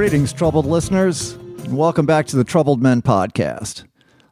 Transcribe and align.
Greetings, 0.00 0.32
troubled 0.32 0.64
listeners, 0.64 1.32
and 1.32 1.76
welcome 1.76 2.06
back 2.06 2.26
to 2.28 2.36
the 2.36 2.42
Troubled 2.42 2.80
Men 2.80 3.02
podcast. 3.02 3.84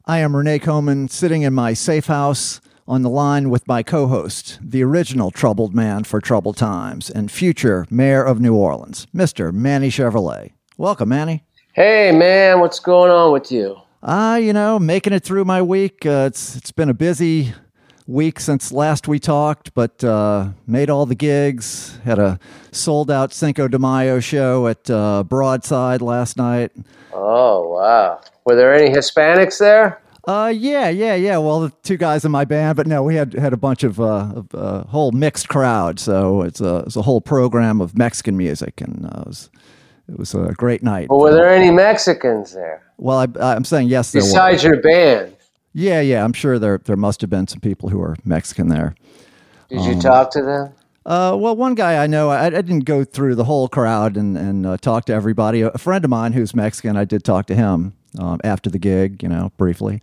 I 0.07 0.21
am 0.21 0.35
Renee 0.35 0.61
Coman, 0.61 1.09
sitting 1.09 1.43
in 1.43 1.53
my 1.53 1.75
safe 1.75 2.07
house 2.07 2.63
on 2.87 3.03
the 3.03 3.11
line 3.11 3.51
with 3.51 3.69
my 3.69 3.83
co 3.83 4.07
host, 4.07 4.59
the 4.63 4.83
original 4.83 5.31
troubled 5.31 5.75
man 5.75 6.05
for 6.05 6.23
troubled 6.23 6.57
times 6.57 7.11
and 7.11 7.31
future 7.31 7.87
mayor 7.91 8.25
of 8.25 8.41
New 8.41 8.55
Orleans, 8.55 9.07
Mr. 9.15 9.53
Manny 9.53 9.91
Chevrolet. 9.91 10.53
Welcome, 10.79 11.11
Manny. 11.11 11.45
Hey, 11.75 12.13
man, 12.13 12.61
what's 12.61 12.81
going 12.81 13.11
on 13.11 13.31
with 13.35 13.53
you? 13.53 13.77
Ah, 14.03 14.33
uh, 14.33 14.37
you 14.37 14.55
know, 14.55 14.79
making 14.79 15.13
it 15.13 15.23
through 15.23 15.45
my 15.45 15.61
week. 15.61 16.07
Uh, 16.07 16.29
it's 16.29 16.57
it's 16.57 16.73
been 16.73 16.89
a 16.89 16.95
busy 16.95 17.53
week 18.09 18.41
since 18.41 18.73
last 18.73 19.07
we 19.07 19.21
talked, 19.21 19.75
but 19.75 20.03
uh, 20.03 20.49
made 20.67 20.91
all 20.91 21.07
the 21.07 21.15
gigs. 21.15 21.97
Had 22.05 22.19
a 22.19 22.41
sold 22.73 23.11
out 23.11 23.33
Cinco 23.33 23.69
de 23.69 23.79
Mayo 23.79 24.19
show 24.19 24.67
at 24.67 24.91
uh, 24.91 25.23
Broadside 25.23 26.03
last 26.03 26.37
night. 26.37 26.73
Oh 27.13 27.69
wow! 27.75 28.21
Were 28.45 28.57
there 28.57 28.75
any 28.75 28.93
Hispanics 28.93 29.59
there? 29.59 30.01
Uh, 30.27 30.53
yeah, 30.55 30.89
yeah, 30.89 31.15
yeah. 31.15 31.39
Well, 31.39 31.61
the 31.61 31.73
two 31.83 31.97
guys 31.97 32.25
in 32.25 32.31
my 32.31 32.45
band, 32.45 32.77
but 32.77 32.87
no, 32.87 33.03
we 33.03 33.15
had 33.15 33.33
had 33.35 33.53
a 33.53 33.57
bunch 33.57 33.85
of 33.85 34.01
uh, 34.01 34.43
a 34.53 34.57
uh, 34.57 34.85
whole 34.87 35.13
mixed 35.13 35.49
crowd. 35.49 36.01
So 36.01 36.43
it's 36.43 36.61
a 36.61 36.79
it's 36.87 36.97
a 36.97 37.03
whole 37.03 37.21
program 37.21 37.81
of 37.81 37.97
Mexican 37.97 38.37
music, 38.37 38.81
and 38.81 39.07
uh, 39.07 39.21
it, 39.21 39.27
was, 39.27 39.51
it 40.09 40.19
was 40.19 40.35
a 40.35 40.53
great 40.55 40.83
night. 40.83 41.09
Well, 41.09 41.21
were 41.21 41.33
there 41.33 41.49
any 41.49 41.71
Mexicans 41.71 42.53
there? 42.53 42.83
Well, 42.99 43.27
I, 43.41 43.55
am 43.55 43.65
saying 43.65 43.89
yes. 43.89 44.13
Besides 44.13 44.65
your 44.65 44.81
band. 44.83 45.38
Yeah, 45.73 46.01
yeah. 46.01 46.25
I'm 46.25 46.33
sure 46.33 46.59
there 46.59 46.79
there 46.79 46.97
must 46.97 47.21
have 47.21 47.31
been 47.31 47.47
some 47.47 47.61
people 47.61 47.89
who 47.89 48.01
are 48.01 48.17
Mexican 48.25 48.69
there. 48.69 48.95
Did 49.69 49.85
you 49.85 49.93
um, 49.93 50.01
talk 50.01 50.31
to 50.33 50.43
them? 50.43 50.73
Uh, 51.05 51.35
well, 51.39 51.57
one 51.57 51.75
guy 51.75 52.03
I 52.03 52.07
know, 52.07 52.29
I, 52.29 52.47
I, 52.47 52.51
didn't 52.51 52.81
go 52.81 53.03
through 53.03 53.35
the 53.35 53.45
whole 53.45 53.67
crowd 53.67 54.19
and, 54.19 54.37
and 54.37 54.67
uh, 54.67 54.77
talk 54.77 55.07
to 55.07 55.15
everybody. 55.15 55.63
A 55.63 55.71
friend 55.79 56.05
of 56.05 56.11
mine 56.11 56.35
who's 56.35 56.55
Mexican, 56.55 56.99
I 56.99 57.07
did 57.07 57.25
talk 57.25 57.47
to 57.47 57.55
him 57.55 57.95
um, 58.19 58.43
after 58.45 58.69
the 58.69 58.79
gig, 58.79 59.23
you 59.23 59.29
know, 59.31 59.51
briefly. 59.57 60.03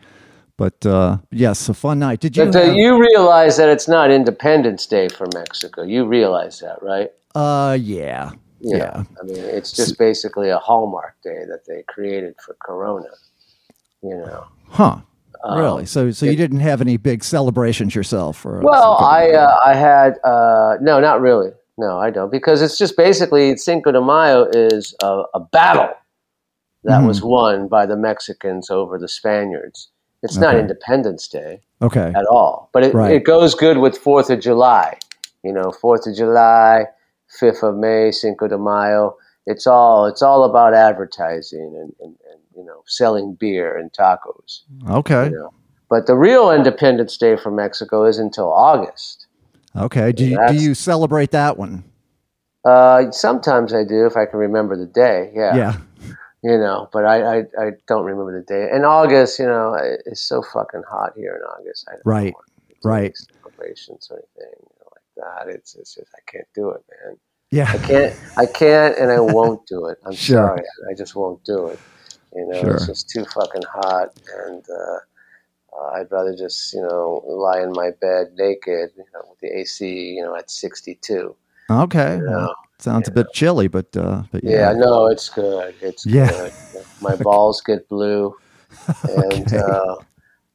But 0.58 0.84
uh, 0.84 1.18
yes, 1.32 1.70
a 1.70 1.76
fun 1.76 2.00
night. 2.00 2.22
Did 2.22 2.36
you? 2.36 2.46
But 2.46 2.56
have... 2.56 2.76
you 2.76 3.00
realize 3.00 3.58
that 3.58 3.70
it's 3.70 3.88
not 3.88 4.10
Independence 4.10 4.88
Day 4.88 5.10
for 5.10 5.28
Mexico. 5.34 5.84
You 5.84 6.06
realize 6.06 6.60
that, 6.62 6.82
right? 6.82 7.12
Uh, 7.36 7.78
yeah, 7.80 8.32
yeah. 8.62 9.04
I 9.22 9.26
mean, 9.26 9.38
it's 9.38 9.74
just 9.74 10.00
basically 10.00 10.50
a 10.50 10.58
Hallmark 10.58 11.16
day 11.24 11.44
that 11.48 11.66
they 11.68 11.84
created 11.84 12.36
for 12.44 12.56
Corona. 12.66 13.10
You 14.02 14.18
know. 14.18 14.48
Huh. 14.70 15.02
Um, 15.46 15.60
really? 15.60 15.86
So, 15.86 16.12
so 16.12 16.26
it, 16.26 16.32
you 16.32 16.38
didn't 16.38 16.60
have 16.60 16.82
any 16.82 16.98
big 16.98 17.24
celebrations 17.24 17.94
yourself? 17.94 18.46
Or 18.46 18.60
well, 18.62 18.98
I 18.98 19.32
uh, 19.32 19.60
I 19.66 19.76
had 19.76 20.18
uh, 20.24 20.78
no, 20.82 21.00
not 21.00 21.22
really. 21.22 21.52
No, 21.78 22.00
I 22.00 22.10
don't 22.10 22.32
because 22.32 22.62
it's 22.62 22.78
just 22.78 22.98
basically 22.98 23.56
Cinco 23.58 23.92
de 23.92 24.02
Mayo 24.02 24.46
is 24.46 24.96
a, 25.04 25.24
a 25.34 25.40
battle 25.40 25.90
that 26.84 27.00
mm-hmm. 27.00 27.08
was 27.08 27.22
won 27.22 27.68
by 27.68 27.86
the 27.86 27.98
Mexicans 27.98 28.70
over 28.70 28.98
the 28.98 29.08
Spaniards 29.08 29.90
it's 30.26 30.38
okay. 30.38 30.46
not 30.46 30.56
Independence 30.56 31.28
Day, 31.28 31.62
okay, 31.84 32.12
at 32.16 32.26
all. 32.26 32.70
But 32.74 32.84
it, 32.84 32.96
right. 32.96 33.12
it 33.14 33.26
goes 33.26 33.54
good 33.54 33.78
with 33.78 33.96
Fourth 33.96 34.32
of 34.32 34.40
July. 34.40 34.98
You 35.44 35.54
know, 35.54 35.72
Fourth 35.72 36.08
of 36.08 36.16
July, 36.16 36.86
Fifth 37.40 37.62
of 37.62 37.76
May, 37.78 38.12
Cinco 38.12 38.48
de 38.48 38.58
Mayo. 38.58 39.16
It's 39.46 39.68
all 39.68 40.08
it's 40.08 40.24
all 40.24 40.44
about 40.44 40.74
advertising 40.74 41.76
and, 41.80 41.94
and, 42.00 42.16
and 42.20 42.25
you 42.56 42.64
know 42.64 42.84
selling 42.86 43.36
beer 43.36 43.78
and 43.78 43.92
tacos. 43.92 44.62
Okay. 44.90 45.26
You 45.26 45.32
know? 45.32 45.54
But 45.90 46.08
the 46.08 46.16
real 46.16 46.52
Independence 46.52 47.18
Day 47.18 47.38
for 47.38 47.52
Mexico 47.52 48.06
is 48.06 48.18
until 48.18 48.52
August. 48.52 49.28
Okay. 49.76 50.12
Do 50.12 50.26
you, 50.26 50.40
do 50.48 50.56
you 50.56 50.74
celebrate 50.74 51.32
that 51.32 51.58
one? 51.58 51.84
Uh, 52.64 53.12
sometimes 53.12 53.74
I 53.74 53.84
do 53.84 54.08
if 54.08 54.18
I 54.18 54.26
can 54.26 54.40
remember 54.40 54.76
the 54.76 54.88
day. 54.88 55.32
Yeah. 55.36 55.56
Yeah 55.56 55.78
you 56.46 56.60
know, 56.60 56.88
but 56.94 57.06
I, 57.06 57.38
I, 57.38 57.44
I 57.58 57.70
don't 57.88 58.06
remember 58.06 58.40
the 58.40 58.46
day. 58.46 58.70
In 58.72 58.86
August, 58.86 59.40
you 59.40 59.48
know, 59.48 59.76
it's 60.06 60.22
so 60.22 60.44
fucking 60.44 60.84
hot 60.88 61.14
here 61.18 61.36
in 61.36 61.42
August. 61.42 61.90
I 61.90 61.96
right, 62.06 62.36
right. 62.84 63.18
Celebrations 63.42 64.08
or 64.12 64.18
anything 64.18 64.54
you 64.60 64.70
know, 64.80 64.92
like 64.92 65.48
that. 65.48 65.56
It's, 65.56 65.76
it's 65.76 65.96
just 65.96 66.12
I 66.16 66.32
can't 66.32 66.48
do 66.54 66.70
it, 66.70 66.84
man. 66.88 67.18
Yeah, 67.50 67.72
I 67.74 67.78
can't, 67.80 68.20
I 68.38 68.46
can't, 68.46 68.96
and 68.96 69.12
I 69.12 69.20
won't 69.34 69.66
do 69.66 69.88
it. 69.88 69.98
I'm 70.06 70.14
sure. 70.14 70.36
sorry, 70.36 70.62
I 70.88 70.94
just 70.94 71.16
won't 71.16 71.44
do 71.46 71.70
it. 71.70 71.80
You 72.36 72.48
know, 72.48 72.62
sure. 72.62 72.76
it's 72.76 72.88
just 72.88 73.10
too 73.10 73.26
fucking 73.26 73.64
hot, 73.64 74.10
and 74.48 74.64
uh, 74.70 74.98
uh, 75.78 75.90
I'd 75.94 76.12
rather 76.12 76.36
just 76.36 76.74
you 76.74 76.82
know 76.82 77.24
lie 77.26 77.62
in 77.62 77.72
my 77.72 77.92
bed 78.02 78.34
naked, 78.38 78.92
you 78.98 79.06
know, 79.14 79.22
with 79.30 79.40
the 79.40 79.58
AC, 79.58 79.88
you 79.88 80.22
know, 80.22 80.36
at 80.36 80.52
62. 80.52 81.36
Okay. 81.70 82.18
You 82.18 82.24
know? 82.24 82.54
Sounds 82.78 83.08
a 83.08 83.12
bit 83.12 83.28
chilly, 83.34 83.70
but 83.70 83.96
uh, 83.96 84.24
but 84.32 84.44
yeah. 84.44 84.72
yeah, 84.72 84.74
no, 84.74 85.08
it's 85.08 85.30
good. 85.30 85.74
It's 85.82 86.06
yeah. 86.06 86.30
good. 86.30 86.54
My 87.02 87.16
balls 87.22 87.62
get 87.62 87.88
blue, 87.88 88.36
and 89.04 89.48
okay. 89.48 89.58
uh, 89.58 89.96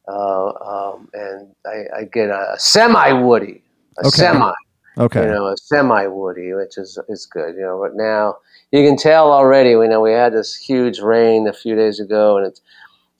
uh, 0.07 0.93
um, 0.93 1.09
and 1.13 1.55
I, 1.65 2.01
I, 2.01 2.03
get 2.03 2.29
a 2.29 2.55
semi 2.57 3.11
woody, 3.13 3.63
a 3.97 4.07
okay. 4.07 4.09
semi. 4.17 4.51
Okay. 4.97 5.23
You 5.23 5.31
know, 5.31 5.47
a 5.47 5.57
semi 5.57 6.05
woody, 6.07 6.53
which 6.53 6.77
is 6.77 6.99
is 7.07 7.25
good. 7.25 7.55
You 7.55 7.61
know, 7.61 7.79
but 7.81 7.95
now 7.95 8.37
you 8.71 8.85
can 8.85 8.97
tell 8.97 9.31
already. 9.31 9.75
We 9.75 9.87
know 9.87 10.01
we 10.01 10.11
had 10.11 10.33
this 10.33 10.55
huge 10.55 10.99
rain 10.99 11.47
a 11.47 11.53
few 11.53 11.75
days 11.75 11.99
ago, 11.99 12.37
and 12.37 12.47
it's 12.47 12.61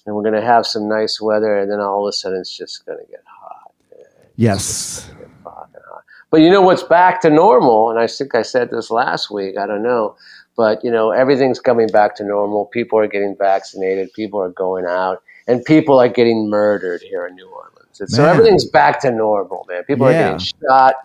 and 0.05 0.15
we're 0.15 0.23
going 0.23 0.33
to 0.33 0.41
have 0.41 0.65
some 0.65 0.89
nice 0.89 1.21
weather, 1.21 1.57
and 1.57 1.71
then 1.71 1.79
all 1.79 2.05
of 2.05 2.09
a 2.09 2.13
sudden 2.13 2.39
it's 2.39 2.55
just 2.55 2.85
going 2.85 2.97
to 2.97 3.11
get 3.11 3.23
hot. 3.25 3.71
Yes. 4.35 5.09
But 6.31 6.39
you 6.39 6.49
know 6.49 6.61
what's 6.61 6.83
back 6.83 7.19
to 7.21 7.29
normal, 7.29 7.89
and 7.89 7.99
I 7.99 8.07
think 8.07 8.35
I 8.35 8.41
said 8.41 8.71
this 8.71 8.89
last 8.89 9.29
week. 9.29 9.57
I 9.57 9.67
don't 9.67 9.83
know, 9.83 10.15
but 10.55 10.81
you 10.81 10.89
know 10.89 11.11
everything's 11.11 11.59
coming 11.59 11.87
back 11.87 12.15
to 12.15 12.23
normal. 12.23 12.65
People 12.67 12.97
are 12.99 13.07
getting 13.07 13.35
vaccinated. 13.37 14.13
People 14.13 14.41
are 14.41 14.49
going 14.49 14.85
out, 14.85 15.21
and 15.47 15.63
people 15.65 15.99
are 15.99 16.07
getting 16.07 16.49
murdered 16.49 17.01
here 17.01 17.27
in 17.27 17.35
New 17.35 17.49
Orleans. 17.49 18.15
so 18.15 18.25
everything's 18.25 18.63
back 18.63 19.01
to 19.01 19.11
normal, 19.11 19.65
man. 19.67 19.83
People 19.83 20.09
yeah. 20.09 20.19
are 20.19 20.31
getting 20.31 20.47
shot 20.67 20.95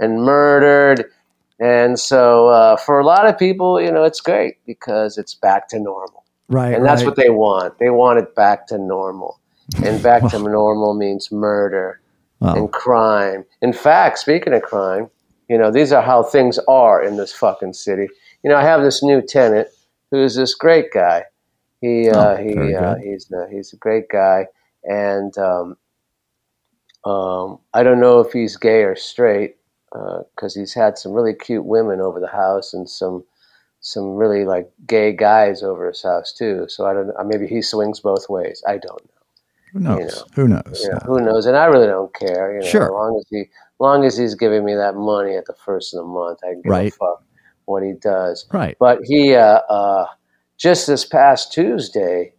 and 0.00 0.22
murdered, 0.22 1.10
and 1.58 1.98
so 1.98 2.48
uh, 2.48 2.76
for 2.76 3.00
a 3.00 3.04
lot 3.04 3.26
of 3.26 3.38
people, 3.38 3.80
you 3.80 3.90
know, 3.90 4.04
it's 4.04 4.20
great 4.20 4.56
because 4.66 5.18
it's 5.18 5.34
back 5.34 5.68
to 5.68 5.78
normal. 5.78 6.24
Right, 6.48 6.72
and 6.74 6.84
that's 6.84 7.02
right. 7.02 7.08
what 7.08 7.16
they 7.16 7.30
want. 7.30 7.78
They 7.78 7.90
want 7.90 8.18
it 8.18 8.34
back 8.34 8.66
to 8.68 8.78
normal, 8.78 9.40
and 9.84 10.02
back 10.02 10.28
to 10.30 10.38
normal 10.38 10.94
means 10.94 11.30
murder 11.30 12.00
wow. 12.40 12.54
and 12.54 12.72
crime. 12.72 13.44
In 13.62 13.72
fact, 13.72 14.18
speaking 14.18 14.52
of 14.52 14.62
crime, 14.62 15.10
you 15.48 15.58
know, 15.58 15.70
these 15.70 15.92
are 15.92 16.02
how 16.02 16.22
things 16.22 16.58
are 16.68 17.02
in 17.02 17.16
this 17.16 17.32
fucking 17.32 17.72
city. 17.72 18.08
You 18.42 18.50
know, 18.50 18.56
I 18.56 18.62
have 18.62 18.82
this 18.82 19.02
new 19.02 19.20
tenant 19.20 19.68
who's 20.10 20.36
this 20.36 20.54
great 20.54 20.92
guy. 20.92 21.24
He 21.80 22.10
uh, 22.10 22.34
oh, 22.34 22.36
he 22.36 22.74
uh, 22.74 22.96
he's 22.96 23.30
uh, 23.32 23.46
he's 23.50 23.72
a 23.72 23.76
great 23.76 24.08
guy, 24.08 24.46
and 24.84 25.36
um, 25.38 25.76
um, 27.04 27.58
I 27.72 27.82
don't 27.82 28.00
know 28.00 28.20
if 28.20 28.32
he's 28.32 28.56
gay 28.56 28.82
or 28.82 28.96
straight 28.96 29.56
because 29.92 30.56
uh, 30.56 30.60
he's 30.60 30.74
had 30.74 30.98
some 30.98 31.12
really 31.12 31.34
cute 31.34 31.64
women 31.64 32.00
over 32.00 32.20
the 32.20 32.28
house 32.28 32.74
and 32.74 32.88
some 32.88 33.24
some 33.80 34.16
really 34.16 34.44
like 34.44 34.70
gay 34.86 35.12
guys 35.12 35.62
over 35.62 35.86
his 35.86 36.02
house 36.02 36.32
too. 36.32 36.66
So 36.68 36.86
I 36.86 36.92
don't. 36.92 37.08
know. 37.08 37.14
Maybe 37.24 37.46
he 37.46 37.62
swings 37.62 38.00
both 38.00 38.28
ways. 38.28 38.62
I 38.66 38.78
don't 38.78 39.04
know. 39.04 39.18
Who 39.72 39.80
knows? 39.80 39.98
You 39.98 40.06
know, 40.06 40.24
who 40.34 40.48
knows? 40.48 40.82
You 40.82 40.90
know, 40.90 40.98
who 41.04 41.20
knows? 41.20 41.46
And 41.46 41.56
I 41.56 41.66
really 41.66 41.86
don't 41.86 42.14
care. 42.14 42.54
You 42.54 42.60
know, 42.60 42.66
sure. 42.66 42.84
As 42.84 42.90
long 42.90 43.18
as 43.18 43.26
he, 43.30 43.40
as 43.40 43.80
long 43.80 44.04
as 44.04 44.16
he's 44.16 44.34
giving 44.34 44.64
me 44.64 44.74
that 44.74 44.94
money 44.94 45.36
at 45.36 45.46
the 45.46 45.54
first 45.64 45.94
of 45.94 45.98
the 45.98 46.06
month, 46.06 46.40
I 46.42 46.52
can 46.52 46.62
give 46.62 46.70
right. 46.70 46.92
a 46.92 46.96
fuck 46.96 47.22
what 47.66 47.82
he 47.82 47.92
does. 47.92 48.46
Right. 48.50 48.76
But 48.80 49.00
he, 49.04 49.34
uh, 49.34 49.60
uh, 49.68 50.06
just 50.56 50.86
this 50.86 51.04
past 51.04 51.52
Tuesday, 51.52 52.32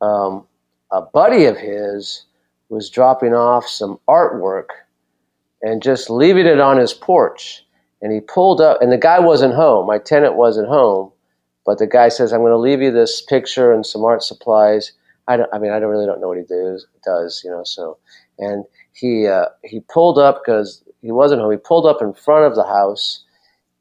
um, 0.00 0.46
a 0.90 1.02
buddy 1.02 1.44
of 1.44 1.56
his 1.56 2.24
was 2.68 2.88
dropping 2.88 3.34
off 3.34 3.68
some 3.68 4.00
artwork 4.08 4.68
and 5.62 5.82
just 5.82 6.10
leaving 6.10 6.46
it 6.46 6.60
on 6.60 6.76
his 6.76 6.92
porch. 6.92 7.64
And 8.00 8.12
he 8.12 8.20
pulled 8.20 8.60
up, 8.60 8.82
and 8.82 8.90
the 8.90 8.98
guy 8.98 9.20
wasn't 9.20 9.54
home. 9.54 9.86
My 9.86 9.98
tenant 9.98 10.34
wasn't 10.34 10.68
home, 10.68 11.12
but 11.64 11.78
the 11.78 11.86
guy 11.86 12.08
says, 12.08 12.32
"I'm 12.32 12.40
going 12.40 12.50
to 12.50 12.58
leave 12.58 12.82
you 12.82 12.90
this 12.90 13.22
picture 13.22 13.72
and 13.72 13.86
some 13.86 14.04
art 14.04 14.22
supplies." 14.22 14.92
I. 15.28 15.38
I 15.52 15.58
mean, 15.58 15.70
I 15.70 15.78
don't 15.78 15.90
really 15.90 16.06
don't 16.06 16.20
know 16.20 16.28
what 16.28 16.38
he 16.38 16.44
does. 16.44 16.86
Does 17.04 17.42
you 17.44 17.50
know? 17.50 17.62
So, 17.64 17.98
and 18.38 18.64
he 18.92 19.26
uh, 19.28 19.46
he 19.64 19.80
pulled 19.88 20.18
up 20.18 20.42
because 20.44 20.82
he 21.00 21.12
wasn't 21.12 21.40
home. 21.40 21.52
He 21.52 21.58
pulled 21.58 21.86
up 21.86 22.02
in 22.02 22.12
front 22.12 22.46
of 22.46 22.56
the 22.56 22.64
house 22.64 23.24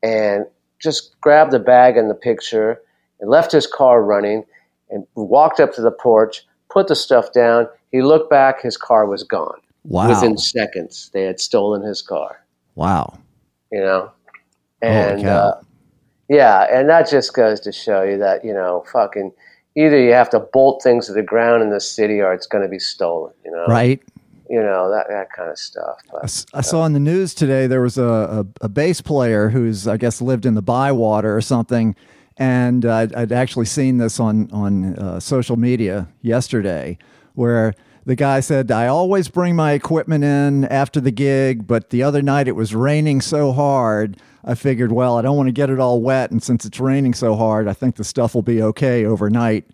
and 0.04 0.46
just 0.80 1.20
grabbed 1.22 1.52
the 1.52 1.60
bag 1.60 1.98
and 1.98 2.10
the 2.10 2.16
picture 2.16 2.82
and 3.20 3.30
left 3.30 3.52
his 3.52 3.68
car 3.68 4.04
running 4.04 4.44
and 4.90 5.06
walked 5.16 5.60
up 5.60 5.74
to 5.74 5.82
the 5.82 5.92
porch, 5.92 6.46
put 6.70 6.88
the 6.88 6.96
stuff 6.96 7.32
down. 7.34 7.68
He 7.92 8.02
looked 8.02 8.30
back. 8.30 8.62
His 8.62 8.78
car 8.78 9.06
was 9.06 9.24
gone. 9.24 9.62
Wow! 9.84 10.10
Within 10.10 10.38
seconds, 10.38 11.10
they 11.14 11.24
had 11.24 11.40
stolen 11.40 11.82
his 11.82 12.02
car. 12.02 12.46
Wow! 12.76 13.18
You 13.72 13.80
know, 13.80 14.12
and 14.82 15.26
uh, 15.26 15.56
yeah, 16.30 16.68
and 16.72 16.90
that 16.90 17.10
just 17.10 17.34
goes 17.34 17.60
to 17.62 17.72
show 17.72 18.04
you 18.04 18.18
that 18.18 18.46
you 18.46 18.54
know, 18.54 18.86
fucking 18.92 19.32
either 19.76 20.00
you 20.00 20.14
have 20.14 20.30
to 20.32 20.40
bolt 20.40 20.84
things 20.84 21.08
to 21.08 21.14
the 21.14 21.24
ground 21.24 21.64
in 21.64 21.70
the 21.70 21.80
city 21.80 22.20
or 22.20 22.34
it's 22.34 22.48
going 22.48 22.64
to 22.64 22.70
be 22.70 22.80
stolen. 22.80 23.34
You 23.44 23.52
know, 23.52 23.66
right? 23.68 24.02
You 24.50 24.62
know 24.62 24.92
that 24.92 25.08
that 25.10 25.32
kind 25.32 25.50
of 25.50 25.58
stuff. 25.58 25.98
But, 26.12 26.46
I, 26.54 26.60
I 26.60 26.62
saw 26.62 26.86
in 26.86 26.94
the 26.94 27.00
news 27.00 27.34
today 27.34 27.68
there 27.68 27.82
was 27.82 27.98
a, 27.98 28.04
a, 28.04 28.66
a 28.66 28.70
bass 28.70 29.02
player 29.02 29.50
who's 29.50 29.88
I 29.88 29.98
guess 29.98 30.22
lived 30.22 30.46
in 30.46 30.56
the 30.56 30.62
Bywater 30.62 31.36
or 31.36 31.42
something, 31.42 31.96
and 32.38 32.86
uh, 32.86 32.96
I'd, 32.96 33.16
I'd, 33.16 33.32
actually 33.32 33.66
seen 33.66 33.98
this 33.98 34.20
on 34.20 34.50
on 34.52 34.96
uh, 34.96 35.20
social 35.20 35.58
media 35.58 36.08
yesterday, 36.22 36.98
where 37.34 37.74
the 38.06 38.16
guy 38.16 38.40
said, 38.40 38.72
"I 38.72 38.88
always 38.88 39.28
bring 39.28 39.56
my 39.56 39.74
equipment 39.74 40.24
in 40.24 40.66
after 40.66 41.00
the 41.00 41.12
gig, 41.12 41.68
but 41.68 41.90
the 41.90 42.04
other 42.04 42.22
night 42.22 42.48
it 42.48 42.56
was 42.56 42.74
raining 42.76 43.22
so 43.22 43.52
hard." 43.52 44.18
I 44.44 44.56
figured, 44.56 44.92
well, 44.92 45.18
I 45.18 45.22
don't 45.22 45.38
want 45.38 45.48
to 45.48 45.54
get 45.54 45.70
it 45.70 45.80
all 45.80 46.02
wet, 46.02 46.32
and 46.32 46.42
since 46.42 46.66
it's 46.66 46.80
raining 46.80 47.14
so 47.14 47.36
hard, 47.36 47.68
I 47.68 47.74
think 47.74 47.96
the 47.96 48.04
stuff 48.04 48.34
will 48.34 48.42
be 48.42 48.62
okay 48.62 49.06
overnight. 49.06 49.66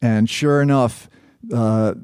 And 0.00 0.28
sure 0.28 0.62
enough, 0.62 1.10
uh, 1.52 1.94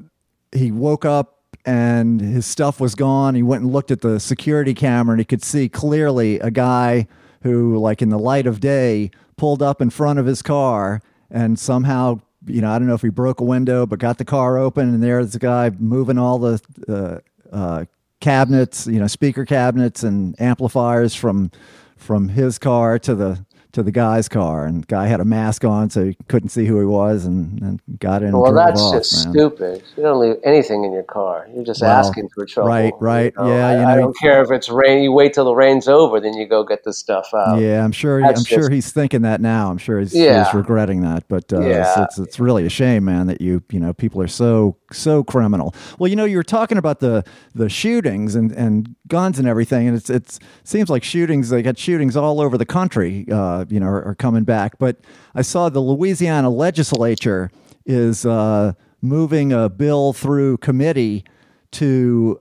he 0.51 0.71
woke 0.71 1.05
up 1.05 1.39
and 1.65 2.21
his 2.21 2.45
stuff 2.45 2.79
was 2.79 2.93
gone. 2.93 3.35
He 3.35 3.43
went 3.43 3.63
and 3.63 3.71
looked 3.71 3.89
at 3.89 4.01
the 4.01 4.19
security 4.19 4.73
camera, 4.73 5.13
and 5.13 5.19
he 5.19 5.25
could 5.25 5.43
see 5.43 5.69
clearly 5.69 6.39
a 6.39 6.51
guy 6.51 7.07
who, 7.41 7.77
like 7.77 8.01
in 8.01 8.09
the 8.09 8.19
light 8.19 8.47
of 8.47 8.59
day, 8.59 9.11
pulled 9.35 9.61
up 9.61 9.81
in 9.81 9.89
front 9.89 10.19
of 10.19 10.25
his 10.25 10.41
car 10.41 11.01
and 11.29 11.57
somehow, 11.57 12.19
you 12.45 12.61
know, 12.61 12.71
I 12.71 12.79
don't 12.79 12.87
know 12.87 12.93
if 12.93 13.01
he 13.01 13.09
broke 13.09 13.39
a 13.41 13.43
window, 13.43 13.85
but 13.85 13.99
got 13.99 14.17
the 14.17 14.25
car 14.25 14.57
open, 14.57 14.89
and 14.89 15.03
there's 15.03 15.33
the 15.33 15.39
guy 15.39 15.71
moving 15.79 16.17
all 16.17 16.39
the 16.39 16.61
uh, 16.87 17.55
uh, 17.55 17.85
cabinets, 18.19 18.87
you 18.87 18.99
know, 18.99 19.07
speaker 19.07 19.45
cabinets 19.45 20.03
and 20.03 20.39
amplifiers 20.39 21.15
from 21.15 21.51
from 21.97 22.29
his 22.29 22.57
car 22.57 22.99
to 22.99 23.15
the 23.15 23.45
to 23.73 23.83
the 23.83 23.91
guy's 23.91 24.29
car, 24.29 24.65
and 24.65 24.83
the 24.83 24.87
guy 24.87 25.07
had 25.07 25.19
a 25.19 25.25
mask 25.25 25.65
on, 25.65 25.89
so 25.89 26.05
he 26.05 26.17
couldn't 26.27 26.49
see 26.49 26.65
who 26.65 26.79
he 26.79 26.85
was, 26.85 27.25
and, 27.25 27.59
and 27.61 27.81
got 27.99 28.21
in. 28.21 28.37
Well, 28.37 28.53
that's 28.53 28.79
off, 28.79 28.93
just 28.93 29.25
man. 29.25 29.33
stupid. 29.33 29.83
You 29.97 30.03
don't 30.03 30.19
leave 30.19 30.35
anything 30.43 30.85
in 30.85 30.93
your 30.93 31.03
car. 31.03 31.47
You're 31.53 31.63
just 31.63 31.81
well, 31.81 31.91
asking 31.91 32.29
for 32.29 32.45
trouble. 32.45 32.69
Right, 32.69 32.93
right. 32.99 33.33
You 33.35 33.43
know? 33.43 33.55
Yeah, 33.55 33.67
I, 33.67 33.71
you 33.73 33.81
know, 33.81 33.87
I 33.87 33.95
don't 33.95 34.17
care 34.19 34.43
if 34.43 34.51
it's 34.51 34.69
rain. 34.69 35.03
You 35.03 35.11
wait 35.11 35.33
till 35.33 35.45
the 35.45 35.55
rain's 35.55 35.87
over, 35.87 36.19
then 36.19 36.35
you 36.35 36.47
go 36.47 36.63
get 36.63 36.83
the 36.83 36.93
stuff 36.93 37.33
out. 37.33 37.59
Yeah, 37.59 37.83
I'm 37.83 37.91
sure. 37.91 38.21
That's 38.21 38.41
I'm 38.41 38.45
just, 38.45 38.49
sure 38.49 38.69
he's 38.69 38.91
thinking 38.91 39.23
that 39.23 39.41
now. 39.41 39.71
I'm 39.71 39.79
sure 39.79 39.99
he's, 39.99 40.13
yeah. 40.13 40.45
he's 40.45 40.53
regretting 40.53 41.01
that. 41.01 41.27
But 41.27 41.51
uh, 41.51 41.61
yeah. 41.61 42.03
it's, 42.03 42.19
it's 42.19 42.27
it's 42.27 42.39
really 42.39 42.65
a 42.65 42.69
shame, 42.69 43.05
man, 43.05 43.27
that 43.27 43.41
you 43.41 43.63
you 43.71 43.79
know 43.79 43.93
people 43.93 44.21
are 44.21 44.27
so 44.27 44.77
so 44.93 45.23
criminal. 45.23 45.73
Well, 45.97 46.09
you 46.09 46.15
know, 46.15 46.25
you 46.25 46.37
were 46.37 46.43
talking 46.43 46.77
about 46.77 46.99
the 46.99 47.23
the 47.53 47.69
shootings 47.69 48.35
and, 48.35 48.51
and 48.51 48.95
guns 49.07 49.39
and 49.39 49.47
everything, 49.47 49.87
and 49.87 49.95
it's 49.97 50.09
it's 50.09 50.39
seems 50.63 50.89
like 50.89 51.03
shootings. 51.03 51.49
They 51.49 51.61
got 51.61 51.77
shootings 51.77 52.17
all 52.17 52.41
over 52.41 52.57
the 52.57 52.65
country. 52.65 53.25
Uh, 53.31 53.65
you 53.69 53.79
know, 53.79 53.87
are, 53.87 54.03
are 54.09 54.15
coming 54.15 54.43
back. 54.43 54.77
But 54.77 54.97
I 55.35 55.41
saw 55.41 55.69
the 55.69 55.79
Louisiana 55.79 56.49
legislature 56.49 57.51
is 57.85 58.25
uh, 58.25 58.73
moving 59.01 59.51
a 59.53 59.69
bill 59.69 60.13
through 60.13 60.57
committee 60.57 61.23
to 61.71 62.39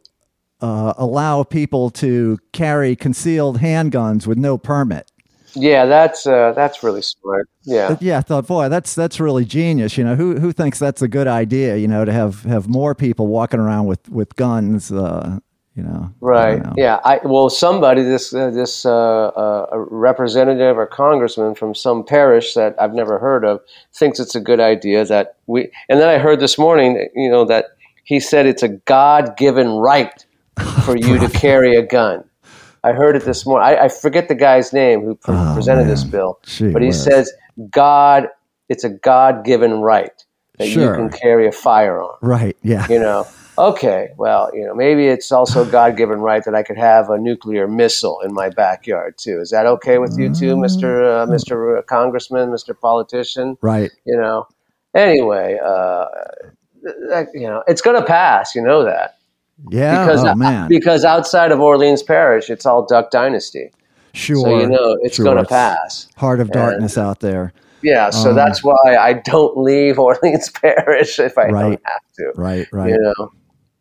uh, 0.60 0.94
allow 0.96 1.42
people 1.42 1.90
to 1.90 2.38
carry 2.52 2.96
concealed 2.96 3.58
handguns 3.58 4.26
with 4.26 4.38
no 4.38 4.56
permit. 4.56 5.11
Yeah, 5.54 5.86
that's 5.86 6.26
uh, 6.26 6.52
that's 6.52 6.82
really 6.82 7.02
smart. 7.02 7.48
Yeah, 7.64 7.96
yeah. 8.00 8.18
I 8.18 8.20
thought, 8.22 8.46
boy, 8.46 8.68
that's 8.68 8.94
that's 8.94 9.20
really 9.20 9.44
genius. 9.44 9.96
You 9.98 10.04
know, 10.04 10.16
who 10.16 10.38
who 10.38 10.52
thinks 10.52 10.78
that's 10.78 11.02
a 11.02 11.08
good 11.08 11.26
idea? 11.26 11.76
You 11.76 11.88
know, 11.88 12.04
to 12.04 12.12
have 12.12 12.42
have 12.44 12.68
more 12.68 12.94
people 12.94 13.26
walking 13.26 13.60
around 13.60 13.86
with 13.86 14.08
with 14.08 14.36
guns. 14.36 14.90
Uh, 14.90 15.40
you 15.74 15.82
know, 15.82 16.12
right? 16.20 16.62
know. 16.62 16.74
Yeah. 16.76 17.00
I 17.04 17.20
well, 17.24 17.48
somebody 17.48 18.02
this 18.02 18.34
uh, 18.34 18.50
this 18.50 18.84
uh, 18.84 19.28
uh, 19.28 19.66
representative 19.72 20.76
or 20.76 20.86
congressman 20.86 21.54
from 21.54 21.74
some 21.74 22.04
parish 22.04 22.52
that 22.54 22.74
I've 22.78 22.92
never 22.92 23.18
heard 23.18 23.44
of 23.44 23.60
thinks 23.94 24.20
it's 24.20 24.34
a 24.34 24.40
good 24.40 24.60
idea 24.60 25.04
that 25.06 25.36
we. 25.46 25.70
And 25.88 25.98
then 25.98 26.08
I 26.08 26.18
heard 26.18 26.40
this 26.40 26.58
morning, 26.58 27.08
you 27.14 27.30
know, 27.30 27.46
that 27.46 27.76
he 28.04 28.20
said 28.20 28.46
it's 28.46 28.62
a 28.62 28.68
God 28.68 29.36
given 29.38 29.68
right 29.70 30.24
for 30.84 30.96
you 30.96 31.18
to 31.18 31.28
carry 31.38 31.74
a 31.74 31.82
gun. 31.82 32.24
I 32.84 32.92
heard 32.92 33.16
it 33.16 33.24
this 33.24 33.46
morning. 33.46 33.66
I, 33.68 33.84
I 33.84 33.88
forget 33.88 34.28
the 34.28 34.34
guy's 34.34 34.72
name 34.72 35.02
who 35.02 35.14
pre- 35.14 35.34
oh, 35.36 35.52
presented 35.54 35.82
man. 35.82 35.90
this 35.90 36.04
bill, 36.04 36.40
Gee, 36.44 36.72
but 36.72 36.82
he 36.82 36.92
says 36.92 37.32
God, 37.70 38.28
it's 38.68 38.84
a 38.84 38.90
God 38.90 39.44
given 39.44 39.80
right 39.80 40.12
that 40.58 40.68
sure. 40.68 40.90
you 40.90 40.94
can 40.94 41.10
carry 41.10 41.46
a 41.46 41.52
firearm. 41.52 42.16
Right. 42.20 42.56
Yeah. 42.62 42.86
You 42.88 42.98
know. 42.98 43.26
Okay. 43.58 44.08
Well, 44.16 44.50
you 44.54 44.64
know, 44.64 44.74
maybe 44.74 45.08
it's 45.08 45.30
also 45.30 45.64
God 45.64 45.96
given 45.96 46.20
right 46.20 46.42
that 46.44 46.54
I 46.54 46.62
could 46.62 46.78
have 46.78 47.10
a 47.10 47.18
nuclear 47.18 47.68
missile 47.68 48.20
in 48.20 48.32
my 48.32 48.48
backyard 48.48 49.18
too. 49.18 49.40
Is 49.40 49.50
that 49.50 49.66
okay 49.66 49.98
with 49.98 50.18
you 50.18 50.34
too, 50.34 50.56
Mister 50.56 51.04
uh, 51.04 51.26
Mister 51.26 51.76
uh, 51.76 51.82
Congressman, 51.82 52.50
Mister 52.50 52.72
Politician? 52.72 53.58
Right. 53.60 53.90
You 54.06 54.16
know. 54.16 54.48
Anyway, 54.94 55.58
uh, 55.62 56.06
that, 56.82 57.28
you 57.34 57.46
know, 57.46 57.62
it's 57.66 57.82
going 57.82 58.00
to 58.00 58.06
pass. 58.06 58.54
You 58.54 58.62
know 58.62 58.84
that. 58.84 59.18
Yeah. 59.70 60.04
Because, 60.04 60.24
oh, 60.24 60.34
man. 60.34 60.68
Because 60.68 61.04
outside 61.04 61.52
of 61.52 61.60
Orleans 61.60 62.02
Parish, 62.02 62.50
it's 62.50 62.66
all 62.66 62.86
Duck 62.86 63.10
Dynasty. 63.10 63.70
Sure. 64.14 64.36
So 64.36 64.60
you 64.60 64.66
know 64.66 64.98
it's 65.02 65.16
sure. 65.16 65.24
going 65.24 65.38
to 65.38 65.44
pass. 65.44 66.08
Heart 66.16 66.40
of 66.40 66.50
darkness 66.50 66.96
and, 66.96 67.06
out 67.06 67.20
there. 67.20 67.52
Yeah. 67.82 68.10
So 68.10 68.30
um, 68.30 68.36
that's 68.36 68.62
why 68.62 68.96
I 68.98 69.14
don't 69.14 69.56
leave 69.56 69.98
Orleans 69.98 70.50
Parish 70.50 71.18
if 71.18 71.38
I 71.38 71.48
right, 71.48 71.62
don't 71.62 71.82
have 71.84 72.12
to. 72.16 72.32
Right. 72.36 72.68
Right. 72.72 72.90
You 72.90 72.98
know. 72.98 73.32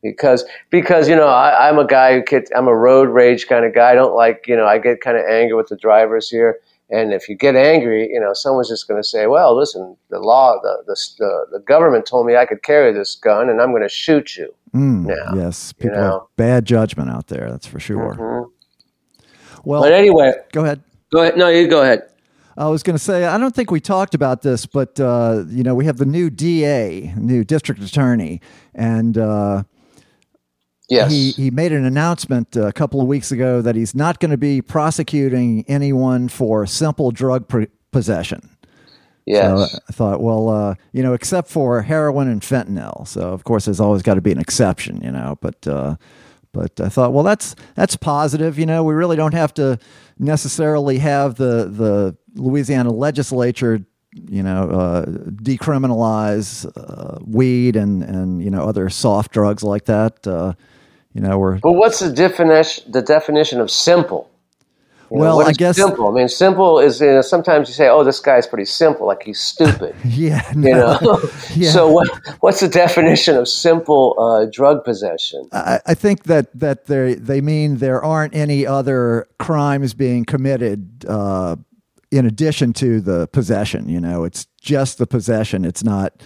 Because 0.01 0.45
because 0.71 1.07
you 1.07 1.15
know 1.15 1.27
I, 1.27 1.69
I'm 1.69 1.77
a 1.77 1.85
guy 1.85 2.15
who 2.15 2.23
gets 2.23 2.49
I'm 2.55 2.67
a 2.67 2.75
road 2.75 3.09
rage 3.09 3.47
kind 3.47 3.65
of 3.65 3.75
guy. 3.75 3.91
I 3.91 3.93
don't 3.93 4.15
like 4.15 4.45
you 4.47 4.55
know 4.55 4.65
I 4.65 4.79
get 4.79 4.99
kind 5.01 5.15
of 5.15 5.25
angry 5.25 5.53
with 5.53 5.67
the 5.67 5.75
drivers 5.75 6.27
here. 6.27 6.59
And 6.89 7.13
if 7.13 7.29
you 7.29 7.35
get 7.35 7.55
angry, 7.55 8.09
you 8.11 8.19
know, 8.19 8.33
someone's 8.33 8.67
just 8.67 8.87
going 8.87 9.01
to 9.01 9.07
say, 9.07 9.27
"Well, 9.27 9.55
listen, 9.55 9.95
the 10.09 10.19
law, 10.19 10.59
the, 10.61 10.83
the 10.87 11.45
the 11.51 11.59
government 11.59 12.05
told 12.05 12.25
me 12.25 12.35
I 12.35 12.45
could 12.45 12.63
carry 12.63 12.91
this 12.91 13.15
gun, 13.15 13.47
and 13.47 13.61
I'm 13.61 13.69
going 13.69 13.83
to 13.83 13.89
shoot 13.89 14.35
you." 14.35 14.53
Mm, 14.73 15.05
now, 15.05 15.43
yes, 15.43 15.73
people 15.73 15.97
you 15.97 16.01
know? 16.01 16.11
have 16.11 16.21
bad 16.37 16.65
judgment 16.65 17.09
out 17.09 17.27
there. 17.27 17.49
That's 17.49 17.67
for 17.67 17.79
sure. 17.79 18.15
Mm-hmm. 18.15 18.49
Well, 19.63 19.81
but 19.81 19.93
anyway, 19.93 20.33
go 20.51 20.63
ahead. 20.63 20.81
Go 21.11 21.21
ahead. 21.21 21.37
No, 21.37 21.49
you 21.49 21.67
go 21.67 21.81
ahead. 21.81 22.03
I 22.57 22.67
was 22.67 22.83
going 22.83 22.95
to 22.95 23.03
say 23.03 23.25
I 23.25 23.37
don't 23.37 23.55
think 23.55 23.71
we 23.71 23.79
talked 23.79 24.15
about 24.15 24.41
this, 24.41 24.65
but 24.65 24.99
uh, 24.99 25.43
you 25.47 25.63
know, 25.63 25.75
we 25.75 25.85
have 25.85 25.97
the 25.97 26.05
new 26.05 26.29
DA, 26.29 27.13
new 27.17 27.43
district 27.43 27.81
attorney, 27.81 28.41
and. 28.73 29.17
Uh, 29.17 29.63
Yes. 30.91 31.09
He, 31.09 31.31
he 31.31 31.51
made 31.51 31.71
an 31.71 31.85
announcement 31.85 32.57
a 32.57 32.73
couple 32.73 32.99
of 32.99 33.07
weeks 33.07 33.31
ago 33.31 33.61
that 33.61 33.77
he's 33.77 33.95
not 33.95 34.19
going 34.19 34.31
to 34.31 34.37
be 34.37 34.61
prosecuting 34.61 35.63
anyone 35.69 36.27
for 36.27 36.65
simple 36.65 37.11
drug 37.11 37.47
pre- 37.47 37.69
possession. 37.91 38.49
Yes. 39.25 39.71
So 39.71 39.79
I 39.87 39.91
thought, 39.91 40.21
well, 40.21 40.49
uh, 40.49 40.75
you 40.93 41.03
know, 41.03 41.13
except 41.13 41.49
for 41.49 41.81
heroin 41.81 42.27
and 42.27 42.41
fentanyl. 42.41 43.07
So 43.07 43.21
of 43.21 43.43
course, 43.43 43.65
there's 43.65 43.79
always 43.79 44.01
got 44.01 44.15
to 44.15 44.21
be 44.21 44.31
an 44.31 44.39
exception, 44.39 45.01
you 45.01 45.11
know. 45.11 45.37
But 45.41 45.67
uh, 45.67 45.95
but 46.51 46.79
I 46.79 46.89
thought, 46.89 47.13
well, 47.13 47.23
that's 47.23 47.55
that's 47.75 47.95
positive. 47.95 48.57
You 48.57 48.65
know, 48.65 48.83
we 48.83 48.93
really 48.93 49.15
don't 49.15 49.33
have 49.33 49.53
to 49.55 49.77
necessarily 50.17 50.97
have 50.99 51.35
the 51.35 51.65
the 51.65 52.17
Louisiana 52.35 52.91
legislature 52.91 53.85
you 54.13 54.43
know, 54.43 54.69
uh, 54.69 55.05
decriminalize 55.05 56.69
uh, 56.75 57.17
weed 57.25 57.75
and, 57.75 58.03
and, 58.03 58.43
you 58.43 58.49
know, 58.49 58.67
other 58.67 58.89
soft 58.89 59.31
drugs 59.31 59.63
like 59.63 59.85
that. 59.85 60.25
Uh, 60.27 60.53
you 61.13 61.21
know, 61.21 61.37
we're. 61.37 61.59
But 61.59 61.73
what's 61.73 61.99
the 61.99 62.11
definition? 62.11 62.91
The 62.91 63.01
definition 63.01 63.59
of 63.59 63.69
simple. 63.69 64.29
You 65.11 65.17
well, 65.17 65.39
know, 65.39 65.45
I 65.45 65.51
guess 65.51 65.75
simple. 65.75 66.07
I 66.07 66.11
mean, 66.11 66.29
simple 66.29 66.79
is 66.79 67.01
you 67.01 67.07
know, 67.07 67.21
sometimes 67.21 67.67
you 67.67 67.73
say, 67.73 67.89
"Oh, 67.89 68.01
this 68.01 68.21
guy's 68.21 68.47
pretty 68.47 68.63
simple," 68.63 69.07
like 69.07 69.23
he's 69.23 69.41
stupid. 69.41 69.93
yeah, 70.05 70.49
no. 70.55 70.69
you 70.69 70.73
know. 70.73 71.19
yeah. 71.53 71.69
So, 71.69 71.91
what 71.91 72.07
what's 72.39 72.61
the 72.61 72.69
definition 72.69 73.35
of 73.35 73.49
simple 73.49 74.15
uh, 74.17 74.45
drug 74.49 74.85
possession? 74.85 75.49
I, 75.51 75.81
I, 75.85 75.93
think 75.95 76.23
that 76.23 76.57
that 76.57 76.85
they 76.85 77.15
they 77.15 77.41
mean 77.41 77.77
there 77.77 78.01
aren't 78.01 78.33
any 78.33 78.65
other 78.65 79.27
crimes 79.37 79.93
being 79.93 80.23
committed 80.23 81.03
uh, 81.05 81.57
in 82.09 82.25
addition 82.25 82.71
to 82.73 83.01
the 83.01 83.27
possession. 83.33 83.89
You 83.89 83.99
know, 83.99 84.23
it's 84.23 84.45
just 84.61 84.97
the 84.97 85.07
possession. 85.07 85.65
It's 85.65 85.83
not 85.83 86.23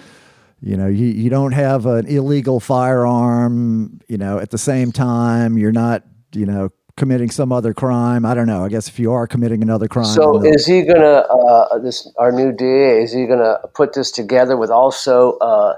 you 0.61 0.77
know 0.77 0.87
you, 0.87 1.07
you 1.07 1.31
don't 1.31 1.53
have 1.53 1.87
an 1.87 2.05
illegal 2.05 2.59
firearm 2.59 3.99
you 4.07 4.17
know 4.17 4.37
at 4.37 4.51
the 4.51 4.57
same 4.57 4.91
time 4.91 5.57
you're 5.57 5.71
not 5.71 6.03
you 6.33 6.45
know 6.45 6.69
committing 6.97 7.29
some 7.29 7.51
other 7.51 7.73
crime 7.73 8.25
i 8.25 8.33
don't 8.33 8.47
know 8.47 8.63
i 8.63 8.69
guess 8.69 8.87
if 8.87 8.99
you 8.99 9.11
are 9.11 9.27
committing 9.27 9.61
another 9.61 9.87
crime 9.87 10.05
so 10.05 10.43
is 10.43 10.65
he 10.65 10.83
gonna 10.83 11.25
uh, 11.29 11.77
this 11.79 12.07
our 12.17 12.31
new 12.31 12.51
da 12.51 13.01
is 13.01 13.13
he 13.13 13.25
gonna 13.25 13.57
put 13.73 13.93
this 13.93 14.11
together 14.11 14.55
with 14.57 14.69
also 14.69 15.37
uh, 15.39 15.75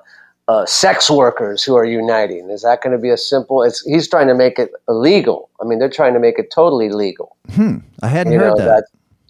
uh, 0.48 0.66
sex 0.66 1.10
workers 1.10 1.64
who 1.64 1.76
are 1.76 1.86
uniting 1.86 2.50
is 2.50 2.62
that 2.62 2.82
going 2.82 2.96
to 2.96 3.02
be 3.02 3.10
a 3.10 3.18
simple 3.18 3.64
it's 3.64 3.84
he's 3.86 4.08
trying 4.08 4.28
to 4.28 4.36
make 4.36 4.58
it 4.60 4.72
illegal 4.88 5.50
i 5.62 5.66
mean 5.66 5.80
they're 5.80 5.90
trying 5.90 6.14
to 6.14 6.20
make 6.20 6.40
it 6.40 6.52
totally 6.52 6.90
legal 6.90 7.36
hmm 7.52 7.78
i 8.02 8.08
hadn't 8.08 8.32
you 8.32 8.40
heard 8.40 8.58
know, 8.58 8.66
that 8.66 8.86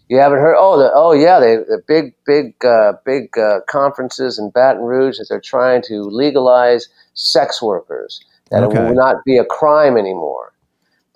you 0.10 0.18
haven't 0.18 0.40
heard? 0.40 0.56
Oh, 0.58 0.78
the, 0.78 0.90
oh 0.94 1.12
yeah, 1.12 1.40
they, 1.40 1.58
the 1.58 1.82
big, 1.86 2.14
big, 2.26 2.64
uh, 2.64 2.94
big 3.06 3.38
uh, 3.38 3.60
conferences 3.68 4.40
in 4.40 4.50
Baton 4.52 4.84
Rouge 4.84 5.18
that 5.18 5.28
they're 5.30 5.42
trying 5.42 5.82
to 5.88 6.04
legalize 6.04 6.88
sex 7.14 7.62
workers. 7.62 8.24
That 8.50 8.64
okay. 8.64 8.80
it 8.80 8.84
will 8.84 8.96
not 8.96 9.18
be 9.26 9.38
a 9.38 9.44
crime 9.44 9.98
anymore. 9.98 10.54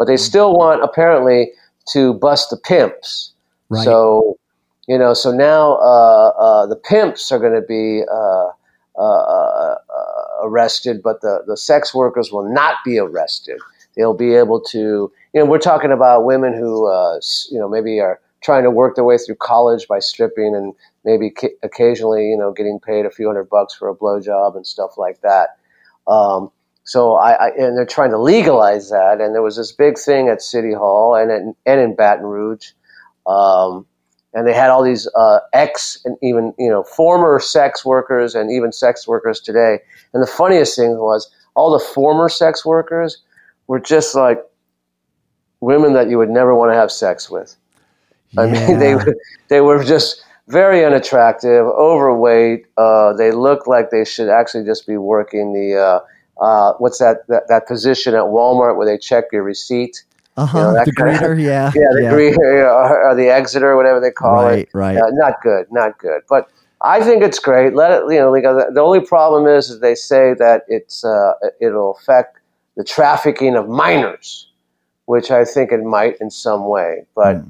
But 0.01 0.07
they 0.07 0.17
still 0.17 0.55
want 0.55 0.83
apparently 0.83 1.51
to 1.89 2.15
bust 2.15 2.49
the 2.49 2.57
pimps. 2.57 3.33
Right. 3.69 3.83
So, 3.83 4.39
you 4.87 4.97
know, 4.97 5.13
so 5.13 5.29
now 5.29 5.73
uh, 5.75 6.33
uh 6.39 6.65
the 6.65 6.75
pimps 6.75 7.31
are 7.31 7.37
going 7.37 7.53
to 7.53 7.61
be 7.61 8.01
uh, 8.11 8.99
uh, 8.99 9.75
arrested, 10.41 11.03
but 11.03 11.21
the, 11.21 11.43
the 11.45 11.55
sex 11.55 11.93
workers 11.93 12.31
will 12.31 12.51
not 12.51 12.77
be 12.83 12.97
arrested. 12.97 13.59
They'll 13.95 14.15
be 14.15 14.33
able 14.33 14.59
to, 14.71 14.79
you 14.79 15.39
know, 15.39 15.45
we're 15.45 15.59
talking 15.59 15.91
about 15.91 16.25
women 16.25 16.55
who, 16.55 16.87
you 17.51 17.59
know, 17.59 17.69
maybe 17.69 17.99
are 17.99 18.19
trying 18.41 18.63
to 18.63 18.71
work 18.71 18.95
their 18.95 19.03
way 19.03 19.19
through 19.19 19.35
college 19.35 19.87
by 19.87 19.99
stripping 19.99 20.55
and 20.55 20.73
maybe 21.05 21.29
ca- 21.29 21.55
occasionally, 21.61 22.27
you 22.27 22.37
know, 22.37 22.51
getting 22.51 22.79
paid 22.79 23.05
a 23.05 23.11
few 23.11 23.27
hundred 23.27 23.51
bucks 23.51 23.75
for 23.75 23.87
a 23.87 23.95
blowjob 23.95 24.55
and 24.55 24.65
stuff 24.65 24.97
like 24.97 25.21
that. 25.21 25.59
Um, 26.07 26.51
so 26.83 27.15
I, 27.15 27.31
I, 27.33 27.47
and 27.49 27.77
they're 27.77 27.85
trying 27.85 28.11
to 28.11 28.17
legalize 28.17 28.89
that. 28.89 29.21
And 29.21 29.33
there 29.35 29.41
was 29.41 29.55
this 29.55 29.71
big 29.71 29.97
thing 29.97 30.29
at 30.29 30.41
City 30.41 30.73
Hall 30.73 31.15
and 31.15 31.31
in, 31.31 31.55
and 31.65 31.79
in 31.79 31.95
Baton 31.95 32.25
Rouge. 32.25 32.71
Um, 33.27 33.85
and 34.33 34.47
they 34.47 34.53
had 34.53 34.69
all 34.69 34.83
these 34.83 35.07
uh, 35.15 35.39
ex 35.53 36.01
and 36.05 36.17
even 36.21 36.53
you 36.57 36.69
know 36.69 36.83
former 36.83 37.39
sex 37.39 37.83
workers 37.83 38.33
and 38.33 38.51
even 38.51 38.71
sex 38.71 39.07
workers 39.07 39.39
today. 39.39 39.79
And 40.13 40.23
the 40.23 40.27
funniest 40.27 40.77
thing 40.77 40.97
was 40.97 41.29
all 41.55 41.71
the 41.71 41.83
former 41.83 42.29
sex 42.29 42.65
workers 42.65 43.17
were 43.67 43.79
just 43.79 44.15
like 44.15 44.39
women 45.59 45.93
that 45.93 46.09
you 46.09 46.17
would 46.17 46.29
never 46.29 46.55
want 46.55 46.71
to 46.71 46.75
have 46.75 46.91
sex 46.91 47.29
with. 47.29 47.55
I 48.37 48.45
mean, 48.47 48.79
they 48.79 48.95
they 49.49 49.61
were 49.61 49.83
just 49.83 50.23
very 50.47 50.83
unattractive, 50.83 51.65
overweight. 51.65 52.65
Uh, 52.77 53.13
they 53.13 53.31
looked 53.31 53.67
like 53.67 53.89
they 53.89 54.05
should 54.05 54.29
actually 54.29 54.65
just 54.65 54.87
be 54.87 54.97
working 54.97 55.53
the 55.53 55.79
uh, 55.79 55.99
uh, 56.39 56.73
what's 56.79 56.99
that, 56.99 57.27
that 57.27 57.47
that 57.49 57.67
position 57.67 58.15
at 58.15 58.23
Walmart 58.23 58.77
where 58.77 58.85
they 58.85 58.97
check 58.97 59.25
your 59.31 59.43
receipt. 59.43 60.03
Uh 60.37 60.45
huh. 60.45 60.57
You 60.57 60.63
know, 60.63 60.85
the 60.85 60.91
greeter, 60.91 61.41
yeah. 61.41 61.71
Yeah, 61.75 61.89
the 61.93 62.03
yeah. 62.03 62.11
greeter 62.11 62.65
or, 62.65 63.09
or 63.09 63.15
the 63.15 63.29
exiter, 63.29 63.75
whatever 63.75 63.99
they 63.99 64.11
call 64.11 64.45
right, 64.45 64.59
it. 64.59 64.69
Right, 64.73 64.97
right. 64.97 65.13
not 65.13 65.41
good, 65.41 65.67
not 65.71 65.97
good. 65.97 66.21
But 66.29 66.49
I 66.81 67.03
think 67.03 67.23
it's 67.23 67.39
great. 67.39 67.75
Let 67.75 67.91
it, 67.91 68.13
you 68.13 68.19
know. 68.19 68.33
The 68.33 68.81
only 68.81 69.01
problem 69.01 69.45
is, 69.45 69.69
is 69.69 69.79
they 69.81 69.95
say 69.95 70.33
that 70.35 70.63
it's 70.67 71.03
uh, 71.05 71.33
it'll 71.59 71.95
affect 71.95 72.39
the 72.75 72.83
trafficking 72.83 73.55
of 73.55 73.69
minors, 73.69 74.49
which 75.05 75.29
I 75.29 75.45
think 75.45 75.71
it 75.71 75.83
might 75.83 76.15
in 76.19 76.31
some 76.31 76.67
way. 76.67 77.05
But 77.15 77.37
mm. 77.37 77.49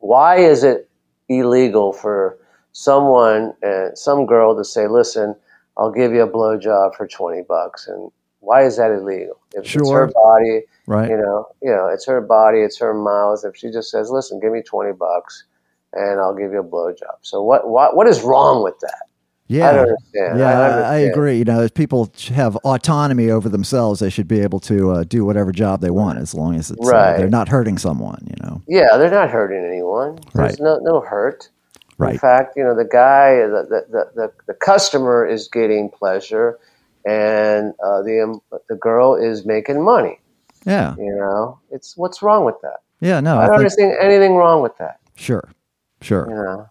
why 0.00 0.38
is 0.38 0.64
it 0.64 0.88
illegal 1.28 1.92
for 1.92 2.36
someone, 2.72 3.52
uh, 3.64 3.94
some 3.94 4.26
girl, 4.26 4.56
to 4.56 4.64
say, 4.64 4.88
"Listen, 4.88 5.36
I'll 5.78 5.92
give 5.92 6.12
you 6.12 6.22
a 6.22 6.30
blowjob 6.30 6.96
for 6.96 7.06
twenty 7.06 7.42
bucks," 7.42 7.86
and 7.86 8.10
why 8.40 8.64
is 8.64 8.76
that 8.76 8.90
illegal? 8.90 9.38
If 9.54 9.66
sure. 9.66 9.82
it's 9.82 9.90
her 9.90 10.06
body, 10.08 10.62
right? 10.86 11.10
You 11.10 11.16
know, 11.16 11.46
you 11.62 11.70
know, 11.70 11.86
it's 11.86 12.06
her 12.06 12.20
body, 12.20 12.60
it's 12.60 12.78
her 12.78 12.94
mouth. 12.94 13.44
If 13.44 13.56
she 13.56 13.70
just 13.70 13.90
says, 13.90 14.10
"Listen, 14.10 14.40
give 14.40 14.52
me 14.52 14.62
twenty 14.62 14.92
bucks, 14.92 15.44
and 15.92 16.20
I'll 16.20 16.34
give 16.34 16.52
you 16.52 16.60
a 16.60 16.64
blowjob," 16.64 17.18
so 17.22 17.42
what? 17.42 17.68
What? 17.68 17.96
What 17.96 18.08
is 18.08 18.22
wrong 18.22 18.62
with 18.62 18.78
that? 18.80 19.02
Yeah, 19.50 19.70
I 19.70 19.72
don't 19.72 19.88
understand. 19.88 20.38
Yeah, 20.38 20.46
I, 20.46 20.64
understand. 20.64 20.86
I 20.86 20.98
agree. 20.98 21.38
You 21.38 21.44
know, 21.44 21.62
if 21.62 21.72
people 21.72 22.12
have 22.34 22.56
autonomy 22.56 23.30
over 23.30 23.48
themselves, 23.48 24.00
they 24.00 24.10
should 24.10 24.28
be 24.28 24.40
able 24.40 24.60
to 24.60 24.90
uh, 24.90 25.04
do 25.04 25.24
whatever 25.24 25.52
job 25.52 25.80
they 25.80 25.90
want 25.90 26.18
as 26.18 26.34
long 26.34 26.54
as 26.54 26.70
it's, 26.70 26.86
right. 26.86 27.14
uh, 27.14 27.16
they're 27.16 27.30
not 27.30 27.48
hurting 27.48 27.78
someone. 27.78 28.22
You 28.26 28.36
know. 28.44 28.62
Yeah, 28.68 28.98
they're 28.98 29.10
not 29.10 29.30
hurting 29.30 29.64
anyone. 29.64 30.18
There's 30.34 30.60
right. 30.60 30.60
no 30.60 30.78
no 30.82 31.00
hurt. 31.00 31.48
Right. 31.98 32.12
In 32.12 32.18
fact, 32.18 32.56
you 32.56 32.62
know, 32.62 32.76
the 32.76 32.84
guy, 32.84 33.34
the 33.36 33.84
the, 33.90 34.10
the, 34.14 34.32
the 34.46 34.54
customer 34.54 35.26
is 35.26 35.48
getting 35.48 35.90
pleasure, 35.90 36.58
and 37.04 37.74
uh, 37.82 38.02
the 38.02 38.22
um, 38.22 38.40
the 38.68 38.76
girl 38.76 39.16
is 39.16 39.44
making 39.44 39.82
money. 39.82 40.20
Yeah. 40.64 40.94
You 40.96 41.14
know, 41.16 41.58
it's 41.70 41.96
what's 41.96 42.22
wrong 42.22 42.44
with 42.44 42.60
that? 42.62 42.80
Yeah, 43.00 43.20
no, 43.20 43.38
I, 43.38 43.44
I 43.44 43.46
don't 43.48 43.70
think, 43.70 43.94
anything 44.00 44.34
wrong 44.34 44.62
with 44.62 44.76
that. 44.78 45.00
Sure, 45.16 45.42
sure. 46.00 46.28
You 46.28 46.34
know. 46.34 46.70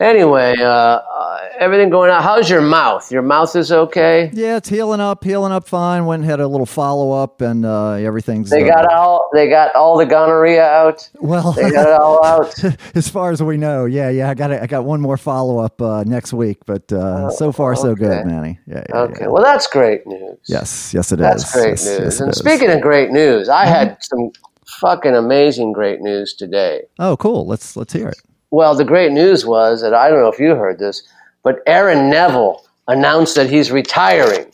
Anyway, 0.00 0.54
uh, 0.58 0.66
uh, 0.66 1.48
everything 1.58 1.90
going 1.90 2.10
on. 2.10 2.22
How's 2.22 2.48
your 2.48 2.62
mouth? 2.62 3.12
Your 3.12 3.20
mouth 3.20 3.54
is 3.54 3.70
okay. 3.70 4.30
Yeah, 4.32 4.56
it's 4.56 4.70
healing 4.70 4.98
up, 4.98 5.22
healing 5.22 5.52
up 5.52 5.68
fine. 5.68 6.06
Went 6.06 6.22
and 6.22 6.30
had 6.30 6.40
a 6.40 6.48
little 6.48 6.64
follow 6.64 7.12
up, 7.12 7.42
and 7.42 7.66
uh, 7.66 7.92
everything's. 7.92 8.48
They 8.48 8.62
got 8.62 8.90
all. 8.90 9.28
They 9.34 9.50
got 9.50 9.74
all 9.74 9.98
the 9.98 10.06
gonorrhea 10.06 10.64
out. 10.64 11.06
Well, 11.20 11.52
they 11.52 11.70
got 11.70 11.86
it 11.86 12.00
all 12.00 12.24
out. 12.24 12.64
as 12.94 13.10
far 13.10 13.30
as 13.30 13.42
we 13.42 13.58
know, 13.58 13.84
yeah, 13.84 14.08
yeah. 14.08 14.30
I 14.30 14.34
got 14.34 14.50
I 14.50 14.66
got 14.66 14.86
one 14.86 15.02
more 15.02 15.18
follow 15.18 15.58
up 15.58 15.82
uh, 15.82 16.02
next 16.04 16.32
week, 16.32 16.64
but 16.64 16.90
uh, 16.90 17.28
oh, 17.28 17.30
so 17.36 17.52
far 17.52 17.72
okay. 17.72 17.82
so 17.82 17.94
good, 17.94 18.24
Manny. 18.24 18.58
Yeah, 18.66 18.82
yeah 18.88 18.96
okay, 19.00 19.24
yeah. 19.24 19.28
well 19.28 19.42
that's 19.42 19.66
great 19.66 20.06
news. 20.06 20.38
Yes, 20.46 20.94
yes, 20.94 21.12
it 21.12 21.18
that's 21.18 21.44
is. 21.44 21.52
great 21.52 21.70
yes, 21.70 21.86
news. 21.86 22.00
Yes, 22.00 22.20
and 22.20 22.34
speaking 22.34 22.70
of 22.70 22.80
great 22.80 23.10
news, 23.10 23.50
I 23.50 23.66
mm-hmm. 23.66 23.74
had 23.74 24.02
some 24.02 24.30
fucking 24.66 25.14
amazing 25.14 25.74
great 25.74 26.00
news 26.00 26.32
today. 26.32 26.84
Oh, 26.98 27.18
cool. 27.18 27.46
Let's 27.46 27.76
let's 27.76 27.92
hear 27.92 28.08
it. 28.08 28.16
Well, 28.50 28.74
the 28.74 28.84
great 28.84 29.12
news 29.12 29.46
was 29.46 29.82
that 29.82 29.94
I 29.94 30.08
don't 30.08 30.20
know 30.20 30.28
if 30.28 30.38
you 30.38 30.54
heard 30.54 30.78
this, 30.78 31.02
but 31.42 31.60
Aaron 31.66 32.10
Neville 32.10 32.64
announced 32.88 33.36
that 33.36 33.48
he's 33.48 33.70
retiring. 33.70 34.46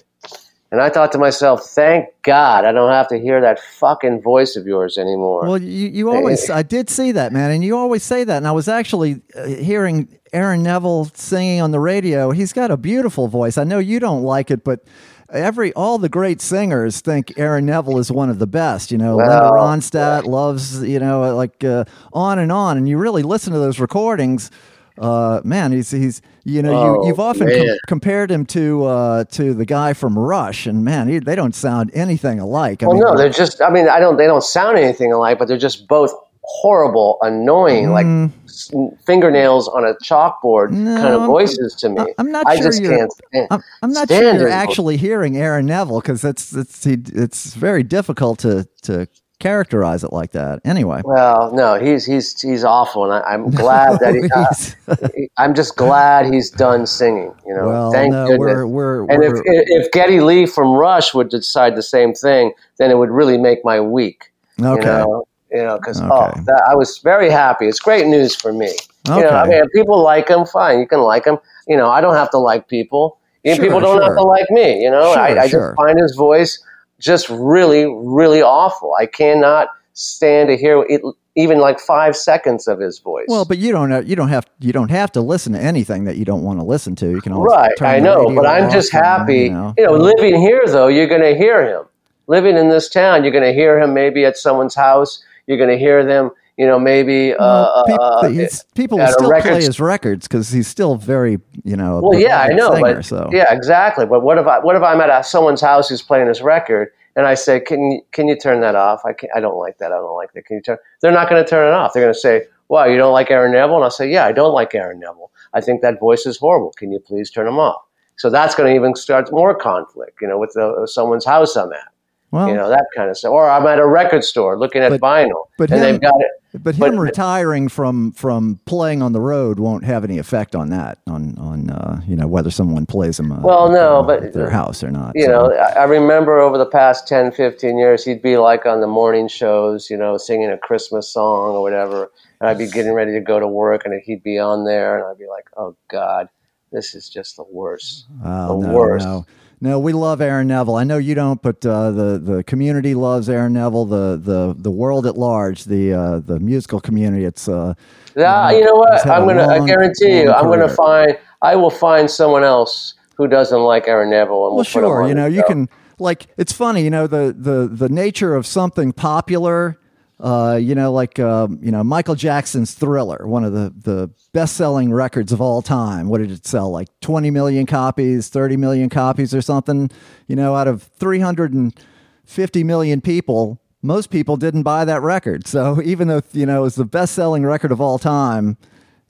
And 0.73 0.81
I 0.81 0.91
thought 0.91 1.13
to 1.13 1.19
myself, 1.19 1.65
thank 1.65 2.09
God 2.23 2.65
I 2.65 2.73
don't 2.73 2.91
have 2.91 3.09
to 3.09 3.19
hear 3.19 3.41
that 3.41 3.61
fucking 3.61 4.21
voice 4.21 4.57
of 4.57 4.67
yours 4.67 4.99
anymore. 4.99 5.47
Well, 5.47 5.63
you, 5.63 5.89
you 5.89 6.11
always, 6.11 6.51
I 6.51 6.63
did 6.63 6.91
see 6.91 7.13
that, 7.13 7.33
man. 7.33 7.53
And 7.53 7.65
you 7.65 7.77
always 7.77 8.03
say 8.03 8.25
that. 8.25 8.37
And 8.37 8.49
I 8.49 8.53
was 8.53 8.67
actually 8.67 9.23
uh, 9.37 9.47
hearing 9.47 10.09
Aaron 10.33 10.63
Neville 10.63 11.07
singing 11.15 11.61
on 11.61 11.71
the 11.71 11.79
radio. 11.79 12.33
He's 12.33 12.53
got 12.53 12.71
a 12.71 12.77
beautiful 12.77 13.29
voice. 13.29 13.57
I 13.59 13.65
know 13.65 13.79
you 13.79 14.01
don't 14.01 14.25
like 14.25 14.51
it, 14.51 14.65
but 14.65 14.85
every 15.31 15.73
all 15.75 15.99
the 15.99 16.09
great 16.09 16.41
singers 16.41 17.01
think 17.01 17.33
Aaron 17.37 17.67
Neville 17.67 17.99
is 17.99 18.11
one 18.11 18.31
of 18.31 18.39
the 18.39 18.47
best. 18.47 18.91
You 18.91 18.99
know, 18.99 19.17
well, 19.17 19.29
Linda 19.29 19.51
Ronstadt 19.51 20.25
loves 20.25 20.83
you 20.83 20.99
know 20.99 21.35
like 21.35 21.63
uh, 21.65 21.85
on 22.13 22.39
and 22.39 22.53
on, 22.53 22.77
and 22.77 22.89
you 22.89 22.99
really 22.99 23.23
listen 23.23 23.53
to 23.53 23.59
those 23.59 23.79
recordings. 23.79 24.51
Uh, 24.99 25.43
man, 25.45 25.73
he's 25.73 25.91
he's 25.91 26.23
you 26.45 26.63
know 26.63 26.75
oh, 26.75 27.03
you 27.03 27.09
you've 27.09 27.21
often 27.21 27.49
com- 27.49 27.77
compared 27.87 28.31
him 28.31 28.47
to 28.47 28.85
uh, 28.85 29.25
to 29.25 29.53
the 29.53 29.67
guy 29.67 29.93
from 29.93 30.19
Rush, 30.19 30.67
and 30.67 30.85
man, 30.85 31.09
he, 31.09 31.19
they 31.19 31.35
don't 31.35 31.55
sound 31.55 31.91
anything 31.93 32.41
alike. 32.41 32.83
I 32.83 32.87
well, 32.87 32.95
mean, 32.95 33.03
no, 33.05 33.17
they're 33.17 33.29
just. 33.29 33.61
I 33.61 33.69
mean, 33.69 33.89
I 33.89 34.01
don't. 34.01 34.17
They 34.17 34.27
don't 34.27 34.45
sound 34.45 34.79
anything 34.79 35.13
alike, 35.13 35.39
but 35.39 35.49
they're 35.49 35.59
just 35.59 35.87
both 35.87 36.15
horrible, 36.47 37.19
annoying, 37.23 37.87
mm. 37.87 37.93
like 37.93 39.05
fingernails 39.05 39.69
on 39.69 39.85
a 39.85 39.95
chalkboard 39.95 40.71
no, 40.71 40.97
kind 40.97 41.15
of 41.15 41.27
voices 41.27 41.75
to 41.75 41.89
me. 41.89 42.15
I'm 42.19 42.31
not 42.31 42.47
I 42.47 42.57
sure 42.57 42.65
just 42.65 42.83
you're, 42.83 42.97
can't 42.97 43.13
stand, 43.13 43.49
I'm, 43.51 43.63
I'm 43.83 43.93
not 43.93 44.09
sure 44.09 44.35
you're 44.35 44.49
actually 44.49 44.97
hearing 44.97 45.37
Aaron 45.37 45.67
Neville 45.67 46.01
because 46.01 46.25
it's 46.25 46.55
it's 46.55 46.85
he, 46.85 46.97
it's 47.15 47.55
very 47.55 47.83
difficult 47.83 48.39
to 48.41 48.69
to 48.83 49.09
characterize 49.41 50.05
it 50.05 50.13
like 50.13 50.33
that. 50.33 50.61
Anyway, 50.65 51.03
well, 51.05 51.53
no, 51.53 51.81
he's 51.81 52.07
he's 52.07 52.41
he's 52.41 52.65
awful, 52.65 53.11
and 53.11 53.25
I, 53.25 53.35
am 53.35 53.51
glad 53.63 53.99
that 53.99 54.15
he, 54.15 54.31
uh, 54.31 55.27
I'm 55.37 55.53
just 55.53 55.77
glad 55.77 56.33
he's 56.33 56.49
done 56.49 56.87
singing. 56.87 57.35
You 57.45 57.57
know, 57.57 57.67
well, 57.67 57.93
thank 57.93 58.13
no, 58.13 58.29
goodness. 58.29 58.39
We're, 58.39 58.67
we're, 58.67 59.01
and 59.11 59.19
we're, 59.19 59.37
if 59.37 59.85
if 59.85 59.91
Geddy 59.91 60.21
Lee 60.21 60.47
from 60.47 60.71
Rush 60.71 61.13
would 61.13 61.29
decide 61.29 61.75
the 61.75 61.83
same 61.83 62.15
thing, 62.15 62.53
then 62.79 62.93
it 62.93 62.99
would 62.99 63.11
really 63.11 63.37
make 63.37 63.65
my 63.65 63.81
week. 63.81 64.33
Okay. 64.61 64.81
You 64.81 64.87
know? 64.87 65.29
You 65.57 65.65
know, 65.65 65.77
because 65.79 66.01
oh, 66.01 66.05
Okay. 66.05 66.41
oh, 66.41 66.43
that, 66.45 66.63
I 66.71 66.75
was 66.75 66.99
very 66.99 67.31
happy. 67.31 67.67
It's 67.67 67.81
great 67.81 68.07
news 68.07 68.35
for 68.35 68.53
me. 68.53 68.75
Okay. 69.09 69.19
You 69.19 69.25
know, 69.25 69.31
I 69.31 69.47
mean, 69.47 69.63
if 69.63 69.69
people 69.73 70.03
like 70.03 70.29
him, 70.29 70.45
fine. 70.45 70.79
You 70.81 70.87
can 70.87 71.01
like 71.01 71.25
him. 71.25 71.39
You 71.67 71.77
know, 71.77 71.91
I 71.91 72.01
don't 72.01 72.15
have 72.15 72.31
to 72.31 72.39
like 72.39 72.69
people. 72.69 73.19
You 73.45 73.55
Sure, 73.55 73.65
people 73.65 73.81
don't 73.81 73.99
sure. 73.99 74.05
have 74.05 74.17
to 74.17 74.23
like 74.23 74.51
me. 74.51 74.83
You 74.83 74.91
know, 74.91 75.13
Sure, 75.15 75.23
I, 75.23 75.45
I 75.45 75.49
just 75.49 75.77
find 75.77 75.99
his 75.99 76.15
voice 76.17 76.63
just 76.99 77.29
really, 77.29 77.87
really 77.87 78.43
awful. 78.43 78.95
I 79.01 79.07
cannot 79.07 79.69
stand 79.93 80.49
to 80.49 80.57
hear 80.57 80.85
it, 80.89 81.01
even 81.37 81.59
like 81.59 81.79
five 81.79 82.17
seconds 82.17 82.67
of 82.67 82.81
his 82.81 82.99
voice. 82.99 83.27
well, 83.29 83.45
but 83.45 83.59
you 83.59 83.71
don't 83.71 84.07
you 84.07 84.17
don't 84.17 84.29
have 84.29 84.47
you 84.59 84.73
don't 84.73 84.91
have 84.91 85.13
to 85.13 85.21
listen 85.21 85.53
to 85.53 85.61
anything 85.61 86.05
that 86.05 86.17
you 86.17 86.25
don't 86.25 86.43
want 86.43 86.59
to 86.59 86.65
listen 86.65 86.97
to. 86.97 87.11
You 87.11 87.21
can 87.21 87.33
always 87.33 87.51
right, 87.51 87.83
I 87.83 87.99
know, 88.01 88.35
but 88.35 88.47
I'm 88.47 88.71
just 88.71 88.93
and, 88.93 89.05
happy. 89.05 89.45
You 89.45 89.51
know, 89.51 89.75
you 89.77 89.85
know, 89.85 89.93
living 89.93 90.41
here 90.41 90.63
though, 90.67 90.89
you're 90.89 91.09
going 91.09 91.23
to 91.23 91.37
hear 91.37 91.65
him. 91.65 91.85
Living 92.29 92.57
in 92.57 92.71
this 92.71 92.89
town, 92.89 93.23
you're 93.23 93.33
going 93.33 93.45
to 93.45 93.53
hear 93.53 93.79
him 93.79 93.95
maybe 93.95 94.25
at 94.25 94.37
someone's 94.37 94.75
house. 94.75 95.23
You're 95.47 95.59
going 95.59 95.71
to 95.71 95.79
hear 95.79 96.05
them. 96.05 96.31
You 96.57 96.67
know, 96.67 96.79
maybe. 96.79 97.35
Well, 97.39 97.85
uh, 97.89 97.97
uh, 98.01 98.49
people 98.75 98.97
will 98.97 99.05
at 99.05 99.11
a 99.11 99.13
still 99.13 99.31
play 99.31 99.63
his 99.63 99.79
records 99.79 100.27
because 100.27 100.51
he's 100.51 100.67
still 100.67 100.95
very, 100.95 101.39
you 101.65 101.77
know. 101.77 102.01
Well, 102.03 102.19
yeah, 102.19 102.41
I 102.41 102.49
know, 102.49 102.73
singer, 102.75 102.95
but 102.95 103.05
so. 103.05 103.29
yeah, 103.31 103.53
exactly. 103.53 104.07
But 104.07 104.23
what 104.23 104.39
if 104.39 104.47
I 104.47 104.59
what 104.61 104.75
if 104.75 104.83
I'm 104.83 105.01
at 105.03 105.11
a, 105.11 105.23
someone's 105.23 105.61
house 105.61 105.91
who's 105.91 106.01
playing 106.01 106.29
his 106.29 106.41
record, 106.41 106.93
and 107.15 107.27
I 107.27 107.35
say, 107.35 107.61
"Can 107.61 107.91
you 107.91 108.01
can 108.13 108.27
you 108.27 108.37
turn 108.37 108.61
that 108.61 108.75
off? 108.75 109.03
I 109.05 109.15
I 109.35 109.41
don't 109.41 109.59
like 109.59 109.77
that. 109.79 109.93
I 109.93 109.97
don't 109.97 110.17
like 110.17 110.33
that. 110.33 110.47
Can 110.47 110.57
you 110.57 110.63
turn?" 110.63 110.79
They're 111.03 111.13
not 111.13 111.29
going 111.29 111.45
to 111.45 111.49
turn 111.49 111.69
it 111.69 111.73
off. 111.75 111.93
They're 111.93 112.03
going 112.03 112.15
to 112.15 112.19
say, 112.19 112.47
"Wow, 112.69 112.87
you 112.87 112.97
don't 112.97 113.13
like 113.13 113.31
Aaron 113.31 113.53
Neville?" 113.53 113.77
And 113.77 113.85
I'll 113.85 113.91
say, 113.91 114.11
"Yeah, 114.11 114.25
I 114.25 114.33
don't 114.33 114.55
like 114.55 114.75
Aaron 114.75 114.99
Neville. 114.99 115.31
I 115.53 115.61
think 115.61 115.83
that 115.83 116.01
voice 116.01 116.25
is 116.25 116.39
horrible. 116.39 116.73
Can 116.73 116.91
you 116.91 117.01
please 117.01 117.31
turn 117.31 117.47
him 117.47 117.59
off?" 117.59 117.83
So 118.17 118.31
that's 118.31 118.55
going 118.55 118.71
to 118.71 118.75
even 118.75 118.95
start 118.95 119.31
more 119.31 119.55
conflict, 119.55 120.21
you 120.21 120.29
know, 120.29 120.39
with 120.39 120.53
the, 120.55 120.87
someone's 120.91 121.27
house 121.27 121.55
I'm 121.55 121.73
at, 121.73 121.89
well, 122.37 122.49
you 122.49 122.55
know, 122.55 122.69
that 122.69 122.87
kind 122.95 123.11
of 123.11 123.17
stuff. 123.17 123.33
Or 123.33 123.49
I'm 123.51 123.67
at 123.67 123.79
a 123.79 123.87
record 123.87 124.25
store 124.25 124.59
looking 124.59 124.83
at 124.83 124.91
But- 124.91 125.01
vinyl, 125.01 125.47
but 125.59 125.71
and 125.71 125.81
him- 125.81 125.93
they've 125.93 126.01
got 126.01 126.21
it. 126.21 126.31
but 126.63 126.75
him 126.75 126.95
but- 126.97 127.01
retiring 127.03 127.69
from 127.69 128.13
from 128.13 128.61
playing 128.67 129.03
on 129.03 129.13
the 129.13 129.21
road 129.21 129.59
won't 129.59 129.85
have 129.85 130.05
any 130.05 130.19
effect 130.19 130.55
on 130.55 130.71
that 130.71 130.99
on 131.07 131.37
on 131.39 131.71
uh, 131.71 132.01
you 132.07 132.17
know 132.17 132.27
whether 132.27 132.51
someone 132.51 132.87
plays 132.87 133.19
him 133.19 133.33
uh, 133.33 133.41
Well, 133.41 133.71
no, 133.71 133.99
uh, 133.99 134.03
but- 134.03 134.33
their 134.33 134.51
house 134.51 134.83
or 134.85 134.91
not. 134.91 135.13
you 135.15 135.25
so. 135.25 135.31
know, 135.33 135.53
I 135.55 135.81
I 135.81 135.85
remember 135.85 136.39
over 136.41 136.57
the 136.59 136.67
past 136.67 137.07
10, 137.09 137.33
15 137.33 137.79
years, 137.79 138.05
he'd 138.05 138.23
be 138.23 138.37
like 138.37 138.67
on 138.67 138.81
the 138.81 138.87
morning 138.87 139.29
shows, 139.29 139.89
you 139.91 139.97
know, 139.97 140.17
singing 140.17 140.51
a 140.51 140.59
Christmas 140.59 141.09
song 141.09 141.55
or 141.57 141.63
whatever. 141.63 142.11
And 142.41 142.51
I'd 142.51 142.59
be 142.59 142.67
getting 142.71 142.93
ready 142.93 143.13
to 143.13 143.21
go 143.21 143.41
to 143.41 143.49
work 143.49 143.87
and 143.87 143.99
he'd 144.05 144.23
be 144.23 144.39
on 144.39 144.65
there 144.65 144.99
and 144.99 145.07
I'd 145.07 145.19
be 145.19 145.27
like, 145.27 145.47
oh 145.57 145.75
God, 145.89 146.29
this 146.73 146.95
is 146.95 147.09
just 147.09 147.37
the 147.37 147.45
worst. 147.51 148.05
Oh, 148.25 148.61
the 148.61 148.67
no, 148.69 148.75
worst. 148.75 149.07
no. 149.07 149.25
No, 149.67 149.81
we 149.81 149.93
love 149.93 150.21
Aaron 150.21 150.47
Neville. 150.47 150.77
I 150.77 150.85
know 150.85 150.97
you 150.97 151.17
don't, 151.17 151.43
but 151.43 151.67
uh, 151.67 151.91
the 151.91 152.19
the 152.19 152.45
community 152.45 152.95
loves 152.95 153.29
Aaron 153.29 153.55
Neville. 153.55 153.85
The 153.85 154.17
the 154.17 154.55
the 154.57 154.71
world 154.71 155.07
at 155.07 155.19
large, 155.19 155.65
the 155.65 155.93
uh, 155.93 156.21
the 156.21 156.39
musical 156.39 156.81
community. 156.81 157.25
It's 157.25 157.49
uh, 157.49 157.75
Yeah, 158.15 158.53
you 158.53 158.65
know 158.65 158.77
what? 158.77 159.05
I'm 159.09 159.27
gonna. 159.27 159.49
I 159.49 159.67
guarantee 159.67 160.21
you, 160.21 160.31
I'm 160.31 160.45
gonna 160.45 160.69
find. 160.69 161.19
I 161.43 161.57
will 161.57 161.71
find 161.71 162.09
someone 162.09 162.45
else 162.45 162.95
who 163.17 163.27
doesn't 163.27 163.61
like 163.61 163.89
Aaron 163.89 164.11
Neville. 164.11 164.47
And 164.47 164.55
well, 164.55 164.55
we'll 164.55 164.65
sure. 164.65 165.09
You 165.09 165.15
know, 165.15 165.27
you 165.27 165.43
can 165.43 165.69
like. 165.99 166.29
It's 166.37 166.53
funny. 166.53 166.85
You 166.85 166.91
know, 166.91 167.09
the 167.09 167.35
the 167.37 167.67
the 167.67 167.89
nature 167.89 168.37
of 168.37 168.47
something 168.47 168.93
popular 168.93 169.81
uh, 170.19 170.59
you 170.61 170.75
know, 170.75 170.93
like 170.93 171.19
um, 171.19 171.59
you 171.63 171.71
know 171.71 171.85
Michael 171.85 172.15
Jackson's 172.15 172.73
Thriller, 172.75 173.27
one 173.27 173.45
of 173.45 173.53
the 173.53 173.73
the 173.77 174.11
best 174.33 174.57
selling 174.57 174.93
records 174.93 175.31
of 175.31 175.41
all 175.41 175.61
time. 175.61 176.09
What 176.09 176.19
did 176.19 176.31
it 176.31 176.47
sell? 176.47 176.71
Like 176.71 176.89
twenty 177.01 177.31
million 177.31 177.67
copies, 177.67 178.29
thirty 178.29 178.57
million 178.57 178.89
copies, 178.89 179.35
or 179.35 179.43
something. 179.43 179.91
You 180.27 180.37
know, 180.37 180.55
out 180.55 180.69
of 180.69 180.83
three 180.83 181.21
hundred 181.21 181.53
and 181.53 181.79
fifty 182.25 182.65
million 182.65 183.03
people, 183.03 183.61
most 183.83 184.09
people 184.09 184.39
didn't 184.39 184.63
buy 184.63 184.87
that 184.87 185.03
record. 185.03 185.47
So 185.47 185.83
even 185.85 186.09
though 186.09 186.23
you 186.33 186.47
know 186.47 186.65
it's 186.65 186.77
the 186.77 186.87
best 186.87 187.15
selling 187.15 187.45
record 187.45 187.71
of 187.71 187.81
all 187.81 187.99
time, 187.99 188.57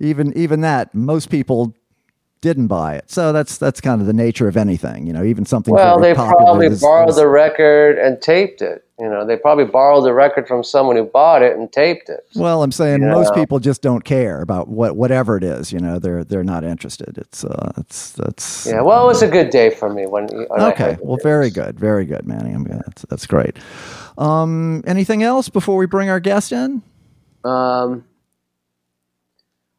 even 0.00 0.36
even 0.36 0.60
that 0.62 0.92
most 0.92 1.30
people 1.30 1.72
didn't 2.40 2.66
buy 2.66 2.94
it. 2.94 3.10
So 3.10 3.32
that's 3.32 3.58
that's 3.58 3.80
kind 3.80 4.00
of 4.00 4.06
the 4.06 4.12
nature 4.12 4.48
of 4.48 4.56
anything, 4.56 5.06
you 5.06 5.12
know, 5.12 5.24
even 5.24 5.44
something. 5.44 5.74
Well, 5.74 5.98
they 5.98 6.14
probably 6.14 6.66
is, 6.66 6.80
borrowed 6.80 7.08
is, 7.08 7.16
the 7.16 7.28
record 7.28 7.98
and 7.98 8.20
taped 8.20 8.62
it. 8.62 8.84
You 8.98 9.08
know, 9.08 9.26
they 9.26 9.36
probably 9.36 9.66
borrowed 9.66 10.04
the 10.04 10.14
record 10.14 10.48
from 10.48 10.64
someone 10.64 10.96
who 10.96 11.04
bought 11.04 11.42
it 11.42 11.56
and 11.56 11.70
taped 11.70 12.08
it. 12.08 12.26
Well, 12.34 12.62
I'm 12.62 12.72
saying 12.72 13.02
you 13.02 13.08
most 13.08 13.28
know? 13.28 13.34
people 13.34 13.58
just 13.58 13.82
don't 13.82 14.04
care 14.04 14.40
about 14.40 14.68
what 14.68 14.96
whatever 14.96 15.36
it 15.36 15.44
is. 15.44 15.72
You 15.72 15.80
know, 15.80 15.98
they're 15.98 16.24
they're 16.24 16.44
not 16.44 16.64
interested. 16.64 17.18
It's 17.18 17.44
uh, 17.44 17.72
it's 17.78 18.12
that's. 18.12 18.66
Yeah, 18.66 18.80
well, 18.82 19.04
it 19.04 19.08
was 19.08 19.22
a 19.22 19.28
good 19.28 19.50
day 19.50 19.70
for 19.70 19.92
me 19.92 20.06
when. 20.06 20.28
when 20.28 20.60
okay, 20.72 20.96
well, 21.00 21.18
very 21.22 21.50
good, 21.50 21.78
very 21.78 22.04
good, 22.04 22.26
Manny. 22.26 22.54
I 22.54 22.56
mean, 22.56 22.80
that's 22.86 23.02
that's 23.02 23.26
great. 23.26 23.56
Um, 24.18 24.82
anything 24.86 25.22
else 25.22 25.48
before 25.48 25.76
we 25.76 25.86
bring 25.86 26.08
our 26.08 26.20
guest 26.20 26.52
in? 26.52 26.82
Um. 27.44 28.04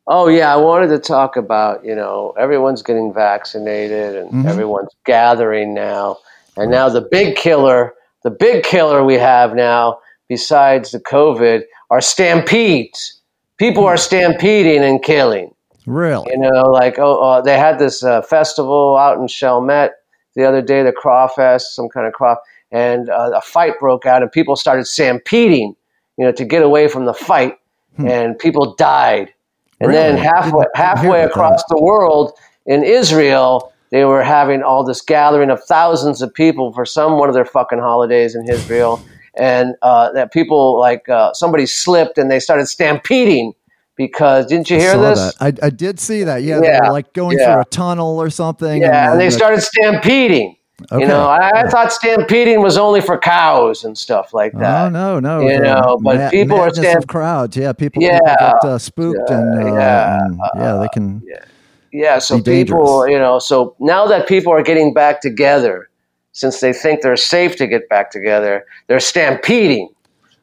Oh 0.09 0.29
yeah, 0.29 0.53
I 0.53 0.55
wanted 0.55 0.87
to 0.87 0.99
talk 0.99 1.35
about 1.35 1.83
you 1.83 1.95
know 1.95 2.33
everyone's 2.39 2.81
getting 2.81 3.13
vaccinated 3.13 4.15
and 4.15 4.29
mm-hmm. 4.29 4.47
everyone's 4.47 4.95
gathering 5.05 5.73
now, 5.73 6.17
and 6.55 6.71
now 6.71 6.87
the 6.87 7.01
big 7.01 7.35
killer, 7.35 7.93
the 8.23 8.29
big 8.29 8.63
killer 8.63 9.03
we 9.03 9.15
have 9.15 9.53
now 9.53 9.99
besides 10.29 10.91
the 10.91 10.99
COVID 10.99 11.63
are 11.89 12.01
stampedes. 12.01 13.21
People 13.57 13.85
are 13.85 13.97
stampeding 13.97 14.83
and 14.83 15.01
killing. 15.03 15.53
Really? 15.85 16.29
You 16.31 16.39
know, 16.39 16.63
like 16.71 16.99
oh, 16.99 17.21
uh, 17.21 17.41
they 17.41 17.57
had 17.57 17.79
this 17.79 18.03
uh, 18.03 18.21
festival 18.21 18.95
out 18.95 19.17
in 19.17 19.27
Chalmette 19.27 19.91
the 20.35 20.45
other 20.45 20.61
day, 20.61 20.83
the 20.83 20.93
Crawfest, 20.93 21.73
some 21.73 21.89
kind 21.89 22.07
of 22.07 22.13
craw, 22.13 22.35
and 22.71 23.09
uh, 23.09 23.31
a 23.35 23.41
fight 23.41 23.73
broke 23.79 24.05
out, 24.05 24.21
and 24.21 24.31
people 24.31 24.55
started 24.55 24.85
stampeding, 24.85 25.75
you 26.17 26.25
know, 26.25 26.31
to 26.31 26.45
get 26.45 26.61
away 26.61 26.87
from 26.87 27.05
the 27.05 27.13
fight, 27.13 27.57
hmm. 27.97 28.07
and 28.07 28.39
people 28.39 28.75
died 28.75 29.33
and 29.79 29.89
really? 29.89 30.00
then 30.00 30.17
halfway, 30.17 30.65
halfway 30.75 31.24
across 31.24 31.63
the 31.69 31.81
world 31.81 32.34
in 32.65 32.84
Israel, 32.84 33.74
they 33.91 34.05
were 34.05 34.24
having 34.24 34.63
all 34.63 34.84
this 34.84 35.01
gathering 35.01 35.50
of 35.50 35.63
thousands 35.63 36.22
of 36.22 36.34
people 36.34 36.74
for 36.74 36.86
some 36.86 37.17
one 37.17 37.29
of 37.29 37.36
their 37.36 37.46
fucking 37.46 37.79
holidays 37.79 38.36
in 38.36 38.50
Israel. 38.50 39.01
And 39.36 39.75
uh, 39.84 40.12
that 40.13 40.34
people 40.34 40.79
like 40.79 41.07
uh, 41.10 41.31
somebody 41.34 41.67
slipped 41.67 42.17
and 42.17 42.29
they 42.29 42.39
started 42.39 42.65
stampeding 42.65 43.53
because 43.96 44.48
didn't 44.48 44.69
you 44.69 44.79
hear 44.79 44.98
this? 44.98 45.36
I, 45.39 45.53
I, 45.62 45.69
did 45.69 46.00
see 46.00 46.24
that. 46.24 46.43
Yeah, 46.43 46.62
yeah 46.62 46.79
they 46.79 46.88
were 46.88 46.93
like 46.93 47.13
going 47.13 47.38
yeah. 47.38 47.53
through 47.53 47.62
a 47.62 47.65
tunnel 47.65 48.19
or 48.19 48.29
something. 48.31 48.81
Yeah, 48.81 49.03
and, 49.03 49.12
and 49.13 49.22
they 49.22 49.29
started 49.29 49.62
stampeding. 49.62 50.55
Okay. 50.91 51.01
You 51.01 51.07
know, 51.07 51.25
I, 51.25 51.63
I, 51.63 51.69
thought 51.69 51.91
stampeding 51.91 52.62
was 52.62 52.78
only 52.78 53.01
for 53.01 53.17
cows 53.17 53.84
and 53.84 53.97
stuff 53.97 54.32
like 54.32 54.54
that. 54.54 54.86
Oh 54.86 54.89
no, 54.89 55.19
no, 55.19 55.39
you 55.39 55.60
know, 55.60 55.97
but 56.04 56.17
ma- 56.17 56.30
people 56.30 56.58
are 56.60 56.71
stamp- 56.71 57.08
crowds. 57.08 57.58
Yeah, 57.58 57.73
people, 57.73 58.04
yeah, 58.04 58.19
people 58.19 58.36
get 58.38 58.63
uh, 58.63 58.78
spooked 58.78 59.19
yeah, 59.28 59.39
and, 59.39 59.60
uh, 59.60 59.73
yeah, 59.73 60.25
and, 60.25 60.39
yeah, 60.56 60.78
they 60.78 60.88
can. 60.93 61.23
Yeah, 61.25 61.45
yeah 61.91 62.19
so 62.19 62.39
people, 62.39 63.08
you 63.08 63.17
know, 63.17 63.39
so 63.39 63.75
now 63.80 64.06
that 64.06 64.28
people 64.28 64.54
are 64.54 64.62
getting 64.62 64.93
back 64.93 65.19
together, 65.19 65.89
since 66.34 66.60
they 66.60 66.73
think 66.73 67.01
they're 67.01 67.17
safe 67.17 67.56
to 67.56 67.65
get 67.65 67.89
back 67.89 68.12
together, 68.12 68.63
they're 68.86 68.99
stampeding, 68.99 69.89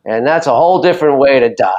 and 0.05 0.27
that's 0.27 0.49
a 0.49 0.55
whole 0.55 0.83
different 0.83 1.19
way 1.19 1.39
to 1.39 1.55
die. 1.55 1.71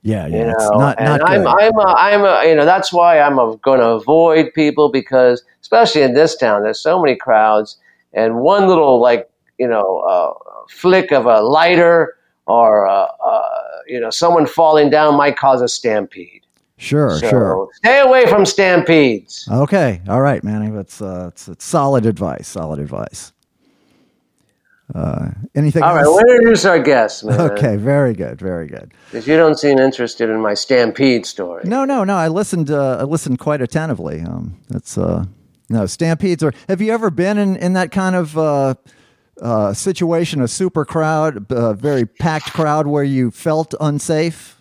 Yeah, 0.00 0.26
yeah. 0.28 0.38
You 0.38 0.44
know, 0.46 0.70
not, 0.78 0.98
and 0.98 1.22
I'm, 1.22 1.46
I'm, 1.46 1.78
a, 1.78 1.94
I'm, 1.98 2.24
a, 2.24 2.48
you 2.48 2.54
know, 2.54 2.64
that's 2.64 2.90
why 2.90 3.20
I'm 3.20 3.36
going 3.58 3.80
to 3.80 3.88
avoid 3.88 4.54
people 4.54 4.90
because, 4.90 5.42
especially 5.60 6.00
in 6.00 6.14
this 6.14 6.36
town, 6.36 6.62
there's 6.62 6.80
so 6.80 6.98
many 6.98 7.14
crowds 7.14 7.76
and 8.12 8.40
one 8.40 8.66
little 8.66 9.00
like 9.00 9.30
you 9.58 9.68
know 9.68 10.00
uh, 10.00 10.64
flick 10.68 11.12
of 11.12 11.26
a 11.26 11.40
lighter 11.40 12.16
or 12.46 12.88
uh, 12.88 13.06
uh, 13.24 13.42
you 13.86 14.00
know 14.00 14.10
someone 14.10 14.46
falling 14.46 14.90
down 14.90 15.16
might 15.16 15.36
cause 15.36 15.60
a 15.60 15.68
stampede. 15.68 16.44
Sure, 16.78 17.18
so 17.18 17.28
sure. 17.28 17.68
Stay 17.74 18.00
away 18.00 18.26
from 18.26 18.46
stampedes. 18.46 19.48
Okay, 19.50 20.00
all 20.08 20.20
right, 20.20 20.44
Manny. 20.44 20.70
That's 20.70 21.02
uh, 21.02 21.30
it's, 21.32 21.48
it's 21.48 21.64
solid 21.64 22.06
advice. 22.06 22.46
Solid 22.46 22.78
advice. 22.78 23.32
Uh, 24.94 25.30
anything? 25.54 25.82
All 25.82 25.96
else? 25.96 26.06
right, 26.06 26.06
we'll 26.06 26.36
introduce 26.36 26.64
our 26.64 26.78
guest, 26.78 27.24
man. 27.24 27.38
Okay, 27.40 27.76
very 27.76 28.14
good, 28.14 28.38
very 28.38 28.68
good. 28.68 28.92
Because 29.10 29.26
you 29.26 29.36
don't 29.36 29.58
seem 29.58 29.78
interested 29.78 30.30
in 30.30 30.40
my 30.40 30.54
stampede 30.54 31.26
story. 31.26 31.64
No, 31.66 31.84
no, 31.84 32.04
no. 32.04 32.14
I 32.14 32.28
listened. 32.28 32.70
Uh, 32.70 32.98
I 33.00 33.02
listened 33.02 33.38
quite 33.38 33.60
attentively. 33.60 34.20
Um, 34.20 34.56
that's 34.68 34.96
uh, 34.96 35.26
no, 35.68 35.86
stampedes 35.86 36.42
or 36.42 36.52
have 36.68 36.80
you 36.80 36.92
ever 36.92 37.10
been 37.10 37.38
in, 37.38 37.56
in 37.56 37.74
that 37.74 37.90
kind 37.90 38.16
of 38.16 38.36
uh, 38.38 38.74
uh, 39.40 39.72
situation, 39.72 40.40
a 40.40 40.48
super 40.48 40.84
crowd, 40.84 41.46
a 41.50 41.74
very 41.74 42.06
packed 42.06 42.52
crowd 42.52 42.86
where 42.86 43.04
you 43.04 43.30
felt 43.30 43.74
unsafe? 43.80 44.56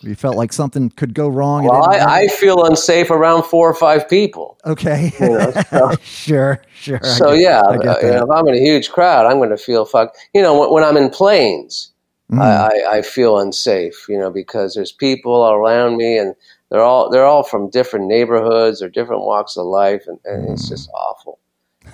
You 0.00 0.14
felt 0.14 0.36
like 0.36 0.52
something 0.52 0.90
could 0.90 1.14
go 1.14 1.28
wrong. 1.28 1.64
Well, 1.64 1.88
I, 1.88 2.24
I, 2.24 2.28
feel 2.28 2.64
unsafe 2.64 3.10
around 3.10 3.44
four 3.44 3.68
or 3.68 3.74
five 3.74 4.08
people. 4.08 4.58
Okay. 4.66 5.10
You 5.18 5.28
know, 5.30 5.52
so. 5.70 5.92
sure, 6.02 6.62
sure. 6.74 7.00
So, 7.02 7.30
get, 7.30 7.40
yeah, 7.40 7.60
uh, 7.60 7.72
you 8.02 8.10
know, 8.10 8.24
if 8.24 8.30
I'm 8.30 8.46
in 8.46 8.54
a 8.54 8.60
huge 8.60 8.90
crowd, 8.90 9.26
I'm 9.26 9.38
going 9.38 9.50
to 9.50 9.56
feel 9.56 9.86
fucked. 9.86 10.18
You 10.34 10.42
know, 10.42 10.60
when, 10.60 10.70
when 10.70 10.84
I'm 10.84 10.98
in 10.98 11.08
planes, 11.08 11.92
mm. 12.30 12.40
I, 12.40 12.66
I, 12.66 12.98
I 12.98 13.02
feel 13.02 13.38
unsafe, 13.38 14.06
you 14.08 14.18
know, 14.18 14.30
because 14.30 14.74
there's 14.74 14.92
people 14.92 15.48
around 15.48 15.96
me 15.96 16.18
and 16.18 16.34
they're 16.76 16.84
all 16.84 17.08
they're 17.08 17.24
all 17.24 17.42
from 17.42 17.70
different 17.70 18.06
neighborhoods 18.06 18.82
or 18.82 18.90
different 18.90 19.22
walks 19.22 19.56
of 19.56 19.64
life, 19.64 20.06
and, 20.06 20.18
and 20.26 20.50
it's 20.50 20.68
just 20.68 20.90
awful. 20.90 21.38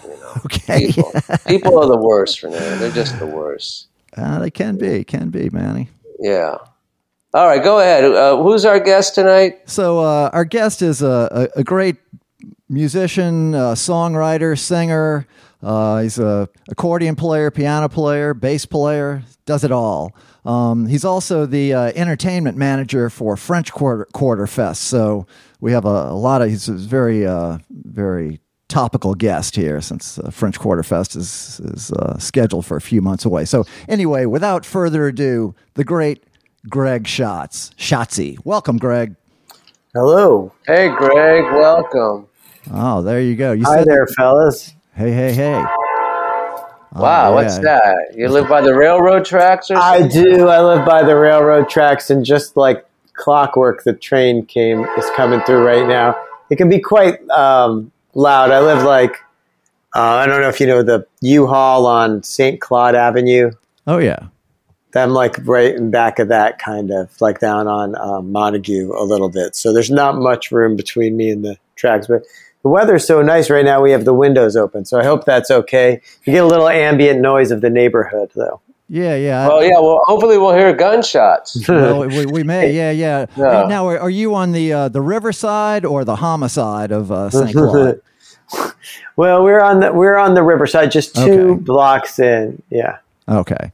You 0.03 0.09
know, 0.09 0.33
okay. 0.47 0.89
people, 0.89 1.13
people 1.47 1.79
are 1.79 1.87
the 1.87 1.97
worst, 1.97 2.43
Renee. 2.43 2.59
They're 2.79 2.91
just 2.91 3.17
the 3.21 3.27
worst. 3.27 3.87
Uh, 4.17 4.41
they 4.41 4.51
can 4.51 4.79
be, 4.79 5.05
can 5.05 5.31
be, 5.31 5.51
Manny. 5.51 5.89
Yeah. 6.19 6.57
All 7.33 7.47
right, 7.47 7.63
go 7.63 7.79
ahead. 7.79 8.05
Uh, 8.05 8.43
who's 8.43 8.65
our 8.65 8.81
guest 8.81 9.15
tonight? 9.15 9.71
So 9.71 10.01
uh, 10.01 10.31
our 10.33 10.45
guest 10.45 10.83
is 10.83 11.01
a, 11.01 11.49
a, 11.55 11.61
a 11.61 11.65
great 11.65 11.97
musician, 12.69 13.55
uh, 13.55 13.75
songwriter, 13.75 14.59
singer. 14.59 15.29
Uh, 15.63 16.01
he's 16.01 16.19
a 16.19 16.49
accordion 16.69 17.15
player, 17.15 17.53
piano 17.53 17.89
player, 17.89 18.35
bass 18.35 18.67
player, 18.67 19.23
does 19.47 19.63
it 19.63 19.71
all. 19.71 20.13
Um, 20.45 20.87
he's 20.87 21.05
also 21.05 21.47
the 21.47 21.73
uh, 21.73 21.93
entertainment 21.95 22.57
manager 22.57 23.09
for 23.11 23.37
French 23.37 23.73
Quarter, 23.73 24.09
Quarter 24.13 24.47
Fest. 24.47 24.83
So 24.83 25.27
we 25.61 25.73
have 25.73 25.85
a, 25.85 26.11
a 26.11 26.17
lot 26.17 26.43
of, 26.43 26.49
he's 26.49 26.69
a 26.69 26.73
very, 26.73 27.27
uh, 27.27 27.59
very 27.71 28.41
topical 28.69 29.15
guest 29.15 29.55
here 29.55 29.81
since 29.81 30.19
uh, 30.19 30.31
French 30.31 30.59
Quarter 30.59 30.83
Fest 30.83 31.15
is, 31.15 31.61
is 31.61 31.93
uh, 31.93 32.19
scheduled 32.19 32.67
for 32.67 32.77
a 32.77 32.81
few 32.81 33.01
months 33.01 33.25
away. 33.25 33.45
So 33.45 33.65
anyway, 33.89 34.27
without 34.27 34.65
further 34.67 35.07
ado, 35.07 35.55
the 35.75 35.85
great 35.85 36.25
Greg 36.69 37.07
Schatz. 37.07 37.71
Schatzy. 37.77 38.39
Welcome, 38.45 38.79
Greg. 38.79 39.15
Hello. 39.95 40.53
Hey, 40.67 40.89
Greg. 40.89 41.45
Welcome. 41.53 42.29
Oh, 42.73 43.03
there 43.03 43.21
you 43.21 43.37
go. 43.37 43.53
You 43.53 43.65
Hi 43.65 43.85
there, 43.85 44.07
fellas. 44.07 44.73
Hey, 44.95 45.11
hey, 45.13 45.33
hey. 45.33 45.65
Wow, 46.95 47.31
yeah. 47.31 47.35
what's 47.35 47.59
that? 47.61 48.15
You 48.15 48.29
live 48.29 48.49
by 48.49 48.61
the 48.61 48.75
railroad 48.75 49.25
tracks 49.25 49.71
or 49.71 49.77
something? 49.77 50.05
I 50.05 50.09
do. 50.09 50.49
I 50.49 50.61
live 50.61 50.85
by 50.85 51.03
the 51.03 51.17
railroad 51.17 51.69
tracks, 51.69 52.11
and 52.11 52.25
just 52.25 52.57
like 52.57 52.87
clockwork, 53.15 53.85
the 53.85 53.95
train 53.95 54.45
came 54.45 54.85
is 54.99 55.07
coming 55.17 55.41
through 55.43 55.65
right 55.65 55.87
now. 55.87 56.15
It 56.51 56.57
can 56.57 56.69
be 56.69 56.81
quite 56.81 57.27
um, 57.31 57.93
loud. 58.15 58.51
I 58.51 58.61
live 58.61 58.83
like 58.83 59.17
uh, 59.95 60.01
I 60.01 60.27
don't 60.27 60.41
know 60.41 60.49
if 60.49 60.61
you 60.61 60.67
know 60.67 60.83
the 60.83 61.07
U-Haul 61.21 61.87
on 61.87 62.23
St. 62.23 62.61
Claude 62.61 62.95
Avenue. 62.95 63.53
Oh 63.87 63.99
yeah, 63.99 64.29
I'm 64.95 65.11
like 65.11 65.37
right 65.47 65.75
in 65.75 65.91
back 65.91 66.19
of 66.19 66.29
that 66.29 66.59
kind 66.59 66.91
of 66.91 67.21
like 67.21 67.41
down 67.41 67.69
on 67.69 67.95
um, 67.97 68.33
Montegut 68.33 68.99
a 68.99 69.05
little 69.05 69.29
bit. 69.29 69.55
So 69.55 69.73
there's 69.73 69.91
not 69.91 70.17
much 70.17 70.51
room 70.51 70.77
between 70.77 71.17
me 71.17 71.31
and 71.31 71.45
the 71.45 71.57
tracks, 71.77 72.07
but 72.07 72.23
the 72.63 72.69
weather's 72.69 73.07
so 73.07 73.23
nice 73.23 73.51
right 73.51 73.65
now. 73.65 73.83
We 73.83 73.91
have 73.91 74.05
the 74.05 74.15
windows 74.15 74.57
open, 74.57 74.85
so 74.85 74.99
I 74.99 75.05
hope 75.05 75.25
that's 75.25 75.51
okay. 75.51 76.01
You 76.25 76.33
get 76.33 76.45
a 76.45 76.47
little 76.47 76.69
ambient 76.69 77.21
noise 77.21 77.51
of 77.51 77.61
the 77.61 77.71
neighborhood, 77.71 78.31
though. 78.35 78.61
Yeah, 78.89 79.17
yeah. 79.17 79.49
Well, 79.49 79.65
yeah. 79.65 79.81
Well, 79.81 80.03
hopefully 80.05 80.37
we'll 80.37 80.55
hear 80.55 80.73
gunshots. 80.75 81.67
well, 81.69 82.07
we, 82.07 82.27
we, 82.27 82.43
may. 82.43 82.73
Yeah, 82.73 82.91
yeah. 82.91 83.27
yeah. 83.37 83.67
Now, 83.67 83.87
are 83.89 84.11
you 84.11 84.35
on 84.35 84.53
the 84.53 84.73
uh, 84.73 84.89
the 84.89 85.01
riverside 85.01 85.85
or 85.85 86.05
the 86.05 86.17
homicide 86.17 86.93
of 86.93 87.11
uh, 87.11 87.31
St. 87.31 87.53
Claude? 87.53 88.01
Well, 89.17 89.45
we're 89.45 89.61
on 89.61 89.81
the 89.81 89.93
we're 89.93 90.17
on 90.17 90.35
the 90.35 90.43
riverside, 90.43 90.91
just 90.91 91.15
two 91.15 91.51
Okay. 91.51 91.61
blocks 91.63 92.19
in. 92.19 92.63
Yeah. 92.71 92.99
Okay. 93.29 93.73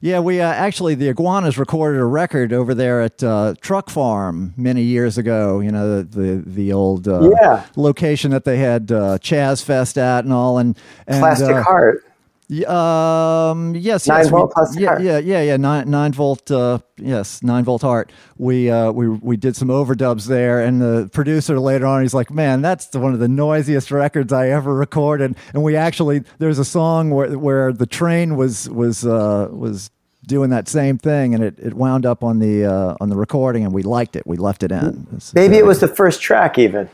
Yeah, 0.00 0.20
we 0.20 0.40
uh, 0.40 0.46
actually 0.52 0.94
the 0.94 1.08
iguanas 1.08 1.58
recorded 1.58 2.00
a 2.00 2.04
record 2.04 2.52
over 2.52 2.74
there 2.74 3.00
at 3.02 3.22
uh, 3.22 3.54
Truck 3.60 3.88
Farm 3.90 4.52
many 4.56 4.82
years 4.82 5.16
ago. 5.18 5.60
You 5.60 5.72
know 5.72 6.02
the 6.02 6.20
the, 6.20 6.42
the 6.46 6.72
old 6.72 7.08
uh, 7.08 7.30
Yeah. 7.40 7.64
location 7.76 8.30
that 8.32 8.44
they 8.44 8.58
had 8.58 8.92
uh, 8.92 9.18
Chaz 9.18 9.64
Fest 9.64 9.96
at 9.98 10.24
and 10.24 10.32
all, 10.32 10.58
and, 10.58 10.76
and 11.06 11.20
Plastic 11.20 11.56
uh, 11.56 11.62
heart. 11.62 12.04
Um. 12.50 13.74
Yes. 13.74 14.06
Nine 14.06 14.18
yes, 14.20 14.28
volt 14.30 14.52
we- 14.76 14.82
yeah, 14.82 14.98
yeah. 15.00 15.18
Yeah. 15.18 15.42
Yeah. 15.42 15.56
Nine 15.56 15.90
nine 15.90 16.12
volt. 16.12 16.50
Uh, 16.50 16.78
yes. 16.96 17.42
Nine 17.42 17.64
volt 17.64 17.82
heart. 17.82 18.12
We 18.38 18.70
uh 18.70 18.92
we 18.92 19.08
we 19.08 19.36
did 19.36 19.56
some 19.56 19.68
overdubs 19.68 20.26
there, 20.26 20.60
and 20.60 20.80
the 20.80 21.10
producer 21.12 21.58
later 21.58 21.86
on 21.86 22.02
he's 22.02 22.14
like, 22.14 22.30
"Man, 22.30 22.62
that's 22.62 22.94
one 22.94 23.12
of 23.12 23.18
the 23.18 23.28
noisiest 23.28 23.90
records 23.90 24.32
I 24.32 24.48
ever 24.50 24.74
recorded." 24.74 25.36
And 25.54 25.62
we 25.64 25.74
actually 25.76 26.22
there's 26.38 26.58
a 26.60 26.64
song 26.64 27.10
where 27.10 27.36
where 27.38 27.72
the 27.72 27.86
train 27.86 28.36
was 28.36 28.70
was 28.70 29.04
uh 29.04 29.48
was 29.50 29.90
doing 30.26 30.50
that 30.50 30.68
same 30.68 30.98
thing, 30.98 31.34
and 31.34 31.42
it, 31.42 31.58
it 31.58 31.74
wound 31.74 32.06
up 32.06 32.22
on 32.24 32.38
the 32.38 32.64
uh, 32.64 32.96
on 33.00 33.08
the 33.08 33.16
recording, 33.16 33.64
and 33.64 33.72
we 33.72 33.82
liked 33.82 34.14
it. 34.16 34.24
We 34.26 34.36
left 34.36 34.62
it 34.62 34.70
in. 34.72 35.06
It's 35.16 35.34
Maybe 35.34 35.48
very- 35.54 35.58
it 35.60 35.66
was 35.66 35.80
the 35.80 35.88
first 35.88 36.20
track, 36.22 36.58
even. 36.58 36.88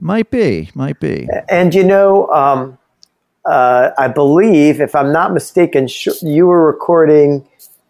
might 0.00 0.30
be 0.30 0.70
might 0.74 1.00
be. 1.00 1.26
And 1.48 1.74
you 1.74 1.84
know, 1.84 2.28
um, 2.28 2.76
uh, 3.46 3.90
I 3.98 4.08
believe, 4.08 4.80
if 4.80 4.94
I'm 4.94 5.12
not 5.12 5.32
mistaken, 5.32 5.86
sh- 5.88 6.22
you 6.22 6.46
were 6.46 6.66
recording 6.66 7.46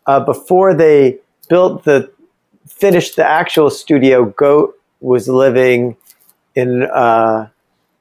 uh, 0.07 0.21
before 0.21 0.75
they 0.75 1.19
built 1.49 1.85
the 1.85 2.11
finished 2.69 3.17
the 3.17 3.25
actual 3.27 3.71
studio. 3.71 4.25
Goat 4.25 4.75
was 5.01 5.29
living 5.29 5.97
in. 6.55 6.83
Uh, 6.83 7.49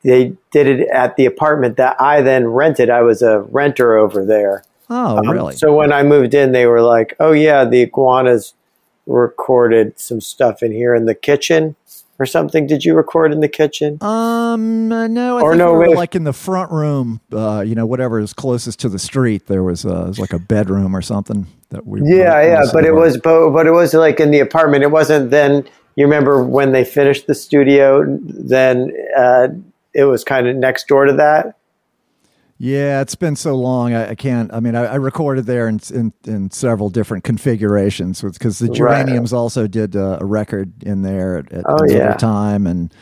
they 0.03 0.33
did 0.51 0.67
it 0.67 0.89
at 0.89 1.15
the 1.15 1.25
apartment 1.25 1.77
that 1.77 1.99
I 2.01 2.21
then 2.21 2.47
rented. 2.47 2.89
I 2.89 3.01
was 3.03 3.21
a 3.21 3.39
renter 3.39 3.97
over 3.97 4.25
there. 4.25 4.63
Oh, 4.89 5.17
Um, 5.17 5.29
really? 5.29 5.55
So 5.55 5.73
when 5.73 5.93
I 5.93 6.03
moved 6.03 6.33
in, 6.33 6.51
they 6.51 6.65
were 6.65 6.81
like, 6.81 7.15
"Oh 7.19 7.31
yeah, 7.31 7.63
the 7.65 7.81
iguanas 7.81 8.53
recorded 9.05 9.99
some 9.99 10.21
stuff 10.21 10.63
in 10.63 10.71
here 10.71 10.95
in 10.95 11.05
the 11.05 11.15
kitchen 11.15 11.75
or 12.19 12.25
something." 12.25 12.67
Did 12.67 12.85
you 12.85 12.95
record 12.95 13.31
in 13.31 13.39
the 13.39 13.47
kitchen? 13.47 13.97
Um, 14.01 14.91
uh, 14.91 15.07
no, 15.07 15.37
I 15.37 15.41
Or 15.41 15.51
think 15.51 15.59
no, 15.59 15.73
we 15.73 15.87
were 15.89 15.95
like 15.95 16.15
in 16.15 16.23
the 16.23 16.33
front 16.33 16.71
room. 16.71 17.21
Uh, 17.31 17.63
you 17.65 17.75
know, 17.75 17.85
whatever 17.85 18.19
is 18.19 18.33
closest 18.33 18.79
to 18.81 18.89
the 18.89 18.99
street. 18.99 19.47
There 19.47 19.63
was, 19.63 19.85
uh, 19.85 20.03
it 20.05 20.07
was 20.07 20.19
like 20.19 20.33
a 20.33 20.39
bedroom 20.39 20.95
or 20.95 21.01
something 21.01 21.47
that 21.69 21.85
we. 21.85 22.01
Yeah, 22.03 22.41
yeah, 22.41 22.63
but 22.71 22.85
it 22.85 22.93
was 22.93 23.17
but, 23.17 23.51
but 23.51 23.67
it 23.67 23.71
was 23.71 23.93
like 23.93 24.19
in 24.19 24.31
the 24.31 24.39
apartment. 24.39 24.83
It 24.83 24.91
wasn't 24.91 25.31
then. 25.31 25.67
You 25.95 26.05
remember 26.05 26.43
when 26.43 26.71
they 26.71 26.83
finished 26.83 27.27
the 27.27 27.35
studio? 27.35 28.03
Then 28.19 28.91
uh, 29.15 29.49
it 29.93 30.05
was 30.05 30.23
kind 30.23 30.47
of 30.47 30.55
next 30.55 30.87
door 30.87 31.05
to 31.05 31.13
that. 31.13 31.55
Yeah, 32.57 33.01
it's 33.01 33.15
been 33.15 33.35
so 33.35 33.55
long. 33.55 33.93
I, 33.93 34.11
I 34.11 34.15
can't. 34.15 34.53
I 34.53 34.59
mean, 34.59 34.75
I, 34.75 34.85
I 34.85 34.95
recorded 34.95 35.45
there 35.45 35.67
in, 35.67 35.79
in 35.93 36.13
in 36.25 36.51
several 36.51 36.89
different 36.89 37.23
configurations 37.23 38.21
because 38.21 38.59
the 38.59 38.67
Right. 38.67 38.75
Geraniums 38.75 39.33
also 39.33 39.67
did 39.67 39.95
uh, 39.95 40.19
a 40.21 40.25
record 40.25 40.71
in 40.83 41.01
there 41.01 41.39
at, 41.39 41.51
at 41.51 41.63
Oh, 41.67 41.75
another 41.83 41.93
yeah. 41.93 42.13
time, 42.15 42.67
and 42.67 42.93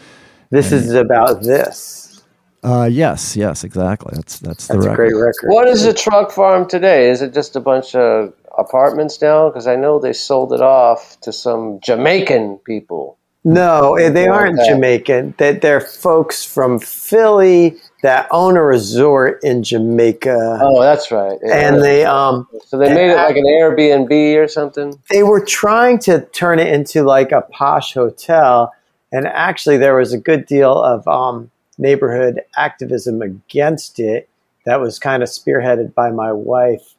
This 0.50 0.72
is 0.72 0.94
about 0.94 1.44
this. 1.44 2.24
uh, 2.64 2.88
yes, 2.92 3.36
yes, 3.36 3.64
exactly. 3.64 4.14
That's 4.16 4.40
that's 4.40 4.68
the 4.68 4.76
That's 4.76 4.86
a 4.86 4.90
record. 4.90 5.12
great 5.12 5.16
record. 5.22 5.50
What 5.50 5.68
is 5.68 5.84
the 5.84 5.94
truck 5.94 6.32
farm 6.32 6.68
today? 6.68 7.10
Is 7.10 7.22
it 7.22 7.34
just 7.34 7.56
a 7.56 7.60
bunch 7.60 7.94
of 7.94 8.34
apartments 8.58 9.22
now? 9.22 9.50
Because 9.50 9.68
I 9.68 9.76
know 9.76 10.00
they 10.00 10.14
sold 10.14 10.54
it 10.54 10.62
off 10.62 11.20
to 11.22 11.32
some 11.34 11.80
Jamaican 11.82 12.60
people. 12.66 13.18
No, 13.44 13.96
eh, 13.96 14.10
they 14.10 14.28
aren't 14.28 14.58
that. 14.58 14.68
Jamaican. 14.68 15.34
They, 15.38 15.54
they're 15.54 15.82
folks 15.82 16.46
from 16.46 16.80
Philly 16.80 17.78
that 18.04 18.28
own 18.32 18.58
a 18.58 18.64
resort 18.64 19.40
in 19.44 19.64
Jamaica, 19.64 20.60
Oh, 20.62 20.82
that's 20.82 21.12
right. 21.12 21.38
Yeah. 21.44 21.56
and 21.74 21.84
they 21.84 22.04
um 22.06 22.48
so 22.66 22.78
they 22.78 22.94
made 22.94 23.12
it 23.12 23.16
like 23.16 23.36
an 23.36 23.46
Airbnb 23.46 24.38
or 24.38 24.48
something. 24.48 25.00
they 25.10 25.24
were 25.24 25.44
trying 25.44 26.00
to 26.00 26.22
turn 26.34 26.58
it 26.60 26.74
into 26.74 27.04
like 27.04 27.32
a 27.32 27.42
posh 27.42 27.94
hotel 27.94 28.74
and 29.12 29.28
actually 29.28 29.78
there 29.78 29.96
was 29.96 30.14
a 30.14 30.18
good 30.18 30.46
deal 30.48 30.72
of 30.82 31.08
um, 31.08 31.52
neighborhood 31.78 32.42
activism 32.58 33.22
against 33.22 34.00
it 34.00 34.30
that 34.66 34.80
was 34.80 34.98
kind 34.98 35.22
of 35.22 35.30
spearheaded 35.30 35.94
by 35.94 36.10
my 36.12 36.32
wife 36.32 36.96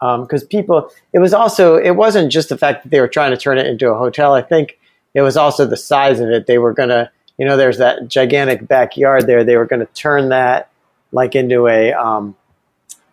because 0.00 0.42
people 0.44 0.90
it 1.12 1.18
was 1.20 1.32
also 1.32 1.76
it 1.76 1.92
wasn't 1.92 2.30
just 2.32 2.48
the 2.48 2.58
fact 2.58 2.82
that 2.82 2.90
they 2.90 3.00
were 3.00 3.08
trying 3.08 3.30
to 3.30 3.36
turn 3.36 3.56
it 3.56 3.66
into 3.66 3.88
a 3.88 3.96
hotel 3.96 4.34
i 4.34 4.42
think 4.42 4.76
it 5.14 5.22
was 5.22 5.36
also 5.36 5.66
the 5.66 5.76
size 5.76 6.20
of 6.20 6.28
it 6.28 6.46
they 6.46 6.58
were 6.58 6.72
going 6.72 6.88
to 6.88 7.10
you 7.38 7.46
know 7.46 7.56
there's 7.56 7.78
that 7.78 8.08
gigantic 8.08 8.66
backyard 8.66 9.26
there 9.26 9.44
they 9.44 9.56
were 9.56 9.66
going 9.66 9.80
to 9.80 9.92
turn 9.92 10.28
that 10.30 10.70
like 11.12 11.34
into 11.34 11.68
a 11.68 11.92
um, 11.92 12.34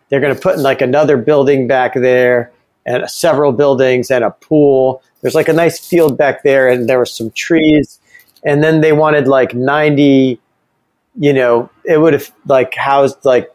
they're 0.08 0.20
going 0.20 0.34
to 0.34 0.40
put 0.40 0.56
in 0.56 0.62
like 0.62 0.80
another 0.80 1.16
building 1.16 1.68
back 1.68 1.94
there 1.94 2.52
and 2.84 3.08
several 3.08 3.52
buildings 3.52 4.10
and 4.10 4.24
a 4.24 4.30
pool. 4.30 5.02
There's 5.20 5.34
like 5.34 5.48
a 5.48 5.52
nice 5.52 5.78
field 5.78 6.18
back 6.18 6.42
there, 6.42 6.68
and 6.68 6.88
there 6.88 6.98
were 6.98 7.06
some 7.06 7.30
trees. 7.30 8.00
And 8.44 8.64
then 8.64 8.80
they 8.80 8.92
wanted 8.92 9.28
like 9.28 9.54
90, 9.54 10.40
you 11.16 11.32
know, 11.32 11.70
it 11.84 11.98
would 11.98 12.14
have 12.14 12.32
like 12.46 12.74
housed 12.74 13.24
like 13.24 13.54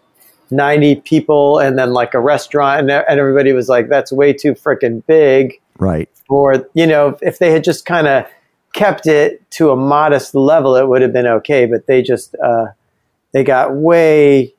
90 0.51 0.97
people 0.97 1.57
and 1.57 1.77
then 1.77 1.91
like 1.91 2.13
a 2.13 2.19
restaurant. 2.19 2.81
And, 2.81 2.91
and 2.91 3.19
everybody 3.19 3.51
was 3.51 3.67
like, 3.67 3.89
that's 3.89 4.11
way 4.11 4.31
too 4.31 4.53
freaking 4.53 5.03
big 5.07 5.59
Right. 5.77 6.09
Or, 6.29 6.67
you 6.73 6.87
know, 6.87 7.17
if 7.21 7.39
they 7.39 7.51
had 7.51 7.63
just 7.63 7.85
kind 7.85 8.07
of 8.07 8.25
kept 8.75 9.07
it 9.07 9.49
to 9.51 9.71
a 9.71 9.75
modest 9.75 10.35
level, 10.35 10.75
it 10.75 10.87
would 10.87 11.01
have 11.01 11.13
been 11.13 11.25
okay. 11.25 11.65
But 11.65 11.87
they 11.87 12.01
just, 12.03 12.35
uh, 12.35 12.67
they 13.31 13.43
got 13.43 13.73
way, 13.73 14.53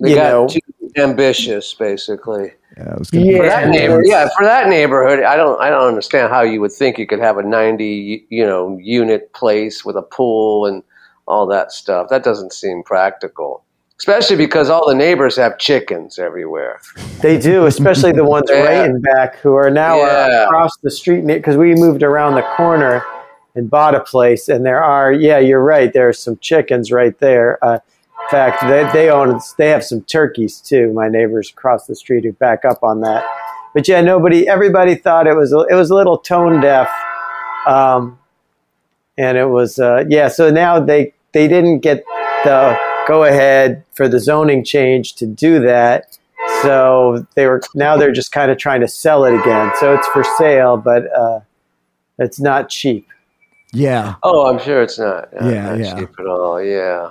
They 0.00 0.10
you 0.10 0.14
got 0.16 0.30
know, 0.30 0.48
too 0.48 0.60
ambitious, 0.96 1.72
basically. 1.74 2.52
Yeah, 2.76 2.94
was 2.98 3.10
Yeah. 3.12 3.36
For 3.36 3.46
that 3.46 3.68
neighbor, 3.68 4.02
yeah, 4.04 4.28
for 4.36 4.44
that 4.44 4.68
neighborhood, 4.68 5.22
I 5.22 5.36
don't, 5.36 5.60
I 5.60 5.70
don't 5.70 5.86
understand 5.86 6.32
how 6.32 6.42
you 6.42 6.60
would 6.62 6.72
think 6.72 6.98
you 6.98 7.06
could 7.06 7.20
have 7.20 7.38
a 7.38 7.42
ninety, 7.42 8.26
you 8.30 8.44
know, 8.44 8.76
unit 8.82 9.32
place 9.32 9.84
with 9.84 9.96
a 9.96 10.02
pool 10.02 10.66
and 10.66 10.82
all 11.28 11.46
that 11.46 11.72
stuff. 11.72 12.08
That 12.08 12.24
doesn't 12.24 12.52
seem 12.52 12.82
practical, 12.82 13.64
especially 13.98 14.36
because 14.36 14.68
all 14.70 14.86
the 14.88 14.94
neighbors 14.94 15.36
have 15.36 15.58
chickens 15.58 16.18
everywhere. 16.18 16.80
They 17.22 17.38
do, 17.38 17.66
especially 17.66 18.12
the 18.12 18.24
ones 18.24 18.46
Yeah. 18.50 18.62
right 18.62 18.90
in 18.90 19.00
back 19.00 19.36
who 19.36 19.54
are 19.54 19.70
now 19.70 20.00
uh, 20.00 20.28
Yeah. 20.30 20.44
across 20.44 20.76
the 20.82 20.90
street 20.90 21.26
because 21.26 21.56
we 21.56 21.74
moved 21.74 22.02
around 22.02 22.34
the 22.34 22.46
corner 22.56 23.02
and 23.56 23.70
bought 23.70 23.94
a 23.94 24.00
place, 24.00 24.48
and 24.48 24.64
there 24.64 24.84
are 24.84 25.12
yeah, 25.12 25.38
you're 25.38 25.62
right. 25.62 25.92
There 25.92 26.08
are 26.08 26.12
some 26.12 26.36
chickens 26.38 26.92
right 26.92 27.18
there. 27.18 27.62
Uh, 27.64 27.78
in 28.26 28.30
fact, 28.30 28.62
they, 28.62 28.88
they 28.92 29.10
own 29.10 29.40
they 29.56 29.68
have 29.68 29.84
some 29.84 30.02
turkeys 30.02 30.60
too. 30.60 30.92
My 30.92 31.08
neighbors 31.08 31.50
across 31.50 31.86
the 31.86 31.96
street 31.96 32.24
who 32.24 32.32
back 32.32 32.64
up 32.64 32.82
on 32.82 33.00
that. 33.00 33.24
But 33.74 33.88
yeah, 33.88 34.00
nobody, 34.00 34.48
everybody 34.48 34.94
thought 34.94 35.26
it 35.26 35.34
was 35.34 35.52
it 35.52 35.74
was 35.74 35.90
a 35.90 35.94
little 35.94 36.18
tone 36.18 36.60
deaf, 36.60 36.88
um, 37.66 38.18
and 39.18 39.38
it 39.38 39.48
was 39.48 39.78
uh, 39.78 40.04
yeah. 40.08 40.28
So 40.28 40.50
now 40.50 40.78
they 40.78 41.14
they 41.32 41.48
didn't 41.48 41.80
get 41.80 42.04
the 42.44 42.78
go 43.08 43.24
ahead 43.24 43.84
for 43.92 44.08
the 44.08 44.20
zoning 44.20 44.64
change 44.64 45.14
to 45.16 45.26
do 45.26 45.60
that. 45.60 46.18
So 46.62 47.26
they 47.34 47.46
were 47.46 47.62
now 47.74 47.96
they're 47.96 48.12
just 48.12 48.32
kind 48.32 48.50
of 48.50 48.58
trying 48.58 48.80
to 48.80 48.88
sell 48.88 49.24
it 49.24 49.34
again. 49.34 49.72
So 49.78 49.94
it's 49.94 50.06
for 50.08 50.24
sale, 50.36 50.76
but 50.76 51.04
uh, 51.14 51.40
it's 52.18 52.40
not 52.40 52.68
cheap. 52.68 53.06
Yeah. 53.76 54.14
Oh, 54.22 54.46
I'm 54.46 54.58
sure 54.58 54.80
it's 54.82 54.98
not. 54.98 55.32
not- 55.34 55.52
Yeah, 55.52 55.68
not 55.68 55.78
yeah. 55.78 55.98
cheap 55.98 56.10
at 56.18 56.26
all. 56.26 56.62
Yeah. 56.62 57.10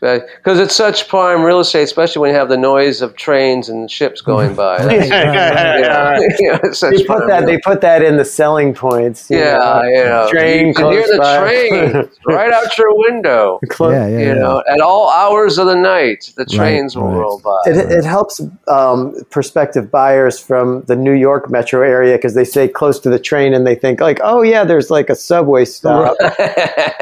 Because 0.00 0.58
it's 0.58 0.74
such 0.74 1.08
prime 1.08 1.42
real 1.42 1.60
estate, 1.60 1.82
especially 1.82 2.20
when 2.20 2.30
you 2.30 2.36
have 2.36 2.48
the 2.48 2.56
noise 2.56 3.02
of 3.02 3.14
trains 3.16 3.68
and 3.68 3.90
ships 3.90 4.22
going 4.22 4.54
by. 4.54 4.78
That's- 4.86 5.08
Yeah. 5.10 6.18
you 6.38 6.52
know, 6.52 6.58
They 6.90 7.04
put 7.04 7.26
that 7.28 7.38
real- 7.40 7.46
they 7.46 7.58
put 7.58 7.80
that 7.82 8.02
in 8.02 8.16
the 8.16 8.24
selling 8.24 8.72
points. 8.72 9.28
you 9.30 9.38
Yeah, 9.38 9.58
know. 9.58 9.82
you 9.84 10.04
know, 10.04 10.28
Train 10.30 10.68
you 10.68 10.74
can 10.74 10.92
hear 10.92 11.06
the 11.06 11.18
by. 11.18 11.38
train 11.38 12.08
right 12.26 12.50
out 12.52 12.78
your 12.78 12.96
window. 12.96 13.60
Close- 13.68 13.92
Yeah, 13.92 14.06
yeah, 14.08 14.18
You 14.18 14.26
yeah. 14.28 14.34
know, 14.34 14.62
at 14.68 14.80
all 14.80 15.10
hours 15.10 15.58
of 15.58 15.66
the 15.66 15.76
night, 15.76 16.32
the 16.36 16.46
trains 16.46 16.96
will 16.96 17.08
right. 17.08 17.18
roll 17.18 17.38
by. 17.44 17.70
It, 17.70 17.76
it 17.92 18.04
helps 18.04 18.40
um, 18.68 19.14
prospective 19.30 19.90
buyers 19.90 20.38
from 20.40 20.82
the 20.82 20.96
New 20.96 21.12
York 21.14 21.50
metro 21.50 21.82
area 21.82 22.16
because 22.16 22.34
they 22.34 22.44
say 22.44 22.68
close 22.68 22.98
to 23.00 23.10
the 23.10 23.18
train 23.18 23.52
and 23.52 23.66
they 23.66 23.74
think 23.74 24.00
like, 24.00 24.20
oh 24.22 24.40
yeah, 24.42 24.64
there's 24.64 24.90
like 24.90 25.10
a 25.10 25.14
subway 25.14 25.64
stop 25.66 26.16
right 26.20 26.34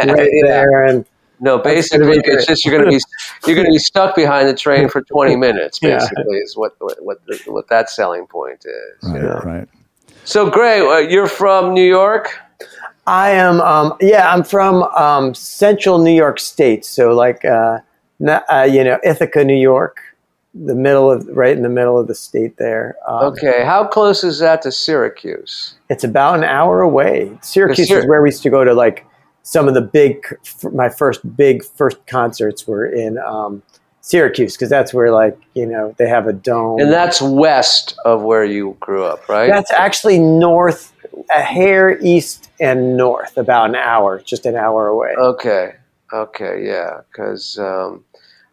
Yeah. 0.07 0.43
there, 0.43 0.85
and 0.85 1.05
No, 1.41 1.59
basically, 1.59 2.21
it's 2.25 2.47
just 2.47 2.65
you're 2.65 2.77
going 2.77 2.91
to 2.91 2.97
be 2.97 3.03
you're 3.47 3.55
going 3.55 3.67
to 3.67 3.73
be 3.73 3.79
stuck 3.79 4.17
behind 4.17 4.49
the 4.49 4.55
train 4.55 4.89
for 4.89 5.03
20 5.03 5.37
minutes. 5.47 5.79
Yeah. 5.81 5.99
Basically, 5.99 6.39
is 6.39 6.57
what 6.57 6.75
what 6.79 7.03
what, 7.03 7.25
the, 7.27 7.39
what 7.47 7.69
that 7.69 7.91
selling 7.91 8.27
point 8.27 8.65
is. 8.65 9.09
Right. 9.09 9.15
you 9.15 9.23
know? 9.23 9.41
Right. 9.45 9.69
So, 10.25 10.51
Gray, 10.51 10.81
uh, 10.81 10.99
you're 10.99 11.27
from 11.27 11.73
New 11.73 11.87
York. 11.89 12.39
I 13.07 13.31
am, 13.31 13.63
um, 13.63 13.95
yeah, 14.03 14.31
I'm 14.31 14.45
from 14.45 14.83
um, 14.83 15.33
central 15.33 15.99
New 15.99 16.13
York 16.13 16.39
State, 16.39 16.85
so 16.85 17.13
like, 17.15 17.43
uh, 17.47 17.79
na- 18.21 18.43
uh, 18.53 18.69
you 18.71 18.85
know, 18.85 18.99
Ithaca, 19.03 19.43
New 19.43 19.57
York, 19.57 20.03
the 20.55 20.75
middle 20.75 21.11
of, 21.11 21.27
right 21.29 21.57
in 21.57 21.63
the 21.63 21.71
middle 21.71 21.99
of 21.99 22.09
the 22.09 22.15
state 22.15 22.59
there. 22.59 22.97
Um, 23.07 23.33
Okay, 23.33 23.65
how 23.65 23.87
close 23.87 24.23
is 24.23 24.39
that 24.41 24.61
to 24.63 24.71
Syracuse? 24.71 25.77
It's 25.89 26.05
about 26.05 26.37
an 26.37 26.45
hour 26.45 26.83
away. 26.83 27.39
Syracuse 27.41 27.89
Syr- 27.89 28.01
is 28.01 28.07
where 28.07 28.21
we 28.21 28.29
used 28.29 28.43
to 28.43 28.51
go 28.51 28.65
to 28.65 28.75
like 28.75 29.07
some 29.49 29.67
of 29.67 29.73
the 29.73 29.81
big, 29.81 30.23
my 30.75 30.91
first 30.91 31.35
big 31.35 31.65
first 31.65 32.07
concerts 32.07 32.67
were 32.67 32.85
in 32.85 33.17
um, 33.17 33.63
Syracuse 34.03 34.55
because 34.55 34.69
that's 34.69 34.93
where 34.93 35.11
like 35.11 35.39
you 35.55 35.65
know 35.65 35.95
they 35.97 36.07
have 36.07 36.27
a 36.27 36.35
dome. 36.35 36.81
And 36.81 36.93
that's 36.93 37.23
west 37.23 37.97
of 38.05 38.23
where 38.23 38.45
you 38.45 38.77
grew 38.79 39.05
up, 39.05 39.27
right? 39.27 39.49
That's 39.51 39.73
actually 39.73 40.19
north, 40.19 40.93
a 41.35 41.41
hair 41.41 41.99
east 42.01 42.51
and 42.61 42.99
north, 42.99 43.39
about 43.39 43.71
an 43.71 43.77
hour, 43.77 44.21
just 44.21 44.45
an 44.45 44.55
hour 44.55 44.87
away. 44.89 45.15
Okay, 45.17 45.77
okay, 46.13 46.63
yeah. 46.67 47.01
Because 47.11 47.59
um, 47.59 48.05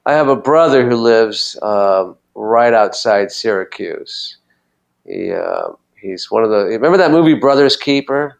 I 0.06 0.14
have 0.14 0.30
a 0.30 0.36
brother 0.38 0.90
who 0.90 0.96
lives 0.96 1.60
um, 1.62 2.16
right 2.36 2.74
outside 2.74 3.34
Syracuse. 3.34 4.38
He 5.06 5.34
uh, 5.34 5.74
he's 6.02 6.32
one 6.32 6.46
of 6.46 6.52
the. 6.52 6.68
Remember 6.68 6.98
that 6.98 7.12
movie 7.12 7.34
Brothers 7.34 7.76
Keeper? 7.76 8.40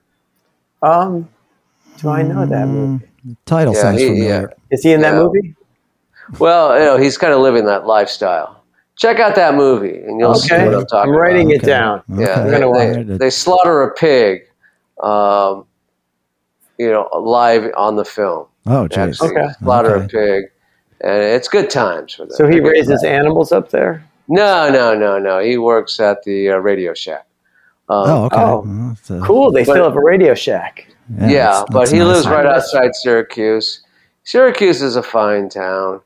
Um, 0.82 1.28
do 1.98 2.10
I 2.10 2.22
know 2.22 2.46
that 2.46 2.68
movie? 2.68 3.06
Title 3.46 3.74
Yeah, 3.74 3.82
sounds 3.82 4.02
he- 4.02 4.08
familiar. 4.08 4.54
Is 4.72 4.84
he 4.84 4.92
in 4.94 5.02
that 5.02 5.16
movie? 5.16 5.56
Well, 6.40 6.78
you 6.78 6.86
know, 6.86 6.98
he's 6.98 7.18
kind 7.18 7.34
of 7.34 7.40
living 7.42 7.66
that 7.66 7.86
lifestyle. 7.86 8.64
Check 8.98 9.20
out 9.20 9.36
that 9.36 9.56
movie, 9.56 9.98
and 10.04 10.20
you'll 10.20 10.36
see 10.36 10.54
what 10.56 10.74
I'm 10.74 10.86
talking 10.86 11.12
I'm 11.14 11.18
writing 11.20 11.52
about. 11.52 11.64
it 11.64 11.66
down. 11.66 12.04
Yeah, 12.08 12.16
Okay. 12.40 12.64
I'm 12.64 12.74
they, 12.98 13.04
they, 13.04 13.18
they 13.18 13.30
slaughter 13.30 13.84
a 13.84 13.94
pig, 13.94 14.44
um, 15.04 15.66
you 16.78 16.90
know, 16.90 17.10
live 17.14 17.72
on 17.76 17.96
the 17.98 18.06
film. 18.06 18.48
Oh, 18.66 18.88
They 18.88 18.96
jeez. 18.96 19.22
Okay. 19.22 19.48
Slaughter 19.60 19.96
Okay. 19.98 20.06
a 20.06 20.08
pig, 20.08 20.46
and 21.02 21.22
it's 21.24 21.48
good 21.48 21.70
times 21.70 22.14
for 22.14 22.26
them. 22.26 22.36
So 22.36 22.48
he 22.48 22.60
raises 22.62 23.02
times. 23.02 23.04
animals 23.04 23.52
up 23.52 23.70
there. 23.70 24.04
No, 24.28 24.70
no, 24.72 24.96
no, 24.98 25.20
no. 25.20 25.40
He 25.40 25.58
works 25.58 26.00
at 26.00 26.24
the 26.24 26.52
uh, 26.52 26.58
Radio 26.58 26.94
Shack. 26.94 27.28
Um, 27.90 28.10
Oh, 28.10 28.26
okay. 28.26 28.36
Oh, 28.40 28.96
Well, 29.10 29.22
Cool. 29.28 29.52
They 29.52 29.64
But- 29.66 29.74
still 29.74 29.84
have 29.84 29.96
a 29.96 30.02
Radio 30.02 30.34
Shack. 30.34 30.88
Yeah, 31.10 31.28
that's- 31.28 31.64
but 31.72 31.80
that's 31.80 31.92
he 31.92 32.00
nice. 32.00 32.08
lives 32.08 32.28
right 32.28 32.46
outside 32.46 32.96
Syracuse. 32.96 33.82
Syracuse 34.24 34.82
is 34.82 34.96
a 34.96 35.04
fine 35.04 35.50
town, 35.50 36.02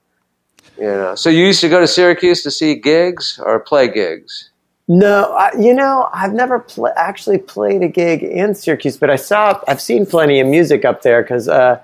you 0.77 0.83
know. 0.85 1.15
So 1.15 1.29
you 1.29 1.45
used 1.45 1.61
to 1.61 1.69
go 1.69 1.79
to 1.79 1.87
Syracuse 1.87 2.43
to 2.43 2.51
see 2.51 2.75
gigs 2.75 3.39
or 3.43 3.59
play 3.59 3.87
gigs? 3.87 4.49
No, 4.89 5.31
I, 5.33 5.51
you 5.57 5.73
know, 5.73 6.09
I've 6.13 6.33
never 6.33 6.59
pl- 6.59 6.91
actually 6.97 7.37
played 7.37 7.83
a 7.83 7.87
gig 7.87 8.23
in 8.23 8.55
Syracuse, 8.55 8.97
but 8.97 9.09
I 9.09 9.15
saw, 9.17 9.61
I've 9.67 9.79
seen 9.79 10.05
plenty 10.05 10.39
of 10.39 10.47
music 10.47 10.83
up 10.83 11.03
there 11.03 11.21
because, 11.21 11.47
uh, 11.47 11.79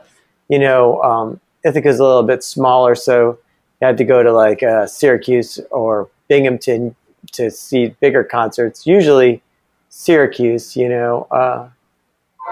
you 0.50 0.58
know, 0.60 1.02
um, 1.04 1.40
Ithaca's 1.64 2.00
a 2.00 2.04
little 2.04 2.24
bit 2.24 2.44
smaller, 2.44 2.96
so 2.96 3.38
you 3.80 3.88
had 3.88 3.98
to 3.98 4.04
go 4.04 4.24
to 4.24 4.34
like 4.34 4.62
uh, 4.64 4.88
Syracuse 4.88 5.60
or 5.72 6.10
Binghamton 6.28 6.96
to 7.34 7.50
see 7.52 7.96
bigger 8.00 8.24
concerts. 8.24 8.86
Usually, 8.88 9.42
Syracuse, 9.90 10.76
you 10.76 10.90
know, 10.90 11.28
uh, 11.32 11.70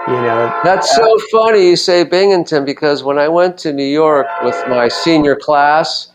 you 0.06 0.14
know. 0.14 0.60
That's 0.64 0.94
so 0.94 1.18
funny 1.32 1.68
you 1.68 1.76
say 1.76 2.04
Binghamton 2.04 2.64
because 2.64 3.02
when 3.02 3.18
I 3.18 3.28
went 3.28 3.58
to 3.58 3.72
New 3.72 3.84
York 3.84 4.26
with 4.42 4.56
my 4.68 4.88
senior 4.88 5.36
class 5.36 6.08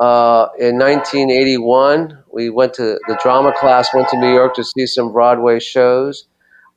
uh, 0.00 0.48
in 0.58 0.78
1981, 0.78 2.18
we 2.32 2.50
went 2.50 2.74
to 2.74 2.98
the 3.08 3.18
drama 3.22 3.52
class, 3.58 3.92
went 3.94 4.08
to 4.10 4.18
New 4.18 4.32
York 4.32 4.54
to 4.56 4.64
see 4.64 4.86
some 4.86 5.12
Broadway 5.12 5.58
shows. 5.58 6.26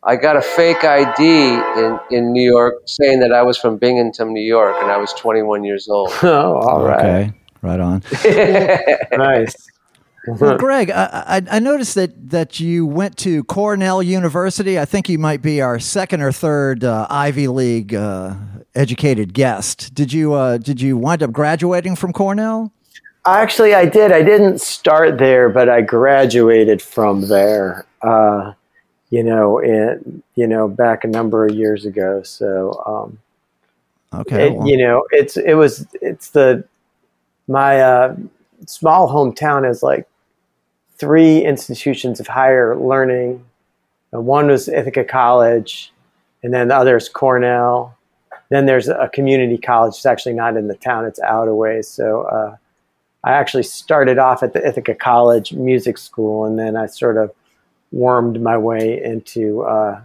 I 0.03 0.15
got 0.15 0.37
a 0.37 0.41
fake 0.41 0.85
ID 0.85 1.21
in, 1.21 1.99
in 2.09 2.31
New 2.31 2.49
York 2.49 2.75
saying 2.85 3.19
that 3.19 3.33
I 3.33 3.41
was 3.41 3.57
from 3.57 3.77
Binghamton, 3.77 4.33
New 4.33 4.41
York, 4.41 4.75
and 4.81 4.89
I 4.89 4.97
was 4.97 5.11
21 5.13 5.63
years 5.65 5.89
old. 5.89 6.11
Oh, 6.23 6.55
all 6.55 6.83
right, 6.85 6.99
Okay, 6.99 7.33
right 7.61 7.79
on. 7.79 8.01
nice. 9.17 9.55
Well, 10.27 10.57
Greg, 10.57 10.91
I, 10.91 11.23
I, 11.49 11.57
I 11.57 11.59
noticed 11.59 11.95
that, 11.95 12.29
that 12.29 12.59
you 12.59 12.85
went 12.85 13.17
to 13.19 13.43
Cornell 13.45 14.03
University. 14.03 14.77
I 14.79 14.85
think 14.85 15.09
you 15.09 15.17
might 15.17 15.41
be 15.41 15.61
our 15.61 15.79
second 15.79 16.21
or 16.21 16.31
third 16.31 16.83
uh, 16.83 17.07
Ivy 17.09 17.47
League 17.47 17.93
uh, 17.95 18.35
educated 18.75 19.33
guest. 19.33 19.93
Did 19.93 20.11
you 20.13 20.33
uh, 20.33 20.57
did 20.57 20.81
you 20.81 20.97
wind 20.97 21.23
up 21.23 21.31
graduating 21.31 21.95
from 21.95 22.13
Cornell? 22.13 22.71
Actually, 23.25 23.75
I 23.75 23.85
did. 23.85 24.11
I 24.11 24.23
didn't 24.23 24.61
start 24.61 25.17
there, 25.17 25.49
but 25.49 25.69
I 25.69 25.81
graduated 25.81 26.81
from 26.81 27.21
there. 27.27 27.85
Uh, 28.01 28.53
you 29.09 29.23
know, 29.23 29.57
in 29.59 30.21
you 30.35 30.47
know, 30.47 30.67
back 30.67 31.03
a 31.03 31.07
number 31.07 31.45
of 31.45 31.53
years 31.55 31.85
ago. 31.85 32.23
So, 32.23 32.81
um, 32.85 33.19
Okay, 34.21 34.47
it- 34.47 34.53
well, 34.53 34.67
you 34.67 34.77
know, 34.77 35.05
it's 35.11 35.37
it 35.37 35.53
was 35.55 35.87
it's 36.01 36.29
the 36.31 36.63
my 37.47 37.81
uh, 37.81 38.15
small 38.65 39.09
hometown 39.09 39.65
has 39.65 39.83
like 39.83 40.07
three 40.97 41.43
institutions 41.43 42.19
of 42.19 42.27
higher 42.27 42.75
learning. 42.75 43.45
And 44.11 44.25
one 44.25 44.47
was 44.47 44.67
Ithaca 44.67 45.03
College, 45.03 45.93
and 46.43 46.53
then 46.53 46.69
the 46.69 46.75
other 46.75 46.97
is 46.97 47.09
Cornell. 47.09 47.95
Then 48.49 48.65
there's 48.65 48.87
a 48.87 49.09
community 49.13 49.57
college. 49.57 49.95
It's 49.95 50.05
actually 50.05 50.33
not 50.33 50.57
in 50.57 50.67
the 50.67 50.75
town; 50.75 51.05
it's 51.05 51.19
out 51.19 51.47
a 51.47 51.53
ways. 51.53 51.87
So 51.87 52.23
uh, 52.23 52.57
I 53.23 53.31
actually 53.33 53.63
started 53.63 54.17
off 54.17 54.41
at 54.41 54.53
the 54.53 54.67
Ithaca 54.67 54.95
College 54.95 55.53
Music 55.53 55.97
School, 55.97 56.45
and 56.45 56.57
then 56.57 56.75
I 56.75 56.87
sort 56.87 57.17
of 57.17 57.31
wormed 57.91 58.41
my 58.41 58.57
way 58.57 59.01
into 59.03 59.61
uh, 59.61 60.01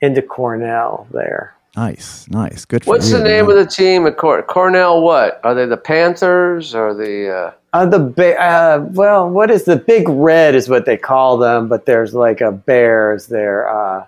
into 0.00 0.20
Cornell 0.20 1.06
there. 1.10 1.54
Nice, 1.78 2.28
nice, 2.28 2.64
good. 2.64 2.84
For 2.84 2.90
What's 2.90 3.10
you, 3.10 3.18
the 3.18 3.24
name 3.24 3.46
man. 3.46 3.56
of 3.58 3.64
the 3.64 3.70
team 3.70 4.06
at 4.06 4.16
Cor- 4.16 4.42
Cornell? 4.42 5.00
What 5.02 5.40
are 5.44 5.54
they? 5.54 5.66
The 5.66 5.76
Panthers 5.76 6.74
or 6.74 6.94
the? 6.94 7.28
Uh, 7.30 7.52
Uh, 7.72 7.86
the 7.86 7.98
ba- 7.98 8.40
uh, 8.40 8.86
well, 8.92 9.28
what 9.28 9.50
is 9.50 9.64
the 9.64 9.76
big 9.76 10.08
red 10.08 10.54
is 10.54 10.68
what 10.68 10.86
they 10.86 10.96
call 10.96 11.36
them, 11.38 11.68
but 11.68 11.84
there's 11.86 12.14
like 12.14 12.40
a 12.40 12.50
bears 12.52 13.26
there. 13.26 13.68
Uh, 13.68 14.04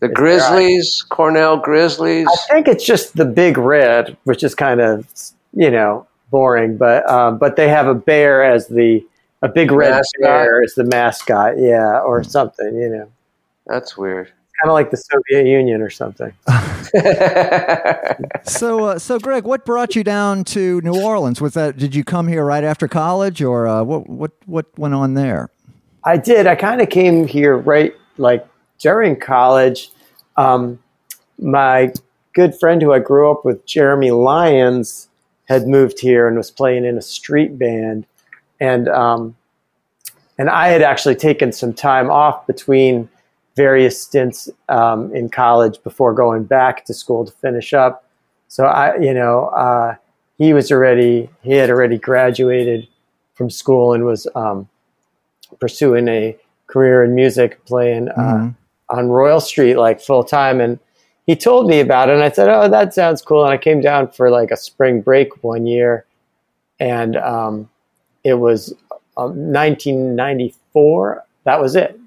the 0.00 0.06
It's 0.06 0.14
Grizzlies, 0.14 1.04
Cornell 1.08 1.56
Grizzlies. 1.58 2.26
I 2.28 2.52
think 2.54 2.68
it's 2.68 2.84
just 2.84 3.16
the 3.16 3.24
big 3.26 3.58
red, 3.58 4.16
which 4.24 4.42
is 4.44 4.54
kind 4.54 4.80
of 4.80 5.06
you 5.52 5.70
know 5.70 6.06
boring, 6.30 6.76
but 6.76 7.08
um, 7.10 7.36
but 7.38 7.56
they 7.56 7.68
have 7.68 7.86
a 7.88 7.94
bear 7.94 8.42
as 8.44 8.68
the 8.68 9.04
a 9.42 9.48
big 9.48 9.72
red 9.72 9.90
Mascot? 9.90 10.20
bear 10.22 10.62
as 10.62 10.74
the 10.74 10.84
mascot, 10.84 11.58
yeah, 11.58 11.98
or 12.00 12.22
something, 12.22 12.74
you 12.76 12.88
know, 12.90 13.08
That's 13.66 13.96
weird. 13.96 14.30
Kind 14.60 14.70
of 14.70 14.74
like 14.74 14.90
the 14.90 14.96
Soviet 14.96 15.46
Union 15.46 15.80
or 15.80 15.90
something. 15.90 16.32
So, 18.44 18.84
uh, 18.86 18.98
so 18.98 19.18
Greg, 19.18 19.44
what 19.44 19.64
brought 19.64 19.94
you 19.94 20.02
down 20.02 20.44
to 20.44 20.80
New 20.80 21.00
Orleans? 21.00 21.40
Was 21.40 21.54
that 21.54 21.76
did 21.76 21.94
you 21.94 22.04
come 22.04 22.26
here 22.26 22.44
right 22.44 22.64
after 22.64 22.88
college, 22.88 23.42
or 23.42 23.66
uh, 23.66 23.82
what 23.82 24.08
what 24.08 24.32
what 24.46 24.66
went 24.78 24.94
on 24.94 25.14
there? 25.14 25.50
I 26.04 26.16
did. 26.16 26.46
I 26.46 26.56
kind 26.56 26.80
of 26.80 26.88
came 26.88 27.26
here 27.26 27.56
right 27.56 27.94
like 28.18 28.46
during 28.78 29.18
college. 29.18 29.90
Um, 30.36 30.78
my 31.38 31.92
good 32.32 32.58
friend 32.58 32.82
who 32.82 32.92
I 32.92 32.98
grew 32.98 33.30
up 33.30 33.44
with, 33.44 33.64
Jeremy 33.66 34.10
Lyons, 34.10 35.08
had 35.48 35.66
moved 35.66 36.00
here 36.00 36.26
and 36.26 36.36
was 36.36 36.50
playing 36.50 36.84
in 36.84 36.98
a 36.98 37.02
street 37.02 37.58
band, 37.58 38.06
and 38.58 38.88
um, 38.88 39.36
and 40.38 40.50
I 40.50 40.68
had 40.68 40.82
actually 40.82 41.16
taken 41.16 41.52
some 41.52 41.72
time 41.72 42.10
off 42.10 42.46
between 42.46 43.08
various 43.56 44.00
stints 44.02 44.48
um, 44.68 45.14
in 45.14 45.28
college 45.28 45.82
before 45.82 46.12
going 46.14 46.44
back 46.44 46.84
to 46.86 46.94
school 46.94 47.24
to 47.24 47.32
finish 47.32 47.72
up. 47.74 48.04
So 48.48 48.64
I, 48.64 48.96
you 48.98 49.12
know, 49.14 49.46
uh, 49.48 49.96
he 50.38 50.52
was 50.52 50.72
already 50.72 51.28
he 51.42 51.52
had 51.52 51.70
already 51.70 51.98
graduated 51.98 52.88
from 53.34 53.50
school 53.50 53.92
and 53.92 54.04
was 54.04 54.26
um, 54.34 54.68
pursuing 55.58 56.08
a 56.08 56.36
career 56.66 57.04
in 57.04 57.14
music, 57.14 57.64
playing 57.66 58.08
uh, 58.10 58.14
Mhm. 58.14 58.54
on 58.88 59.08
Royal 59.08 59.40
Street 59.40 59.74
like 59.76 60.00
full 60.00 60.24
time. 60.24 60.60
And 60.60 60.78
he 61.26 61.36
told 61.36 61.66
me 61.68 61.80
about 61.80 62.08
it, 62.08 62.14
and 62.14 62.22
I 62.24 62.30
said, 62.30 62.48
"Oh, 62.48 62.68
that 62.68 62.94
sounds 62.94 63.22
cool." 63.22 63.44
And 63.44 63.52
I 63.52 63.58
came 63.58 63.80
down 63.80 64.08
for 64.08 64.30
like 64.30 64.50
a 64.50 64.56
spring 64.56 65.00
break 65.00 65.44
one 65.44 65.66
year, 65.66 66.04
and 66.80 67.16
um, 67.16 67.68
it 68.24 68.34
was 68.34 68.72
um, 69.16 69.52
1994. 69.52 71.24
That 71.44 71.60
was 71.60 71.76
it, 71.76 71.99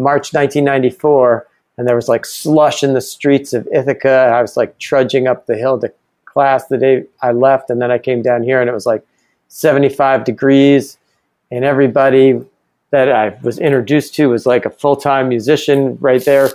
March 0.00 0.32
1994, 0.32 1.46
and 1.78 1.86
there 1.88 1.96
was 1.96 2.08
like 2.08 2.26
slush 2.26 2.82
in 2.82 2.94
the 2.94 3.00
streets 3.00 3.52
of 3.52 3.66
Ithaca. 3.72 4.26
And 4.26 4.34
I 4.34 4.42
was 4.42 4.56
like 4.56 4.78
trudging 4.78 5.26
up 5.26 5.46
the 5.46 5.56
hill 5.56 5.78
to 5.80 5.92
class 6.24 6.66
the 6.66 6.78
day 6.78 7.04
I 7.22 7.32
left, 7.32 7.70
and 7.70 7.80
then 7.80 7.90
I 7.90 7.98
came 7.98 8.22
down 8.22 8.42
here, 8.42 8.60
and 8.60 8.68
it 8.70 8.72
was 8.72 8.86
like 8.86 9.04
75 9.48 10.24
degrees, 10.24 10.98
and 11.50 11.64
everybody 11.64 12.40
that 12.90 13.10
I 13.10 13.38
was 13.42 13.58
introduced 13.58 14.14
to 14.16 14.28
was 14.30 14.46
like 14.46 14.64
a 14.64 14.70
full 14.70 14.96
time 14.96 15.28
musician 15.28 15.96
right 16.00 16.24
there, 16.24 16.50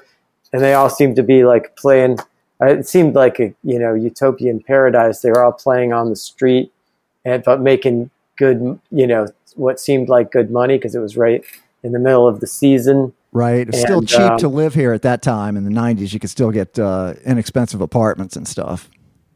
and 0.53 0.61
they 0.61 0.73
all 0.73 0.89
seemed 0.89 1.15
to 1.17 1.23
be 1.23 1.43
like 1.45 1.75
playing. 1.75 2.19
uh, 2.61 2.67
It 2.67 2.87
seemed 2.87 3.15
like 3.15 3.39
a 3.39 3.53
you 3.63 3.79
know 3.79 3.93
utopian 3.93 4.61
paradise. 4.61 5.21
They 5.21 5.29
were 5.29 5.43
all 5.43 5.51
playing 5.53 5.93
on 5.93 6.09
the 6.09 6.15
street, 6.15 6.71
and 7.23 7.43
but 7.43 7.61
making 7.61 8.09
good 8.37 8.79
you 8.91 9.07
know 9.07 9.27
what 9.55 9.79
seemed 9.79 10.09
like 10.09 10.31
good 10.31 10.51
money 10.51 10.77
because 10.77 10.95
it 10.95 10.99
was 10.99 11.15
right 11.15 11.43
in 11.83 11.91
the 11.93 11.99
middle 11.99 12.27
of 12.27 12.39
the 12.39 12.47
season. 12.47 13.13
Right, 13.35 13.61
it 13.61 13.67
was 13.67 13.81
still 13.81 14.01
cheap 14.01 14.19
um, 14.19 14.37
to 14.39 14.47
live 14.47 14.73
here 14.73 14.93
at 14.93 15.01
that 15.01 15.21
time 15.21 15.57
in 15.57 15.63
the 15.65 15.69
'90s. 15.69 16.13
You 16.13 16.19
could 16.19 16.29
still 16.29 16.51
get 16.51 16.79
uh, 16.79 17.13
inexpensive 17.25 17.81
apartments 17.81 18.35
and 18.35 18.47
stuff. 18.47 18.89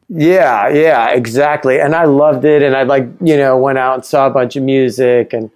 Yeah, 0.08 0.70
yeah, 0.70 1.10
exactly. 1.10 1.80
And 1.80 1.94
I 1.94 2.06
loved 2.06 2.44
it. 2.44 2.64
And 2.64 2.76
I 2.76 2.82
like, 2.82 3.08
you 3.22 3.38
know, 3.38 3.58
went 3.58 3.78
out 3.78 3.94
and 3.94 4.06
saw 4.06 4.26
a 4.26 4.32
bunch 4.32 4.56
of 4.56 4.64
music 4.64 5.34
and 5.34 5.52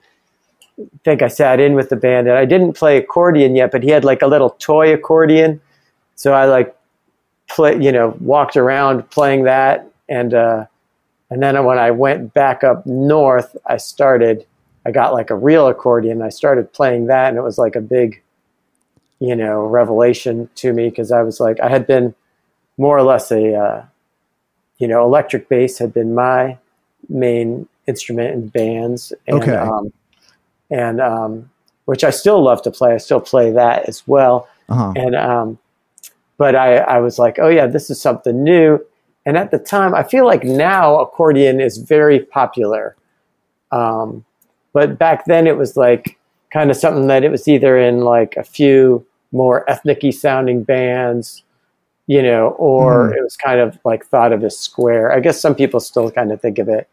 I 0.80 0.84
think 1.04 1.22
I 1.22 1.28
sat 1.28 1.60
in 1.60 1.74
with 1.74 1.90
the 1.90 1.96
band 1.96 2.28
and 2.28 2.38
I 2.38 2.46
didn't 2.46 2.74
play 2.74 2.98
accordion 2.98 3.56
yet, 3.56 3.72
but 3.72 3.84
he 3.84 3.90
had 3.90 4.04
like 4.04 4.22
a 4.22 4.28
little 4.28 4.52
toy 4.52 4.94
accordion. 4.94 5.62
So 6.16 6.34
I 6.34 6.46
like 6.46 6.76
play, 7.50 7.82
you 7.82 7.92
know, 7.92 8.16
walked 8.20 8.58
around 8.58 9.10
playing 9.10 9.44
that, 9.44 9.90
and 10.10 10.34
uh, 10.34 10.66
and 11.30 11.42
then 11.42 11.64
when 11.66 11.78
I 11.78 11.92
went 11.92 12.34
back 12.34 12.64
up 12.64 12.86
north, 12.86 13.56
I 13.66 13.78
started. 13.78 14.46
I 14.86 14.92
got 14.92 15.14
like 15.14 15.30
a 15.30 15.36
real 15.36 15.68
accordion. 15.68 16.22
I 16.22 16.30
started 16.30 16.72
playing 16.74 17.08
that, 17.08 17.30
and 17.30 17.38
it 17.38 17.42
was 17.42 17.58
like 17.58 17.76
a 17.76 17.82
big, 17.82 18.22
you 19.24 19.38
know, 19.38 19.62
revelation 19.62 20.50
to 20.56 20.74
me 20.74 20.90
because 20.90 21.10
I 21.10 21.22
was 21.22 21.40
like, 21.40 21.58
I 21.62 21.70
had 21.70 21.88
been 21.88 22.14
more 22.78 22.98
or 22.98 23.04
less 23.04 23.32
a, 23.32 23.56
uh, 23.56 23.86
you 24.80 24.88
know, 24.90 25.02
electric 25.06 25.48
bass 25.48 25.78
had 25.78 25.94
been 25.94 26.14
my 26.14 26.58
main 27.08 27.66
instrument 27.88 28.34
in 28.34 28.48
bands. 28.50 29.14
And, 29.26 29.42
Okay. 29.42 29.56
Um, 29.56 29.94
and 30.70 31.00
um, 31.00 31.50
which 31.86 32.04
I 32.04 32.10
still 32.10 32.44
love 32.44 32.62
to 32.64 32.72
play. 32.72 32.96
I 32.96 32.98
still 32.98 33.22
play 33.22 33.50
that 33.52 33.88
as 33.88 34.06
well. 34.06 34.50
Uh-huh. 34.68 34.92
And 34.98 35.16
um, 35.16 35.58
but 36.36 36.58
I, 36.58 36.80
I 36.80 37.00
was 37.00 37.18
like, 37.18 37.40
oh 37.40 37.48
yeah, 37.48 37.68
this 37.68 37.90
is 37.90 38.02
something 38.02 38.44
new. 38.44 38.86
And 39.26 39.38
at 39.38 39.52
the 39.52 39.58
time, 39.58 39.96
I 39.96 40.04
feel 40.04 40.26
like 40.26 40.44
now 40.44 41.00
accordion 41.00 41.62
is 41.62 41.78
very 41.78 42.20
popular. 42.20 42.98
Um, 43.72 44.26
but 44.74 45.00
back 45.00 45.24
then, 45.28 45.48
it 45.48 45.56
was 45.56 45.78
like 45.78 46.20
kind 46.52 46.70
of 46.70 46.76
something 46.76 47.08
that 47.08 47.24
it 47.24 47.32
was 47.32 47.48
either 47.48 47.78
in 47.78 48.02
like 48.02 48.36
a 48.36 48.44
few 48.44 49.06
more 49.34 49.70
ethnic-y 49.70 50.12
sounding 50.12 50.64
bands, 50.64 51.44
you 52.08 52.22
know, 52.22 52.50
or 52.58 53.10
Mhm. 53.10 53.18
it 53.18 53.24
was 53.24 53.36
kind 53.36 53.60
of 53.60 53.78
like 53.84 54.06
thought 54.06 54.32
of 54.32 54.44
as 54.44 54.58
square. 54.58 55.12
I 55.12 55.20
guess 55.20 55.42
some 55.42 55.56
people 55.56 55.80
still 55.82 56.10
kind 56.12 56.32
of 56.32 56.40
think 56.40 56.60
of 56.60 56.70
it 56.70 56.88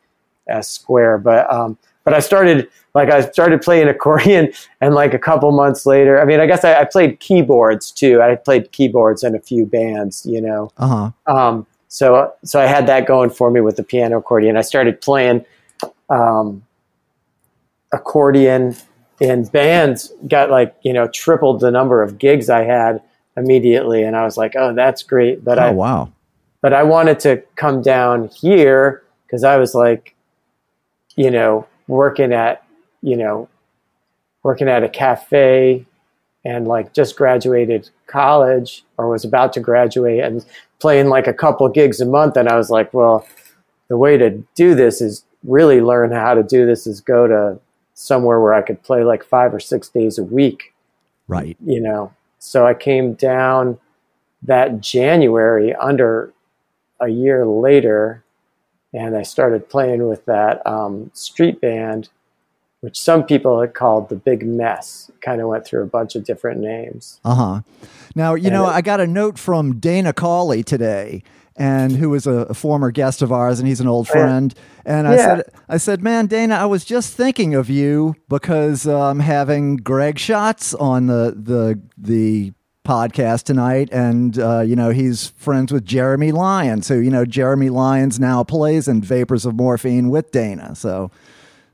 as 0.49 0.67
square, 0.69 1.19
but 1.19 1.53
um, 1.53 1.79
but 2.05 2.15
I 2.15 2.21
started 2.21 2.67
like 2.95 3.11
I 3.11 3.21
started 3.31 3.63
playing 3.63 3.89
accordion, 3.89 4.53
and 4.81 4.95
like 4.95 5.15
a 5.15 5.19
couple 5.19 5.53
months 5.53 5.87
later, 5.87 6.21
I 6.21 6.25
mean, 6.25 6.41
I 6.41 6.47
guess 6.47 6.65
I, 6.65 6.81
I 6.81 6.85
played 6.85 7.21
keyboards 7.21 7.91
too. 7.93 8.21
I 8.23 8.35
played 8.37 8.73
keyboards 8.73 9.23
in 9.23 9.35
a 9.37 9.41
few 9.41 9.67
bands, 9.67 10.25
you 10.27 10.41
know. 10.41 10.73
Uh-huh. 10.79 11.11
Um, 11.27 11.67
so 11.89 12.33
so 12.43 12.59
I 12.61 12.67
had 12.67 12.87
that 12.87 13.07
going 13.07 13.31
for 13.31 13.51
me 13.51 13.61
with 13.61 13.77
the 13.77 13.83
piano 13.85 14.19
accordion. 14.19 14.57
I 14.57 14.63
started 14.63 15.01
playing 15.01 15.45
um, 16.09 16.63
accordion 17.93 18.77
in 19.21 19.45
bands. 19.45 20.13
Got 20.27 20.51
like 20.51 20.75
you 20.83 20.93
know 20.93 21.09
tripled 21.09 21.61
the 21.61 21.71
number 21.71 22.03
of 22.03 22.19
gigs 22.19 22.51
I 22.51 22.65
had 22.65 23.03
immediately, 23.37 24.03
and 24.03 24.17
I 24.17 24.25
was 24.25 24.37
like, 24.37 24.55
oh, 24.57 24.75
that's 24.75 25.03
great. 25.03 25.45
But 25.45 25.59
oh, 25.59 25.63
I 25.63 25.71
wow. 25.71 26.13
but 26.61 26.73
I 26.73 26.83
wanted 26.83 27.21
to 27.21 27.43
come 27.57 27.83
down 27.83 28.29
here 28.29 29.03
because 29.27 29.45
I 29.45 29.57
was 29.57 29.75
like, 29.75 30.15
you 31.17 31.31
know, 31.31 31.67
working 31.87 32.33
at, 32.33 32.65
you 33.03 33.17
know, 33.17 33.49
working 34.43 34.69
at 34.69 34.83
a 34.83 34.89
cafe 34.89 35.87
and 36.45 36.67
like 36.67 36.95
just 36.95 37.17
graduated 37.17 37.91
college 38.07 38.85
or 38.97 39.09
was 39.09 39.25
about 39.25 39.53
to 39.53 39.61
graduate 39.61 40.21
and 40.21 40.45
playing 40.79 41.09
like 41.09 41.27
a 41.27 41.35
couple 41.35 41.69
gigs 41.69 42.01
a 42.01 42.07
month. 42.07 42.37
And 42.37 42.49
I 42.49 42.57
was 42.57 42.71
like, 42.71 42.93
well, 42.95 43.27
the 43.89 43.99
way 43.99 44.17
to 44.17 44.43
do 44.55 44.75
this 44.75 45.01
is 45.01 45.25
really 45.45 45.81
learn 45.81 46.13
how 46.13 46.35
to 46.35 46.43
do 46.43 46.67
this 46.67 46.87
is 46.87 47.01
go 47.01 47.27
to 47.27 47.59
somewhere 48.01 48.41
where 48.41 48.55
I 48.55 48.63
could 48.63 48.83
play 48.83 49.05
like 49.05 49.23
five 49.23 49.53
or 49.53 49.61
six 49.61 49.89
days 49.89 50.19
a 50.19 50.25
week 50.25 50.73
Right. 51.29 51.57
you 51.65 51.81
know. 51.81 52.13
So 52.39 52.67
I 52.67 52.75
came 52.75 53.13
down 53.15 53.79
that 54.43 54.81
January 54.81 55.75
under 55.75 56.33
a 56.99 57.09
year 57.09 57.47
later, 57.47 58.25
and 58.95 59.17
I 59.17 59.23
started 59.23 59.69
playing 59.69 60.09
with 60.09 60.25
that 60.25 60.67
um, 60.67 61.11
street 61.15 61.61
band, 61.61 62.09
which 62.81 62.99
some 62.99 63.25
people 63.25 63.61
had 63.61 63.75
called 63.75 64.09
the 64.09 64.17
Big 64.17 64.45
Mess. 64.47 65.11
Kind 65.21 65.41
of 65.43 65.49
went 65.49 65.67
through 65.67 65.83
a 65.83 65.87
bunch 65.87 66.17
of 66.17 66.25
different 66.25 66.61
names. 66.61 67.21
Uh 67.25 67.35
huh. 67.35 67.61
Now, 68.17 68.35
you 68.35 68.47
And 68.47 68.55
know, 68.55 68.65
it- 68.65 68.73
I 68.73 68.81
got 68.81 69.01
a 69.01 69.07
note 69.07 69.39
from 69.39 69.79
Dana 69.79 70.13
Colley 70.15 70.63
today, 70.63 71.23
and 71.61 71.93
who 71.97 72.15
is 72.15 72.27
a, 72.27 72.47
a 72.49 72.55
former 72.55 72.91
guest 72.91 73.23
of 73.23 73.31
ours, 73.33 73.61
and 73.61 73.69
he's 73.69 73.81
an 73.81 73.87
old 73.89 74.09
Oh, 74.09 74.13
friend. 74.13 74.55
And 74.85 75.07
I 75.07 75.17
Yeah. 75.17 75.37
said, 75.37 75.45
I 75.69 75.77
said, 75.77 76.03
man, 76.03 76.27
Dana, 76.27 76.55
I 76.57 76.65
was 76.65 76.85
just 76.85 77.15
thinking 77.15 77.55
of 77.55 77.71
you 77.71 78.15
because 78.29 78.87
uh, 78.87 78.99
I'm 79.11 79.21
having 79.21 79.77
Greg 79.77 80.19
Schatz 80.19 80.75
on 80.75 81.07
the 81.07 81.35
the 81.37 81.81
the 81.99 82.53
podcast 82.85 83.45
tonight, 83.45 83.91
and 83.93 84.39
uh, 84.39 84.61
you 84.61 84.75
know 84.75 84.91
he's 84.91 85.29
friends 85.37 85.71
with 85.73 85.85
Jeremy 85.85 86.33
Lyons, 86.33 86.89
who 86.89 86.99
you 86.99 87.11
know 87.11 87.25
Jeremy 87.27 87.69
Lyons 87.69 88.19
now 88.19 88.43
plays 88.43 88.89
in 88.89 89.03
Vapors 89.03 89.45
of 89.47 89.55
Morphine 89.55 90.09
with 90.11 90.33
Dana. 90.33 90.75
So 90.75 91.11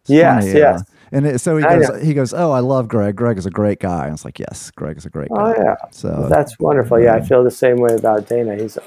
Yes, 0.08 0.44
funny, 0.44 0.52
yes. 0.52 0.82
uh, 0.82 0.82
and 1.12 1.26
it, 1.26 1.40
so 1.40 1.56
he 1.56 1.64
I 1.64 1.76
goes, 1.76 1.88
know. 1.88 1.98
he 2.00 2.14
goes, 2.14 2.34
oh, 2.34 2.50
I 2.52 2.60
love 2.60 2.88
Greg. 2.88 3.16
Greg 3.16 3.38
is 3.38 3.46
a 3.46 3.50
great 3.50 3.80
guy. 3.80 4.08
I 4.08 4.10
was 4.10 4.24
like, 4.24 4.38
yes, 4.38 4.70
Greg 4.72 4.96
is 4.96 5.06
a 5.06 5.10
great 5.10 5.32
guy. 5.34 5.52
Oh 5.52 5.54
yeah, 5.56 5.76
So 5.90 6.26
that's 6.28 6.58
wonderful. 6.58 7.00
Yeah, 7.00 7.14
I 7.14 7.20
feel 7.20 7.42
the 7.44 7.50
same 7.50 7.76
way 7.76 7.94
about 7.94 8.28
Dana. 8.28 8.56
He's 8.56 8.78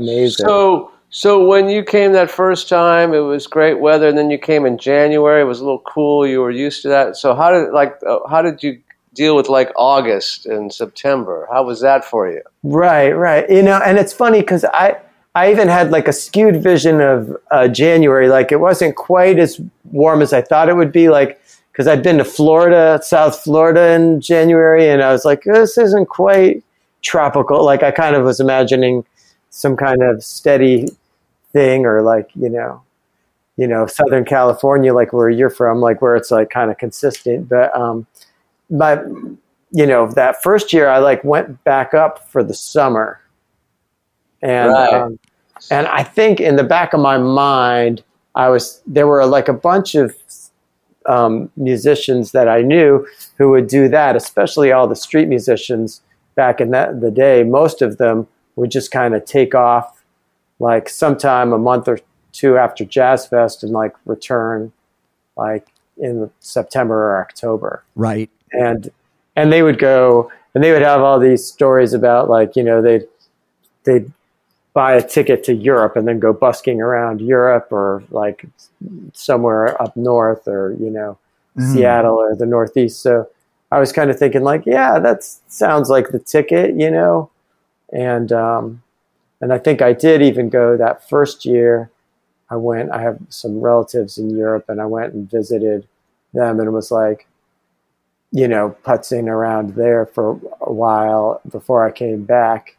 amazing. 0.00 0.46
So, 0.46 0.92
so 1.10 1.44
when 1.44 1.68
you 1.68 1.82
came 1.82 2.12
that 2.12 2.30
first 2.30 2.68
time, 2.68 3.12
it 3.12 3.20
was 3.20 3.46
great 3.46 3.80
weather, 3.80 4.08
and 4.08 4.16
then 4.16 4.30
you 4.30 4.38
came 4.38 4.64
in 4.64 4.78
January. 4.78 5.42
It 5.42 5.44
was 5.44 5.60
a 5.60 5.64
little 5.64 5.80
cool. 5.80 6.26
You 6.26 6.40
were 6.40 6.50
used 6.50 6.82
to 6.82 6.88
that. 6.88 7.16
So, 7.16 7.34
how 7.34 7.50
did 7.50 7.72
like 7.72 7.94
uh, 8.06 8.20
how 8.28 8.42
did 8.42 8.62
you 8.62 8.80
deal 9.14 9.36
with 9.36 9.48
like 9.48 9.70
August 9.76 10.46
and 10.46 10.72
September? 10.72 11.48
How 11.50 11.64
was 11.64 11.80
that 11.80 12.04
for 12.04 12.30
you? 12.30 12.42
Right, 12.62 13.10
right. 13.10 13.48
You 13.50 13.62
know, 13.62 13.80
and 13.84 13.98
it's 13.98 14.12
funny 14.12 14.40
because 14.40 14.64
I 14.64 14.96
I 15.34 15.50
even 15.50 15.68
had 15.68 15.90
like 15.90 16.08
a 16.08 16.12
skewed 16.12 16.62
vision 16.62 17.00
of 17.00 17.36
uh, 17.50 17.68
January. 17.68 18.28
Like 18.28 18.52
it 18.52 18.60
wasn't 18.60 18.96
quite 18.96 19.38
as 19.38 19.60
warm 19.90 20.22
as 20.22 20.32
I 20.32 20.42
thought 20.42 20.68
it 20.68 20.76
would 20.76 20.92
be. 20.92 21.08
Like 21.08 21.40
because 21.72 21.86
I'd 21.86 22.02
been 22.02 22.18
to 22.18 22.24
Florida, 22.24 23.00
South 23.02 23.40
Florida 23.40 23.92
in 23.92 24.20
January, 24.20 24.88
and 24.88 25.02
I 25.02 25.12
was 25.12 25.24
like, 25.24 25.44
this 25.44 25.78
isn't 25.78 26.06
quite 26.06 26.62
tropical. 27.02 27.64
Like 27.64 27.82
I 27.82 27.90
kind 27.90 28.16
of 28.16 28.24
was 28.24 28.40
imagining 28.40 29.04
some 29.50 29.76
kind 29.76 30.02
of 30.02 30.22
steady 30.24 30.88
thing, 31.52 31.84
or 31.86 32.02
like 32.02 32.30
you 32.34 32.48
know, 32.48 32.82
you 33.56 33.66
know, 33.66 33.86
Southern 33.86 34.24
California, 34.24 34.94
like 34.94 35.12
where 35.12 35.28
you're 35.28 35.50
from, 35.50 35.80
like 35.80 36.00
where 36.00 36.16
it's 36.16 36.30
like 36.30 36.50
kind 36.50 36.70
of 36.70 36.78
consistent. 36.78 37.48
But 37.48 37.74
um, 37.76 38.06
but 38.70 39.04
you 39.72 39.86
know, 39.86 40.08
that 40.12 40.42
first 40.42 40.72
year 40.72 40.88
I 40.88 40.98
like 40.98 41.22
went 41.24 41.62
back 41.64 41.94
up 41.94 42.30
for 42.30 42.42
the 42.42 42.54
summer, 42.54 43.20
and 44.42 44.70
Right. 44.70 44.94
um, 44.94 45.18
and 45.70 45.86
I 45.88 46.02
think 46.02 46.40
in 46.40 46.56
the 46.56 46.64
back 46.64 46.94
of 46.94 47.00
my 47.00 47.18
mind 47.18 48.02
I 48.34 48.48
was 48.48 48.80
there 48.86 49.06
were 49.06 49.26
like 49.26 49.48
a 49.48 49.52
bunch 49.52 49.94
of 49.94 50.14
um, 51.06 51.50
musicians 51.56 52.32
that 52.32 52.48
I 52.48 52.62
knew 52.62 53.06
who 53.38 53.50
would 53.50 53.66
do 53.66 53.88
that, 53.88 54.16
especially 54.16 54.70
all 54.72 54.86
the 54.86 54.96
street 54.96 55.28
musicians 55.28 56.02
back 56.34 56.60
in 56.60 56.70
that 56.70 57.00
the 57.00 57.10
day. 57.10 57.42
Most 57.42 57.82
of 57.82 57.98
them 57.98 58.26
would 58.56 58.70
just 58.70 58.90
kind 58.90 59.14
of 59.14 59.24
take 59.24 59.54
off 59.54 60.02
like 60.58 60.88
sometime 60.88 61.52
a 61.52 61.58
month 61.58 61.88
or 61.88 61.98
two 62.32 62.56
after 62.56 62.84
Jazz 62.84 63.26
Fest 63.26 63.62
and 63.62 63.72
like 63.72 63.94
return 64.06 64.72
like 65.36 65.66
in 65.96 66.30
September 66.40 66.94
or 66.94 67.20
October 67.20 67.82
right. 67.96 68.30
and 68.52 68.90
and 69.36 69.52
they 69.52 69.62
would 69.62 69.78
go 69.78 70.30
and 70.54 70.62
they 70.64 70.72
would 70.72 70.82
have 70.82 71.00
all 71.00 71.18
these 71.18 71.44
stories 71.44 71.92
about 71.92 72.28
like 72.28 72.56
you 72.56 72.62
know 72.62 72.80
they'd 72.82 73.06
they'd 73.84 74.10
buy 74.72 74.92
a 74.92 75.02
ticket 75.06 75.42
to 75.44 75.54
Europe 75.54 75.96
and 75.96 76.06
then 76.06 76.18
go 76.20 76.32
busking 76.32 76.80
around 76.80 77.20
Europe 77.20 77.68
or 77.70 78.02
like 78.10 78.44
somewhere 79.12 79.80
up 79.82 79.96
north 79.96 80.46
or 80.46 80.76
you 80.78 80.90
know 80.90 81.18
Mhm. 81.58 81.72
Seattle 81.72 82.14
or 82.14 82.34
the 82.36 82.46
Northeast. 82.46 83.00
So 83.02 83.28
I 83.72 83.78
was 83.80 83.92
kind 83.92 84.10
of 84.10 84.18
thinking 84.18 84.42
like, 84.42 84.64
yeah, 84.66 84.98
that 84.98 85.24
sounds 85.24 85.88
like 85.88 86.10
the 86.10 86.18
ticket, 86.18 86.78
you 86.78 86.90
know, 86.90 87.30
and 87.92 88.32
um, 88.32 88.82
and 89.40 89.52
I 89.52 89.58
think 89.58 89.82
I 89.82 89.92
did 89.92 90.22
even 90.22 90.48
go 90.48 90.76
that 90.76 91.08
first 91.08 91.44
year. 91.44 91.90
I 92.50 92.56
went. 92.56 92.90
I 92.90 93.00
have 93.02 93.18
some 93.28 93.60
relatives 93.60 94.18
in 94.18 94.30
Europe, 94.30 94.66
and 94.68 94.80
I 94.80 94.86
went 94.86 95.14
and 95.14 95.30
visited 95.30 95.86
them, 96.34 96.60
and 96.60 96.72
was 96.72 96.90
like, 96.90 97.26
you 98.32 98.48
know, 98.48 98.76
putzing 98.84 99.28
around 99.28 99.74
there 99.74 100.06
for 100.06 100.32
a 100.60 100.72
while 100.72 101.40
before 101.50 101.86
I 101.86 101.90
came 101.90 102.24
back. 102.24 102.76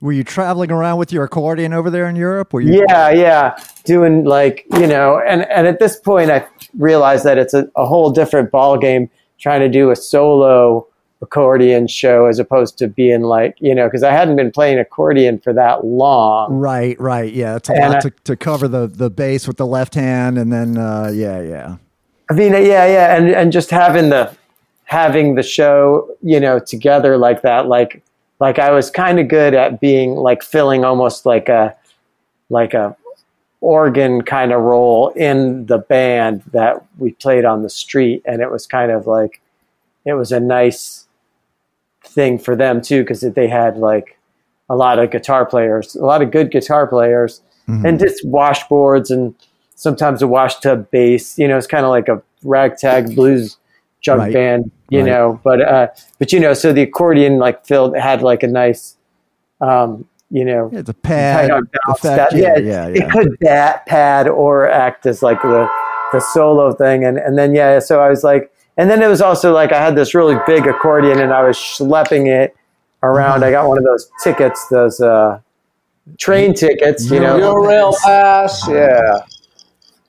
Were 0.00 0.12
you 0.12 0.24
traveling 0.24 0.72
around 0.72 0.98
with 0.98 1.12
your 1.12 1.22
accordion 1.22 1.72
over 1.72 1.88
there 1.88 2.08
in 2.08 2.16
Europe? 2.16 2.52
Were 2.52 2.60
you? 2.60 2.84
Yeah, 2.88 3.10
yeah, 3.10 3.56
doing 3.84 4.24
like 4.24 4.66
you 4.72 4.88
know, 4.88 5.20
and 5.20 5.48
and 5.48 5.66
at 5.66 5.78
this 5.78 5.96
point, 5.96 6.30
I 6.30 6.46
realized 6.76 7.24
that 7.24 7.38
it's 7.38 7.54
a, 7.54 7.68
a 7.76 7.86
whole 7.86 8.10
different 8.10 8.50
ball 8.50 8.76
game 8.76 9.08
trying 9.38 9.60
to 9.60 9.68
do 9.68 9.90
a 9.90 9.96
solo 9.96 10.86
accordion 11.22 11.86
show 11.86 12.26
as 12.26 12.38
opposed 12.38 12.76
to 12.78 12.88
being 12.88 13.22
like 13.22 13.56
you 13.60 13.74
know, 13.74 13.86
because 13.86 14.02
I 14.02 14.10
hadn't 14.12 14.36
been 14.36 14.50
playing 14.50 14.78
accordion 14.78 15.38
for 15.38 15.52
that 15.52 15.84
long. 15.84 16.52
Right, 16.52 16.98
right. 17.00 17.32
Yeah, 17.32 17.56
it's 17.56 17.68
a 17.70 17.72
And 17.74 17.92
lot 17.94 17.96
I- 17.96 18.00
to, 18.00 18.10
to 18.24 18.36
cover 18.36 18.68
the, 18.68 18.86
the 18.88 19.08
bass 19.08 19.46
with 19.46 19.56
the 19.56 19.66
left 19.66 19.94
hand, 19.94 20.36
and 20.38 20.52
then 20.52 20.76
uh, 20.76 21.10
yeah, 21.14 21.40
yeah. 21.40 21.76
I 22.30 22.34
mean, 22.34 22.52
yeah, 22.52 22.86
yeah, 22.86 23.16
and 23.16 23.28
and 23.30 23.52
just 23.52 23.70
having 23.70 24.10
the 24.10 24.34
having 24.84 25.36
the 25.36 25.42
show, 25.42 26.08
you 26.22 26.38
know, 26.40 26.58
together 26.58 27.16
like 27.16 27.42
that, 27.42 27.66
like 27.66 28.02
like 28.40 28.58
I 28.58 28.70
was 28.72 28.90
kind 28.90 29.20
of 29.20 29.28
good 29.28 29.54
at 29.54 29.80
being 29.80 30.14
like 30.14 30.42
filling 30.42 30.84
almost 30.84 31.24
like 31.24 31.48
a 31.48 31.74
like 32.50 32.74
a 32.74 32.96
organ 33.60 34.22
kind 34.22 34.52
of 34.52 34.60
role 34.60 35.10
in 35.10 35.66
the 35.66 35.78
band 35.78 36.42
that 36.52 36.84
we 36.98 37.12
played 37.12 37.44
on 37.44 37.62
the 37.62 37.70
street, 37.70 38.22
and 38.24 38.42
it 38.42 38.50
was 38.50 38.66
kind 38.66 38.90
of 38.90 39.06
like 39.06 39.40
it 40.04 40.14
was 40.14 40.32
a 40.32 40.40
nice 40.40 41.01
thing 42.12 42.38
for 42.38 42.54
them 42.56 42.80
too 42.80 43.02
because 43.02 43.20
they 43.20 43.48
had 43.48 43.76
like 43.76 44.18
a 44.68 44.76
lot 44.76 44.98
of 44.98 45.10
guitar 45.10 45.44
players, 45.44 45.94
a 45.94 46.04
lot 46.04 46.22
of 46.22 46.30
good 46.30 46.50
guitar 46.50 46.86
players, 46.86 47.42
mm-hmm. 47.68 47.84
and 47.84 47.98
just 47.98 48.24
washboards 48.26 49.10
and 49.10 49.34
sometimes 49.74 50.22
a 50.22 50.26
washtub 50.26 50.90
bass. 50.90 51.38
You 51.38 51.48
know, 51.48 51.58
it's 51.58 51.66
kind 51.66 51.84
of 51.84 51.90
like 51.90 52.08
a 52.08 52.22
ragtag 52.42 53.14
blues 53.14 53.56
junk 54.00 54.20
right. 54.20 54.32
band. 54.32 54.70
You 54.90 55.00
right. 55.00 55.06
know, 55.06 55.40
but 55.42 55.60
uh, 55.60 55.88
but 56.18 56.32
you 56.32 56.40
know, 56.40 56.54
so 56.54 56.72
the 56.72 56.82
accordion 56.82 57.38
like 57.38 57.64
filled 57.66 57.96
had 57.96 58.22
like 58.22 58.42
a 58.42 58.48
nice. 58.48 58.96
Um, 59.60 60.08
you 60.30 60.46
know, 60.46 60.70
yeah, 60.72 60.80
the 60.80 60.94
pad, 60.94 61.50
effect, 61.88 62.32
yeah, 62.32 62.56
yeah, 62.56 62.88
yeah, 62.88 62.88
it 62.88 63.10
could 63.10 63.38
bat, 63.40 63.84
pad 63.84 64.26
or 64.26 64.66
act 64.66 65.04
as 65.04 65.22
like 65.22 65.40
the 65.42 65.68
the 66.12 66.20
solo 66.32 66.72
thing, 66.72 67.04
and 67.04 67.18
and 67.18 67.36
then 67.36 67.54
yeah, 67.54 67.78
so 67.78 68.00
I 68.00 68.08
was 68.08 68.24
like, 68.24 68.50
and 68.76 68.90
then 68.90 69.02
it 69.02 69.08
was 69.08 69.20
also 69.20 69.52
like 69.52 69.72
I 69.72 69.82
had 69.82 69.96
this 69.96 70.14
really 70.14 70.36
big 70.46 70.66
accordion, 70.66 71.20
and 71.20 71.32
I 71.32 71.42
was 71.42 71.56
schlepping 71.56 72.26
it 72.28 72.56
around. 73.02 73.44
I 73.44 73.50
got 73.50 73.68
one 73.68 73.78
of 73.78 73.84
those 73.84 74.10
tickets, 74.22 74.66
those 74.68 75.00
uh, 75.00 75.40
train 76.18 76.54
tickets, 76.54 77.10
you 77.10 77.20
know, 77.20 77.38
Eurail 77.38 77.94
pass, 78.02 78.66
yeah. 78.68 79.24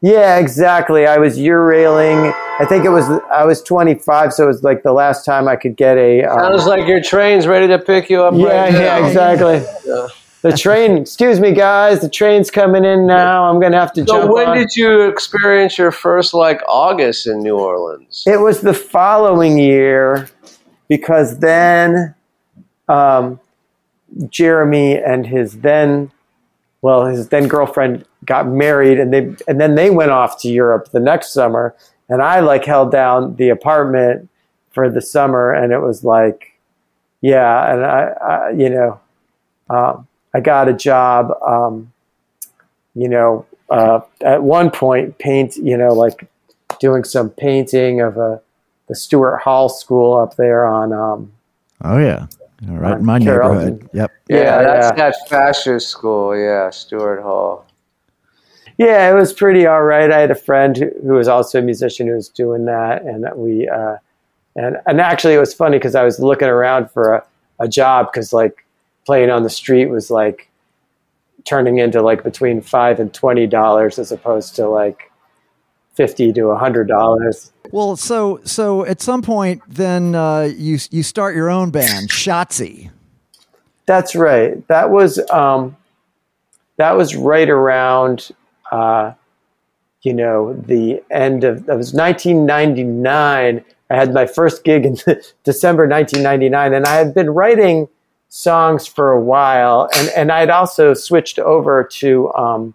Yeah, 0.01 0.38
exactly. 0.38 1.07
I 1.07 1.18
was 1.18 1.38
Eurailing. 1.38 2.34
I 2.59 2.66
think 2.66 2.84
it 2.84 2.89
was 2.89 3.05
I 3.32 3.45
was 3.45 3.64
25, 3.64 4.34
so 4.34 4.43
it 4.43 4.47
was 4.47 4.61
like 4.61 4.84
the 4.84 4.91
last 4.91 5.26
time 5.26 5.47
I 5.47 5.55
could 5.55 5.78
get 5.78 5.97
a. 5.97 6.26
Um, 6.26 6.39
Sounds 6.39 6.66
like 6.66 6.86
your 6.86 7.01
train's 7.01 7.47
ready 7.47 7.68
to 7.68 7.80
pick 7.80 8.09
you 8.09 8.22
up. 8.22 8.34
Yeah, 8.36 8.47
right 8.47 8.74
yeah, 8.74 9.07
exactly. 9.07 9.64
Yeah. 9.88 10.07
The 10.43 10.57
train. 10.57 10.97
excuse 10.97 11.39
me, 11.39 11.53
guys. 11.53 12.01
The 12.01 12.09
train's 12.09 12.51
coming 12.51 12.85
in 12.85 13.07
now. 13.07 13.49
I'm 13.49 13.59
gonna 13.59 13.79
have 13.79 13.93
to 13.93 14.05
so 14.05 14.19
jump. 14.19 14.33
when 14.33 14.49
on. 14.49 14.57
did 14.57 14.75
you 14.75 15.01
experience 15.01 15.77
your 15.77 15.91
first 15.91 16.33
like 16.33 16.61
August 16.67 17.27
in 17.27 17.41
New 17.41 17.57
Orleans? 17.57 18.23
It 18.27 18.39
was 18.39 18.61
the 18.61 18.73
following 18.73 19.57
year, 19.57 20.29
because 20.89 21.39
then, 21.39 22.13
um, 22.89 23.39
Jeremy 24.29 24.97
and 24.97 25.25
his 25.25 25.59
then, 25.59 26.11
well, 26.81 27.05
his 27.05 27.29
then 27.29 27.47
girlfriend 27.47 28.05
got 28.25 28.47
married 28.47 28.99
and 28.99 29.13
they 29.13 29.35
and 29.47 29.59
then 29.59 29.75
they 29.75 29.89
went 29.89 30.11
off 30.11 30.41
to 30.41 30.49
Europe 30.49 30.89
the 30.91 30.99
next 30.99 31.33
summer 31.33 31.75
and 32.09 32.21
I 32.21 32.39
like 32.39 32.65
held 32.65 32.91
down 32.91 33.35
the 33.35 33.49
apartment 33.49 34.29
for 34.71 34.89
the 34.89 35.01
summer 35.01 35.51
and 35.51 35.71
it 35.71 35.79
was 35.79 36.03
like 36.03 36.57
yeah 37.21 37.73
and 37.73 37.85
I, 37.85 38.01
I 38.21 38.49
you 38.51 38.69
know 38.69 38.99
um, 39.69 40.07
I 40.34 40.39
got 40.39 40.67
a 40.67 40.73
job 40.73 41.31
um, 41.45 41.91
you 42.95 43.07
know 43.07 43.45
uh, 43.69 44.01
at 44.21 44.43
one 44.43 44.71
point 44.71 45.17
paint 45.17 45.55
you 45.57 45.77
know 45.77 45.93
like 45.93 46.27
doing 46.79 47.03
some 47.03 47.29
painting 47.29 48.01
of 48.01 48.17
a 48.17 48.41
the 48.88 48.95
Stuart 48.95 49.38
Hall 49.38 49.69
School 49.69 50.17
up 50.17 50.36
there 50.36 50.65
on 50.65 50.93
um, 50.93 51.31
oh 51.84 51.97
yeah. 51.97 52.27
Right. 52.65 52.97
in 52.97 53.03
my 53.03 53.17
neighborhood. 53.17 53.89
Yep. 53.93 54.11
Yeah, 54.29 54.38
yeah 54.38 54.63
that's 54.63 54.86
yeah. 54.86 54.95
that 54.95 55.15
fashion 55.29 55.79
school. 55.79 56.38
Yeah 56.38 56.69
Stuart 56.69 57.21
Hall. 57.21 57.65
Yeah, 58.77 59.11
it 59.11 59.13
was 59.13 59.34
pretty 59.34 59.67
all 59.67 59.84
right. 59.84 60.11
I 60.11 60.19
had 60.19 60.31
a 60.31 60.36
friend 60.36 60.75
who, 60.75 60.89
who 61.03 61.13
was 61.13 61.27
also 61.27 61.59
a 61.59 61.61
musician 61.61 62.07
who 62.07 62.13
was 62.13 62.29
doing 62.29 62.65
that, 62.65 63.03
and 63.03 63.23
that 63.23 63.38
we 63.38 63.67
uh, 63.67 63.97
and 64.55 64.77
and 64.86 64.99
actually 64.99 65.34
it 65.34 65.39
was 65.39 65.53
funny 65.53 65.77
because 65.77 65.95
I 65.95 66.03
was 66.03 66.19
looking 66.19 66.47
around 66.47 66.89
for 66.89 67.15
a, 67.15 67.27
a 67.59 67.67
job 67.67 68.11
because 68.11 68.34
like 68.34 68.62
playing 69.05 69.29
on 69.29 69.43
the 69.43 69.49
street 69.49 69.87
was 69.87 70.09
like 70.09 70.49
turning 71.45 71.79
into 71.79 72.01
like 72.01 72.23
between 72.23 72.61
five 72.61 72.99
and 72.99 73.13
twenty 73.13 73.47
dollars 73.47 73.99
as 73.99 74.11
opposed 74.11 74.55
to 74.55 74.67
like 74.67 75.11
fifty 75.93 76.31
to 76.33 76.47
a 76.47 76.57
hundred 76.57 76.87
dollars. 76.87 77.51
Well, 77.71 77.95
so 77.95 78.39
so 78.43 78.85
at 78.85 79.01
some 79.01 79.21
point, 79.21 79.61
then 79.67 80.15
uh, 80.15 80.51
you 80.55 80.77
you 80.91 81.03
start 81.03 81.35
your 81.35 81.49
own 81.49 81.71
band, 81.71 82.09
Schatzy. 82.09 82.91
That's 83.85 84.15
right. 84.15 84.65
That 84.67 84.89
was 84.89 85.19
um, 85.29 85.75
that 86.77 86.93
was 86.93 87.15
right 87.15 87.49
around 87.49 88.31
uh, 88.71 89.13
you 90.03 90.13
know, 90.13 90.53
the 90.53 91.01
end 91.09 91.43
of, 91.43 91.69
it 91.69 91.75
was 91.75 91.93
1999. 91.93 93.63
I 93.89 93.95
had 93.95 94.13
my 94.13 94.25
first 94.25 94.63
gig 94.63 94.85
in 94.85 94.97
December 95.43 95.87
1999, 95.87 96.73
and 96.73 96.85
I 96.85 96.95
had 96.95 97.13
been 97.13 97.29
writing 97.29 97.87
songs 98.36 98.88
for 98.88 99.11
a 99.11 99.21
while, 99.21 99.88
and, 99.95 100.09
and 100.09 100.31
I'd 100.31 100.49
also 100.49 100.95
switched 100.95 101.38
over 101.38 101.84
to 101.84 102.34
um, 102.34 102.73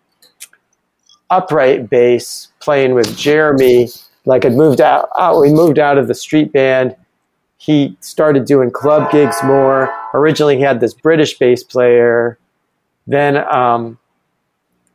upright 1.30 1.90
bass, 1.90 2.52
playing 2.60 2.94
with 2.94 3.16
Jeremy. 3.16 3.88
Like 4.24 4.44
I'd 4.44 4.52
moved 4.52 4.80
out, 4.80 5.08
out, 5.18 5.40
we 5.40 5.52
moved 5.52 5.80
out 5.80 5.98
of 5.98 6.06
the 6.06 6.14
street 6.14 6.52
band. 6.52 6.94
He 7.56 7.96
started 7.98 8.44
doing 8.44 8.70
club 8.70 9.10
gigs 9.10 9.36
more. 9.42 9.92
Originally, 10.14 10.56
he 10.56 10.62
had 10.62 10.78
this 10.78 10.94
British 10.94 11.36
bass 11.36 11.64
player. 11.64 12.38
Then 13.08 13.36
um, 13.52 13.98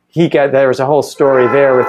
he 0.08 0.30
got 0.30 0.52
there 0.52 0.68
was 0.68 0.80
a 0.80 0.86
whole 0.86 1.02
story 1.02 1.46
there 1.48 1.76
with 1.76 1.88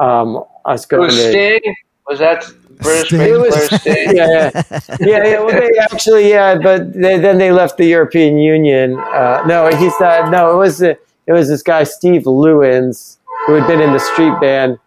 um, 0.00 0.42
us 0.64 0.86
going 0.86 1.10
to. 1.10 1.30
Sting? 1.30 1.60
Was 2.08 2.20
that 2.20 2.50
British 2.78 3.08
Sting? 3.08 3.40
Was, 3.40 3.80
Sting? 3.80 3.94
yeah, 4.16 4.50
yeah, 4.54 4.80
yeah, 5.00 5.24
yeah. 5.24 5.40
Well, 5.40 5.48
they 5.48 5.78
actually, 5.78 6.30
yeah, 6.30 6.58
but 6.58 6.92
they, 6.92 7.18
then 7.18 7.38
they 7.38 7.52
left 7.52 7.76
the 7.76 7.86
European 7.86 8.38
Union. 8.38 8.98
Uh, 8.98 9.42
no, 9.46 9.68
he's 9.76 9.92
not. 10.00 10.30
No, 10.30 10.54
it 10.54 10.56
was 10.56 10.82
it 10.82 10.98
was 11.26 11.48
this 11.48 11.62
guy 11.62 11.84
Steve 11.84 12.22
Lewins 12.22 13.18
who 13.46 13.54
had 13.54 13.66
been 13.66 13.80
in 13.80 13.92
the 13.92 13.98
street 13.98 14.34
band, 14.40 14.78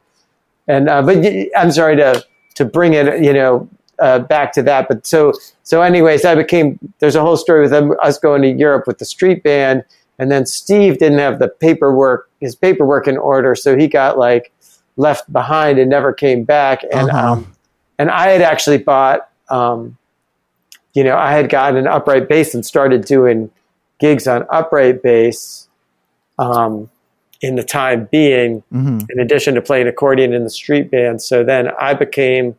and 0.68 0.90
uh, 0.90 1.02
but 1.02 1.26
I'm 1.58 1.72
sorry 1.72 1.96
to 1.98 2.24
to 2.56 2.66
bring 2.66 2.94
it, 2.94 3.24
you 3.24 3.34
know, 3.34 3.70
uh, 4.00 4.20
back 4.20 4.52
to 4.54 4.64
that. 4.64 4.88
But 4.88 5.06
so 5.06 5.34
so, 5.64 5.82
anyways, 5.82 6.26
I 6.26 6.36
became. 6.36 6.80
There's 7.00 7.16
a 7.16 7.22
whole 7.22 7.38
story 7.38 7.62
with 7.62 7.72
them, 7.72 7.94
us 8.02 8.18
going 8.18 8.42
to 8.42 8.50
Europe 8.50 8.88
with 8.88 9.00
the 9.00 9.06
street 9.06 9.44
band 9.44 9.84
and 10.20 10.30
then 10.30 10.46
Steve 10.46 11.00
didn't 11.00 11.20
have 11.20 11.40
the 11.40 11.48
paperwork, 11.48 12.30
his 12.42 12.54
paperwork 12.54 13.08
in 13.08 13.18
order, 13.18 13.56
so 13.56 13.78
he 13.78 13.88
got 13.88 14.18
like 14.20 14.52
left 14.98 15.32
behind 15.32 15.80
and 15.80 15.90
never 15.90 16.12
came 16.12 16.44
back. 16.44 16.84
And 16.92 17.10
uh-huh. 17.10 17.32
um, 17.32 17.56
and 18.00 18.10
I 18.10 18.30
had 18.30 18.42
actually 18.42 18.80
bought, 18.80 19.30
um, 19.50 19.98
you 20.96 21.04
know, 21.04 21.16
I 21.16 21.34
had 21.34 21.50
gotten 21.50 21.78
an 21.78 21.86
upright 21.86 22.28
bass 22.28 22.56
and 22.56 22.66
started 22.66 23.06
doing 23.06 23.52
gigs 24.00 24.28
on 24.28 24.48
upright 24.50 25.04
bass. 25.04 25.68
Um, 26.40 26.90
in 27.42 27.56
the 27.56 27.64
time 27.64 28.08
being, 28.12 28.62
mm-hmm. 28.74 29.00
in 29.10 29.20
addition 29.20 29.56
to 29.56 29.62
playing 29.62 29.88
accordion 29.88 30.34
in 30.34 30.44
the 30.44 30.50
street 30.50 30.92
band. 30.92 31.22
So 31.22 31.44
then 31.44 31.70
I 31.80 31.94
became 31.94 32.58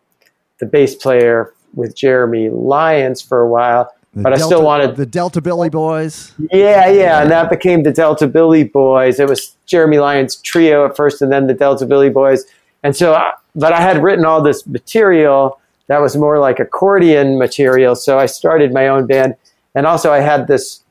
the 0.58 0.66
bass 0.66 0.94
player 0.94 1.52
with 1.74 1.94
Jeremy 1.94 2.48
Lyons 2.48 3.20
for 3.20 3.40
a 3.40 3.48
while. 3.48 3.92
The 4.14 4.22
but 4.22 4.30
Delta, 4.30 4.44
I 4.44 4.46
still 4.46 4.62
wanted 4.64 4.96
the 4.96 5.06
Delta 5.06 5.40
Billy 5.40 5.68
Boys. 5.68 6.32
Yeah, 6.50 6.88
yeah, 6.90 7.22
and 7.22 7.30
that 7.30 7.48
became 7.48 7.84
the 7.84 7.92
Delta 7.92 8.26
Billy 8.26 8.64
Boys. 8.64 9.20
It 9.20 9.28
was 9.28 9.54
Jeremy 9.66 9.98
Lyons 9.98 10.36
trio 10.36 10.84
at 10.84 10.96
first, 10.96 11.22
and 11.22 11.30
then 11.30 11.46
the 11.46 11.54
Delta 11.54 11.86
Billy 11.86 12.10
Boys. 12.10 12.44
And 12.82 12.96
so, 12.96 13.14
I, 13.14 13.34
but 13.54 13.72
I 13.72 13.80
had 13.80 14.02
written 14.02 14.24
all 14.24 14.42
this 14.42 14.66
material 14.66 15.60
that 15.90 16.00
was 16.00 16.16
more 16.16 16.38
like 16.38 16.60
accordion 16.60 17.36
material. 17.36 17.96
So 17.96 18.18
I 18.18 18.26
started 18.26 18.72
my 18.72 18.86
own 18.86 19.06
band, 19.06 19.34
and 19.74 19.86
also 19.86 20.12
I 20.12 20.20
had 20.20 20.46
this, 20.46 20.82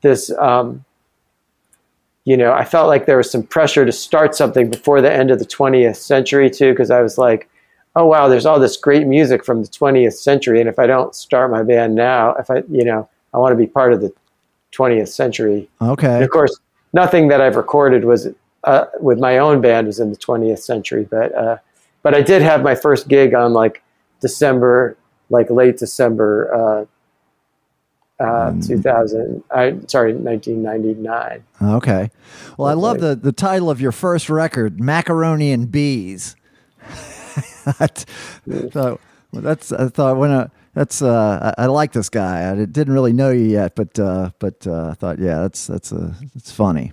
this, 0.00 0.30
um, 0.38 0.84
you 2.24 2.36
know, 2.36 2.52
I 2.52 2.64
felt 2.64 2.88
like 2.88 3.06
there 3.06 3.16
was 3.16 3.30
some 3.30 3.44
pressure 3.44 3.86
to 3.86 3.92
start 3.92 4.34
something 4.34 4.68
before 4.68 5.00
the 5.00 5.12
end 5.12 5.30
of 5.30 5.38
the 5.38 5.46
20th 5.46 5.96
century 5.96 6.50
too, 6.50 6.72
because 6.72 6.90
I 6.90 7.00
was 7.00 7.16
like, 7.16 7.48
oh 7.94 8.06
wow, 8.06 8.28
there's 8.28 8.44
all 8.44 8.58
this 8.58 8.76
great 8.76 9.06
music 9.06 9.44
from 9.44 9.62
the 9.62 9.68
20th 9.68 10.14
century, 10.14 10.60
and 10.60 10.68
if 10.68 10.78
I 10.78 10.86
don't 10.86 11.14
start 11.14 11.50
my 11.50 11.62
band 11.62 11.94
now, 11.94 12.34
if 12.34 12.50
I, 12.50 12.64
you 12.68 12.84
know, 12.84 13.08
I 13.32 13.38
want 13.38 13.52
to 13.52 13.56
be 13.56 13.66
part 13.66 13.92
of 13.92 14.00
the 14.00 14.12
20th 14.72 15.08
century. 15.08 15.68
Okay. 15.80 16.14
And 16.14 16.24
of 16.24 16.30
course, 16.30 16.58
nothing 16.92 17.28
that 17.28 17.40
I've 17.40 17.56
recorded 17.56 18.04
was 18.04 18.28
uh, 18.64 18.86
with 19.00 19.18
my 19.18 19.38
own 19.38 19.60
band 19.60 19.86
was 19.86 20.00
in 20.00 20.10
the 20.10 20.18
20th 20.18 20.58
century, 20.58 21.06
but 21.08 21.34
uh, 21.34 21.58
but 22.02 22.14
I 22.14 22.22
did 22.22 22.42
have 22.42 22.62
my 22.62 22.74
first 22.74 23.08
gig 23.08 23.34
on 23.34 23.52
like 23.52 23.82
December, 24.20 24.96
like 25.28 25.50
late 25.50 25.78
December. 25.78 26.54
Uh, 26.54 26.86
uh, 28.22 28.52
mm. 28.52 28.66
2000 28.66 29.42
I, 29.50 29.78
sorry 29.86 30.12
1999 30.12 31.42
okay 31.62 32.10
well 32.58 32.68
i 32.68 32.74
love 32.74 33.00
the 33.00 33.14
the 33.14 33.32
title 33.32 33.70
of 33.70 33.80
your 33.80 33.92
first 33.92 34.28
record 34.28 34.78
macaroni 34.78 35.52
and 35.52 35.72
bees 35.72 36.36
so 38.72 39.00
that's 39.32 39.72
I 39.72 39.88
thought 39.88 40.16
when 40.16 40.30
I 40.30 40.50
that's 40.74 41.02
uh, 41.02 41.54
I, 41.58 41.64
I, 41.64 41.66
like 41.66 41.92
this 41.92 42.08
guy. 42.08 42.50
I 42.50 42.64
didn't 42.64 42.92
really 42.92 43.12
know 43.12 43.30
you 43.30 43.44
yet, 43.44 43.74
but 43.74 43.98
uh, 43.98 44.30
but 44.38 44.66
uh, 44.66 44.90
I 44.90 44.94
thought 44.94 45.18
yeah, 45.18 45.40
that's 45.40 45.66
that's 45.66 45.92
uh, 45.92 46.14
it's 46.34 46.52
funny. 46.52 46.92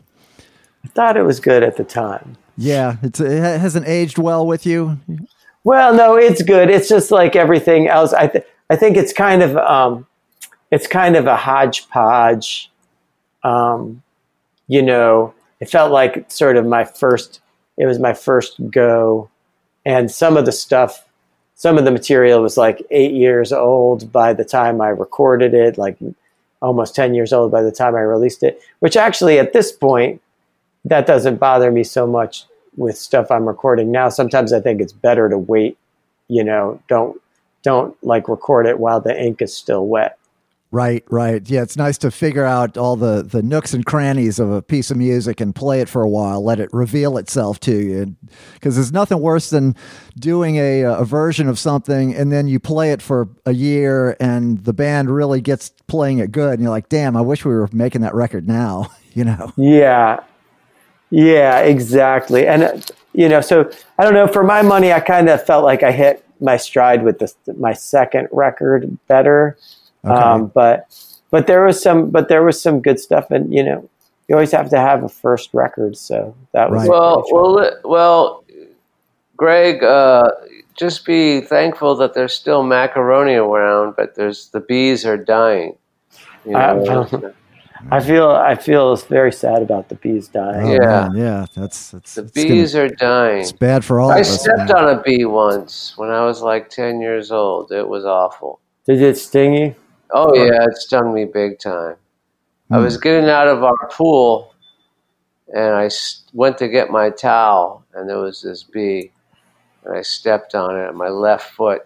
I 0.83 0.87
thought 0.89 1.17
it 1.17 1.23
was 1.23 1.39
good 1.39 1.63
at 1.63 1.77
the 1.77 1.83
time. 1.83 2.37
Yeah, 2.57 2.97
it 3.03 3.17
hasn't 3.17 3.87
aged 3.87 4.17
well 4.17 4.45
with 4.45 4.65
you. 4.65 4.99
Well, 5.63 5.93
no, 5.93 6.15
it's 6.15 6.41
good. 6.41 6.69
It's 6.69 6.89
just 6.89 7.11
like 7.11 7.35
everything 7.35 7.87
else. 7.87 8.13
I 8.13 8.27
th- 8.27 8.45
I 8.69 8.75
think 8.75 8.97
it's 8.97 9.13
kind 9.13 9.43
of 9.43 9.55
um, 9.57 10.07
it's 10.71 10.87
kind 10.87 11.15
of 11.15 11.27
a 11.27 11.35
hodgepodge. 11.35 12.71
Um, 13.43 14.01
you 14.67 14.81
know, 14.81 15.33
it 15.59 15.69
felt 15.69 15.91
like 15.91 16.29
sort 16.31 16.57
of 16.57 16.65
my 16.65 16.83
first. 16.83 17.41
It 17.77 17.85
was 17.85 17.99
my 17.99 18.13
first 18.13 18.59
go 18.71 19.29
and 19.85 20.09
some 20.09 20.35
of 20.35 20.45
the 20.45 20.51
stuff 20.51 21.03
some 21.53 21.77
of 21.77 21.85
the 21.85 21.91
material 21.91 22.41
was 22.41 22.57
like 22.57 22.85
eight 22.91 23.13
years 23.13 23.53
old 23.53 24.11
by 24.11 24.33
the 24.33 24.43
time 24.43 24.81
i 24.81 24.89
recorded 24.89 25.53
it 25.53 25.77
like 25.77 25.95
almost 26.61 26.95
10 26.95 27.13
years 27.13 27.33
old 27.33 27.51
by 27.51 27.61
the 27.61 27.71
time 27.71 27.95
I 27.95 28.01
released 28.01 28.43
it, 28.43 28.61
which 28.79 28.97
actually 28.97 29.39
at 29.39 29.53
this 29.53 29.71
point, 29.71 30.21
that 30.89 31.05
doesn't 31.05 31.37
bother 31.37 31.71
me 31.71 31.83
so 31.83 32.07
much 32.07 32.45
with 32.75 32.97
stuff 32.97 33.31
I'm 33.31 33.47
recording 33.47 33.91
now. 33.91 34.09
Sometimes 34.09 34.53
I 34.53 34.59
think 34.59 34.81
it's 34.81 34.93
better 34.93 35.29
to 35.29 35.37
wait, 35.37 35.77
you 36.27 36.43
know, 36.43 36.81
don't 36.87 37.19
don't 37.63 38.01
like 38.03 38.29
record 38.29 38.65
it 38.65 38.79
while 38.79 39.01
the 39.01 39.19
ink 39.19 39.41
is 39.41 39.55
still 39.55 39.87
wet. 39.87 40.17
Right, 40.69 41.05
right. 41.09 41.49
Yeah, 41.49 41.61
it's 41.61 41.77
nice 41.77 41.97
to 41.99 42.11
figure 42.11 42.43
out 42.43 42.77
all 42.77 42.97
the, 42.97 43.23
the 43.23 43.41
nooks 43.41 43.73
and 43.73 43.85
crannies 43.85 44.37
of 44.37 44.51
a 44.51 44.61
piece 44.61 44.91
of 44.91 44.97
music 44.97 45.39
and 45.39 45.55
play 45.55 45.79
it 45.79 45.87
for 45.87 46.01
a 46.01 46.09
while, 46.09 46.43
let 46.43 46.59
it 46.59 46.69
reveal 46.73 47.17
itself 47.17 47.59
to 47.61 47.71
you. 47.71 48.15
Because 48.53 48.75
there's 48.75 48.91
nothing 48.91 49.21
worse 49.21 49.49
than 49.49 49.75
doing 50.19 50.57
a, 50.57 50.81
a 50.81 51.05
version 51.05 51.47
of 51.47 51.57
something 51.57 52.13
and 52.13 52.33
then 52.33 52.47
you 52.47 52.59
play 52.59 52.91
it 52.91 53.01
for 53.01 53.29
a 53.45 53.53
year 53.53 54.17
and 54.19 54.65
the 54.65 54.73
band 54.73 55.09
really 55.09 55.39
gets 55.39 55.69
playing 55.87 56.17
it 56.17 56.33
good. 56.33 56.55
And 56.55 56.61
you're 56.61 56.69
like, 56.69 56.89
damn, 56.89 57.15
I 57.15 57.21
wish 57.21 57.45
we 57.45 57.53
were 57.53 57.69
making 57.71 58.01
that 58.01 58.13
record 58.13 58.45
now, 58.45 58.91
you 59.13 59.23
know? 59.23 59.53
Yeah. 59.55 60.19
Yeah, 61.09 61.59
exactly. 61.59 62.47
And, 62.47 62.63
uh, 62.63 62.79
you 63.13 63.29
know, 63.29 63.41
so 63.41 63.71
I 63.97 64.03
don't 64.03 64.13
know, 64.13 64.27
for 64.27 64.43
my 64.43 64.61
money, 64.61 64.91
I 64.91 64.99
kind 64.99 65.29
of 65.29 65.43
felt 65.45 65.63
like 65.63 65.83
I 65.83 65.91
hit 65.91 66.25
my 66.39 66.57
stride 66.57 67.03
with 67.03 67.19
this, 67.19 67.35
my 67.57 67.73
second 67.73 68.27
record 68.31 68.97
better 69.07 69.57
Okay. 70.05 70.13
Um, 70.13 70.47
but 70.47 70.87
but 71.31 71.47
there 71.47 71.65
was 71.65 71.81
some 71.81 72.09
but 72.09 72.29
there 72.29 72.43
was 72.43 72.61
some 72.61 72.81
good 72.81 72.99
stuff, 72.99 73.31
and 73.31 73.53
you 73.53 73.63
know 73.63 73.89
you 74.27 74.35
always 74.35 74.51
have 74.51 74.69
to 74.69 74.77
have 74.77 75.03
a 75.03 75.09
first 75.09 75.53
record. 75.53 75.97
So 75.97 76.35
that 76.53 76.69
was 76.69 76.81
right. 76.81 76.89
well 76.89 77.23
well 77.31 77.79
well. 77.83 78.43
Greg, 79.35 79.83
uh, 79.83 80.31
just 80.75 81.05
be 81.05 81.41
thankful 81.41 81.95
that 81.97 82.15
there's 82.15 82.33
still 82.33 82.63
macaroni 82.63 83.35
around, 83.35 83.95
but 83.95 84.15
there's 84.15 84.49
the 84.49 84.59
bees 84.59 85.05
are 85.05 85.17
dying. 85.17 85.77
You 86.43 86.53
know? 86.53 87.33
I 87.91 87.99
feel 87.99 88.29
I 88.29 88.55
feel 88.55 88.95
very 88.95 89.31
sad 89.31 89.61
about 89.61 89.89
the 89.89 89.95
bees 89.95 90.27
dying. 90.27 90.67
Oh, 90.67 90.73
yeah, 90.73 91.09
man, 91.09 91.17
yeah, 91.17 91.45
that's, 91.55 91.91
that's 91.91 92.15
the 92.15 92.23
bees 92.23 92.73
gonna, 92.73 92.85
are 92.85 92.89
dying. 92.89 93.41
It's 93.41 93.51
bad 93.51 93.83
for 93.85 93.99
all. 93.99 94.11
I 94.11 94.21
us, 94.21 94.41
stepped 94.41 94.69
man. 94.69 94.75
on 94.75 94.97
a 94.97 95.01
bee 95.01 95.25
once 95.25 95.93
when 95.97 96.09
I 96.09 96.25
was 96.25 96.41
like 96.41 96.69
ten 96.69 97.01
years 97.01 97.31
old. 97.31 97.71
It 97.71 97.87
was 97.87 98.05
awful. 98.05 98.59
Did 98.85 99.01
it 99.01 99.17
sting 99.17 99.53
you? 99.53 99.75
Oh 100.11 100.33
yeah, 100.35 100.63
it 100.63 100.77
stung 100.77 101.13
me 101.13 101.25
big 101.25 101.59
time. 101.59 101.95
Mm. 102.71 102.75
I 102.75 102.77
was 102.79 102.95
hmm. 102.95 103.01
getting 103.01 103.29
out 103.29 103.47
of 103.47 103.63
our 103.63 103.89
pool, 103.91 104.53
and 105.53 105.75
I 105.75 105.89
went 106.33 106.57
to 106.59 106.67
get 106.67 106.89
my 106.89 107.09
towel, 107.09 107.85
and 107.93 108.09
there 108.09 108.19
was 108.19 108.41
this 108.41 108.63
bee, 108.63 109.11
and 109.83 109.97
I 109.97 110.01
stepped 110.01 110.55
on 110.55 110.77
it 110.77 110.87
on 110.87 110.95
my 110.95 111.09
left 111.09 111.51
foot, 111.51 111.85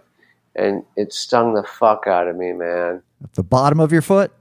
and 0.55 0.83
it 0.95 1.13
stung 1.13 1.53
the 1.53 1.63
fuck 1.63 2.07
out 2.07 2.27
of 2.27 2.35
me, 2.35 2.53
man. 2.53 3.01
At 3.23 3.33
the 3.33 3.43
bottom 3.43 3.79
of 3.79 3.91
your 3.91 4.01
foot? 4.01 4.31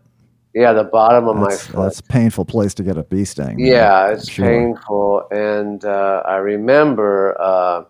Yeah, 0.54 0.72
the 0.72 0.84
bottom 0.84 1.28
of 1.28 1.36
that's, 1.40 1.68
my 1.68 1.72
foot. 1.72 1.82
That's 1.82 2.00
a 2.00 2.04
painful 2.04 2.44
place 2.44 2.74
to 2.74 2.82
get 2.82 2.96
a 2.96 3.04
bee 3.04 3.24
sting. 3.24 3.58
Yeah, 3.58 4.08
it's 4.08 4.28
sure. 4.28 4.46
painful, 4.46 5.28
and 5.30 5.84
uh, 5.84 6.22
I 6.26 6.36
remember. 6.36 7.40
Uh, 7.40 7.84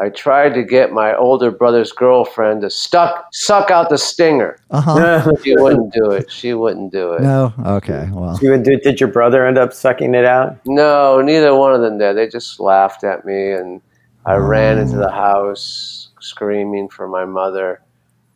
I 0.00 0.10
tried 0.10 0.54
to 0.54 0.62
get 0.62 0.92
my 0.92 1.16
older 1.16 1.50
brother's 1.50 1.90
girlfriend 1.90 2.62
to 2.62 2.70
stuck 2.70 3.26
suck 3.32 3.72
out 3.72 3.90
the 3.90 3.98
stinger. 3.98 4.56
Uh-huh. 4.70 5.32
she 5.42 5.56
wouldn't 5.56 5.92
do 5.92 6.12
it. 6.12 6.30
She 6.30 6.54
wouldn't 6.54 6.92
do 6.92 7.14
it. 7.14 7.22
No. 7.22 7.52
Okay. 7.66 8.08
Well. 8.12 8.38
You 8.40 8.52
would 8.52 8.62
do, 8.62 8.78
did 8.78 9.00
your 9.00 9.08
brother 9.08 9.44
end 9.44 9.58
up 9.58 9.72
sucking 9.72 10.14
it 10.14 10.24
out? 10.24 10.56
No, 10.66 11.20
neither 11.20 11.52
one 11.54 11.74
of 11.74 11.80
them 11.80 11.98
did. 11.98 12.16
They 12.16 12.28
just 12.28 12.60
laughed 12.60 13.02
at 13.02 13.24
me, 13.24 13.50
and 13.50 13.80
I 14.24 14.34
oh. 14.34 14.38
ran 14.38 14.78
into 14.78 14.96
the 14.96 15.10
house 15.10 16.10
screaming 16.20 16.88
for 16.88 17.08
my 17.08 17.24
mother, 17.24 17.82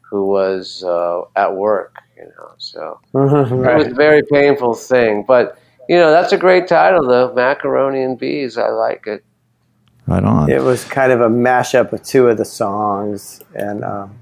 who 0.01 0.27
was 0.27 0.83
uh, 0.83 1.23
at 1.37 1.55
work. 1.55 2.02
You 2.23 2.33
know, 2.39 2.53
so 2.59 3.01
right. 3.13 3.75
it 3.75 3.79
was 3.79 3.87
a 3.89 3.95
very 3.95 4.23
painful 4.23 4.75
thing. 4.75 5.25
But 5.27 5.59
you 5.89 5.97
know, 5.97 6.11
that's 6.11 6.33
a 6.33 6.39
great 6.39 6.69
title, 6.69 7.07
though. 7.07 7.33
Macaroni 7.35 8.03
and 8.03 8.19
bees. 8.19 8.57
I 8.57 8.69
like 8.69 9.07
it. 9.07 9.25
Right 10.07 10.23
on. 10.23 10.51
It 10.51 10.63
was 10.63 10.85
kind 10.85 11.13
of 11.13 11.21
a 11.21 11.29
mashup 11.29 11.93
of 11.93 12.03
two 12.03 12.29
of 12.29 12.37
the 12.37 12.45
songs, 12.45 13.43
and 13.55 13.85
um, 13.85 14.19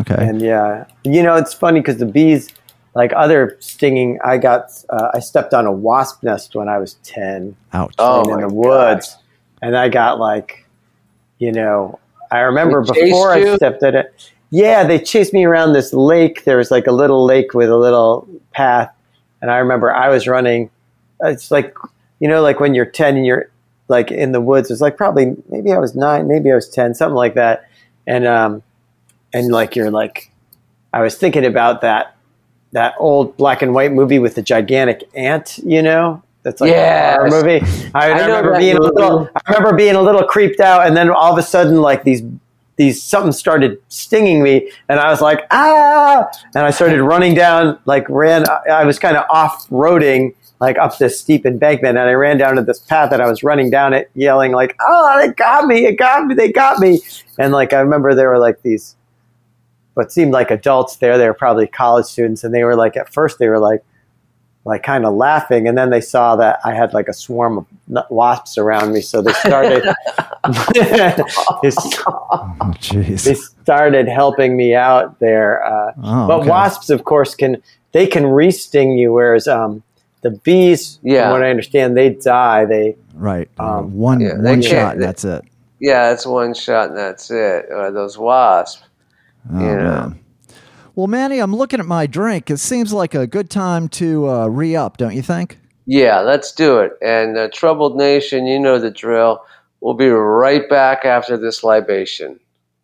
okay, 0.00 0.16
and 0.18 0.42
yeah, 0.42 0.84
you 1.04 1.22
know, 1.22 1.36
it's 1.36 1.54
funny 1.54 1.80
because 1.80 1.98
the 1.98 2.06
bees, 2.06 2.50
like 2.94 3.12
other 3.14 3.56
stinging, 3.60 4.18
I 4.24 4.38
got, 4.38 4.70
uh, 4.90 5.10
I 5.14 5.20
stepped 5.20 5.54
on 5.54 5.66
a 5.66 5.72
wasp 5.72 6.22
nest 6.22 6.54
when 6.54 6.68
I 6.68 6.78
was 6.78 6.94
ten, 7.02 7.56
out 7.72 7.94
oh 7.98 8.32
in 8.32 8.40
the 8.40 8.52
woods, 8.52 9.14
God. 9.14 9.22
and 9.62 9.76
I 9.76 9.88
got 9.88 10.18
like, 10.18 10.66
you 11.38 11.52
know, 11.52 11.98
I 12.30 12.40
remember 12.40 12.82
before 12.82 13.32
I 13.32 13.56
stepped 13.56 13.82
at 13.82 13.94
it. 13.94 14.32
Yeah, 14.50 14.84
they 14.84 14.98
chased 14.98 15.32
me 15.32 15.44
around 15.44 15.72
this 15.72 15.92
lake. 15.92 16.44
There 16.44 16.56
was 16.56 16.70
like 16.70 16.86
a 16.86 16.92
little 16.92 17.24
lake 17.24 17.52
with 17.54 17.68
a 17.68 17.76
little 17.76 18.28
path, 18.52 18.90
and 19.42 19.50
I 19.50 19.58
remember 19.58 19.92
I 19.92 20.08
was 20.08 20.26
running. 20.26 20.70
It's 21.22 21.50
like 21.50 21.76
you 22.20 22.28
know, 22.28 22.42
like 22.42 22.60
when 22.60 22.74
you're 22.74 22.86
ten 22.86 23.16
and 23.16 23.26
you're 23.26 23.50
like 23.88 24.10
in 24.10 24.32
the 24.32 24.40
woods. 24.40 24.70
it's 24.70 24.80
like 24.80 24.96
probably 24.96 25.36
maybe 25.48 25.72
I 25.72 25.78
was 25.78 25.94
nine, 25.94 26.28
maybe 26.28 26.52
I 26.52 26.54
was 26.54 26.68
ten, 26.68 26.94
something 26.94 27.16
like 27.16 27.34
that. 27.34 27.68
And 28.06 28.26
um, 28.26 28.62
and 29.32 29.50
like 29.50 29.76
you're 29.76 29.90
like, 29.90 30.30
I 30.92 31.02
was 31.02 31.16
thinking 31.16 31.44
about 31.44 31.80
that 31.82 32.16
that 32.72 32.94
old 32.98 33.36
black 33.36 33.62
and 33.62 33.74
white 33.74 33.92
movie 33.92 34.18
with 34.18 34.34
the 34.34 34.42
gigantic 34.42 35.08
ant, 35.14 35.58
you 35.58 35.82
know. 35.82 36.22
That's 36.42 36.60
like 36.60 36.70
yes. 36.70 37.18
a 37.20 37.30
movie. 37.30 37.60
I, 37.94 38.10
I 38.10 38.26
remember 38.26 38.58
being 38.58 38.76
movie. 38.76 38.88
a 38.88 38.92
little. 38.92 39.30
I 39.34 39.52
remember 39.52 39.76
being 39.76 39.96
a 39.96 40.02
little 40.02 40.22
creeped 40.22 40.60
out, 40.60 40.86
and 40.86 40.96
then 40.96 41.10
all 41.10 41.32
of 41.32 41.38
a 41.38 41.42
sudden, 41.42 41.80
like 41.80 42.04
these 42.04 42.22
these 42.78 43.02
something 43.02 43.32
started 43.32 43.78
stinging 43.88 44.42
me, 44.42 44.70
and 44.88 44.98
I 44.98 45.10
was 45.10 45.20
like 45.20 45.42
ah, 45.50 46.26
and 46.54 46.64
I 46.64 46.70
started 46.70 47.02
running 47.02 47.34
down, 47.34 47.78
like 47.84 48.08
ran. 48.08 48.46
I 48.70 48.84
was 48.84 48.98
kind 48.98 49.18
of 49.18 49.26
off 49.28 49.68
roading, 49.68 50.32
like 50.60 50.78
up 50.78 50.98
this 50.98 51.20
steep 51.20 51.46
embankment 51.46 51.98
and 51.98 52.08
I 52.08 52.12
ran 52.12 52.38
down 52.38 52.56
to 52.56 52.62
this 52.62 52.80
path 52.80 53.12
and 53.12 53.22
I 53.22 53.28
was 53.28 53.42
running 53.42 53.70
down 53.70 53.92
it 53.92 54.10
yelling 54.14 54.52
like, 54.52 54.76
Oh, 54.80 55.20
they 55.20 55.32
got 55.32 55.66
me, 55.66 55.86
it 55.86 55.96
got 55.96 56.26
me, 56.26 56.34
they 56.34 56.50
got 56.50 56.78
me. 56.80 57.00
And 57.38 57.52
like 57.52 57.72
I 57.72 57.80
remember 57.80 58.14
there 58.14 58.28
were 58.28 58.38
like 58.38 58.62
these 58.62 58.96
what 59.94 60.12
seemed 60.12 60.32
like 60.32 60.50
adults 60.50 60.96
there, 60.96 61.18
they 61.18 61.26
were 61.26 61.34
probably 61.34 61.66
college 61.66 62.06
students 62.06 62.44
and 62.44 62.54
they 62.54 62.64
were 62.64 62.76
like 62.76 62.96
at 62.96 63.12
first 63.12 63.38
they 63.38 63.48
were 63.48 63.58
like 63.58 63.84
like 64.68 64.82
kind 64.82 65.04
of 65.04 65.14
laughing 65.14 65.66
and 65.66 65.76
then 65.76 65.90
they 65.90 66.00
saw 66.00 66.36
that 66.36 66.60
I 66.64 66.74
had 66.74 66.94
like 66.94 67.08
a 67.08 67.12
swarm 67.12 67.58
of 67.58 67.66
wasps 68.10 68.58
around 68.58 68.92
me 68.92 69.00
so 69.00 69.22
they 69.22 69.32
started 69.32 69.82
they, 69.82 69.92
oh, 72.06 72.74
they, 72.92 73.34
started 73.34 74.08
helping 74.08 74.56
me 74.56 74.74
out 74.74 75.18
there 75.18 75.64
uh, 75.64 75.92
oh, 76.02 76.28
but 76.28 76.40
okay. 76.40 76.48
wasps 76.48 76.90
of 76.90 77.04
course 77.04 77.34
can 77.34 77.62
they 77.92 78.06
can 78.06 78.26
re-sting 78.26 78.96
you 78.98 79.12
whereas 79.12 79.48
um, 79.48 79.82
the 80.22 80.30
bees, 80.30 80.98
yeah. 81.02 81.24
from 81.24 81.32
what 81.32 81.42
I 81.42 81.50
understand, 81.50 81.96
they 81.96 82.10
die. 82.10 82.64
They 82.64 82.96
right 83.14 83.48
um, 83.58 83.94
one 83.94 84.20
yeah, 84.20 84.38
one 84.38 84.62
shot. 84.62 84.94
and 84.94 85.02
that's 85.02 85.24
it. 85.24 85.44
Yeah, 85.80 86.12
it's 86.12 86.26
one 86.26 86.54
shot 86.54 86.88
and 86.88 86.98
that's 86.98 87.30
it. 87.30 87.70
Uh, 87.70 87.90
those 87.90 88.18
wasps. 88.18 88.82
Oh, 89.52 89.60
you 89.60 89.76
know. 89.76 90.08
Man. 90.08 90.20
Well, 90.98 91.06
Manny, 91.06 91.38
I'm 91.38 91.54
looking 91.54 91.78
at 91.78 91.86
my 91.86 92.08
drink. 92.08 92.50
It 92.50 92.56
seems 92.56 92.92
like 92.92 93.14
a 93.14 93.24
good 93.24 93.50
time 93.50 93.88
to 93.90 94.28
uh, 94.28 94.46
re 94.48 94.74
up, 94.74 94.96
don't 94.96 95.14
you 95.14 95.22
think? 95.22 95.56
Yeah, 95.86 96.18
let's 96.18 96.50
do 96.50 96.80
it. 96.80 96.94
And 97.00 97.38
uh, 97.38 97.50
Troubled 97.52 97.96
Nation, 97.96 98.46
you 98.46 98.58
know 98.58 98.80
the 98.80 98.90
drill. 98.90 99.44
We'll 99.80 99.94
be 99.94 100.08
right 100.08 100.68
back 100.68 101.04
after 101.04 101.36
this 101.36 101.62
libation. 101.62 102.40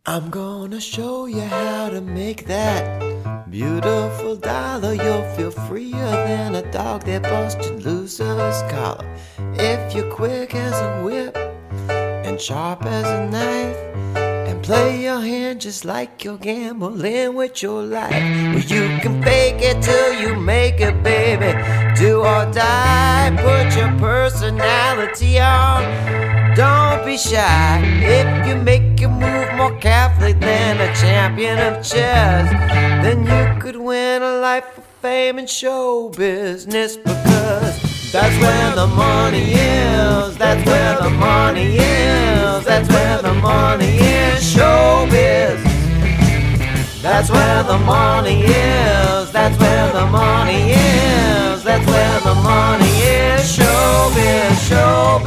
I'm 0.07 0.31
gonna 0.31 0.81
show 0.81 1.27
you 1.27 1.41
how 1.41 1.91
to 1.91 2.01
make 2.01 2.47
that 2.47 3.51
beautiful 3.51 4.37
dollar. 4.37 4.95
You'll 4.95 5.29
feel 5.35 5.51
freer 5.51 5.91
than 5.91 6.55
a 6.55 6.71
dog 6.71 7.03
that 7.07 7.25
busted 7.25 7.85
loose 7.85 8.21
of 8.21 8.39
his 8.39 8.62
collar. 8.71 9.12
If 9.55 9.93
you're 9.93 10.09
quick 10.09 10.55
as 10.55 10.73
a 10.75 11.03
whip 11.03 11.37
and 11.91 12.41
sharp 12.41 12.87
as 12.87 13.07
a 13.07 13.29
knife, 13.29 13.77
and 14.17 14.24
play 14.65 15.03
your 15.03 15.21
hand 15.21 15.61
just 15.61 15.85
like 15.85 16.25
you're 16.25 16.39
gambling 16.39 17.35
with 17.35 17.62
your 17.62 17.83
life. 17.83 18.11
Well, 18.11 18.67
you 18.75 18.99
can 19.03 19.23
fake 19.23 19.61
it 19.61 19.83
till 19.83 20.12
you 20.15 20.35
make 20.37 20.81
it, 20.81 21.03
baby. 21.03 21.53
Do 21.99 22.21
or 22.21 22.47
die, 22.51 23.29
put 23.45 23.77
your 23.79 23.93
personality 23.99 25.39
on. 25.39 25.83
Don't 26.57 27.05
be 27.05 27.19
shy 27.19 27.83
if 28.03 28.47
you 28.47 28.57
make 28.57 28.99
your 28.99 29.11
move 29.11 29.53
more 29.55 29.77
carefully 29.81 30.33
than 30.33 30.81
a 30.81 30.95
champion 30.95 31.59
of 31.59 31.85
chess. 31.85 32.51
Then 33.05 33.27
you 33.27 33.61
could 33.61 33.77
win 33.77 34.23
a 34.23 34.39
life 34.39 34.79
of 34.79 34.85
fame 35.03 35.39
and 35.39 35.51
show 35.51 36.09
business 36.17 36.97
because 36.97 38.11
that's 38.12 38.37
where 38.41 38.75
the 38.75 38.87
money 38.87 39.53
is. 39.53 40.39
That's 40.39 40.65
where 40.67 40.97
the 41.03 41.11
money 41.11 41.77
is. 41.77 42.24
That's 42.63 42.89
where 42.89 43.21
the 43.21 43.35
money 43.35 43.97
is. 43.99 44.49
Show 44.49 45.07
business. 45.11 47.03
That's 47.03 47.31
where 47.31 47.63
the 47.65 47.79
money 47.79 48.43
is. 48.43 49.33
That's 49.33 49.59
where 49.59 49.93
the 49.93 50.07
money 50.07 50.71
is. 50.71 51.65
That's 51.65 51.87
where 51.87 52.21
the 52.21 52.35
money 52.35 52.85
is. 52.87 53.41
Showbiz, 53.57 54.55
showbiz. 54.69 55.24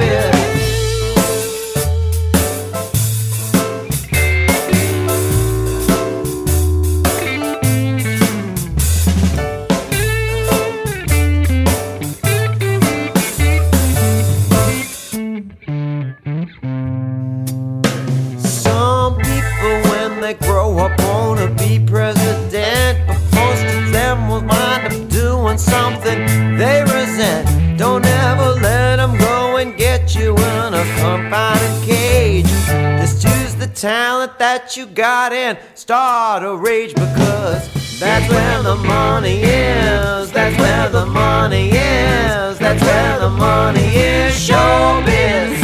Talent 33.66 34.38
that 34.38 34.78
you 34.78 34.86
got 34.86 35.34
and 35.34 35.58
start 35.74 36.44
a 36.44 36.56
rage 36.56 36.94
because 36.94 38.00
that's 38.00 38.30
where 38.30 38.62
the 38.62 38.76
money 38.76 39.42
is. 39.42 40.32
That's 40.32 40.58
where 40.60 40.90
the 40.90 41.06
money 41.06 41.70
is. 41.70 42.60
That's 42.60 42.84
where 42.84 43.20
the 43.20 43.30
money 43.30 43.80
is. 43.80 44.34
Showbiz. 44.34 45.58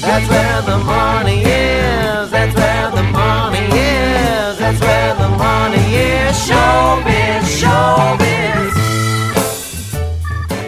That's 0.00 0.28
where 0.28 0.62
the 0.62 0.78
money 0.84 1.42
is. 1.42 2.30
That's 2.30 2.54
where 2.54 2.90
the 2.90 3.02
money 3.04 3.66
is. 3.66 4.58
That's 4.58 4.80
where 4.80 5.14
the 5.14 5.28
money 5.30 5.94
is. 5.94 6.36
Showbiz. 6.48 7.44
Showbiz. 7.60 8.72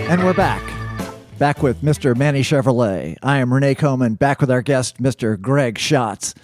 And 0.08 0.24
we're 0.24 0.34
back. 0.34 0.75
Back 1.38 1.62
with 1.62 1.82
Mr. 1.82 2.16
Manny 2.16 2.40
Chevrolet. 2.40 3.18
I 3.22 3.38
am 3.38 3.52
Renee 3.52 3.74
Coman, 3.74 4.14
back 4.14 4.40
with 4.40 4.50
our 4.50 4.62
guest, 4.62 5.02
Mr. 5.02 5.38
Greg 5.38 5.78
Schatz. 5.78 6.34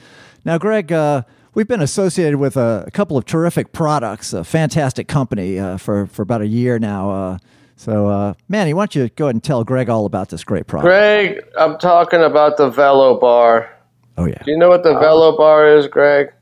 Now, 0.44 0.58
Greg, 0.58 0.92
uh, 0.92 1.22
we've 1.54 1.66
been 1.66 1.80
associated 1.80 2.38
with 2.38 2.58
a, 2.58 2.84
a, 2.86 2.90
couple 2.90 3.16
of 3.16 3.24
terrific 3.24 3.72
products, 3.72 4.34
a 4.34 4.44
fantastic 4.44 5.08
company 5.08 5.58
uh, 5.58 5.78
for, 5.78 6.08
for 6.08 6.20
about 6.20 6.42
a 6.42 6.46
year 6.46 6.78
now. 6.78 7.10
Uh, 7.10 7.38
so, 7.74 8.08
uh, 8.08 8.34
Manny, 8.50 8.74
why 8.74 8.82
don't 8.82 8.94
you 8.94 9.08
go 9.08 9.26
ahead 9.26 9.34
and 9.34 9.42
tell 9.42 9.64
Greg 9.64 9.88
all 9.88 10.04
about 10.04 10.28
this 10.28 10.44
great 10.44 10.66
product? 10.66 10.88
Greg, 10.88 11.42
I'm 11.58 11.78
talking 11.78 12.20
about 12.20 12.58
the 12.58 12.68
Velo 12.68 13.18
Bar. 13.18 13.74
Oh, 14.18 14.26
yeah. 14.26 14.42
Do 14.44 14.50
you 14.50 14.58
know 14.58 14.68
what 14.68 14.82
the 14.82 14.92
Velo 14.98 15.38
Bar 15.38 15.74
is, 15.74 15.86
Greg? 15.86 16.34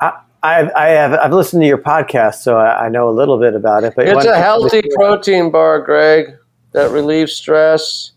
I, 0.00 0.18
I, 0.42 0.70
I 0.74 0.88
have 0.88 1.12
I've 1.12 1.32
listened 1.32 1.62
to 1.62 1.68
your 1.68 1.78
podcast, 1.78 2.36
so 2.36 2.56
I, 2.56 2.86
I 2.86 2.88
know 2.88 3.08
a 3.08 3.14
little 3.14 3.38
bit 3.38 3.54
about 3.54 3.84
it. 3.84 3.92
But 3.94 4.08
It's 4.08 4.24
a 4.24 4.36
healthy 4.36 4.82
protein 4.96 5.52
bar, 5.52 5.80
Greg, 5.82 6.36
that 6.72 6.90
relieves 6.90 7.32
stress 7.32 8.12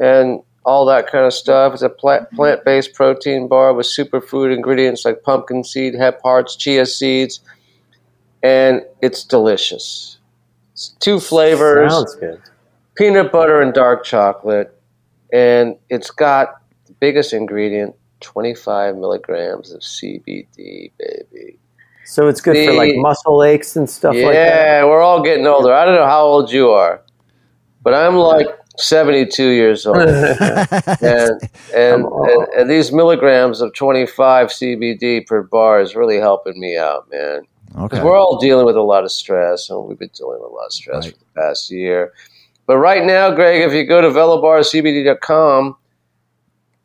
and 0.00 0.40
all 0.64 0.84
that 0.86 1.06
kind 1.06 1.24
of 1.24 1.32
stuff. 1.32 1.72
It's 1.72 1.82
a 1.82 1.88
mm-hmm. 1.88 2.36
plant 2.36 2.64
based 2.64 2.94
protein 2.94 3.48
bar 3.48 3.72
with 3.72 3.86
superfood 3.86 4.54
ingredients 4.54 5.04
like 5.04 5.22
pumpkin 5.22 5.64
seed, 5.64 5.94
hemp 5.94 6.18
hearts, 6.22 6.56
chia 6.56 6.86
seeds, 6.86 7.40
and 8.42 8.82
it's 9.00 9.24
delicious. 9.24 10.18
It's 10.72 10.88
two 11.00 11.20
flavors 11.20 11.92
Sounds 11.92 12.14
good. 12.16 12.42
peanut 12.96 13.32
butter 13.32 13.62
and 13.62 13.72
dark 13.72 14.04
chocolate, 14.04 14.78
and 15.32 15.76
it's 15.88 16.10
got 16.10 16.60
the 16.86 16.92
biggest 16.94 17.32
ingredient 17.32 17.94
25 18.20 18.96
milligrams 18.96 19.72
of 19.72 19.80
CBD, 19.80 20.90
baby. 20.98 21.58
So 22.04 22.28
it's 22.28 22.40
good 22.40 22.66
for 22.66 22.74
like 22.74 22.94
muscle 22.96 23.42
aches 23.42 23.76
and 23.76 23.88
stuff 23.90 24.14
yeah, 24.14 24.26
like 24.26 24.34
that. 24.34 24.64
Yeah, 24.66 24.84
we're 24.84 25.02
all 25.02 25.22
getting 25.22 25.46
older. 25.46 25.72
I 25.72 25.84
don't 25.84 25.96
know 25.96 26.06
how 26.06 26.24
old 26.24 26.52
you 26.52 26.70
are, 26.70 27.02
but 27.86 27.94
I'm 27.94 28.16
like 28.16 28.48
72 28.78 29.48
years 29.50 29.86
old. 29.86 29.98
and, 29.98 30.10
and, 31.00 31.40
and, 31.72 32.48
and 32.58 32.68
these 32.68 32.90
milligrams 32.90 33.60
of 33.60 33.72
25 33.74 34.48
CBD 34.48 35.24
per 35.24 35.44
bar 35.44 35.80
is 35.80 35.94
really 35.94 36.16
helping 36.16 36.58
me 36.58 36.76
out, 36.76 37.08
man. 37.12 37.42
Okay. 37.76 37.82
Because 37.84 38.00
we're 38.02 38.18
all 38.18 38.38
dealing 38.40 38.66
with 38.66 38.74
a 38.74 38.82
lot 38.82 39.04
of 39.04 39.12
stress, 39.12 39.70
and 39.70 39.84
we've 39.84 40.00
been 40.00 40.10
dealing 40.12 40.40
with 40.40 40.50
a 40.50 40.52
lot 40.52 40.66
of 40.66 40.72
stress 40.72 41.04
Right. 41.04 41.12
for 41.12 41.18
the 41.20 41.40
past 41.40 41.70
year. 41.70 42.12
But 42.66 42.78
right 42.78 43.04
now, 43.04 43.30
Greg, 43.32 43.62
if 43.62 43.72
you 43.72 43.86
go 43.86 44.00
to 44.00 44.08
velobarcbd.com, 44.08 45.76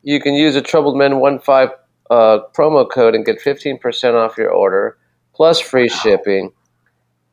you 0.04 0.20
can 0.20 0.34
use 0.34 0.54
a 0.54 0.62
Troubled 0.62 0.96
Men 0.96 1.20
15 1.20 1.68
uh, 2.10 2.38
promo 2.56 2.88
code 2.88 3.16
and 3.16 3.24
get 3.24 3.40
15% 3.40 4.14
off 4.14 4.38
your 4.38 4.52
order, 4.52 4.98
plus 5.34 5.58
free 5.58 5.88
shipping. 5.88 6.52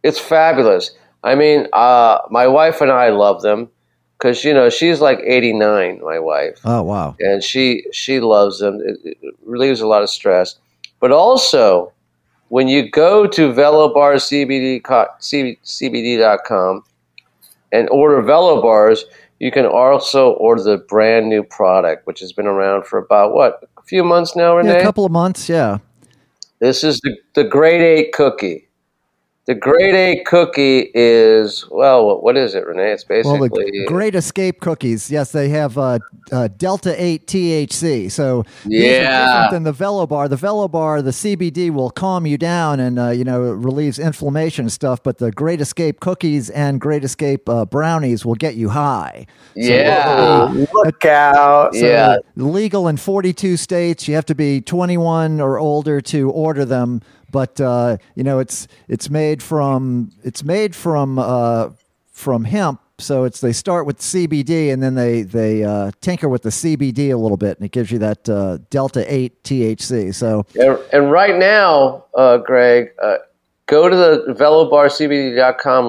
It's 0.02 0.18
fabulous. 0.18 0.90
I 1.24 1.36
mean, 1.36 1.68
uh, 1.74 2.20
my 2.30 2.48
wife 2.48 2.82
and 2.82 2.92
I 2.92 3.10
love 3.10 3.42
them 3.42 3.70
because, 4.18 4.44
you 4.44 4.54
know, 4.54 4.70
she's 4.70 5.02
like 5.02 5.20
89, 5.24 6.00
my 6.04 6.20
wife 6.20 6.60
Oh, 6.66 6.82
wow. 6.84 7.16
and 7.20 7.44
she 7.44 7.84
she 7.92 8.20
loves 8.20 8.60
them. 8.60 8.80
It, 8.86 9.18
it 9.24 9.36
relieves 9.46 9.82
a 9.82 9.88
lot 9.88 10.02
of 10.04 10.10
stress. 10.10 10.56
But 11.00 11.12
also, 11.12 11.92
when 12.50 12.68
you 12.68 12.90
go 12.90 13.28
to 13.28 13.54
velobarcbd.com 15.50 16.84
and 17.72 17.90
order 17.90 18.22
Velo 18.22 18.62
bars, 18.62 19.06
you 19.40 19.52
can 19.52 19.66
also 19.66 20.32
order 20.34 20.64
the 20.64 20.78
brand 20.78 21.30
new 21.30 21.44
product, 21.44 22.06
which 22.08 22.20
has 22.20 22.34
been 22.34 22.48
around 22.48 22.86
for 22.86 22.98
about 23.00 23.34
what 23.34 23.70
a 23.78 23.82
few 23.84 24.04
months 24.04 24.36
now, 24.36 24.54
Yeah, 24.58 24.58
Renee. 24.72 24.80
a 24.80 24.84
couple 24.84 25.06
of 25.06 25.12
months, 25.12 25.48
yeah. 25.50 25.78
This 26.60 26.84
is 26.84 27.00
the, 27.02 27.16
the 27.36 27.44
grade 27.46 27.82
eight 27.82 28.12
cookie. 28.12 28.68
The 29.50 29.56
grade 29.56 29.96
A 29.96 30.24
cookie 30.26 30.92
is 30.94 31.66
well, 31.72 32.06
what- 32.06 32.22
what 32.22 32.38
is 32.38 32.54
it, 32.54 32.68
Renee? 32.68 32.92
It's 32.92 33.04
Well, 33.10 33.40
basically 33.40 33.72
the 33.72 33.86
Great 33.88 34.14
Escape 34.14 34.60
cookies, 34.62 35.10
yes, 35.10 35.32
they 35.32 35.50
have 35.50 35.76
uh, 35.76 35.98
uh, 36.32 36.50
Delta 36.56 36.94
8 37.04 37.26
THC. 37.26 38.10
So 38.12 38.44
these 38.64 38.84
are 38.84 38.86
Yeah. 39.02 39.26
different 39.34 39.52
than 39.54 39.64
the 39.64 39.72
Velo 39.72 40.06
Bar. 40.06 40.28
The 40.28 40.36
Velo 40.36 40.68
Bar, 40.68 41.02
the 41.02 41.10
CBD 41.12 41.72
will 41.72 41.90
calm 41.90 42.28
you 42.28 42.38
down 42.38 42.80
and, 42.80 43.00
uh, 43.00 43.10
you 43.10 43.24
know, 43.24 43.42
relieves 43.42 43.98
inflammation 43.98 44.66
and 44.66 44.72
stuff. 44.72 45.02
But 45.02 45.18
the 45.18 45.32
Great 45.32 45.62
Escape 45.62 46.00
cookies 46.00 46.52
and 46.52 46.80
Great 46.80 47.04
Escape 47.04 47.50
uh, 47.50 47.66
brownies 47.66 48.24
will 48.24 48.36
get 48.36 48.54
you 48.54 48.70
high. 48.70 49.26
yeah, 49.56 50.54
Look 50.76 51.06
out! 51.06 51.74
So 51.74 51.88
Yeah. 51.88 52.18
legal 52.36 52.88
in 52.88 52.98
42 52.98 53.58
states. 53.58 54.08
You 54.08 54.14
have 54.14 54.26
to 54.28 54.36
be 54.36 54.62
21 54.62 55.42
or 55.42 55.58
older 55.58 56.02
to 56.02 56.30
order 56.30 56.66
them. 56.66 57.02
But 57.32 57.60
uh, 57.60 57.98
you 58.16 58.24
know, 58.24 58.40
it's 58.40 58.68
it's 58.88 59.10
made 59.10 59.42
from 59.42 60.12
it's 60.24 60.44
made 60.44 60.76
from 60.76 61.20
uh, 61.20 61.70
from 62.12 62.44
hemp. 62.44 62.82
So 62.98 63.24
it's 63.24 63.40
they 63.40 63.54
start 63.54 63.86
with 63.86 64.00
CBD 64.00 64.74
and 64.74 64.84
then 64.84 64.96
they 64.96 65.22
they 65.22 65.64
uh, 65.64 65.92
tinker 66.02 66.28
with 66.28 66.44
the 66.44 66.50
CBD 66.50 67.12
a 67.12 67.18
little 67.18 67.38
bit, 67.38 67.58
and 67.58 67.66
it 67.66 67.72
gives 67.72 67.92
you 67.92 68.00
that 68.00 68.28
uh, 68.28 68.60
delta 68.70 69.06
eight 69.12 69.44
THC. 69.44 70.14
So 70.14 70.46
And, 70.60 70.80
and 70.92 71.12
right 71.12 71.38
now, 71.38 72.06
uh, 72.16 72.38
Greg, 72.38 72.92
uh, 73.02 73.18
go 73.70 73.88
to 73.88 73.96
the 73.96 74.34
velobarcbd.com 74.34 75.86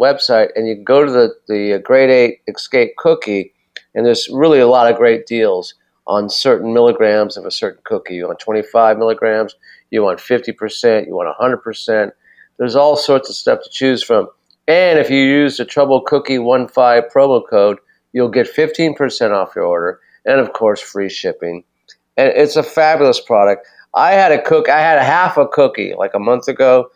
website 0.00 0.48
and 0.56 0.66
you 0.66 0.74
go 0.74 1.04
to 1.04 1.10
the, 1.10 1.34
the 1.46 1.78
Grade 1.78 2.10
8 2.10 2.40
Escape 2.48 2.96
cookie, 2.96 3.52
and 3.94 4.06
there's 4.06 4.28
really 4.32 4.60
a 4.60 4.66
lot 4.66 4.90
of 4.90 4.96
great 4.96 5.26
deals 5.26 5.74
on 6.06 6.28
certain 6.28 6.72
milligrams 6.72 7.36
of 7.36 7.44
a 7.44 7.50
certain 7.50 7.82
cookie. 7.84 8.22
on 8.22 8.34
25 8.36 8.98
milligrams, 8.98 9.54
you 9.92 10.02
want 10.02 10.18
50%, 10.18 11.06
you 11.06 11.14
want 11.14 11.36
100%. 11.38 12.10
There's 12.58 12.74
all 12.74 12.96
sorts 12.96 13.28
of 13.28 13.36
stuff 13.36 13.60
to 13.62 13.70
choose 13.70 14.02
from. 14.02 14.26
And 14.66 14.98
if 14.98 15.10
you 15.10 15.18
use 15.22 15.56
the 15.58 15.64
Trouble 15.64 16.00
Cookie 16.00 16.38
15 16.38 16.66
promo 16.74 17.42
code, 17.48 17.78
you'll 18.12 18.28
get 18.28 18.46
15% 18.52 19.32
off 19.32 19.54
your 19.54 19.64
order, 19.64 20.00
and 20.24 20.40
of 20.40 20.52
course, 20.52 20.80
free 20.80 21.08
shipping. 21.10 21.64
And 22.16 22.28
it's 22.34 22.56
a 22.56 22.62
fabulous 22.62 23.20
product. 23.20 23.66
I 23.94 24.12
had 24.12 24.32
a 24.32 24.40
cook. 24.40 24.68
I 24.68 24.80
had 24.80 24.98
a 24.98 25.04
half 25.04 25.36
a 25.36 25.46
cookie 25.46 25.94
like 25.96 26.14
a 26.14 26.18
month 26.18 26.48
ago, 26.48 26.90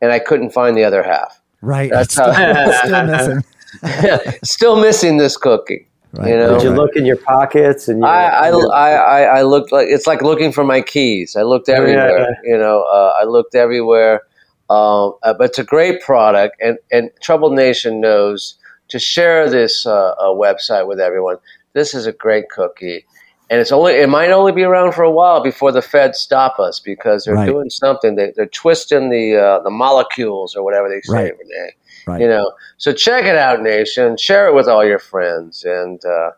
and 0.00 0.12
I 0.12 0.18
couldn't 0.18 0.50
find 0.50 0.76
the 0.76 0.84
other 0.84 1.02
half. 1.02 1.40
right, 1.60 1.90
That's 1.90 2.12
still, 2.14 2.32
how- 2.32 2.72
still 2.84 3.04
missing. 3.06 3.44
Still 4.44 4.80
missing 4.80 5.18
this 5.18 5.36
cookie. 5.36 5.87
Right. 6.12 6.30
You 6.30 6.36
know, 6.36 6.54
Did 6.54 6.62
you 6.64 6.70
look 6.70 6.96
in 6.96 7.04
your 7.04 7.16
pockets 7.18 7.86
and 7.88 7.98
your, 8.00 8.08
I, 8.08 8.48
I, 8.48 8.50
I, 8.50 8.90
I, 8.90 9.20
I 9.38 9.42
looked 9.42 9.72
like 9.72 9.88
it's 9.88 10.06
like 10.06 10.22
looking 10.22 10.52
for 10.52 10.64
my 10.64 10.80
keys. 10.80 11.36
I 11.36 11.42
looked 11.42 11.68
everywhere. 11.68 12.20
Yeah. 12.44 12.52
You 12.52 12.58
know, 12.58 12.82
uh, 12.82 13.12
I 13.20 13.24
looked 13.24 13.54
everywhere. 13.54 14.22
Um, 14.70 15.14
uh, 15.22 15.32
but 15.34 15.44
it's 15.44 15.58
a 15.58 15.64
great 15.64 16.02
product, 16.02 16.56
and 16.60 16.76
and 16.92 17.10
Troubled 17.22 17.54
Nation 17.54 18.00
knows 18.00 18.56
to 18.88 18.98
share 18.98 19.48
this 19.48 19.86
uh, 19.86 20.10
uh, 20.12 20.24
website 20.26 20.86
with 20.86 21.00
everyone. 21.00 21.36
This 21.72 21.94
is 21.94 22.04
a 22.06 22.12
great 22.12 22.50
cookie, 22.50 23.06
and 23.48 23.60
it's 23.60 23.72
only 23.72 23.94
it 23.94 24.08
might 24.10 24.30
only 24.30 24.52
be 24.52 24.64
around 24.64 24.92
for 24.92 25.02
a 25.04 25.10
while 25.10 25.42
before 25.42 25.72
the 25.72 25.80
feds 25.80 26.18
stop 26.18 26.58
us 26.58 26.80
because 26.80 27.24
they're 27.24 27.34
Right. 27.34 27.46
doing 27.46 27.70
something. 27.70 28.16
They, 28.16 28.32
they're 28.36 28.44
twisting 28.46 29.08
the 29.08 29.36
uh, 29.36 29.58
the 29.60 29.70
molecules 29.70 30.54
or 30.54 30.62
whatever 30.64 30.88
they 30.90 31.00
say, 31.02 31.14
Right. 31.14 31.32
Renee. 31.38 31.70
Right. 32.08 32.22
You 32.22 32.28
know, 32.28 32.52
so 32.78 32.94
check 32.94 33.24
it 33.26 33.36
out, 33.36 33.60
nation. 33.60 34.16
Share 34.16 34.48
it 34.48 34.54
with 34.54 34.66
all 34.66 34.82
your 34.82 34.98
friends, 34.98 35.62
and 35.62 36.02
uh, 36.06 36.30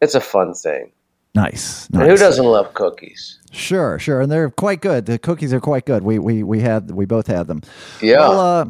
it's 0.00 0.14
a 0.14 0.20
fun 0.20 0.54
thing. 0.54 0.90
Nice. 1.34 1.86
And 1.90 2.02
who 2.02 2.16
doesn't 2.16 2.44
love 2.44 2.72
cookies? 2.72 3.38
Sure, 3.52 3.98
sure, 3.98 4.22
and 4.22 4.32
they're 4.32 4.48
quite 4.48 4.80
good. 4.80 5.04
The 5.04 5.18
cookies 5.18 5.52
are 5.52 5.60
quite 5.60 5.84
good. 5.84 6.02
We 6.02 6.18
we 6.18 6.42
we 6.42 6.60
had 6.60 6.90
we 6.90 7.04
both 7.04 7.26
had 7.26 7.48
them. 7.48 7.60
Yeah. 8.00 8.20
Well, 8.20 8.40
uh, 8.40 8.64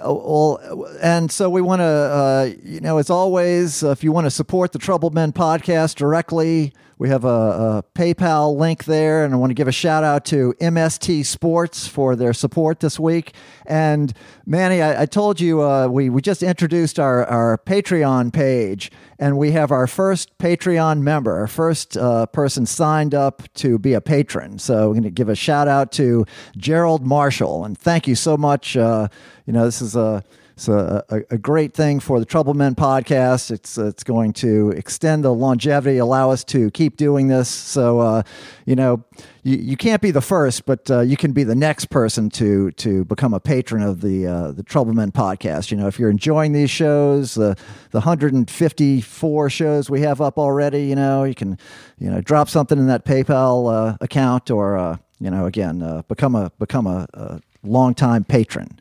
oh, 0.00 0.58
well, 0.74 0.96
and 1.02 1.30
so 1.30 1.50
we 1.50 1.60
want 1.60 1.80
to, 1.80 1.84
uh, 1.84 2.50
you 2.64 2.80
know, 2.80 2.96
as 2.96 3.10
always, 3.10 3.84
uh, 3.84 3.90
if 3.90 4.02
you 4.02 4.10
want 4.10 4.24
to 4.24 4.30
support 4.30 4.72
the 4.72 4.78
Troubled 4.78 5.14
Men 5.14 5.32
podcast 5.32 5.96
directly, 5.96 6.72
we 7.00 7.08
have 7.08 7.24
a, 7.24 7.28
a 7.28 7.84
PayPal 7.94 8.54
link 8.58 8.84
there, 8.84 9.24
and 9.24 9.32
I 9.32 9.38
want 9.38 9.48
to 9.48 9.54
give 9.54 9.66
a 9.66 9.72
shout 9.72 10.04
out 10.04 10.26
to 10.26 10.52
MST 10.60 11.24
Sports 11.24 11.88
for 11.88 12.14
their 12.14 12.34
support 12.34 12.80
this 12.80 13.00
week. 13.00 13.32
And 13.64 14.12
Manny, 14.44 14.82
I, 14.82 15.02
I 15.02 15.06
told 15.06 15.40
you 15.40 15.62
uh, 15.62 15.88
we 15.88 16.10
we 16.10 16.20
just 16.20 16.42
introduced 16.42 17.00
our 17.00 17.24
our 17.24 17.56
Patreon 17.56 18.34
page, 18.34 18.92
and 19.18 19.38
we 19.38 19.52
have 19.52 19.70
our 19.70 19.86
first 19.86 20.36
Patreon 20.36 21.00
member, 21.00 21.38
our 21.38 21.46
first 21.46 21.96
uh, 21.96 22.26
person 22.26 22.66
signed 22.66 23.14
up 23.14 23.44
to 23.54 23.78
be 23.78 23.94
a 23.94 24.02
patron. 24.02 24.58
So 24.58 24.88
we're 24.88 24.94
going 24.94 25.04
to 25.04 25.10
give 25.10 25.30
a 25.30 25.34
shout 25.34 25.68
out 25.68 25.92
to 25.92 26.26
Gerald 26.58 27.06
Marshall, 27.06 27.64
and 27.64 27.78
thank 27.78 28.08
you 28.08 28.14
so 28.14 28.36
much. 28.36 28.76
Uh, 28.76 29.08
you 29.46 29.54
know, 29.54 29.64
this 29.64 29.80
is 29.80 29.96
a 29.96 30.22
it's 30.60 30.68
a, 30.68 31.02
a, 31.08 31.36
a 31.36 31.38
great 31.38 31.72
thing 31.72 32.00
for 32.00 32.18
the 32.18 32.26
Trouble 32.26 32.52
Men 32.52 32.74
podcast. 32.74 33.50
It's 33.50 33.78
it's 33.78 34.04
going 34.04 34.34
to 34.34 34.72
extend 34.72 35.24
the 35.24 35.32
longevity, 35.32 35.96
allow 35.96 36.30
us 36.30 36.44
to 36.44 36.70
keep 36.72 36.98
doing 36.98 37.28
this. 37.28 37.48
So, 37.48 38.00
uh, 38.00 38.22
you 38.66 38.76
know, 38.76 39.02
you, 39.42 39.56
you 39.56 39.76
can't 39.78 40.02
be 40.02 40.10
the 40.10 40.20
first, 40.20 40.66
but 40.66 40.90
uh, 40.90 41.00
you 41.00 41.16
can 41.16 41.32
be 41.32 41.44
the 41.44 41.54
next 41.54 41.86
person 41.86 42.28
to 42.32 42.72
to 42.72 43.06
become 43.06 43.32
a 43.32 43.40
patron 43.40 43.82
of 43.82 44.02
the 44.02 44.26
uh, 44.26 44.52
the 44.52 44.62
Trouble 44.62 44.92
Men 44.92 45.12
podcast. 45.12 45.70
You 45.70 45.78
know, 45.78 45.86
if 45.86 45.98
you're 45.98 46.10
enjoying 46.10 46.52
these 46.52 46.70
shows, 46.70 47.36
the 47.36 47.56
the 47.92 48.00
154 48.00 49.48
shows 49.48 49.88
we 49.88 50.02
have 50.02 50.20
up 50.20 50.36
already, 50.36 50.84
you 50.84 50.94
know, 50.94 51.24
you 51.24 51.34
can 51.34 51.56
you 51.98 52.10
know 52.10 52.20
drop 52.20 52.50
something 52.50 52.76
in 52.76 52.86
that 52.88 53.06
PayPal 53.06 53.72
uh, 53.72 53.96
account 54.02 54.50
or 54.50 54.76
uh, 54.76 54.98
you 55.20 55.30
know 55.30 55.46
again 55.46 55.80
uh, 55.80 56.02
become 56.06 56.34
a 56.34 56.52
become 56.58 56.86
a 56.86 57.40
longtime 57.62 58.24
patron. 58.24 58.78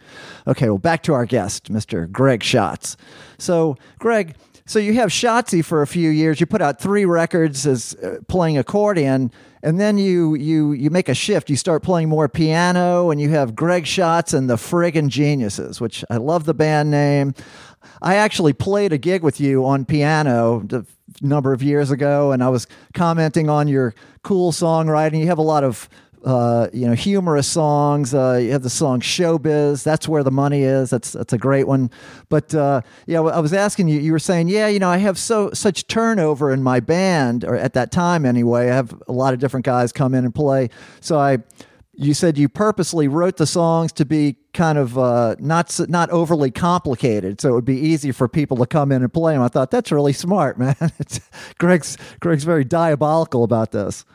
Okay, 0.47 0.69
well, 0.69 0.77
back 0.77 1.03
to 1.03 1.13
our 1.13 1.25
guest, 1.25 1.71
Mr. 1.71 2.09
Greg 2.11 2.43
Schatz. 2.43 2.97
So, 3.37 3.77
Greg, 3.99 4.35
so 4.65 4.77
you 4.77 4.93
have 4.93 5.09
Schatzy 5.09 5.65
for 5.65 5.81
a 5.81 5.87
few 5.87 6.09
years. 6.09 6.39
You 6.39 6.45
put 6.45 6.61
out 6.61 6.79
three 6.79 7.05
records 7.05 7.65
as 7.65 7.95
uh, 7.95 8.19
playing 8.27 8.57
accordion, 8.57 9.31
and 9.63 9.79
then 9.79 9.97
you 9.97 10.35
you 10.35 10.73
you 10.73 10.91
make 10.91 11.09
a 11.09 11.15
shift. 11.15 11.49
You 11.49 11.55
start 11.55 11.81
playing 11.81 12.07
more 12.07 12.29
piano, 12.29 13.09
and 13.09 13.19
you 13.19 13.29
have 13.29 13.55
Greg 13.55 13.87
Schatz 13.87 14.31
and 14.31 14.47
the 14.47 14.57
Friggin' 14.57 15.07
Geniuses, 15.07 15.81
which 15.81 16.05
I 16.09 16.17
love 16.17 16.45
the 16.45 16.53
band 16.53 16.91
name. 16.91 17.33
I 18.01 18.15
actually 18.15 18.53
played 18.53 18.93
a 18.93 18.99
gig 18.99 19.23
with 19.23 19.39
you 19.39 19.65
on 19.65 19.85
piano 19.85 20.63
a 20.71 20.85
number 21.21 21.51
of 21.51 21.63
years 21.63 21.89
ago, 21.89 22.31
and 22.31 22.43
I 22.43 22.49
was 22.49 22.67
commenting 22.93 23.49
on 23.49 23.67
your 23.67 23.95
cool 24.23 24.51
songwriting. 24.51 25.19
You 25.19 25.27
have 25.27 25.39
a 25.39 25.41
lot 25.41 25.63
of 25.63 25.89
uh, 26.25 26.67
you 26.73 26.85
know, 26.87 26.93
humorous 26.93 27.47
songs. 27.47 28.13
Uh, 28.13 28.39
you 28.41 28.51
have 28.51 28.63
the 28.63 28.69
song 28.69 28.99
"Showbiz." 28.99 29.83
That's 29.83 30.07
where 30.07 30.23
the 30.23 30.31
money 30.31 30.63
is. 30.63 30.89
That's 30.89 31.13
that's 31.13 31.33
a 31.33 31.37
great 31.37 31.67
one. 31.67 31.89
But 32.29 32.53
uh, 32.53 32.81
I 33.07 33.39
was 33.39 33.53
asking 33.53 33.87
you. 33.87 33.99
You 33.99 34.11
were 34.11 34.19
saying, 34.19 34.49
yeah, 34.49 34.67
you 34.67 34.79
know, 34.79 34.89
I 34.89 34.97
have 34.97 35.17
so 35.17 35.51
such 35.53 35.87
turnover 35.87 36.51
in 36.51 36.61
my 36.63 36.79
band, 36.79 37.43
or 37.45 37.55
at 37.55 37.73
that 37.73 37.91
time 37.91 38.25
anyway. 38.25 38.69
I 38.69 38.75
have 38.75 39.01
a 39.07 39.11
lot 39.11 39.33
of 39.33 39.39
different 39.39 39.65
guys 39.65 39.91
come 39.91 40.13
in 40.13 40.25
and 40.25 40.35
play. 40.35 40.69
So 40.99 41.17
I, 41.17 41.39
you 41.93 42.13
said 42.13 42.37
you 42.37 42.49
purposely 42.49 43.07
wrote 43.07 43.37
the 43.37 43.47
songs 43.47 43.91
to 43.93 44.05
be 44.05 44.37
kind 44.53 44.77
of 44.77 44.97
uh, 44.97 45.35
not 45.39 45.79
not 45.89 46.09
overly 46.09 46.51
complicated, 46.51 47.39
so 47.39 47.49
it 47.49 47.53
would 47.53 47.65
be 47.65 47.79
easy 47.79 48.11
for 48.11 48.27
people 48.27 48.57
to 48.57 48.65
come 48.65 48.91
in 48.91 49.01
and 49.01 49.13
play 49.13 49.33
them. 49.33 49.41
I 49.41 49.47
thought 49.47 49.71
that's 49.71 49.91
really 49.91 50.13
smart, 50.13 50.57
man. 50.59 50.75
Greg's 51.57 51.97
Greg's 52.19 52.43
very 52.43 52.65
diabolical 52.65 53.43
about 53.43 53.71
this. 53.71 54.05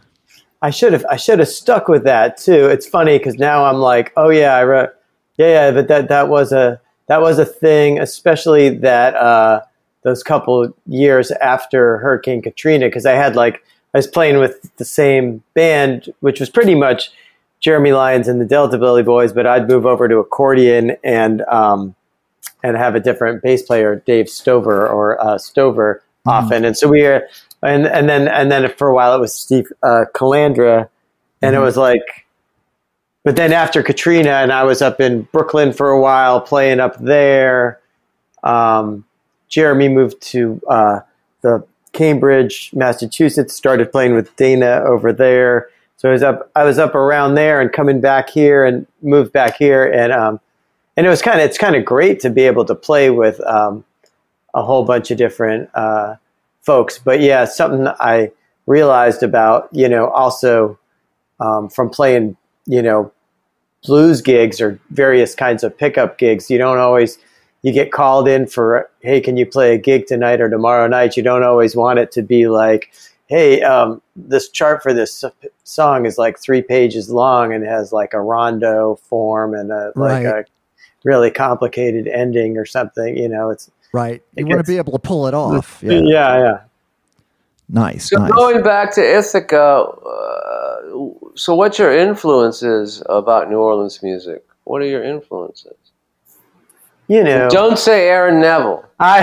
I 0.65 0.71
should 0.71 0.95
have 0.95 1.05
I 1.11 1.17
should 1.17 1.41
have 1.41 1.49
stuck 1.49 1.89
with 1.89 2.05
that 2.05 2.39
too. 2.39 2.69
It's 2.69 2.87
funny 2.87 3.19
because 3.19 3.35
now 3.35 3.67
I'm 3.67 3.77
like, 3.77 4.15
oh 4.17 4.31
yeah, 4.31 4.57
I 4.57 4.65
wrote, 4.65 4.91
yeah, 5.37 5.67
yeah, 5.67 5.71
but 5.73 5.89
that 5.89 6.09
that 6.09 6.31
was 6.31 6.53
a 6.53 6.81
that 7.07 7.21
was 7.21 7.39
a 7.39 7.45
thing, 7.45 7.99
especially 7.99 8.71
that 8.79 9.15
uh, 9.15 9.61
those 10.05 10.23
couple 10.23 10.75
years 10.87 11.31
after 11.33 11.99
Hurricane 11.99 12.41
Katrina, 12.41 12.87
because 12.87 13.05
I 13.05 13.13
had 13.13 13.37
like 13.37 13.63
I 13.93 13.99
was 13.99 14.07
playing 14.07 14.39
with 14.39 14.75
the 14.79 14.87
same 14.87 15.43
band, 15.53 16.09
which 16.21 16.41
was 16.41 16.49
pretty 16.49 16.75
much 16.75 17.11
Jeremy 17.61 17.93
Lyons 17.93 18.27
and 18.27 18.41
the 18.41 18.47
Delta 18.47 18.79
Billy 18.79 19.03
Boys, 19.03 19.35
but 19.35 19.47
I'd 19.47 19.69
move 19.69 19.85
over 19.85 20.09
to 20.09 20.17
accordion 20.17 20.97
and 21.05 21.43
um, 21.43 21.95
and 22.63 22.75
have 22.79 22.95
a 22.95 23.01
different 23.01 23.43
bass 23.43 23.61
player, 23.61 24.03
Dave 24.07 24.31
Stover 24.31 24.89
or 24.89 25.23
uh, 25.23 25.37
Stover, 25.37 26.03
mm-hmm. 26.27 26.31
often, 26.31 26.65
and 26.65 26.75
so 26.75 26.89
we 26.89 27.03
were 27.03 27.29
and 27.65 27.87
and 27.87 28.09
then 28.09 28.29
and 28.29 28.51
then 28.51 28.71
for 28.77 28.89
a 28.89 28.95
while 28.95 29.15
it 29.15 29.21
was 29.21 29.35
Steve 29.35 29.73
uh, 29.83 30.05
Calandra, 30.15 30.89
and 31.43 31.55
mm-hmm. 31.55 31.63
it 31.63 31.65
was 31.65 31.77
like, 31.77 32.27
but 33.23 33.37
then 33.37 33.53
after 33.53 33.83
Katrina, 33.83 34.31
and 34.31 34.53
I 34.53 34.65
was 34.65 34.83
up 34.83 35.01
in 35.01 35.23
Brooklyn 35.33 35.73
for 35.73 35.91
a 35.91 36.01
while 36.01 36.41
playing 36.41 36.81
up 36.81 36.99
there. 36.99 37.81
Um, 38.43 39.05
Jeremy 39.49 39.89
moved 39.89 40.21
to 40.21 40.61
uh, 40.69 41.01
the 41.43 41.65
Cambridge, 41.93 42.71
Massachusetts, 42.75 43.55
started 43.55 43.91
playing 43.91 44.15
with 44.15 44.35
Dana 44.37 44.83
over 44.85 45.13
there. 45.13 45.69
So 45.97 46.11
I 46.11 46.13
was 46.13 46.23
up, 46.23 46.51
I 46.55 46.65
was 46.65 46.79
up 46.79 46.95
around 46.95 47.37
there 47.37 47.61
and 47.61 47.73
coming 47.73 48.01
back 48.01 48.29
here 48.29 48.65
and 48.65 48.87
moved 49.01 49.33
back 49.33 49.57
here, 49.57 49.91
and 49.91 50.13
um, 50.13 50.41
and 50.97 51.07
it 51.07 51.09
was 51.09 51.23
kind 51.23 51.41
of 51.41 51.47
it's 51.47 51.57
kind 51.57 51.77
of 51.77 51.85
great 51.85 52.21
to 52.21 52.31
be 52.31 52.43
able 52.43 52.65
to 52.67 52.75
play 52.75 53.11
with 53.11 53.41
um, 53.47 53.85
a 54.53 54.63
whole 54.63 54.85
bunch 54.85 55.11
of 55.11 55.17
different 55.17 55.71
uh, 55.75 56.17
folks. 56.65 56.99
But 56.99 57.21
yeah, 57.21 57.45
something 57.45 57.87
I 58.01 58.31
realized 58.67 59.23
about, 59.23 59.69
you 59.73 59.89
know, 59.89 60.09
also 60.09 60.79
um, 61.41 61.69
from 61.69 61.91
playing, 61.91 62.37
you 62.67 62.83
know, 62.83 63.13
blues 63.85 64.23
gigs 64.23 64.61
or 64.61 64.81
various 64.91 65.35
kinds 65.35 65.63
of 65.63 65.77
pickup 65.77 66.17
gigs, 66.17 66.51
you 66.51 66.57
don't 66.57 66.79
always, 66.79 67.19
you 67.63 67.73
get 67.73 67.93
called 67.93 68.27
in 68.27 68.47
for, 68.47 68.91
hey, 69.01 69.21
can 69.21 69.37
you 69.37 69.45
play 69.45 69.75
a 69.75 69.79
gig 69.79 70.07
tonight 70.07 70.41
or 70.41 70.49
tomorrow 70.49 70.87
night? 70.87 71.17
You 71.17 71.23
don't 71.23 71.43
always 71.43 71.77
want 71.77 71.99
it 71.99 72.11
to 72.13 72.23
be 72.23 72.49
like, 72.49 72.93
hey, 73.27 73.63
um, 73.63 74.01
this 74.17 74.49
chart 74.49 74.83
for 74.83 74.93
this 74.93 75.25
song 75.65 76.07
is 76.07 76.19
like 76.19 76.39
three 76.39 76.63
pages 76.63 77.11
long 77.11 77.53
and 77.53 77.65
has 77.65 77.93
like 77.93 78.15
a 78.15 78.21
rondo 78.21 78.97
form 78.97 79.55
and 79.55 79.71
a, 79.71 79.93
like 79.97 80.25
a 80.25 80.45
really 81.05 81.31
complicated 81.31 82.07
ending 82.07 82.57
or 82.57 82.65
something. 82.65 83.17
You 83.17 83.29
know, 83.29 83.51
it's 83.51 83.71
Right. 83.95 84.25
You 84.37 84.45
want 84.45 84.59
to 84.59 84.69
be 84.69 84.77
able 84.77 84.91
to 84.95 84.99
pull 84.99 85.29
it 85.29 85.35
off. 85.35 85.79
Yeah, 85.81 86.01
yeah. 86.03 86.39
yeah. 86.39 86.61
Nice. 87.69 88.11
So 88.11 88.17
nice. 88.17 88.33
going 88.33 88.61
back 88.65 88.93
to 88.97 89.01
Ithaca, 89.01 89.57
uh, 89.57 90.99
so 91.37 91.55
what's 91.55 91.79
your 91.79 91.97
influences 91.97 93.05
about 93.09 93.49
New 93.49 93.59
Orleans 93.59 94.03
music? 94.03 94.45
What 94.65 94.83
are 94.83 94.87
your 94.87 95.05
influences? 95.05 95.77
You 97.07 97.23
know, 97.23 97.49
don't 97.49 97.79
say 97.79 98.09
Aaron 98.09 98.41
Neville. 98.41 98.85
I 98.99 99.21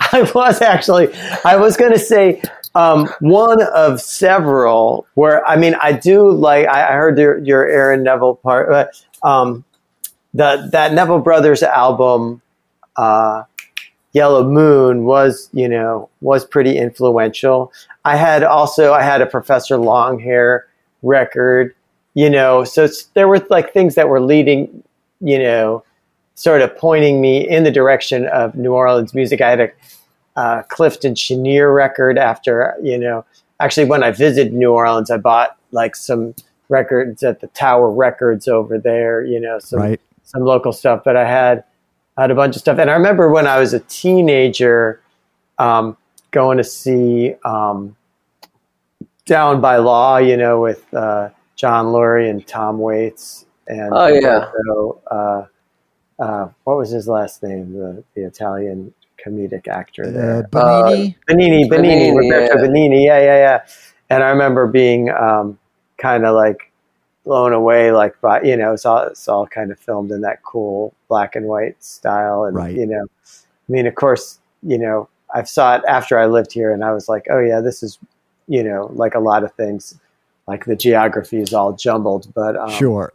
I 0.12 0.28
was 0.34 0.60
actually 0.60 1.14
I 1.44 1.54
was 1.54 1.76
going 1.76 1.92
to 1.92 1.98
say 2.00 2.42
um, 2.74 3.06
one 3.20 3.62
of 3.62 4.00
several 4.00 5.06
where 5.14 5.46
I 5.46 5.54
mean 5.54 5.76
I 5.80 5.92
do 5.92 6.28
like 6.32 6.66
I, 6.66 6.92
heard 6.92 7.16
your, 7.18 7.38
your 7.38 7.68
Aaron 7.68 8.02
Neville 8.02 8.34
part, 8.34 8.68
but 8.68 9.00
um, 9.22 9.64
the 10.34 10.68
that 10.72 10.92
Neville 10.92 11.20
Brothers 11.20 11.62
album. 11.62 12.42
Uh, 12.96 13.44
Yellow 14.16 14.48
Moon 14.48 15.04
was, 15.04 15.50
you 15.52 15.68
know, 15.68 16.08
was 16.22 16.42
pretty 16.42 16.78
influential. 16.78 17.70
I 18.06 18.16
had 18.16 18.42
also 18.42 18.94
I 18.94 19.02
had 19.02 19.20
a 19.20 19.26
Professor 19.26 19.76
Longhair 19.76 20.62
record, 21.02 21.74
you 22.14 22.30
know, 22.30 22.64
so 22.64 22.88
there 23.12 23.28
were 23.28 23.46
like 23.50 23.74
things 23.74 23.94
that 23.94 24.08
were 24.08 24.22
leading, 24.22 24.82
you 25.20 25.38
know, 25.38 25.84
sort 26.34 26.62
of 26.62 26.74
pointing 26.78 27.20
me 27.20 27.46
in 27.46 27.64
the 27.64 27.70
direction 27.70 28.26
of 28.28 28.54
New 28.54 28.72
Orleans 28.72 29.12
music. 29.12 29.42
I 29.42 29.50
had 29.50 29.60
a 29.60 29.70
uh, 30.36 30.62
Clifton 30.62 31.14
Chenier 31.14 31.74
record 31.74 32.16
after, 32.16 32.74
you 32.82 32.96
know, 32.96 33.22
actually 33.60 33.84
when 33.84 34.02
I 34.02 34.12
visited 34.12 34.54
New 34.54 34.72
Orleans, 34.72 35.10
I 35.10 35.18
bought 35.18 35.58
like 35.72 35.94
some 35.94 36.34
records 36.70 37.22
at 37.22 37.40
the 37.40 37.48
Tower 37.48 37.90
Records 37.90 38.48
over 38.48 38.78
there, 38.78 39.22
you 39.22 39.38
know, 39.38 39.58
some 39.58 39.80
right. 39.80 40.00
some 40.24 40.40
local 40.40 40.72
stuff. 40.72 41.02
But 41.04 41.18
I 41.18 41.28
had 41.28 41.64
had 42.16 42.30
a 42.30 42.34
bunch 42.34 42.56
of 42.56 42.60
stuff. 42.60 42.78
And 42.78 42.90
I 42.90 42.94
remember 42.94 43.30
when 43.30 43.46
I 43.46 43.58
was 43.58 43.74
a 43.74 43.80
teenager 43.80 45.00
um, 45.58 45.96
going 46.30 46.58
to 46.58 46.64
see 46.64 47.34
um, 47.44 47.96
Down 49.26 49.60
by 49.60 49.76
Law, 49.76 50.18
you 50.18 50.36
know, 50.36 50.60
with 50.60 50.92
uh, 50.94 51.30
John 51.56 51.86
Lurie 51.86 52.30
and 52.30 52.46
Tom 52.46 52.78
Waits. 52.78 53.46
And 53.66 53.90
oh, 53.92 54.06
yeah. 54.06 54.46
Also, 54.46 55.00
uh, 55.10 55.46
uh, 56.22 56.48
what 56.64 56.78
was 56.78 56.90
his 56.90 57.08
last 57.08 57.42
name? 57.42 57.72
The, 57.72 58.04
the 58.14 58.26
Italian 58.26 58.94
comedic 59.24 59.68
actor 59.68 60.04
uh, 60.04 60.10
there. 60.10 60.48
Benigni? 60.52 61.16
Benigni, 61.28 61.68
Benigni, 61.68 61.68
Benigni, 61.68 62.16
Roberto 62.16 62.54
yeah. 62.54 62.66
Benigni. 62.66 63.04
Yeah, 63.04 63.18
yeah, 63.18 63.36
yeah. 63.36 63.66
And 64.08 64.22
I 64.22 64.30
remember 64.30 64.66
being 64.66 65.10
um, 65.10 65.58
kind 65.98 66.24
of 66.24 66.34
like 66.34 66.70
blown 67.26 67.52
away 67.52 67.90
like 67.90 68.18
by 68.20 68.40
you 68.42 68.56
know 68.56 68.72
it's 68.72 68.86
all 68.86 69.02
it's 69.02 69.26
all 69.26 69.46
kind 69.48 69.72
of 69.72 69.78
filmed 69.78 70.12
in 70.12 70.20
that 70.20 70.42
cool 70.44 70.94
black 71.08 71.34
and 71.34 71.46
white 71.46 71.82
style. 71.82 72.44
And 72.44 72.56
right. 72.56 72.74
you 72.74 72.86
know 72.86 73.04
i 73.04 73.72
mean 73.72 73.86
of 73.86 73.96
course 73.96 74.38
you 74.62 74.78
know 74.78 75.08
i 75.34 75.42
saw 75.42 75.76
it 75.76 75.82
after 75.88 76.18
i 76.18 76.26
lived 76.26 76.52
here 76.52 76.72
and 76.72 76.84
i 76.84 76.92
was 76.92 77.08
like 77.08 77.26
oh 77.28 77.40
yeah 77.40 77.60
this 77.60 77.82
is 77.82 77.98
you 78.46 78.62
know 78.62 78.88
like 78.94 79.16
a 79.16 79.18
lot 79.18 79.42
of 79.42 79.52
things 79.54 79.98
like 80.46 80.66
the 80.66 80.76
geography 80.76 81.38
is 81.38 81.52
all 81.52 81.72
jumbled 81.72 82.32
but 82.32 82.56
um, 82.56 82.70
sure. 82.70 83.12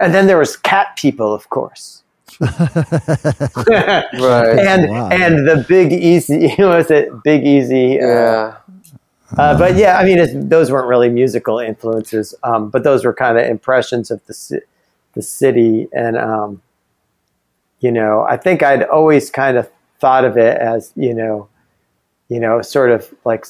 and 0.00 0.12
then 0.12 0.26
there 0.26 0.38
was 0.38 0.56
cat 0.56 0.96
people 0.96 1.32
of 1.32 1.48
course. 1.48 2.02
Right. 2.40 4.04
And 4.66 4.90
wow. 4.90 5.08
and 5.10 5.46
the 5.46 5.64
big 5.68 5.92
easy 5.92 6.52
was 6.58 6.90
it? 6.90 7.10
Big 7.22 7.46
easy 7.46 8.00
uh, 8.00 8.06
yeah. 8.06 8.12
uh, 8.12 8.56
but 9.36 9.76
yeah, 9.76 9.98
I 9.98 10.04
mean, 10.04 10.48
those 10.48 10.70
weren't 10.70 10.88
really 10.88 11.08
musical 11.08 11.58
influences, 11.58 12.34
um, 12.42 12.68
but 12.70 12.84
those 12.84 13.04
were 13.04 13.14
kind 13.14 13.38
of 13.38 13.44
impressions 13.44 14.10
of 14.10 14.24
the 14.26 14.60
the 15.14 15.22
city, 15.22 15.88
and 15.92 16.16
um, 16.16 16.62
you 17.80 17.90
know, 17.90 18.26
I 18.28 18.36
think 18.36 18.62
I'd 18.62 18.82
always 18.84 19.30
kind 19.30 19.56
of 19.56 19.70
thought 20.00 20.24
of 20.24 20.36
it 20.36 20.58
as 20.58 20.92
you 20.96 21.14
know, 21.14 21.48
you 22.28 22.40
know, 22.40 22.62
sort 22.62 22.90
of 22.90 23.12
like 23.24 23.46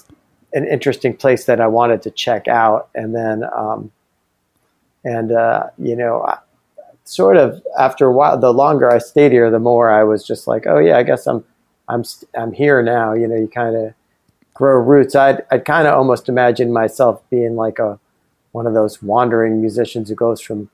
an 0.53 0.67
interesting 0.67 1.17
place 1.17 1.47
that 1.47 1.61
I 1.61 1.67
wanted 1.67 2.03
to 2.03 2.11
check 2.11 2.49
out, 2.49 2.89
and 2.95 3.15
then, 3.15 3.45
um, 3.57 3.91
and 5.05 5.33
uh, 5.33 5.69
you 5.79 5.97
know, 5.97 6.27
sort 7.05 7.37
of 7.37 7.63
after 7.79 8.07
a 8.07 8.13
while, 8.13 8.39
the 8.39 8.53
longer 8.53 8.91
I 8.91 8.99
stayed 8.99 9.33
here, 9.33 9.51
the 9.51 9.59
more 9.59 9.91
I 9.91 10.05
was 10.05 10.27
just 10.27 10.47
like, 10.47 10.67
oh 10.67 10.79
yeah, 10.79 10.97
I 10.97 11.03
guess 11.03 11.27
I'm 11.27 11.45
I'm 11.89 12.05
I'm 12.37 12.53
here 12.53 12.83
now. 12.83 13.13
You 13.13 13.29
know, 13.29 13.37
you 13.37 13.49
kind 13.49 13.77
of 13.77 13.95
grow 14.55 14.79
roots. 14.79 15.15
I'd 15.15 15.43
I'd 15.51 15.65
kind 15.65 15.87
of 15.87 15.95
almost 15.95 16.29
imagine 16.29 16.73
myself 16.73 17.23
being 17.31 17.57
like 17.57 17.79
a 17.79 17.99
one 18.53 18.67
of 18.67 18.75
those 18.75 19.03
wandering 19.03 19.61
musicians 19.61 20.09
who 20.09 20.15
goes 20.15 20.41
from 20.41 20.71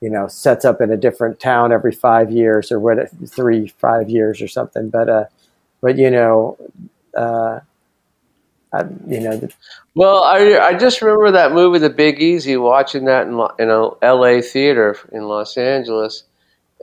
you 0.00 0.08
know 0.08 0.28
sets 0.28 0.64
up 0.64 0.80
in 0.80 0.90
a 0.90 0.96
different 0.96 1.40
town 1.40 1.72
every 1.72 1.92
five 1.92 2.30
years 2.30 2.72
or 2.72 2.80
what 2.80 3.10
three 3.28 3.68
five 3.68 4.08
years 4.08 4.40
or 4.40 4.48
something. 4.48 4.88
But 4.88 5.08
uh, 5.08 5.24
but 5.80 5.98
you 5.98 6.10
know. 6.10 6.56
Uh, 7.16 7.60
I, 8.72 8.82
you 9.06 9.20
know, 9.20 9.36
the, 9.36 9.52
Well, 9.94 10.24
I 10.24 10.58
I 10.58 10.74
just 10.76 11.00
remember 11.00 11.30
that 11.30 11.52
movie, 11.52 11.78
The 11.78 11.90
Big 11.90 12.20
Easy, 12.20 12.56
watching 12.56 13.04
that 13.04 13.28
in 13.28 13.34
in 13.60 13.70
a 13.70 13.90
L.A. 14.02 14.42
theater 14.42 14.96
in 15.12 15.28
Los 15.28 15.56
Angeles, 15.56 16.24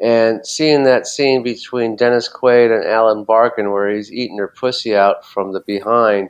and 0.01 0.45
seeing 0.45 0.83
that 0.83 1.05
scene 1.05 1.43
between 1.43 1.97
Dennis 1.97 2.29
Quaid 2.29 2.73
and 2.73 2.85
Ellen 2.85 3.23
Barkin 3.23 3.71
where 3.71 3.89
he's 3.89 4.11
eating 4.11 4.37
her 4.37 4.47
pussy 4.47 4.95
out 4.95 5.25
from 5.25 5.51
the 5.51 5.59
behind, 5.59 6.29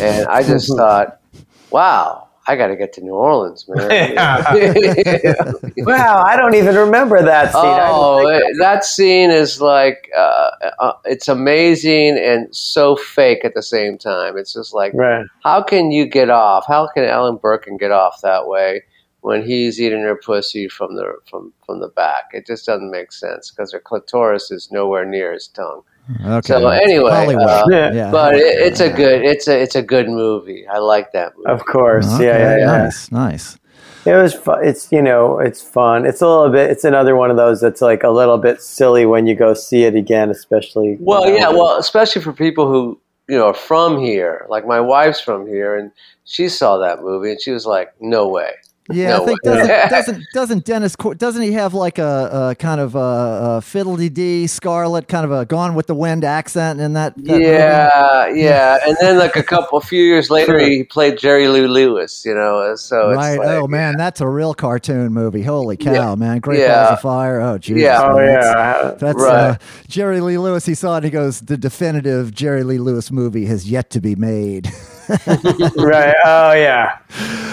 and 0.00 0.26
I 0.28 0.42
just 0.42 0.68
thought, 0.76 1.20
wow. 1.70 2.22
I 2.48 2.54
got 2.54 2.68
to 2.68 2.76
get 2.76 2.92
to 2.92 3.00
New 3.00 3.10
Orleans, 3.10 3.66
man. 3.68 4.14
wow, 5.78 6.22
I 6.24 6.36
don't 6.36 6.54
even 6.54 6.76
remember 6.76 7.20
that 7.20 7.52
scene. 7.52 7.60
Oh, 7.64 8.24
it- 8.28 8.56
that 8.60 8.84
scene 8.84 9.32
is 9.32 9.60
like 9.60 10.08
uh, 10.16 10.50
uh, 10.78 10.92
it's 11.06 11.26
amazing 11.26 12.16
and 12.16 12.46
so 12.54 12.94
fake 12.94 13.44
at 13.44 13.54
the 13.54 13.64
same 13.64 13.98
time. 13.98 14.36
It's 14.36 14.52
just 14.52 14.72
like, 14.72 14.92
right. 14.94 15.26
how 15.42 15.60
can 15.60 15.90
you 15.90 16.06
get 16.06 16.30
off? 16.30 16.66
How 16.68 16.86
can 16.94 17.02
Ellen 17.04 17.36
Barkin 17.42 17.78
get 17.78 17.90
off 17.90 18.20
that 18.22 18.46
way 18.46 18.82
when 19.22 19.44
he's 19.44 19.80
eating 19.80 20.02
her 20.02 20.14
pussy 20.14 20.68
from 20.68 20.94
the 20.94 21.14
from 21.28 21.52
from 21.64 21.80
the 21.80 21.88
back? 21.88 22.26
It 22.32 22.46
just 22.46 22.64
doesn't 22.64 22.92
make 22.92 23.10
sense 23.10 23.50
because 23.50 23.72
her 23.72 23.80
clitoris 23.80 24.52
is 24.52 24.70
nowhere 24.70 25.04
near 25.04 25.32
his 25.32 25.48
tongue. 25.48 25.82
Okay. 26.24 26.46
So 26.46 26.68
anyway, 26.68 27.10
uh, 27.10 27.64
Yeah. 27.68 27.92
yeah. 27.92 28.10
But 28.10 28.34
it, 28.36 28.42
it's 28.42 28.80
a 28.80 28.90
good 28.90 29.22
it's 29.24 29.48
a 29.48 29.60
it's 29.60 29.74
a 29.74 29.82
good 29.82 30.08
movie. 30.08 30.66
I 30.66 30.78
like 30.78 31.12
that 31.12 31.36
movie. 31.36 31.48
Of 31.50 31.64
course, 31.66 32.06
Okay, 32.14 32.26
yeah, 32.26 32.38
yeah, 32.38 32.58
yeah. 32.58 32.66
Nice, 32.84 33.10
nice. 33.10 33.58
It 34.04 34.14
was 34.14 34.34
fun. 34.34 34.64
It's 34.64 34.92
you 34.92 35.02
know, 35.02 35.40
it's 35.40 35.60
fun. 35.60 36.06
It's 36.06 36.22
a 36.22 36.28
little 36.28 36.50
bit. 36.50 36.70
It's 36.70 36.84
another 36.84 37.16
one 37.16 37.30
of 37.32 37.36
those 37.36 37.60
that's 37.60 37.82
like 37.82 38.04
a 38.04 38.10
little 38.10 38.38
bit 38.38 38.62
silly 38.62 39.04
when 39.04 39.26
you 39.26 39.34
go 39.34 39.52
see 39.52 39.82
it 39.82 39.96
again, 39.96 40.30
especially. 40.30 40.96
Well, 41.00 41.26
you 41.26 41.32
know, 41.32 41.38
yeah, 41.38 41.48
well, 41.50 41.76
especially 41.76 42.22
for 42.22 42.32
people 42.32 42.68
who 42.68 43.00
you 43.28 43.36
know 43.36 43.46
are 43.46 43.54
from 43.54 43.98
here. 43.98 44.46
Like 44.48 44.64
my 44.64 44.80
wife's 44.80 45.20
from 45.20 45.48
here, 45.48 45.74
and 45.74 45.90
she 46.24 46.48
saw 46.48 46.78
that 46.78 47.00
movie, 47.02 47.32
and 47.32 47.40
she 47.40 47.50
was 47.50 47.66
like, 47.66 47.92
"No 48.00 48.28
way." 48.28 48.52
Yeah, 48.90 49.08
No 49.16 49.22
I 49.22 49.26
think 49.26 49.42
doesn't 49.42 49.68
doesn't 49.90 50.24
doesn't 50.32 50.64
Dennis 50.64 50.96
doesn't 51.16 51.42
he 51.42 51.52
have 51.52 51.74
like 51.74 51.98
a, 51.98 52.50
a 52.50 52.54
kind 52.54 52.80
of 52.80 52.94
a, 52.94 52.98
a 52.98 53.60
fiddly 53.60 54.12
d 54.12 54.46
Scarlet 54.46 55.08
kind 55.08 55.24
of 55.24 55.32
a 55.32 55.44
Gone 55.44 55.74
with 55.74 55.86
the 55.86 55.94
Wind 55.94 56.24
accent 56.24 56.80
in 56.80 56.92
that? 56.92 57.16
that 57.16 57.26
movie? 57.26 57.42
yeah, 57.44 58.26
yeah, 58.28 58.78
and 58.86 58.96
then 59.00 59.18
like 59.18 59.34
a 59.36 59.42
couple, 59.42 59.78
a 59.78 59.80
few 59.80 60.02
years 60.02 60.30
later, 60.30 60.58
he 60.58 60.84
played 60.84 61.18
Jerry 61.18 61.48
Lee 61.48 61.66
Lewis. 61.66 62.24
You 62.24 62.34
know, 62.34 62.74
so 62.76 63.10
it's 63.10 63.16
right. 63.16 63.38
like, 63.38 63.48
oh 63.48 63.66
man, 63.66 63.96
that's 63.96 64.20
a 64.20 64.28
real 64.28 64.54
cartoon 64.54 65.12
movie. 65.12 65.42
Holy 65.42 65.76
cow, 65.76 65.92
Yeah. 66.10 66.14
man! 66.14 66.38
Great 66.38 66.60
Yeah. 66.60 66.84
Balls 66.84 66.92
of 66.92 67.00
Fire. 67.00 67.40
Oh 67.40 67.58
Jesus. 67.58 67.82
Yeah. 67.82 68.02
Oh 68.02 68.16
man, 68.16 68.26
that's- 68.26 68.44
yeah, 68.54 68.90
That's 68.98 69.22
Right. 69.22 69.32
uh, 69.50 69.56
Jerry 69.88 70.20
Lee 70.20 70.38
Lewis. 70.38 70.64
He 70.66 70.74
saw 70.74 70.94
it. 70.94 70.96
and 70.98 71.04
He 71.06 71.10
goes, 71.10 71.40
"The 71.40 71.56
definitive 71.56 72.32
Jerry 72.34 72.62
Lee 72.62 72.78
Lewis 72.78 73.10
movie 73.10 73.46
has 73.46 73.68
yet 73.70 73.90
to 73.90 74.00
be 74.00 74.14
made." 74.14 74.70
right. 75.76 76.14
Oh 76.24 76.52
yeah, 76.52 76.98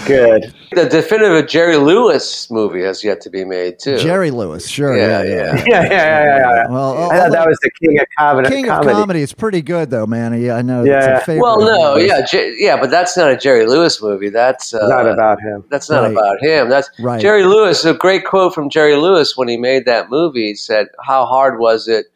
good. 0.08 0.54
the 0.72 0.88
definitive 0.89 1.47
Jerry 1.47 1.78
Lewis 1.78 2.49
movie 2.49 2.82
has 2.84 3.04
yet 3.04 3.22
to 3.22 3.30
be 3.30 3.45
made 3.45 3.80
too. 3.80 3.97
Jerry 3.97 4.32
Lewis, 4.32 4.68
sure. 4.68 4.97
Yeah, 4.97 5.24
Yeah, 5.24 5.24
yeah. 5.24 5.36
yeah. 5.36 5.64
Yeah, 5.68 5.84
yeah, 5.84 5.89
yeah, 5.91 6.26
yeah. 6.26 6.56
yeah. 6.56 6.68
Well, 6.70 7.12
I 7.12 7.20
thought 7.20 7.32
that 7.32 7.47
was 7.47 7.60
the 7.62 7.72
king 7.72 7.99
of 7.99 8.06
comedy. 8.18 8.49
King 8.49 8.66
of 8.70 8.78
comedy. 8.78 8.93
Comedy 8.93 9.22
is 9.22 9.34
pretty 9.34 9.62
good 9.62 9.89
though, 9.89 10.06
man. 10.08 10.39
Yeah, 10.41 10.56
I 10.56 10.62
know. 10.62 10.84
Yeah. 10.84 10.97
It's 11.18 11.24
a 11.24 11.26
favorite 11.26 11.41
Well, 11.41 11.60
no, 11.62 11.97
yeah, 11.97 12.26
J- 12.26 12.56
yeah, 12.58 12.80
but 12.80 12.89
that's 12.89 13.16
not 13.16 13.32
a 13.32 13.38
Jerry 13.38 13.66
Lewis 13.66 14.01
movie. 14.01 14.30
That's 14.30 14.74
uh, 14.74 14.88
not 14.88 15.08
about 15.08 15.39
him. 15.41 15.64
That's 15.70 15.89
not 15.89 16.04
Right. 16.04 16.12
about 16.12 16.41
him. 16.43 16.70
That's 16.70 16.89
Right. 16.99 17.22
Jerry 17.22 17.43
Lewis. 17.43 17.86
A 17.86 17.93
great 17.93 18.26
quote 18.26 18.54
from 18.54 18.70
Jerry 18.70 18.95
Lewis 18.95 19.38
when 19.38 19.47
he 19.47 19.58
made 19.58 19.86
that 19.86 20.10
movie. 20.10 20.47
He 20.47 20.56
said, 20.56 20.88
"How 21.06 21.26
hard 21.26 21.60
was 21.60 21.88
it 21.88 22.08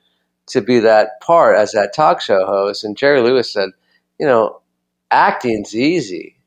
to 0.47 0.61
be 0.61 0.79
that 0.79 1.19
part 1.21 1.57
as 1.57 1.71
that 1.73 1.93
talk 1.93 2.21
show 2.21 2.45
host?" 2.45 2.83
And 2.83 2.95
Jerry 2.97 3.21
Lewis 3.21 3.51
said, 3.51 3.69
"You 4.19 4.25
know, 4.25 4.59
acting's 5.11 5.75
easy. 5.75 6.37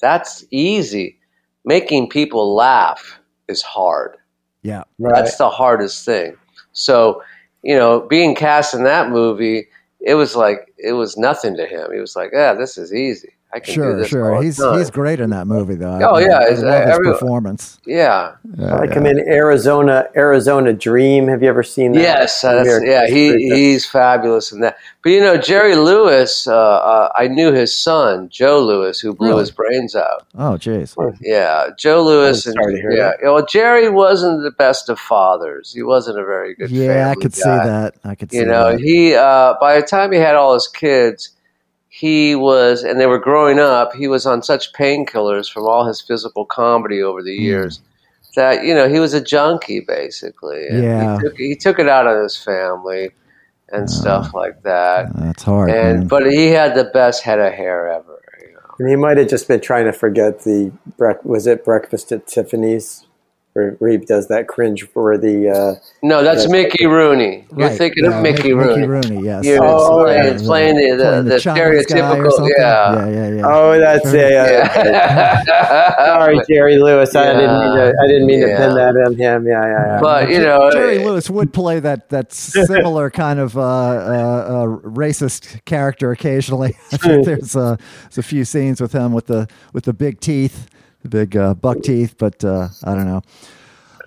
That's 0.00 0.44
easy. 0.50 1.18
Making 1.64 2.08
people 2.08 2.54
laugh 2.54 3.20
is 3.48 3.62
hard. 3.62 4.16
Yeah. 4.62 4.84
Right. 4.98 5.14
That's 5.14 5.36
the 5.36 5.50
hardest 5.50 6.04
thing. 6.04 6.36
So, 6.72 7.22
you 7.62 7.76
know, 7.76 8.00
being 8.00 8.34
cast 8.34 8.74
in 8.74 8.84
that 8.84 9.10
movie, 9.10 9.68
it 10.00 10.14
was 10.14 10.36
like 10.36 10.72
it 10.78 10.92
was 10.92 11.16
nothing 11.16 11.56
to 11.56 11.66
him. 11.66 11.92
He 11.92 12.00
was 12.00 12.16
like, 12.16 12.30
"Yeah, 12.32 12.54
this 12.54 12.78
is 12.78 12.92
easy. 12.94 13.34
I 13.52 13.58
can 13.60 13.74
do 13.74 13.80
Sure, 13.80 13.96
this." 13.98 14.08
sure. 14.08 14.34
all 14.34 14.40
He's 14.42 14.58
time." 14.58 14.78
he's 14.78 14.90
great 14.90 15.18
in 15.20 15.30
that 15.30 15.46
movie 15.46 15.74
though. 15.74 15.98
Oh, 16.02 16.14
I, 16.16 16.20
yeah, 16.20 16.38
I, 16.38 16.42
it's- 16.44 16.62
love 16.62 16.82
his 16.84 16.94
every- 16.94 17.12
performance. 17.12 17.78
yeah. 17.86 18.32
Yeah, 18.56 18.74
I 18.74 18.78
like 18.80 18.90
yeah. 18.90 18.96
him 18.96 19.06
in 19.06 19.18
Arizona. 19.28 20.06
Arizona 20.16 20.72
Dream. 20.72 21.28
Have 21.28 21.42
you 21.42 21.48
ever 21.48 21.62
seen 21.62 21.92
that? 21.92 22.00
Yes, 22.00 22.40
that's, 22.40 22.84
yeah, 22.84 23.06
he 23.06 23.32
he's 23.52 23.84
fabulous 23.88 24.52
in 24.52 24.60
that. 24.60 24.76
But 25.02 25.10
you 25.10 25.20
know, 25.20 25.36
Jerry 25.38 25.76
Lewis, 25.76 26.46
uh, 26.46 26.54
uh, 26.54 27.12
I 27.16 27.26
knew 27.26 27.52
his 27.52 27.74
son, 27.74 28.28
Joe 28.28 28.62
Lewis, 28.62 29.00
who 29.00 29.14
blew 29.14 29.28
Really? 29.28 29.40
his 29.40 29.50
brains 29.50 29.96
out. 29.96 30.26
Oh, 30.36 30.52
jeez. 30.58 30.94
Yeah, 31.20 31.68
Joe 31.78 32.04
Lewis, 32.04 32.44
and 32.46 32.54
sorry 32.54 32.74
to 32.74 32.80
hear 32.80 32.90
yeah, 32.92 33.12
well, 33.22 33.46
Jerry 33.46 33.88
wasn't 33.88 34.42
the 34.42 34.50
best 34.50 34.88
of 34.90 34.98
fathers. 35.00 35.72
He 35.72 35.82
wasn't 35.82 36.18
a 36.18 36.24
very 36.24 36.54
good. 36.54 36.70
Yeah, 36.70 36.90
I 37.10 37.14
family 37.14 37.22
could 37.22 37.34
see 37.34 37.42
that. 37.44 37.94
I 38.04 38.14
could 38.14 38.30
see 38.30 38.38
that. 38.38 38.44
You 38.44 38.50
know, 38.50 38.72
that. 38.72 38.80
he 38.80 39.14
uh, 39.14 39.54
by 39.60 39.80
the 39.80 39.86
time 39.86 40.12
he 40.12 40.18
had 40.18 40.34
all 40.34 40.52
his 40.54 40.68
kids, 40.68 41.30
he 41.92 42.34
was, 42.36 42.82
and 42.84 42.98
they 43.00 43.06
were 43.06 43.18
growing 43.18 43.58
up. 43.58 43.92
He 43.94 44.06
was 44.08 44.24
on 44.24 44.42
such 44.42 44.72
painkillers 44.72 45.50
from 45.52 45.66
all 45.66 45.84
his 45.84 46.00
physical 46.00 46.44
comedy 46.46 47.02
over 47.02 47.20
Hmm. 47.20 47.26
the 47.26 47.34
years 47.34 47.80
that 48.36 48.64
you 48.64 48.72
know 48.72 48.88
he 48.88 49.00
was 49.00 49.12
a 49.12 49.20
junkie 49.20 49.80
basically. 49.80 50.68
And 50.68 50.84
Yeah. 50.84 51.16
he 51.16 51.22
took, 51.22 51.36
he 51.36 51.56
took 51.56 51.78
it 51.80 51.88
out 51.88 52.06
on 52.06 52.22
his 52.22 52.36
family 52.36 53.10
and 53.72 53.90
stuff 53.90 54.32
like 54.34 54.62
that. 54.62 55.10
That's 55.16 55.42
hard. 55.42 55.70
And 55.70 55.98
man. 56.00 56.06
but 56.08 56.30
he 56.30 56.48
had 56.48 56.74
the 56.76 56.84
best 56.84 57.22
head 57.24 57.40
of 57.40 57.52
hair 57.52 57.88
ever. 57.88 58.20
You 58.40 58.52
know. 58.54 58.60
And 58.78 58.88
he 58.88 58.94
might 58.96 59.16
have 59.18 59.28
just 59.28 59.48
been 59.48 59.60
trying 59.60 59.86
to 59.86 59.92
forget 59.92 60.40
the 60.44 60.70
brec- 60.98 61.24
was 61.24 61.46
it 61.48 61.64
breakfast 61.64 62.12
at 62.12 62.26
Tiffany's, 62.28 63.04
where, 63.52 63.72
where 63.80 63.98
does 63.98 64.28
that 64.28 64.46
cringe 64.46 64.86
for 64.88 65.18
the. 65.18 65.48
Uh, 65.50 65.74
No, 66.02 66.22
that's 66.22 66.42
Yes. 66.42 66.50
Mickey 66.50 66.86
Rooney. 66.86 67.46
You're 67.56 67.68
Right, 67.68 67.76
thinking 67.76 68.04
yeah, 68.04 68.16
of 68.16 68.22
Mickey, 68.22 68.36
Mickey 68.42 68.52
Rooney. 68.52 68.86
Mickey 68.86 69.08
Rooney, 69.08 69.24
yes. 69.26 69.44
You're 69.44 69.64
Oh, 69.64 70.04
playing, 70.04 70.24
yeah. 70.24 70.30
it's 70.30 70.42
playing 70.42 70.74
the, 70.76 70.96
the, 70.96 71.04
Playing 71.04 71.24
the, 71.24 71.40
Chinese 71.40 71.86
guy 71.86 71.98
or 71.98 72.30
stereotypical. 72.30 72.48
Yeah. 72.48 72.94
yeah, 72.94 73.08
yeah, 73.08 73.34
yeah. 73.36 73.42
oh, 73.44 73.78
that's 73.78 74.10
Sure. 74.10 74.20
yeah. 74.20 74.72
yeah. 74.84 75.42
yeah. 75.46 75.96
Sorry, 76.06 76.40
Jerry 76.48 76.78
Lewis. 76.78 77.14
I 77.16 77.24
didn't 77.32 77.58
mean 77.58 77.76
to. 77.76 77.94
I 78.02 78.06
didn't 78.06 78.26
mean 78.26 78.40
to 78.40 78.46
pin 78.46 78.74
that 78.74 78.94
on 79.06 79.14
him. 79.16 79.46
Yeah, 79.46 79.64
yeah, 79.66 79.86
yeah. 79.94 80.00
But 80.00 80.30
you 80.30 80.38
know, 80.38 80.70
Jerry 80.70 80.98
Lewis 80.98 81.28
would 81.28 81.52
play 81.52 81.80
that 81.80 82.08
that 82.10 82.32
similar 82.32 83.10
kind 83.10 83.40
of 83.40 83.56
uh, 83.58 83.60
uh, 83.60 83.64
uh, 83.64 84.66
racist 84.88 85.64
character 85.64 86.12
occasionally. 86.12 86.76
There's, 87.02 87.56
uh, 87.56 87.76
there's 88.04 88.18
a 88.18 88.22
few 88.22 88.44
scenes 88.44 88.80
with 88.80 88.92
him 88.92 89.12
with 89.12 89.26
the 89.26 89.48
with 89.72 89.84
the 89.84 89.92
big 89.92 90.20
teeth, 90.20 90.66
the 90.66 90.79
big 91.08 91.36
uh, 91.36 91.54
buck 91.54 91.82
teeth, 91.82 92.16
but 92.18 92.44
uh, 92.44 92.68
I 92.84 92.94
don't 92.94 93.06
know. 93.06 93.22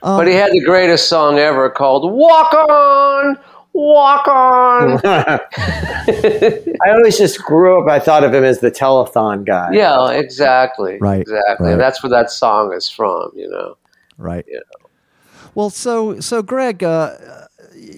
But 0.02 0.28
he 0.28 0.34
had 0.34 0.52
the 0.52 0.62
greatest 0.62 1.08
song 1.08 1.40
ever 1.40 1.70
called 1.70 2.12
"Walk 2.12 2.54
On, 2.54 3.38
Walk 3.72 4.28
On." 4.28 5.00
I 5.06 6.90
always 6.90 7.18
just 7.18 7.42
grew 7.42 7.82
up. 7.82 7.90
I 7.90 8.00
thought 8.00 8.26
of 8.26 8.34
him 8.34 8.44
as 8.44 8.60
the 8.60 8.70
telethon 8.70 9.46
guy. 9.46 9.70
yeah, 9.72 10.10
exactly. 10.12 10.98
Right, 11.00 11.22
exactly. 11.22 11.70
right. 11.70 11.78
That's 11.78 12.04
where 12.04 12.10
that 12.10 12.32
song 12.32 12.74
is 12.74 12.90
from. 12.90 13.32
You 13.34 13.50
know. 13.50 13.78
Right. 14.18 14.46
Yeah. 14.48 14.60
Well, 15.56 15.70
so 15.70 16.20
so 16.20 16.42
Greg, 16.42 16.84
uh, 16.84 17.43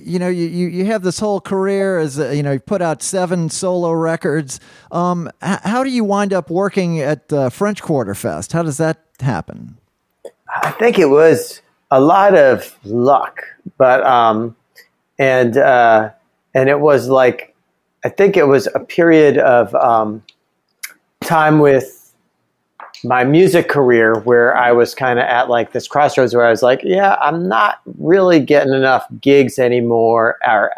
you 0.06 0.20
know, 0.20 0.30
you, 0.30 0.46
you 0.46 0.86
have 0.86 1.02
this 1.02 1.20
whole 1.20 1.42
career 1.42 1.98
as 1.98 2.20
a, 2.20 2.36
you 2.36 2.44
know, 2.44 2.54
you 2.54 2.60
put 2.60 2.82
out 2.82 3.02
seven 3.02 3.50
solo 3.50 3.92
records. 3.92 4.60
Um, 4.92 5.30
h- 5.44 5.60
how 5.64 5.84
do 5.84 5.90
you 5.90 6.04
wind 6.04 6.32
up 6.32 6.50
working 6.50 7.00
at 7.00 7.32
uh, 7.34 7.50
French 7.50 7.82
Quarter 7.82 8.16
Fest? 8.16 8.52
How 8.52 8.64
does 8.64 8.78
that 8.78 9.04
happen? 9.20 9.78
I 10.64 10.72
think 10.72 11.00
it 11.00 11.08
was 11.08 11.62
a 11.92 12.00
lot 12.00 12.36
of 12.36 12.78
luck, 12.84 13.42
but 13.78 14.06
um, 14.06 14.56
and 15.18 15.58
uh, 15.58 16.12
and 16.54 16.70
it 16.70 16.80
was 16.80 17.08
like 17.10 17.56
I 18.04 18.10
think 18.10 18.38
it 18.38 18.48
was 18.48 18.68
a 18.76 18.80
period 18.80 19.38
of 19.38 19.74
um, 19.76 20.24
time 21.22 21.60
with 21.60 22.05
my 23.06 23.24
music 23.24 23.70
career 23.70 24.20
where 24.20 24.56
I 24.58 24.72
was 24.72 24.96
kind 24.96 25.20
of 25.20 25.26
at 25.26 25.50
like 25.50 25.72
this 25.72 25.88
crossroads 25.88 26.34
where 26.34 26.46
I 26.46 26.50
was 26.50 26.64
like, 26.64 26.82
yeah, 26.84 27.16
I'm 27.22 27.48
not 27.48 27.80
really 27.98 28.40
getting 28.40 28.74
enough 28.74 29.06
gigs 29.22 29.60
anymore. 29.60 30.38
Or 30.46 30.74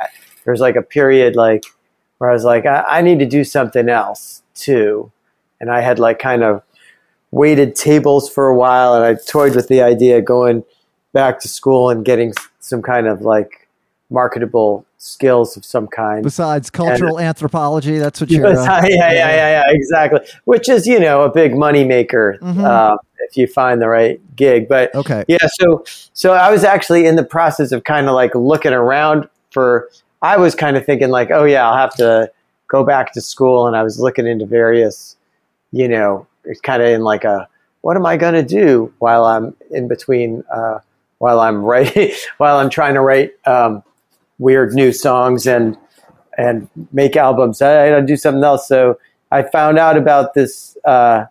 there's 0.45 0.59
like 0.59 0.75
a 0.75 0.81
period 0.81 1.35
like 1.35 1.63
where 2.17 2.29
I 2.29 2.33
was 2.33 2.43
like, 2.43 2.65
I, 2.65 2.83
I 2.87 3.01
need 3.01 3.19
to 3.19 3.25
do 3.25 3.43
something 3.43 3.89
else 3.89 4.41
too, 4.55 5.11
and 5.61 5.71
I 5.71 5.81
had 5.81 5.99
like 5.99 6.19
kind 6.19 6.43
of 6.43 6.63
waited 7.31 7.75
tables 7.75 8.29
for 8.29 8.47
a 8.47 8.55
while 8.55 8.93
and 8.95 9.03
I 9.03 9.15
toyed 9.27 9.55
with 9.55 9.67
the 9.67 9.81
idea 9.81 10.17
of 10.17 10.25
going 10.25 10.63
back 11.13 11.39
to 11.41 11.47
school 11.47 11.89
and 11.89 12.05
getting 12.05 12.33
some 12.59 12.81
kind 12.81 13.05
of 13.05 13.21
like 13.21 13.67
marketable 14.09 14.85
skills 14.97 15.55
of 15.57 15.63
some 15.63 15.87
kind. 15.87 16.23
Besides 16.23 16.69
cultural 16.69 17.19
anthropology, 17.19 17.97
that's 17.97 18.19
what 18.19 18.29
you're. 18.31 18.45
Uh, 18.47 18.63
yeah, 18.63 18.87
yeah, 18.89 19.11
yeah, 19.11 19.49
yeah, 19.49 19.63
exactly. 19.67 20.19
Which 20.45 20.67
is, 20.69 20.87
you 20.87 20.99
know, 20.99 21.21
a 21.23 21.29
big 21.31 21.55
money 21.55 21.83
maker 21.83 22.37
Mhm. 22.41 22.63
uh, 22.65 22.97
if 23.19 23.37
you 23.37 23.47
find 23.47 23.81
the 23.81 23.87
right 23.87 24.19
gig. 24.35 24.67
But 24.67 24.93
Okay. 24.95 25.23
yeah, 25.27 25.37
so 25.59 25.83
so 26.13 26.33
I 26.33 26.51
was 26.51 26.63
actually 26.63 27.05
in 27.05 27.15
the 27.15 27.23
process 27.23 27.71
of 27.71 27.83
kind 27.83 28.07
of 28.07 28.13
like 28.15 28.33
looking 28.35 28.73
around 28.73 29.27
for. 29.51 29.89
I 30.23 30.37
was 30.37 30.55
kind 30.55 30.75
of 30.77 30.83
thinking 30.85 31.09
like, 31.09 31.29
oh 31.29 31.43
yeah, 31.43 31.67
I'll 31.69 31.77
have 31.77 31.93
to 31.97 32.31
go 32.67 32.83
back 32.83 33.13
to 33.13 33.21
school, 33.21 33.67
and 33.67 33.75
I 33.77 33.83
was 33.83 33.99
looking 33.99 34.25
into 34.25 34.47
various, 34.47 35.15
you 35.71 35.87
know, 35.87 36.25
it's 36.43 36.59
kind 36.59 36.81
of 36.81 36.87
in 36.89 37.01
like 37.03 37.23
a, 37.23 37.47
what 37.81 37.95
am 37.95 38.05
I 38.05 38.17
going 38.17 38.33
to 38.33 38.41
do 38.43 38.91
while 38.97 39.25
I'm 39.25 39.55
in 39.69 39.87
between, 39.87 40.43
uh, 40.51 40.79
while 41.19 41.39
I'm 41.39 41.63
writing, 41.63 42.13
while 42.39 42.57
I'm 42.57 42.69
trying 42.71 42.95
to 42.95 43.01
write 43.01 43.33
um, 43.47 43.83
weird 44.39 44.73
new 44.73 44.91
songs 44.91 45.47
and 45.47 45.77
and 46.37 46.69
make 46.91 47.15
albums. 47.15 47.61
I 47.61 47.89
to 47.89 48.01
do 48.01 48.15
something 48.15 48.43
else. 48.43 48.67
So 48.67 48.99
I 49.31 49.41
found 49.41 49.79
out 49.79 49.97
about 49.97 50.33
this 50.33 50.77
uh, 50.85 51.25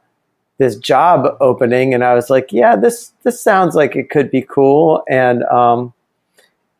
this 0.58 0.76
job 0.76 1.36
opening, 1.40 1.94
and 1.94 2.02
I 2.02 2.14
was 2.14 2.30
like, 2.30 2.52
yeah, 2.52 2.76
this 2.76 3.12
this 3.22 3.40
sounds 3.40 3.74
like 3.74 3.94
it 3.96 4.10
could 4.10 4.30
be 4.30 4.42
cool. 4.42 5.02
And 5.08 5.44
um, 5.44 5.92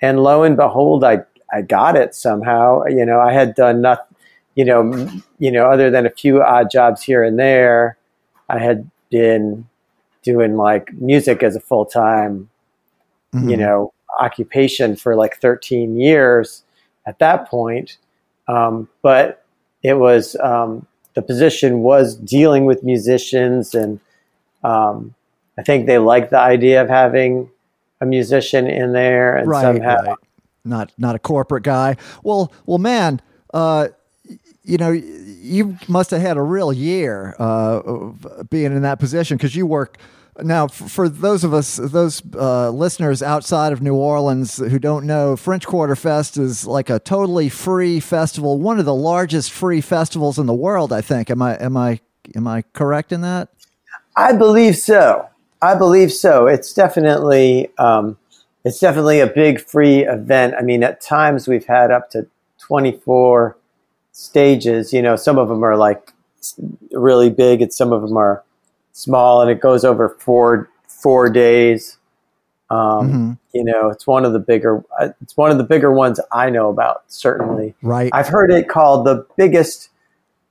and 0.00 0.22
lo 0.22 0.42
and 0.42 0.56
behold, 0.56 1.04
I 1.04 1.20
I 1.52 1.62
got 1.62 1.96
it 1.96 2.14
somehow. 2.14 2.84
You 2.86 3.06
know, 3.06 3.20
I 3.20 3.32
had 3.32 3.54
done 3.54 3.80
nothing. 3.82 4.04
You 4.54 4.64
know, 4.64 5.10
you 5.38 5.50
know, 5.52 5.70
other 5.70 5.90
than 5.90 6.06
a 6.06 6.10
few 6.10 6.42
odd 6.42 6.70
jobs 6.70 7.02
here 7.02 7.22
and 7.22 7.38
there, 7.38 7.98
I 8.48 8.58
had 8.58 8.90
been 9.10 9.68
doing 10.22 10.56
like 10.56 10.92
music 10.94 11.42
as 11.42 11.54
a 11.54 11.60
full 11.60 11.84
time 11.86 12.48
Mhm. 13.32 13.50
you 13.50 13.56
know 13.56 13.92
occupation 14.20 14.96
for 14.96 15.16
like 15.16 15.36
13 15.40 15.96
years 15.96 16.62
at 17.06 17.18
that 17.18 17.48
point 17.48 17.98
um, 18.48 18.88
but 19.02 19.44
it 19.82 19.94
was 19.94 20.36
um, 20.36 20.86
the 21.14 21.22
position 21.22 21.80
was 21.80 22.16
dealing 22.16 22.64
with 22.64 22.82
musicians 22.82 23.74
and 23.74 24.00
um, 24.64 25.14
i 25.58 25.62
think 25.62 25.86
they 25.86 25.98
liked 25.98 26.30
the 26.30 26.38
idea 26.38 26.82
of 26.82 26.88
having 26.88 27.48
a 28.00 28.06
musician 28.06 28.66
in 28.66 28.92
there 28.92 29.36
and 29.36 29.48
right, 29.48 29.62
somehow 29.62 30.02
right. 30.02 30.16
Not 30.66 30.92
not 30.98 31.14
a 31.14 31.18
corporate 31.18 31.62
guy. 31.62 31.96
Well, 32.22 32.52
well, 32.66 32.78
man. 32.78 33.22
Uh, 33.54 33.88
you 34.64 34.76
know, 34.78 34.90
you 34.90 35.78
must 35.86 36.10
have 36.10 36.20
had 36.20 36.36
a 36.36 36.42
real 36.42 36.72
year 36.72 37.36
uh, 37.38 37.80
of 37.84 38.50
being 38.50 38.72
in 38.72 38.82
that 38.82 38.98
position 38.98 39.36
because 39.36 39.54
you 39.54 39.64
work. 39.64 39.96
Now, 40.42 40.68
for 40.68 41.08
those 41.08 41.44
of 41.44 41.54
us, 41.54 41.76
those 41.76 42.22
uh, 42.34 42.70
listeners 42.70 43.22
outside 43.22 43.72
of 43.72 43.80
New 43.80 43.94
Orleans 43.94 44.58
who 44.58 44.78
don't 44.78 45.06
know, 45.06 45.36
French 45.36 45.66
Quarter 45.66 45.96
Fest 45.96 46.36
is 46.36 46.66
like 46.66 46.90
a 46.90 46.98
totally 46.98 47.48
free 47.48 48.00
festival, 48.00 48.58
one 48.58 48.78
of 48.78 48.84
the 48.84 48.94
largest 48.94 49.50
free 49.50 49.80
festivals 49.80 50.38
in 50.38 50.46
the 50.46 50.54
world. 50.54 50.92
I 50.92 51.00
think. 51.00 51.30
Am 51.30 51.40
I 51.40 51.54
am 51.56 51.76
I 51.76 52.00
am 52.34 52.46
I 52.46 52.62
correct 52.72 53.12
in 53.12 53.22
that? 53.22 53.48
I 54.16 54.32
believe 54.32 54.76
so. 54.76 55.26
I 55.62 55.74
believe 55.74 56.12
so. 56.12 56.46
It's 56.46 56.74
definitely 56.74 57.70
um, 57.78 58.18
it's 58.64 58.78
definitely 58.78 59.20
a 59.20 59.26
big 59.26 59.60
free 59.60 60.04
event. 60.04 60.54
I 60.58 60.62
mean, 60.62 60.82
at 60.82 61.00
times 61.00 61.48
we've 61.48 61.66
had 61.66 61.90
up 61.90 62.10
to 62.10 62.26
24 62.58 63.56
stages. 64.12 64.92
You 64.92 65.02
know, 65.02 65.16
some 65.16 65.38
of 65.38 65.48
them 65.48 65.64
are 65.64 65.76
like 65.76 66.12
really 66.92 67.30
big, 67.30 67.62
and 67.62 67.72
some 67.72 67.92
of 67.92 68.02
them 68.02 68.16
are 68.16 68.42
small, 68.96 69.42
and 69.42 69.50
it 69.50 69.60
goes 69.60 69.84
over 69.84 70.08
four 70.18 70.68
four 70.88 71.28
days. 71.28 71.98
Um, 72.70 72.78
Mhm. 72.78 73.38
You 73.52 73.64
know, 73.64 73.90
it's 73.90 74.06
one 74.06 74.24
of 74.24 74.32
the 74.32 74.38
bigger. 74.38 74.82
uh, 74.98 75.10
It's 75.22 75.36
one 75.36 75.50
of 75.50 75.58
the 75.58 75.64
bigger 75.64 75.92
ones 75.92 76.18
I 76.32 76.50
know 76.50 76.68
about. 76.70 77.02
Certainly, 77.06 77.74
Right. 77.82 78.10
I've 78.12 78.28
heard 78.28 78.50
it 78.50 78.68
called 78.68 79.04
the 79.06 79.24
biggest 79.36 79.90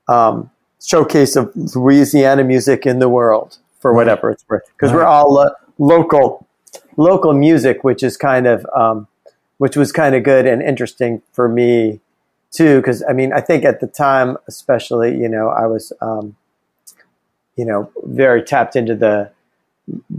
um, 0.08 0.52
showcase 0.82 1.36
of 1.36 1.52
Louisiana 1.76 2.44
music 2.44 2.86
in 2.86 3.00
the 3.00 3.10
world 3.10 3.58
for 3.80 3.92
Right. 3.92 3.98
whatever 3.98 4.30
it's 4.30 4.46
worth. 4.48 4.62
Because 4.78 4.94
we're 4.94 5.04
all 5.04 5.34
lo- 5.34 5.50
local, 5.80 6.46
local 6.96 7.34
music, 7.34 7.84
which 7.84 8.04
is 8.04 8.16
kind 8.16 8.46
of, 8.46 8.66
um, 8.76 9.08
which 9.58 9.76
was 9.76 9.92
kind 9.92 10.14
of 10.14 10.22
good 10.24 10.46
and 10.46 10.62
interesting 10.62 11.22
for 11.32 11.50
me 11.50 12.00
too. 12.52 12.78
Because 12.82 13.04
I 13.10 13.14
mean, 13.14 13.34
I 13.34 13.42
think 13.42 13.66
at 13.66 13.80
the 13.80 13.88
time, 13.88 14.38
especially, 14.48 15.18
you 15.18 15.28
know, 15.28 15.50
I 15.50 15.66
was, 15.66 15.92
um, 16.02 16.36
you 17.56 17.66
know, 17.66 17.92
very 18.04 18.44
tapped 18.44 18.76
into 18.76 18.96
the, 18.96 19.32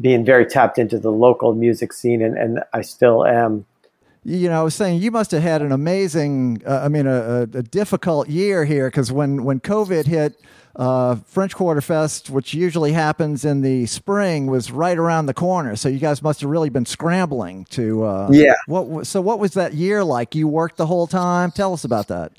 being 0.01 0.25
very 0.25 0.47
tapped 0.47 0.79
into 0.79 0.99
the 0.99 1.11
local 1.11 1.55
music 1.55 1.93
scene, 1.93 2.23
and, 2.23 2.37
and 2.37 2.63
I 2.73 2.83
still 2.83 3.25
am. 3.27 3.67
you 4.25 4.49
know, 4.49 4.61
I 4.61 4.63
was 4.63 4.75
saying 4.75 5.01
you 5.01 5.11
must 5.11 5.31
have 5.33 5.43
had 5.43 5.63
an 5.63 5.73
amazing, 5.73 6.63
uh, 6.67 6.83
I 6.85 6.89
mean, 6.89 7.07
a, 7.07 7.43
a, 7.43 7.47
difficult 7.47 8.29
year 8.29 8.65
here 8.65 8.89
because 8.89 9.11
when, 9.11 9.45
when 9.45 9.61
COVID 9.61 10.07
hit, 10.07 10.41
uh, 10.77 11.17
French 11.27 11.55
Quarter 11.55 11.81
Fest, 11.81 12.31
which 12.31 12.55
usually 12.55 12.93
happens 12.93 13.45
in 13.45 13.63
the 13.63 13.87
spring, 13.87 14.47
was 14.47 14.71
right 14.71 14.97
around 14.97 15.27
the 15.27 15.35
corner. 15.35 15.75
So 15.75 15.89
you 15.89 15.99
guys 15.99 16.23
must 16.23 16.43
have 16.43 16.51
really 16.51 16.69
been 16.69 16.87
scrambling 16.87 17.65
to. 17.71 18.05
Uh, 18.05 18.29
Yeah. 18.31 18.55
What? 18.67 19.07
So 19.07 19.21
what 19.21 19.39
was 19.39 19.55
that 19.55 19.75
year 19.75 20.05
like? 20.05 20.35
You 20.35 20.49
worked 20.49 20.77
the 20.77 20.87
whole 20.87 21.07
time. 21.07 21.51
Tell 21.51 21.73
us 21.73 21.85
about 21.85 22.09
that. 22.09 22.33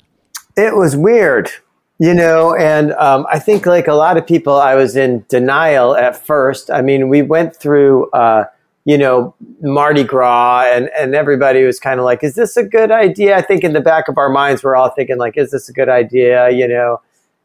It 0.56 0.76
was 0.76 0.96
weird, 0.96 1.50
you 1.98 2.14
know, 2.14 2.54
and 2.54 2.92
um, 2.92 3.26
I 3.30 3.38
think 3.38 3.66
like 3.66 3.88
a 3.88 3.94
lot 3.94 4.16
of 4.16 4.26
people, 4.26 4.54
I 4.54 4.74
was 4.74 4.96
in 4.96 5.24
denial 5.28 5.96
at 5.96 6.16
first. 6.16 6.70
I 6.70 6.80
mean, 6.80 7.08
we 7.08 7.22
went 7.22 7.56
through, 7.56 8.08
uh, 8.10 8.44
you 8.84 8.96
know, 8.96 9.34
Mardi 9.60 10.04
Gras, 10.04 10.66
and 10.72 10.90
and 10.98 11.14
everybody 11.14 11.64
was 11.64 11.80
kind 11.80 11.98
of 11.98 12.04
like, 12.06 12.22
"Is 12.22 12.34
this 12.36 12.56
a 12.56 12.62
good 12.62 12.90
idea?" 12.90 13.36
I 13.36 13.42
think 13.42 13.64
in 13.64 13.72
the 13.72 13.80
back 13.80 14.08
of 14.08 14.16
our 14.16 14.28
minds, 14.28 14.62
we're 14.62 14.76
all 14.76 14.90
thinking 14.90 15.18
like, 15.18 15.36
"Is 15.36 15.50
this 15.50 15.68
a 15.68 15.72
good 15.72 15.88
idea?" 15.88 16.50
You 16.50 16.68
know, 16.68 17.00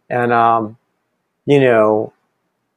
and 0.10 0.32
um, 0.32 0.78
you 1.46 1.60
know, 1.60 2.14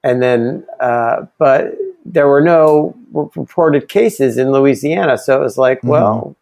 and 0.02 0.22
then, 0.22 0.64
uh, 0.80 1.26
but 1.38 1.74
there 2.06 2.26
were 2.28 2.40
no 2.40 2.96
reported 3.12 3.88
cases 3.88 4.38
in 4.38 4.50
Louisiana, 4.50 5.18
so 5.18 5.36
it 5.36 5.40
was 5.40 5.58
like, 5.58 5.80
Mhm. 5.82 5.88
well, 5.88 6.36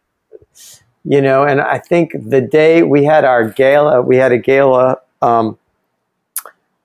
you 1.03 1.21
know, 1.21 1.43
and 1.43 1.61
I 1.61 1.77
think 1.77 2.11
the 2.15 2.41
day 2.41 2.83
we 2.83 3.03
had 3.03 3.25
our 3.25 3.49
gala, 3.49 4.01
we 4.01 4.17
had 4.17 4.31
a 4.31 4.37
gala 4.37 4.97
um, 5.25 5.57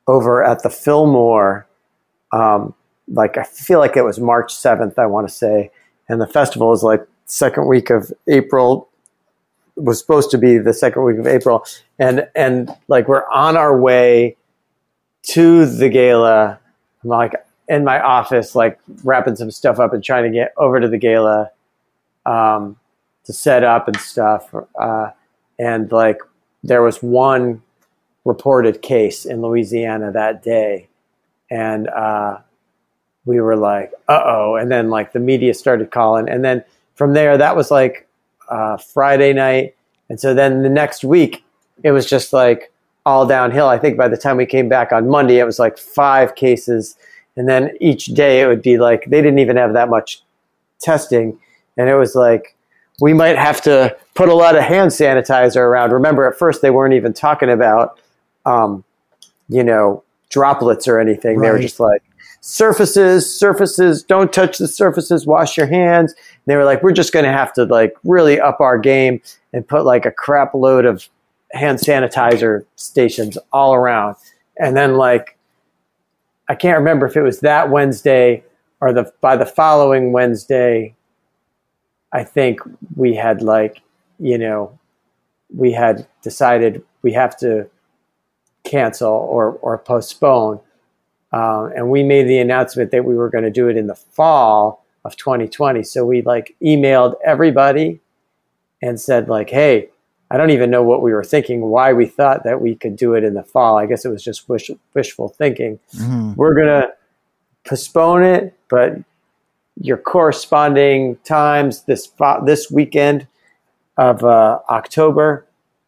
over 0.06 0.42
at 0.42 0.62
the 0.62 0.70
Fillmore. 0.70 1.66
Um, 2.32 2.74
like 3.08 3.36
I 3.36 3.44
feel 3.44 3.78
like 3.80 3.96
it 3.96 4.02
was 4.02 4.20
March 4.20 4.54
seventh, 4.54 4.98
I 4.98 5.06
want 5.06 5.28
to 5.28 5.34
say, 5.34 5.70
and 6.08 6.20
the 6.20 6.26
festival 6.26 6.68
was 6.68 6.82
like 6.82 7.06
second 7.26 7.66
week 7.66 7.90
of 7.90 8.12
April. 8.28 8.88
Was 9.76 9.98
supposed 9.98 10.30
to 10.32 10.38
be 10.38 10.58
the 10.58 10.74
second 10.74 11.04
week 11.04 11.18
of 11.18 11.26
April, 11.26 11.64
and 11.98 12.28
and 12.34 12.70
like 12.88 13.08
we're 13.08 13.28
on 13.30 13.56
our 13.56 13.78
way 13.78 14.36
to 15.22 15.66
the 15.66 15.88
gala. 15.88 16.58
I'm 17.02 17.08
like 17.08 17.34
in 17.68 17.84
my 17.84 18.00
office, 18.00 18.54
like 18.54 18.78
wrapping 19.04 19.36
some 19.36 19.50
stuff 19.50 19.78
up 19.78 19.92
and 19.94 20.04
trying 20.04 20.24
to 20.24 20.30
get 20.30 20.52
over 20.56 20.80
to 20.80 20.88
the 20.88 20.98
gala. 20.98 21.50
Um, 22.26 22.76
to 23.24 23.32
set 23.32 23.64
up 23.64 23.86
and 23.86 23.96
stuff. 23.98 24.52
Uh, 24.78 25.10
and 25.58 25.90
like 25.92 26.18
there 26.62 26.82
was 26.82 27.02
one 27.02 27.62
reported 28.24 28.82
case 28.82 29.24
in 29.24 29.42
Louisiana 29.42 30.12
that 30.12 30.42
day, 30.42 30.88
and 31.50 31.88
uh, 31.88 32.38
we 33.24 33.40
were 33.40 33.56
like, 33.56 33.92
"Uh 34.08 34.22
oh!" 34.24 34.56
And 34.56 34.70
then 34.70 34.90
like 34.90 35.12
the 35.12 35.20
media 35.20 35.54
started 35.54 35.90
calling, 35.90 36.28
and 36.28 36.44
then 36.44 36.64
from 36.94 37.14
there, 37.14 37.38
that 37.38 37.56
was 37.56 37.70
like 37.70 38.06
uh, 38.48 38.76
Friday 38.76 39.32
night, 39.32 39.74
and 40.08 40.20
so 40.20 40.34
then 40.34 40.62
the 40.62 40.68
next 40.68 41.04
week, 41.04 41.44
it 41.82 41.92
was 41.92 42.06
just 42.06 42.32
like 42.32 42.72
all 43.06 43.26
downhill. 43.26 43.68
I 43.68 43.78
think 43.78 43.96
by 43.96 44.08
the 44.08 44.16
time 44.16 44.36
we 44.36 44.46
came 44.46 44.68
back 44.68 44.92
on 44.92 45.08
Monday, 45.08 45.38
it 45.38 45.44
was 45.44 45.58
like 45.58 45.78
five 45.78 46.34
cases, 46.34 46.96
and 47.36 47.48
then 47.48 47.70
each 47.80 48.06
day 48.06 48.42
it 48.42 48.46
would 48.46 48.62
be 48.62 48.78
like 48.78 49.06
they 49.06 49.22
didn't 49.22 49.38
even 49.38 49.56
have 49.56 49.72
that 49.72 49.88
much 49.88 50.22
testing, 50.80 51.38
and 51.76 51.88
it 51.88 51.96
was 51.96 52.14
like 52.14 52.56
we 53.00 53.14
might 53.14 53.36
have 53.36 53.62
to 53.62 53.96
put 54.14 54.28
a 54.28 54.34
lot 54.34 54.56
of 54.56 54.62
hand 54.62 54.90
sanitizer 54.90 55.56
around. 55.56 55.92
Remember, 55.92 56.30
at 56.30 56.38
first 56.38 56.62
they 56.62 56.70
weren't 56.70 56.94
even 56.94 57.12
talking 57.12 57.48
about, 57.48 57.98
um, 58.46 58.84
you 59.48 59.64
know, 59.64 60.02
droplets 60.30 60.86
or 60.88 60.98
anything. 60.98 61.40
They 61.40 61.50
were 61.50 61.58
just 61.58 61.80
like 61.80 62.02
surfaces, 62.40 63.32
surfaces. 63.38 64.02
Don't 64.02 64.32
touch 64.32 64.58
the 64.58 64.68
surfaces. 64.68 65.26
Wash 65.26 65.56
your 65.56 65.66
hands. 65.66 66.12
And 66.12 66.42
they 66.46 66.56
were 66.56 66.64
like, 66.64 66.82
we're 66.82 66.92
just 66.92 67.12
going 67.12 67.24
to 67.24 67.32
have 67.32 67.52
to 67.54 67.64
like 67.64 67.94
really 68.04 68.40
up 68.40 68.60
our 68.60 68.78
game 68.78 69.20
and 69.52 69.66
put 69.66 69.84
like 69.84 70.06
a 70.06 70.10
crap 70.10 70.54
load 70.54 70.84
of 70.84 71.08
hand 71.52 71.78
sanitizer 71.78 72.64
stations 72.76 73.36
all 73.52 73.74
around. 73.74 74.16
And 74.58 74.76
then 74.76 74.96
like, 74.96 75.36
I 76.48 76.54
can't 76.54 76.78
remember 76.78 77.06
if 77.06 77.16
it 77.16 77.22
was 77.22 77.40
that 77.40 77.70
Wednesday 77.70 78.42
or 78.80 78.92
the 78.92 79.12
by 79.20 79.36
the 79.36 79.46
following 79.46 80.12
Wednesday. 80.12 80.94
I 82.12 82.24
think 82.24 82.60
we 82.96 83.14
had 83.14 83.40
like, 83.40 83.82
you 84.18 84.36
know, 84.36 84.76
we 85.54 85.72
had 85.72 86.06
decided 86.22 86.82
we 87.02 87.12
have 87.12 87.36
to 87.38 87.68
cancel 88.64 89.12
or, 89.12 89.52
or 89.62 89.78
postpone. 89.78 90.60
Um, 91.32 91.72
and 91.76 91.90
we 91.90 92.02
made 92.02 92.24
the 92.24 92.38
announcement 92.38 92.90
that 92.90 93.04
we 93.04 93.14
were 93.14 93.30
going 93.30 93.44
to 93.44 93.50
do 93.50 93.68
it 93.68 93.76
in 93.76 93.86
the 93.86 93.94
fall 93.94 94.84
of 95.04 95.16
2020. 95.16 95.82
So 95.84 96.04
we 96.04 96.22
like 96.22 96.56
emailed 96.62 97.14
everybody 97.24 98.00
and 98.82 99.00
said 99.00 99.28
like, 99.28 99.50
"Hey, 99.50 99.90
I 100.30 100.36
don't 100.36 100.50
even 100.50 100.70
know 100.70 100.82
what 100.82 101.02
we 101.02 101.12
were 101.12 101.24
thinking, 101.24 101.60
why 101.62 101.92
we 101.92 102.06
thought 102.06 102.44
that 102.44 102.60
we 102.60 102.74
could 102.74 102.96
do 102.96 103.14
it 103.14 103.24
in 103.24 103.34
the 103.34 103.42
fall. 103.42 103.78
I 103.78 103.86
guess 103.86 104.04
it 104.04 104.08
was 104.10 104.22
just 104.24 104.48
wish, 104.48 104.70
wishful 104.94 105.28
thinking. 105.28 105.78
Mhm. 105.96 106.36
We're 106.36 106.54
gonna 106.54 106.88
postpone 107.64 108.22
it, 108.24 108.54
but 108.68 108.96
your 109.80 109.96
corresponding 109.96 111.16
times 111.24 111.82
this 111.84 112.06
fo- 112.06 112.44
this 112.44 112.70
weekend 112.70 113.26
of 113.96 114.24
uh, 114.24 114.58
October, 114.68 115.46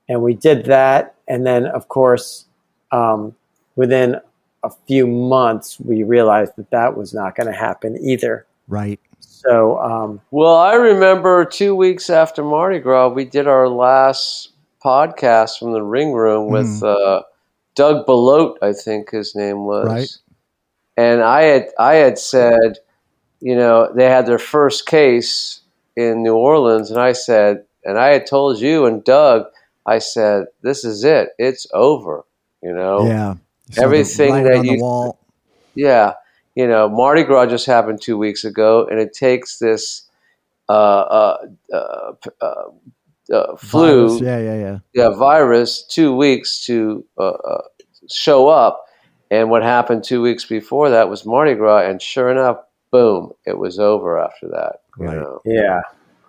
and 0.09 0.23
we 0.23 0.35
did 0.35 0.65
that. 0.67 1.15
And 1.29 1.47
then, 1.47 1.67
of 1.67 1.89
course, 1.89 2.47
um, 2.93 3.35
within 3.77 4.17
a 4.63 4.71
few 4.87 5.07
months, 5.07 5.81
we 5.81 6.03
realized 6.05 6.53
that 6.57 6.71
that 6.71 6.97
was 6.97 7.13
not 7.13 7.35
going 7.35 7.47
to 7.49 7.53
happen 7.59 7.97
either. 8.01 8.47
Right. 8.69 9.01
So, 9.21 9.81
um, 9.81 10.21
Well, 10.31 10.55
I 10.57 10.75
remember 10.75 11.45
two 11.45 11.75
weeks 11.75 12.09
after 12.11 12.45
Mardi 12.45 12.79
Gras, 12.79 13.09
we 13.09 13.25
did 13.25 13.49
our 13.49 13.69
last 13.69 14.51
podcast 14.85 15.59
from 15.59 15.73
the 15.73 15.83
Ring 15.83 16.13
Room 16.13 16.49
with 16.49 16.81
Hmm. 16.81 16.85
uh, 16.87 17.21
Doug 17.75 18.07
Belote, 18.07 18.57
I 18.63 18.73
think 18.73 19.11
his 19.11 19.35
name 19.35 19.65
was. 19.65 19.87
Right. 19.89 20.17
And 20.97 21.23
I 21.23 21.43
had 21.43 21.69
I 21.79 21.95
had 21.95 22.19
said, 22.19 22.79
you 23.41 23.57
know, 23.57 23.91
they 23.95 24.05
had 24.05 24.27
their 24.27 24.39
first 24.39 24.87
case 24.87 25.61
in 25.97 26.23
New 26.23 26.35
Orleans, 26.37 26.91
and 26.91 27.01
I 27.01 27.13
said, 27.13 27.65
and 27.85 27.99
I 27.99 28.13
had 28.13 28.27
told 28.27 28.61
you 28.61 28.85
and 28.87 29.03
Doug, 29.03 29.47
I 29.87 29.99
said, 29.99 30.47
this 30.63 30.85
is 30.85 31.03
it, 31.03 31.31
it's 31.39 31.67
over. 31.73 32.25
You 32.63 32.73
know, 32.75 33.07
Yeah. 33.07 33.35
So 33.71 33.83
everything 33.83 34.45
that 34.45 34.59
on 34.59 34.65
you- 34.65 34.77
the 34.77 34.83
wall. 34.83 35.19
yeah, 35.75 36.15
you 36.55 36.67
know, 36.69 36.89
Mardi 36.89 37.23
Gras 37.25 37.47
just 37.47 37.67
happened 37.67 38.01
two 38.03 38.19
weeks 38.19 38.45
ago, 38.45 38.87
and 38.91 39.01
it 39.01 39.13
takes 39.15 39.59
this 39.59 40.09
uh, 40.69 40.73
uh, 40.73 41.37
uh, 41.73 42.13
uh, 42.41 42.55
uh, 43.33 43.57
flu, 43.57 44.09
Virus. 44.09 44.21
Yeah, 44.23 44.39
yeah, 44.39 44.55
yeah. 44.55 44.79
yeah, 44.95 45.09
virus, 45.11 45.85
two 45.87 46.15
weeks 46.15 46.65
to 46.67 47.05
uh, 47.19 47.23
uh, 47.31 47.63
show 48.11 48.49
up. 48.49 48.85
And 49.31 49.51
what 49.51 49.63
happened 49.63 50.05
two 50.05 50.21
weeks 50.23 50.45
before 50.45 50.91
that 50.91 51.09
was 51.09 51.25
Mardi 51.27 51.55
Gras, 51.55 51.89
and 51.89 52.01
sure 52.01 52.31
enough, 52.31 52.59
boom, 52.91 53.33
it 53.47 53.57
was 53.59 53.79
over 53.79 54.19
after 54.19 54.49
that. 54.49 54.77
You 54.99 55.07
Right. 55.07 55.17
know, 55.17 55.41
yeah, 55.47 55.81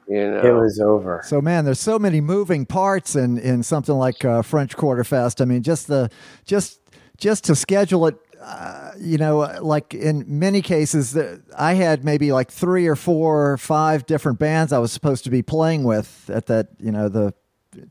you 0.08 0.30
know. 0.32 0.42
it 0.46 0.52
was 0.52 0.80
over. 0.80 1.22
So 1.26 1.42
man, 1.42 1.66
there's 1.66 1.80
so 1.80 1.98
many 2.00 2.22
moving 2.22 2.66
parts 2.66 3.16
in 3.16 3.38
in 3.38 3.64
something 3.64 3.96
like 3.96 4.24
uh, 4.26 4.42
French 4.42 4.76
Quarter 4.76 5.04
Fest. 5.04 5.42
I 5.42 5.46
mean, 5.46 5.64
just 5.64 5.88
the 5.88 6.10
just 6.46 6.80
just 7.18 7.44
to 7.46 7.56
schedule 7.56 8.08
it. 8.08 8.16
Uh, 8.42 8.92
you 9.00 9.18
know, 9.18 9.38
like 9.62 9.94
in 9.94 10.26
many 10.28 10.62
cases, 10.62 11.14
the, 11.14 11.42
I 11.58 11.76
had 11.76 12.04
maybe 12.04 12.34
like 12.34 12.52
three 12.52 12.88
or 12.88 12.96
four 12.98 13.54
or 13.54 13.58
five 13.58 14.06
different 14.06 14.38
bands 14.38 14.74
I 14.74 14.80
was 14.80 14.92
supposed 14.92 15.24
to 15.24 15.30
be 15.30 15.42
playing 15.42 15.86
with 15.86 16.30
at 16.30 16.48
that, 16.48 16.68
you 16.78 16.92
know, 16.92 17.08
the 17.08 17.34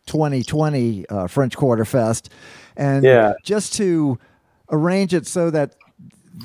2020 0.06 1.08
uh, 1.08 1.26
French 1.26 1.56
Quarter 1.56 1.84
Fest, 1.84 2.28
and 2.76 3.02
Yeah. 3.04 3.32
just 3.42 3.72
to 3.74 4.18
arrange 4.70 5.14
it 5.14 5.26
so 5.26 5.50
that 5.50 5.74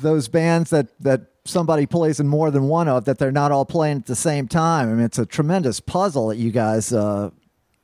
those 0.02 0.28
bands 0.28 0.70
that 0.70 0.88
that 1.00 1.37
somebody 1.48 1.86
plays 1.86 2.20
in 2.20 2.28
more 2.28 2.50
than 2.50 2.68
one 2.68 2.88
of 2.88 3.04
that 3.06 3.18
they're 3.18 3.32
not 3.32 3.52
all 3.52 3.64
playing 3.64 3.98
at 3.98 4.06
the 4.06 4.16
same 4.16 4.46
time. 4.48 4.88
I 4.88 4.92
mean, 4.92 5.04
it's 5.04 5.18
a 5.18 5.26
tremendous 5.26 5.80
puzzle 5.80 6.28
that 6.28 6.36
you 6.36 6.50
guys 6.50 6.92
uh, 6.92 7.30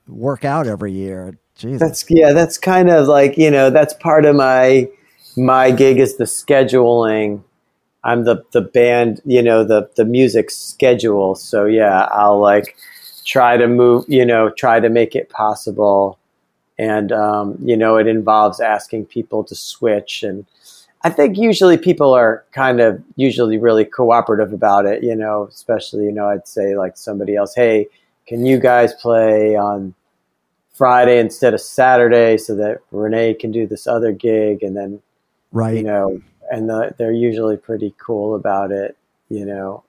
work 0.07 0.45
out 0.45 0.67
every 0.67 0.91
year. 0.91 1.37
Jesus. 1.55 1.79
That's 1.79 2.05
yeah, 2.09 2.33
that's 2.33 2.57
kind 2.57 2.89
of 2.89 3.07
like 3.07 3.37
you 3.37 3.49
know 3.49 3.69
that's 3.69 3.93
part 3.93 4.25
of 4.25 4.35
my 4.35 4.89
my 5.37 5.71
gig 5.71 5.99
is 5.99 6.17
the 6.17 6.25
scheduling. 6.25 7.43
I'm 8.03 8.23
the 8.25 8.43
the 8.51 8.61
band, 8.61 9.21
you 9.25 9.41
know, 9.41 9.63
the 9.63 9.89
the 9.95 10.05
music 10.05 10.51
schedule. 10.51 11.35
So 11.35 11.65
yeah, 11.65 12.07
I'll 12.11 12.39
like 12.39 12.77
try 13.25 13.57
to 13.57 13.67
move, 13.67 14.05
you 14.07 14.25
know, 14.25 14.49
try 14.49 14.79
to 14.79 14.89
make 14.89 15.15
it 15.15 15.29
possible, 15.29 16.19
and 16.77 17.11
um, 17.11 17.57
you 17.61 17.77
know, 17.77 17.97
it 17.97 18.07
involves 18.07 18.59
asking 18.59 19.05
people 19.05 19.43
to 19.45 19.55
switch 19.55 20.23
and. 20.23 20.45
I 21.05 21.11
think 21.11 21.37
usually 21.37 21.77
people 21.77 22.15
are 22.15 22.43
kind 22.51 22.79
of 22.79 23.01
usually 23.15 23.59
really 23.59 23.85
cooperative 23.85 24.51
about 24.51 24.87
it, 24.87 25.03
you 25.03 25.15
know, 25.15 25.47
especially, 25.47 26.05
you 26.05 26.11
know, 26.11 26.27
I'd 26.27 26.47
say 26.47 26.75
like 26.75 26.97
somebody 26.97 27.35
else, 27.35 27.53
hey, 27.53 27.87
can 28.25 28.43
you 28.43 28.59
guys 28.59 28.91
play 28.95 29.55
on 29.55 29.93
Friday 30.73 31.19
instead 31.19 31.53
of 31.53 31.61
Saturday 31.61 32.37
so 32.37 32.55
that 32.55 32.79
Renee 32.89 33.35
can 33.35 33.51
do 33.51 33.67
this 33.67 33.85
other 33.85 34.11
gig 34.11 34.63
and 34.63 34.75
then 34.75 34.99
right. 35.51 35.77
you 35.77 35.83
know 35.83 36.19
and 36.51 36.67
the, 36.69 36.93
they're 36.97 37.13
usually 37.13 37.55
pretty 37.55 37.93
cool 37.97 38.35
about 38.35 38.71
it 38.71 38.97
you 39.29 39.45
know 39.45 39.83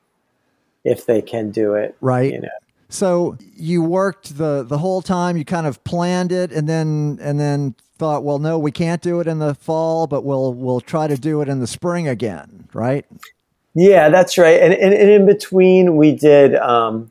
if 0.84 1.06
they 1.06 1.20
can 1.20 1.50
do 1.50 1.74
it 1.74 1.96
right. 2.00 2.32
you 2.32 2.40
know 2.40 2.48
So 2.88 3.36
you 3.56 3.82
worked 3.82 4.38
the 4.38 4.62
the 4.62 4.78
whole 4.78 5.02
time. 5.02 5.36
You 5.36 5.44
kind 5.44 5.66
of 5.66 5.82
planned 5.82 6.30
it, 6.30 6.52
and 6.52 6.68
then 6.68 7.18
and 7.20 7.40
then 7.40 7.74
thought, 7.98 8.24
well, 8.24 8.38
no, 8.38 8.58
we 8.58 8.70
can't 8.70 9.02
do 9.02 9.20
it 9.20 9.26
in 9.26 9.38
the 9.38 9.54
fall, 9.54 10.06
but 10.06 10.24
we'll 10.24 10.52
we'll 10.54 10.80
try 10.80 11.06
to 11.06 11.16
do 11.16 11.40
it 11.40 11.48
in 11.48 11.60
the 11.60 11.66
spring 11.66 12.06
again, 12.08 12.68
right? 12.72 13.04
yeah 13.78 14.08
that's 14.08 14.38
right 14.38 14.58
and, 14.62 14.72
and, 14.72 14.94
and 14.94 15.10
in 15.10 15.26
between 15.26 15.96
we 15.98 16.10
did 16.10 16.54
um 16.56 17.10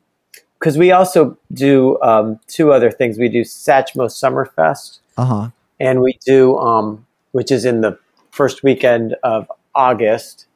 because 0.58 0.80
we 0.80 0.92
also 0.92 1.38
do 1.54 2.02
um 2.02 2.40
two 2.48 2.72
other 2.74 2.90
things 2.90 3.20
we 3.20 3.30
do 3.30 3.42
satchmo 3.42 4.08
summerfest 4.08 4.98
Uh 5.16 5.26
huh. 5.26 5.50
and 5.80 6.02
we 6.02 6.18
do 6.26 6.58
um 6.58 7.06
which 7.34 7.52
is 7.52 7.66
in 7.66 7.82
the 7.82 7.96
first 8.32 8.64
weekend 8.64 9.16
of 9.22 9.48
august 9.76 10.48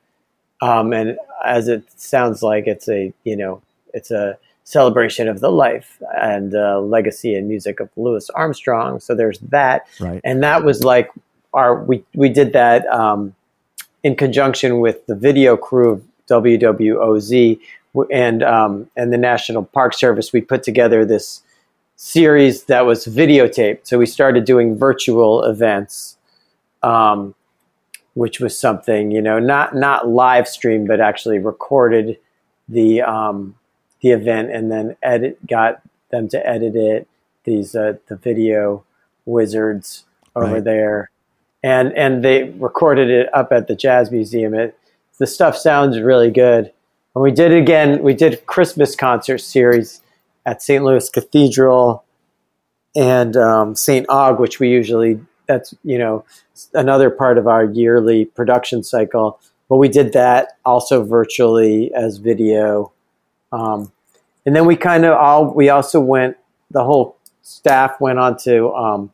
um 0.62 0.94
and 0.94 1.16
as 1.46 1.68
it 1.68 1.84
sounds 1.96 2.42
like 2.42 2.66
it's 2.66 2.90
a 2.90 3.14
you 3.24 3.36
know 3.36 3.62
it's 3.94 4.10
a 4.10 4.36
celebration 4.70 5.28
of 5.28 5.40
the 5.40 5.52
life 5.52 5.90
and 6.22 6.54
uh, 6.54 6.80
legacy 6.80 7.34
and 7.36 7.48
music 7.48 7.80
of 7.80 7.90
louis 7.96 8.30
armstrong 8.32 9.00
so 9.00 9.16
there's 9.16 9.40
that 9.40 9.88
Right. 10.00 10.22
and 10.24 10.44
that 10.44 10.64
was 10.64 10.84
like 10.84 11.10
our 11.54 11.84
we 11.84 12.04
we 12.14 12.30
did 12.30 12.54
that 12.54 12.86
um, 12.88 13.34
in 14.04 14.16
conjunction 14.16 14.80
with 14.80 15.06
the 15.08 15.16
video 15.16 15.58
crew 15.58 15.90
of 15.94 16.04
WWOZ 16.30 17.60
and 18.12 18.44
um, 18.44 18.90
and 18.96 19.12
the 19.12 19.18
National 19.18 19.64
Park 19.64 19.94
Service. 19.96 20.32
We 20.32 20.42
put 20.42 20.62
together 20.62 21.04
this 21.06 21.42
series 21.96 22.66
that 22.66 22.86
was 22.86 23.06
videotaped. 23.08 23.80
So 23.84 23.98
we 23.98 24.06
started 24.06 24.46
doing 24.46 24.78
virtual 24.78 25.44
events, 25.44 26.18
um, 26.84 27.34
which 28.14 28.40
was 28.40 28.58
something 28.58 29.10
you 29.10 29.22
know 29.22 29.40
not 29.40 29.76
not 29.76 30.08
live 30.08 30.48
stream, 30.48 30.86
but 30.86 31.00
actually 31.02 31.40
recorded 31.40 32.20
the 32.68 33.02
um, 33.02 33.56
the 34.02 34.12
event 34.12 34.52
and 34.52 34.72
then 34.72 34.96
edit 35.04 35.46
got 35.46 35.82
them 36.12 36.28
to 36.30 36.48
edit 36.48 36.76
it. 36.76 37.08
These 37.44 37.76
uh, 37.76 37.94
the 38.08 38.16
video 38.16 38.84
wizards 39.26 40.06
over 40.36 40.56
Right. 40.56 40.64
there, 40.64 41.10
and 41.64 41.94
and 41.94 42.24
they 42.24 42.44
recorded 42.44 43.10
it 43.10 43.30
up 43.34 43.52
at 43.52 43.68
the 43.68 43.76
Jazz 43.76 44.12
Museum. 44.12 44.54
It 44.54 44.78
the 45.18 45.28
stuff 45.28 45.58
sounds 45.58 46.00
really 46.00 46.32
good. 46.32 46.72
And 47.16 47.24
we 47.24 47.32
did 47.32 47.52
again. 47.52 48.04
We 48.04 48.14
did 48.14 48.46
Christmas 48.46 48.96
concert 48.96 49.40
series 49.40 50.02
at 50.46 50.62
St. 50.62 50.84
Louis 50.84 51.10
Cathedral 51.10 52.04
and 52.96 53.36
um, 53.36 53.76
St. 53.76 54.08
Aug, 54.08 54.40
which 54.40 54.60
we 54.60 54.70
usually 54.70 55.20
that's 55.48 55.74
you 55.84 55.98
know 55.98 56.24
another 56.74 57.10
part 57.10 57.38
of 57.38 57.48
our 57.48 57.66
yearly 57.66 58.26
production 58.26 58.84
cycle. 58.84 59.40
But 59.70 59.78
we 59.78 59.88
did 59.88 60.14
that 60.14 60.58
also 60.66 61.04
virtually 61.04 61.94
as 61.94 62.18
video, 62.18 62.92
um, 63.52 63.92
and 64.46 64.56
then 64.56 64.66
we 64.66 64.76
kind 64.76 65.06
of 65.06 65.18
all 65.18 65.54
we 65.54 65.70
also 65.70 66.00
went. 66.00 66.38
The 66.72 66.84
whole 66.84 67.18
staff 67.42 68.00
went 68.00 68.20
on 68.20 68.38
to 68.40 68.72
um, 68.74 69.12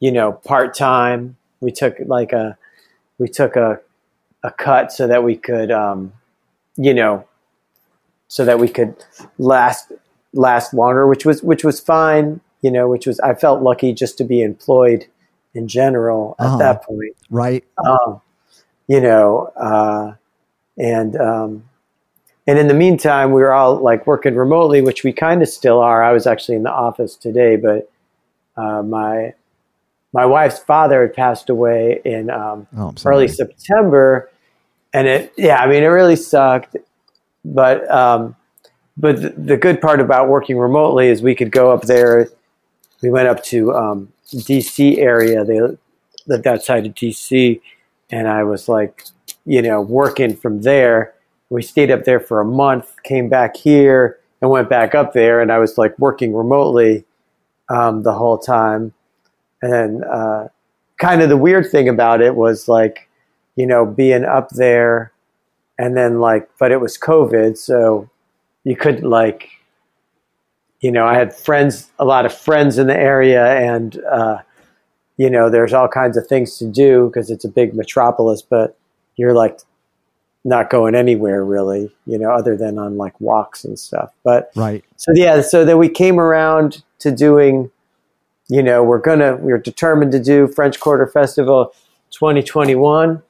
you 0.00 0.12
know 0.12 0.32
part 0.32 0.74
time. 0.74 1.36
We 1.60 1.70
took 1.72 1.96
like 2.06 2.32
a 2.32 2.56
we 3.18 3.28
took 3.28 3.56
a 3.56 3.80
a 4.42 4.50
cut 4.50 4.92
so 4.92 5.06
that 5.06 5.24
we 5.24 5.36
could 5.36 5.70
um, 5.70 6.12
you 6.76 6.94
know 6.94 7.26
so 8.28 8.44
that 8.44 8.58
we 8.58 8.68
could 8.68 8.94
last 9.38 9.92
last 10.32 10.74
longer, 10.74 11.06
which 11.06 11.24
was 11.24 11.42
which 11.42 11.64
was 11.64 11.80
fine. 11.80 12.40
You 12.62 12.70
know, 12.70 12.88
which 12.88 13.06
was 13.06 13.20
I 13.20 13.34
felt 13.34 13.62
lucky 13.62 13.92
just 13.92 14.18
to 14.18 14.24
be 14.24 14.42
employed 14.42 15.06
in 15.54 15.68
general 15.68 16.34
at 16.38 16.46
Uh-huh. 16.46 16.56
that 16.58 16.82
point. 16.84 17.16
Right. 17.30 17.64
Um, 17.84 18.20
you 18.88 19.00
know, 19.00 19.52
uh, 19.56 20.14
and 20.78 21.16
um, 21.16 21.64
and 22.46 22.58
in 22.58 22.68
the 22.68 22.74
meantime, 22.74 23.32
we 23.32 23.40
were 23.40 23.52
all 23.52 23.76
like 23.76 24.06
working 24.06 24.36
remotely, 24.36 24.80
which 24.80 25.02
we 25.02 25.12
kind 25.12 25.42
of 25.42 25.48
still 25.48 25.80
are. 25.80 26.02
I 26.02 26.12
was 26.12 26.26
actually 26.26 26.56
in 26.56 26.62
the 26.62 26.72
office 26.72 27.16
today, 27.16 27.56
but 27.56 27.90
uh, 28.56 28.82
my 28.82 29.34
my 30.12 30.24
wife's 30.24 30.58
father 30.58 31.02
had 31.02 31.14
passed 31.14 31.50
away 31.50 32.00
in 32.04 32.30
um, 32.30 32.66
Oh, 32.76 32.94
early 33.04 33.28
September, 33.28 34.30
and 34.92 35.08
it 35.08 35.32
yeah, 35.36 35.58
I 35.58 35.66
mean 35.66 35.82
it 35.82 35.88
really 35.88 36.16
sucked, 36.16 36.76
but 37.44 37.90
um, 37.90 38.36
but 38.96 39.20
the, 39.20 39.30
the 39.30 39.56
good 39.56 39.80
part 39.80 40.00
about 40.00 40.28
working 40.28 40.56
remotely 40.56 41.08
is 41.08 41.22
we 41.22 41.34
could 41.34 41.50
go 41.50 41.72
up 41.72 41.82
there. 41.82 42.28
We 43.02 43.10
went 43.10 43.28
up 43.28 43.42
to 43.44 43.74
um, 43.74 44.12
DC 44.28 44.98
area. 44.98 45.44
They 45.44 45.60
lived 46.26 46.46
outside 46.46 46.86
of 46.86 46.94
DC, 46.94 47.60
and 48.10 48.28
I 48.28 48.44
was 48.44 48.68
like, 48.68 49.04
you 49.44 49.62
know, 49.62 49.80
working 49.80 50.36
from 50.36 50.62
there, 50.62 51.12
we 51.50 51.62
stayed 51.62 51.90
up 51.90 52.04
there 52.04 52.20
for 52.20 52.40
a 52.40 52.44
month, 52.44 53.02
came 53.02 53.28
back 53.28 53.56
here, 53.56 54.18
and 54.40 54.50
went 54.50 54.68
back 54.68 54.94
up 54.94 55.12
there. 55.12 55.40
And 55.40 55.52
I 55.52 55.58
was 55.58 55.78
like 55.78 55.98
working 55.98 56.34
remotely 56.34 57.04
um, 57.68 58.02
the 58.02 58.12
whole 58.12 58.38
time. 58.38 58.92
And 59.62 60.04
uh, 60.04 60.48
kind 60.98 61.22
of 61.22 61.28
the 61.28 61.36
weird 61.36 61.70
thing 61.70 61.88
about 61.88 62.20
it 62.20 62.34
was 62.34 62.68
like, 62.68 63.08
you 63.54 63.66
know, 63.66 63.86
being 63.86 64.24
up 64.24 64.50
there 64.50 65.12
and 65.78 65.96
then 65.96 66.20
like, 66.20 66.48
but 66.58 66.72
it 66.72 66.80
was 66.80 66.98
COVID. 66.98 67.56
So 67.56 68.08
you 68.64 68.76
couldn't 68.76 69.08
like, 69.08 69.48
you 70.80 70.90
know, 70.90 71.06
I 71.06 71.14
had 71.14 71.34
friends, 71.34 71.90
a 71.98 72.04
lot 72.04 72.26
of 72.26 72.34
friends 72.34 72.78
in 72.78 72.86
the 72.86 72.96
area, 72.96 73.56
and, 73.56 73.98
uh, 74.04 74.38
you 75.16 75.30
know, 75.30 75.48
there's 75.48 75.72
all 75.72 75.88
kinds 75.88 76.16
of 76.16 76.26
things 76.26 76.58
to 76.58 76.66
do 76.66 77.06
because 77.06 77.30
it's 77.30 77.44
a 77.44 77.48
big 77.48 77.74
metropolis, 77.74 78.42
but 78.42 78.76
you're 79.16 79.32
like 79.32 79.60
not 80.46 80.70
going 80.70 80.94
anywhere 80.94 81.44
really, 81.44 81.92
you 82.06 82.16
know, 82.16 82.30
other 82.30 82.56
than 82.56 82.78
on 82.78 82.96
like 82.96 83.20
walks 83.20 83.64
and 83.64 83.76
stuff. 83.78 84.10
But 84.22 84.52
Right. 84.54 84.84
so 84.96 85.12
yeah, 85.14 85.40
so 85.40 85.64
then 85.64 85.76
we 85.76 85.88
came 85.88 86.20
around 86.20 86.84
to 87.00 87.10
doing, 87.10 87.70
you 88.48 88.62
know, 88.62 88.84
we're 88.84 89.00
gonna 89.00 89.36
we're 89.36 89.58
determined 89.58 90.12
to 90.12 90.20
do 90.20 90.46
French 90.46 90.78
Quarter 90.78 91.08
Festival 91.08 91.72
2021, 92.12 93.20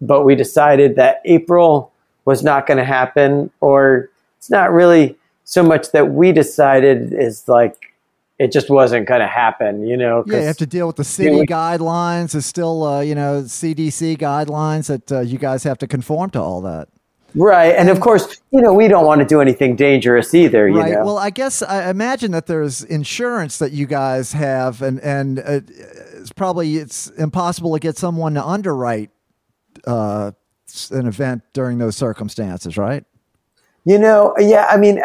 but 0.00 0.24
we 0.24 0.34
decided 0.34 0.96
that 0.96 1.20
April 1.26 1.92
was 2.24 2.42
not 2.42 2.66
going 2.66 2.78
to 2.78 2.84
happen, 2.84 3.50
or 3.60 4.10
it's 4.38 4.50
not 4.50 4.72
really 4.72 5.16
so 5.44 5.62
much 5.62 5.92
that 5.92 6.12
we 6.12 6.32
decided 6.32 7.12
is 7.12 7.48
like 7.48 7.94
it 8.38 8.52
just 8.52 8.70
wasn't 8.70 9.06
going 9.06 9.20
to 9.20 9.26
happen, 9.26 9.86
you 9.86 9.96
know. 9.96 10.22
Yeah, 10.26 10.38
you 10.38 10.46
have 10.46 10.56
to 10.58 10.66
deal 10.66 10.86
with 10.86 10.96
the 10.96 11.04
city 11.04 11.34
we- 11.34 11.46
guidelines. 11.46 12.34
It's 12.34 12.46
still, 12.46 12.84
uh, 12.84 13.00
you 13.00 13.14
know, 13.14 13.42
CDC 13.42 14.16
guidelines 14.16 14.86
that 14.86 15.10
uh, 15.10 15.20
you 15.20 15.38
guys 15.38 15.64
have 15.64 15.78
to 15.78 15.86
conform 15.86 16.30
to 16.30 16.40
all 16.40 16.60
that. 16.62 16.88
right, 17.34 17.74
and 17.74 17.88
of 17.90 18.00
course, 18.00 18.40
you 18.52 18.60
know, 18.60 18.72
we 18.72 18.88
don't 18.88 19.04
want 19.04 19.20
to 19.20 19.26
do 19.26 19.40
anything 19.40 19.76
dangerous 19.76 20.34
either, 20.34 20.68
you 20.68 20.78
right. 20.78 20.92
know. 20.92 21.04
Well, 21.04 21.18
I 21.18 21.30
guess 21.30 21.62
I 21.62 21.90
imagine 21.90 22.30
that 22.32 22.46
there's 22.46 22.84
insurance 22.84 23.58
that 23.58 23.72
you 23.72 23.86
guys 23.86 24.32
have, 24.32 24.82
and 24.82 25.00
and 25.00 25.40
uh, 25.40 25.60
it's 26.14 26.32
probably 26.32 26.76
it's 26.76 27.08
impossible 27.10 27.74
to 27.74 27.80
get 27.80 27.98
someone 27.98 28.34
to 28.34 28.44
underwrite 28.44 29.10
uh, 29.86 30.32
an 30.90 31.06
event 31.06 31.42
during 31.52 31.78
those 31.78 31.96
circumstances, 31.96 32.76
right? 32.76 33.04
You 33.84 33.98
know, 33.98 34.34
yeah, 34.38 34.66
I 34.70 34.76
mean, 34.76 35.00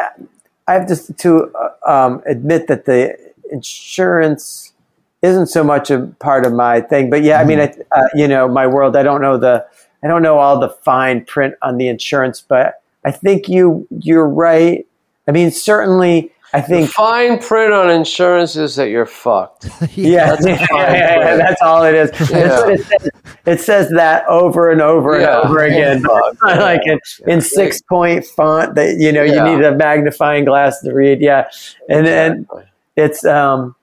I 0.68 0.74
have 0.74 0.88
to, 0.88 1.14
to 1.14 1.52
uh, 1.56 1.92
um, 1.92 2.22
admit 2.26 2.68
that 2.68 2.86
the 2.86 3.18
insurance 3.52 4.74
isn't 5.22 5.48
so 5.48 5.64
much 5.64 5.90
a 5.90 6.08
part 6.20 6.46
of 6.46 6.54
my 6.54 6.82
thing, 6.82 7.10
but 7.10 7.24
yeah, 7.24 7.40
I 7.40 7.46
mean, 7.46 7.60
I, 7.60 7.74
uh, 7.92 8.08
you 8.14 8.28
know, 8.28 8.48
my 8.48 8.68
world. 8.68 8.96
I 8.98 9.04
don't 9.04 9.22
know 9.22 9.38
the, 9.38 9.66
I 10.04 10.08
don't 10.08 10.22
know 10.22 10.38
all 10.38 10.60
the 10.60 10.70
fine 10.70 11.24
print 11.24 11.56
on 11.62 11.78
the 11.78 11.88
insurance, 11.88 12.42
but 12.42 12.82
I 13.06 13.12
think 13.12 13.48
you, 13.48 13.88
you're 13.90 14.28
right. 14.28 14.86
I 15.28 15.32
mean, 15.32 15.52
certainly, 15.52 16.33
I 16.54 16.62
The 16.62 16.68
think, 16.68 16.90
fine 16.92 17.40
print 17.40 17.74
on 17.74 17.90
insurance 17.90 18.56
is 18.56 18.76
that 18.76 18.90
you're 18.90 19.06
fucked. 19.08 19.66
yeah, 19.96 20.36
That's 20.36 20.46
yeah, 20.46 20.68
yeah, 20.72 21.36
that's 21.38 21.62
all 21.62 21.84
it 21.84 21.96
is. 21.96 22.10
It, 22.30 22.86
says. 22.86 23.10
it 23.46 23.60
says 23.60 23.90
that 23.92 24.26
over 24.28 24.72
and 24.72 24.82
over 24.82 25.16
and 25.16 25.26
over 25.26 25.60
again. 25.64 26.04
Like 26.44 26.82
in, 26.86 27.00
in 27.28 27.42
six 27.42 27.82
point 27.82 28.26
font 28.26 28.76
that 28.76 28.98
you 28.98 29.12
know 29.12 29.24
you 29.24 29.42
need 29.44 29.64
a 29.64 29.76
magnifying 29.76 30.46
glass 30.46 30.80
to 30.82 30.94
read. 30.94 31.22
Yeah. 31.22 31.50
And 31.90 32.06
then 32.06 32.48
it's 32.96 33.26
um 33.26 33.76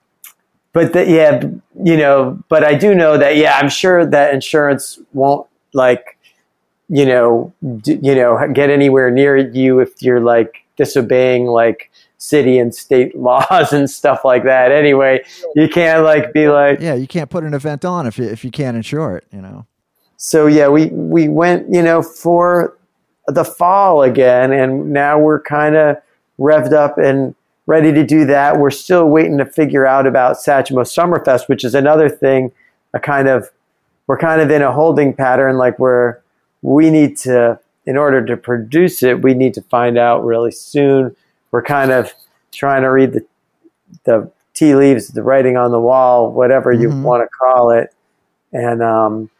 but 0.72 0.92
the, 0.92 1.08
yeah 1.08 1.42
you 1.82 1.96
know 1.96 2.38
but 2.48 2.64
i 2.64 2.74
do 2.74 2.94
know 2.94 3.16
that 3.18 3.36
yeah 3.36 3.56
i'm 3.56 3.68
sure 3.68 4.06
that 4.06 4.32
insurance 4.32 4.98
won't 5.12 5.46
like 5.74 6.18
you 6.88 7.04
know 7.04 7.52
d- 7.78 7.98
you 8.02 8.14
know 8.14 8.38
get 8.52 8.70
anywhere 8.70 9.10
near 9.10 9.36
you 9.36 9.80
if 9.80 10.00
you're 10.02 10.20
like 10.20 10.64
disobeying 10.76 11.46
like 11.46 11.89
city 12.20 12.58
and 12.58 12.74
state 12.74 13.16
laws 13.18 13.72
and 13.72 13.90
stuff 13.90 14.24
like 14.24 14.44
that 14.44 14.70
anyway 14.70 15.20
you 15.56 15.68
can't 15.68 16.04
like 16.04 16.32
be 16.32 16.48
like 16.48 16.80
Yeah, 16.80 16.94
you 16.94 17.06
can't 17.06 17.30
put 17.30 17.44
an 17.44 17.54
event 17.54 17.84
on 17.84 18.06
if 18.06 18.18
you 18.18 18.24
if 18.24 18.44
you 18.44 18.50
can't 18.50 18.76
insure 18.76 19.16
it. 19.16 19.26
You 19.32 19.40
know. 19.40 19.66
so 20.16 20.46
yeah, 20.46 20.68
we 20.68 20.86
we 20.86 21.28
went, 21.28 21.72
you 21.72 21.82
know, 21.82 22.02
for 22.02 22.76
the 23.26 23.44
fall 23.44 24.02
again, 24.02 24.52
and 24.52 24.92
now 24.92 25.18
we're 25.18 25.40
kind 25.40 25.76
of 25.76 25.96
revved 26.38 26.72
up 26.72 26.98
and 26.98 27.34
ready 27.66 27.92
to 27.92 28.04
do 28.04 28.24
that. 28.26 28.58
We're 28.58 28.70
still 28.70 29.06
waiting 29.06 29.38
to 29.38 29.46
figure 29.46 29.86
out 29.86 30.06
about 30.06 30.36
Satchmo 30.36 30.82
Summerfest, 30.82 31.48
which 31.48 31.64
is 31.64 31.74
another 31.74 32.08
thing. 32.08 32.52
A 32.94 33.00
kind 33.00 33.28
of 33.28 33.50
we're 34.06 34.18
kind 34.18 34.40
of 34.40 34.50
in 34.50 34.62
a 34.62 34.72
holding 34.72 35.14
pattern, 35.14 35.56
like 35.56 35.78
where 35.78 36.22
we 36.62 36.90
need 36.90 37.16
to, 37.18 37.58
in 37.86 37.96
order 37.96 38.24
to 38.26 38.36
produce 38.36 39.02
it, 39.02 39.22
we 39.22 39.34
need 39.34 39.54
to 39.54 39.62
find 39.62 39.96
out 39.96 40.24
really 40.24 40.50
soon. 40.50 41.14
We're 41.50 41.62
kind 41.62 41.90
of 41.90 42.12
trying 42.52 42.82
to 42.82 42.88
read 42.88 43.12
the 43.12 43.24
the 44.04 44.30
tea 44.54 44.74
leaves, 44.74 45.08
the 45.08 45.22
writing 45.22 45.56
on 45.56 45.70
the 45.72 45.80
wall, 45.80 46.30
whatever 46.30 46.72
you 46.72 46.88
Mhm. 46.88 47.02
want 47.02 47.22
to 47.22 47.28
call 47.28 47.70
it, 47.70 47.92
and 48.52 48.82
um, 48.82 49.30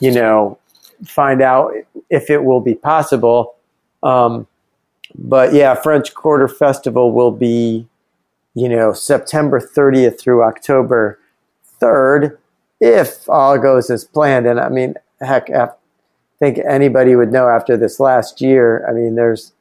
you 0.00 0.12
know, 0.12 0.58
find 1.04 1.42
out 1.42 1.72
if 2.10 2.30
it 2.30 2.44
will 2.44 2.60
be 2.60 2.74
possible. 2.74 3.54
Um, 4.02 4.46
but 5.14 5.52
yeah, 5.52 5.74
French 5.74 6.14
Quarter 6.14 6.48
Festival 6.48 7.12
will 7.12 7.30
be, 7.32 7.86
you 8.54 8.68
know, 8.68 8.92
September 8.92 9.60
30th 9.60 10.20
through 10.20 10.42
October 10.42 11.18
3rd, 11.80 12.36
if 12.80 13.28
all 13.28 13.58
goes 13.58 13.90
as 13.90 14.04
planned. 14.04 14.46
And 14.46 14.60
I 14.60 14.68
mean, 14.68 14.94
heck, 15.20 15.50
I 15.50 15.70
think 16.38 16.58
anybody 16.58 17.16
would 17.16 17.32
know 17.32 17.48
after 17.48 17.76
this 17.76 17.98
last 17.98 18.40
year. 18.40 18.86
I 18.88 18.92
mean, 18.92 19.16
there's, 19.16 19.52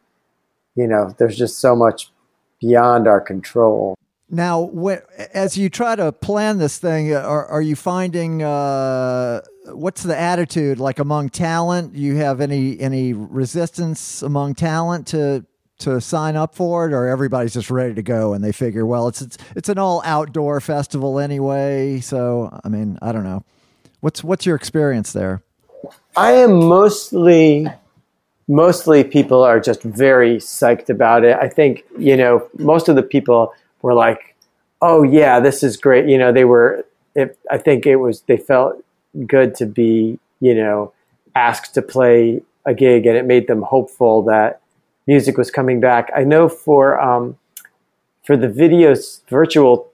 you 0.78 0.88
know, 0.88 1.14
there's 1.18 1.38
just 1.38 1.60
so 1.60 1.76
much 1.76 2.12
beyond 2.62 3.08
our 3.08 3.20
control. 3.20 3.98
Now, 4.30 4.68
wh- 4.68 5.00
as 5.34 5.58
you 5.58 5.70
try 5.70 5.96
to 5.96 6.12
plan 6.12 6.58
this 6.58 6.78
thing, 6.78 7.14
are, 7.14 7.46
are 7.46 7.62
you 7.62 7.76
finding 7.76 8.44
uh, 8.44 9.42
what's 9.66 10.04
the 10.04 10.18
attitude 10.18 10.80
like 10.80 11.00
among 11.00 11.30
talent? 11.30 11.96
You 11.96 12.18
have 12.18 12.42
any 12.42 12.80
any 12.80 13.14
resistance 13.14 14.22
among 14.22 14.56
talent 14.56 15.08
to 15.08 15.46
to 15.80 16.02
sign 16.02 16.36
up 16.36 16.56
for 16.56 16.88
it, 16.88 16.94
or 16.94 17.08
everybody's 17.08 17.54
just 17.54 17.70
ready 17.70 17.94
to 17.94 18.02
go 18.02 18.34
and 18.34 18.44
they 18.44 18.52
figure, 18.52 18.86
well, 18.86 19.08
it's 19.08 19.22
it's 19.22 19.38
it's 19.56 19.70
an 19.70 19.78
all 19.78 20.02
outdoor 20.06 20.60
festival 20.60 21.20
anyway. 21.20 22.00
So, 22.02 22.60
I 22.64 22.70
mean, 22.70 23.00
I 23.02 23.12
don't 23.12 23.24
know. 23.24 23.44
What's 24.02 24.24
what's 24.24 24.46
your 24.46 24.56
experience 24.56 25.14
there? 25.14 25.42
I 26.18 26.32
am 26.32 26.54
mostly 26.54 27.68
mostly 28.48 29.04
people 29.04 29.44
are 29.44 29.60
just 29.60 29.84
very 29.84 30.38
psyched 30.38 30.90
about 30.90 31.24
it. 31.24 31.38
I 31.40 31.50
think, 31.50 31.84
you 31.98 32.16
know, 32.16 32.48
most 32.58 32.88
of 32.88 32.96
the 32.96 33.04
people 33.04 33.54
were 33.82 33.94
like, 33.94 34.36
"Oh 34.82 35.04
yeah, 35.04 35.40
this 35.40 35.64
is 35.64 35.78
great." 35.78 36.08
You 36.08 36.18
know, 36.18 36.32
they 36.32 36.46
were 36.46 36.86
it, 37.16 37.38
I 37.52 37.58
think 37.58 37.86
it 37.86 37.98
was 37.98 38.22
they 38.22 38.38
felt 38.38 38.84
good 39.26 39.56
to 39.56 39.66
be, 39.66 40.20
you 40.40 40.56
know, 40.56 40.94
asked 41.36 41.74
to 41.74 41.82
play 41.82 42.42
a 42.66 42.74
gig 42.74 43.06
and 43.06 43.18
it 43.18 43.26
made 43.26 43.48
them 43.48 43.62
hopeful 43.62 44.22
that 44.24 44.62
music 45.08 45.38
was 45.38 45.50
coming 45.50 45.80
back. 45.80 46.12
I 46.16 46.24
know 46.24 46.48
for 46.50 47.00
um, 47.00 47.38
for 48.24 48.38
the 48.38 48.50
video 48.50 48.94
virtual 49.30 49.90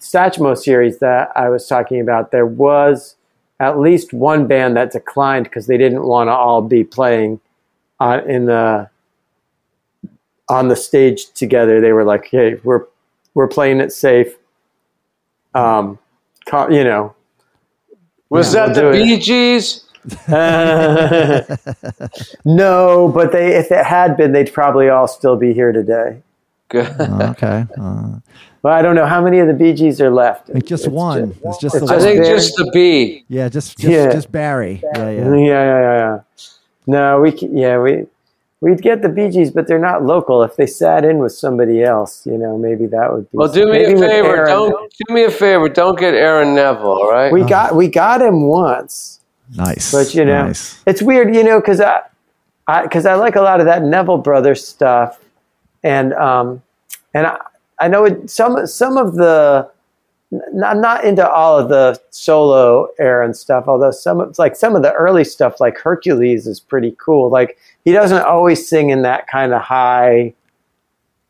Satchmo 0.00 0.56
series 0.56 0.98
that 0.98 1.32
I 1.34 1.48
was 1.48 1.66
talking 1.66 2.00
about, 2.00 2.30
there 2.30 2.46
was 2.46 3.16
at 3.60 3.80
least 3.80 4.12
one 4.12 4.46
band 4.46 4.76
that 4.76 4.92
declined 4.92 5.44
because 5.44 5.66
they 5.66 5.76
didn't 5.76 6.04
want 6.04 6.28
to 6.28 6.32
all 6.32 6.62
be 6.62 6.84
playing 6.84 7.40
uh, 8.00 8.20
in 8.26 8.46
the 8.46 8.88
on 10.48 10.68
the 10.68 10.76
stage 10.76 11.30
together. 11.32 11.80
They 11.80 11.92
were 11.92 12.04
like, 12.04 12.28
"Hey, 12.30 12.56
we're 12.64 12.84
we're 13.34 13.48
playing 13.48 13.80
it 13.80 13.92
safe." 13.92 14.34
Um, 15.54 15.98
co- 16.46 16.68
you 16.70 16.84
know, 16.84 17.14
Was 18.30 18.54
Yeah, 18.54 18.66
that 18.68 18.82
we'll 18.82 18.92
the 18.92 18.98
do. 18.98 19.04
Bee 19.04 19.18
Gees? 19.18 19.84
no, 22.44 23.10
but 23.14 23.32
they 23.32 23.56
if 23.56 23.70
it 23.70 23.84
had 23.84 24.16
been, 24.16 24.32
they'd 24.32 24.52
probably 24.52 24.88
all 24.88 25.08
still 25.08 25.36
be 25.36 25.52
here 25.52 25.72
today. 25.72 26.22
Good. 26.68 26.94
Oh, 26.98 27.30
okay, 27.30 27.64
uh, 27.80 28.18
But 28.62 28.72
I 28.72 28.82
don't 28.82 28.94
know 28.94 29.06
how 29.06 29.22
many 29.22 29.38
of 29.38 29.48
the 29.48 29.54
Bee 29.54 29.72
Gees 29.72 30.00
are 30.00 30.10
left. 30.10 30.50
it's 30.50 30.68
just 30.68 30.84
It's 30.86 30.92
one. 30.92 31.32
just- 31.32 31.44
it's 31.44 31.58
just 31.80 31.90
I 31.90 31.98
think 31.98 32.22
Barry. 32.22 32.36
just 32.36 32.56
the 32.56 32.70
B. 32.74 33.24
yeah, 33.28 33.48
just 33.48 33.78
just, 33.78 33.90
Yeah. 33.92 34.12
just 34.12 34.30
Barry. 34.30 34.80
Yeah, 34.94 34.98
Yeah, 34.98 35.10
yeah. 35.10 35.34
yeah, 35.34 35.44
yeah, 35.64 35.96
yeah. 35.98 36.20
No, 36.88 37.20
we 37.20 37.32
yeah 37.52 37.78
we 37.78 38.06
we'd 38.60 38.80
get 38.82 39.02
the 39.02 39.08
Bee 39.10 39.28
Gees, 39.28 39.50
but 39.50 39.66
they're 39.68 39.78
not 39.78 40.04
local. 40.04 40.42
If 40.42 40.56
they 40.56 40.66
sat 40.66 41.04
in 41.04 41.18
with 41.18 41.32
somebody 41.32 41.82
else, 41.82 42.26
you 42.26 42.38
know, 42.38 42.56
maybe 42.56 42.86
that 42.86 43.12
would 43.12 43.30
be. 43.30 43.36
Well, 43.36 43.52
do 43.52 43.66
me 43.66 43.72
maybe 43.72 43.92
a 43.92 43.98
favor. 43.98 44.36
Aaron. 44.36 44.48
Don't 44.48 44.92
do 45.06 45.14
me 45.14 45.24
a 45.24 45.30
favor. 45.30 45.68
Don't 45.68 45.98
get 45.98 46.14
Aaron 46.14 46.54
Neville. 46.54 46.86
All 46.86 47.10
right. 47.10 47.30
We 47.30 47.42
got 47.44 47.76
we 47.76 47.88
got 47.88 48.22
him 48.22 48.48
once, 48.48 49.20
Nice. 49.54 49.92
but 49.92 50.14
you 50.14 50.24
know, 50.24 50.46
nice. 50.46 50.80
it's 50.86 51.02
weird, 51.02 51.34
you 51.34 51.44
know, 51.44 51.60
because 51.60 51.80
I, 51.80 52.00
I 52.66 52.82
because 52.82 53.04
I 53.04 53.14
like 53.14 53.36
a 53.36 53.42
lot 53.42 53.60
of 53.60 53.66
that 53.66 53.82
Neville 53.82 54.18
Brothers 54.18 54.66
stuff, 54.66 55.20
and 55.82 56.14
um, 56.14 56.62
and 57.12 57.26
I, 57.26 57.38
I 57.80 57.88
know 57.88 58.06
it, 58.06 58.30
some 58.30 58.66
some 58.66 58.96
of 58.96 59.14
the 59.14 59.68
n- 59.68 59.76
I'm 60.32 60.80
not 60.80 61.04
into 61.04 61.26
all 61.26 61.58
of 61.58 61.70
the 61.70 61.98
solo 62.10 62.88
era 62.98 63.24
and 63.24 63.34
stuff. 63.34 63.64
Although 63.66 63.92
some 63.92 64.20
of 64.20 64.38
like 64.38 64.56
some 64.56 64.76
of 64.76 64.82
the 64.82 64.92
early 64.92 65.24
stuff, 65.24 65.58
like 65.58 65.78
Hercules, 65.78 66.46
is 66.46 66.60
pretty 66.60 66.94
cool. 66.98 67.30
Like 67.30 67.58
he 67.84 67.92
doesn't 67.92 68.22
always 68.22 68.68
sing 68.68 68.90
in 68.90 69.02
that 69.02 69.26
kind 69.26 69.54
of 69.54 69.62
high. 69.62 70.34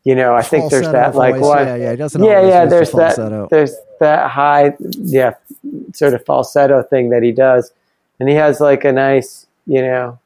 You 0.04 0.14
know, 0.14 0.34
I 0.34 0.42
think 0.42 0.70
there's 0.70 0.90
that 0.90 1.14
like 1.14 1.34
voice. 1.36 1.44
one. 1.44 1.66
Yeah, 1.66 1.76
yeah, 1.76 1.90
he 1.92 1.96
doesn't 1.96 2.24
yeah, 2.24 2.40
yeah. 2.40 2.62
use 2.62 2.70
the 2.70 2.76
There's 2.76 3.16
that. 3.16 3.48
There's 3.50 3.76
that 4.00 4.30
high, 4.30 4.74
yeah, 4.80 5.34
sort 5.92 6.14
of 6.14 6.24
falsetto 6.24 6.82
thing 6.82 7.10
that 7.10 7.22
he 7.22 7.30
does, 7.30 7.72
and 8.18 8.28
he 8.28 8.34
has 8.34 8.60
like 8.60 8.84
a 8.84 8.92
nice, 8.92 9.46
you 9.66 9.82
know, 9.82 10.18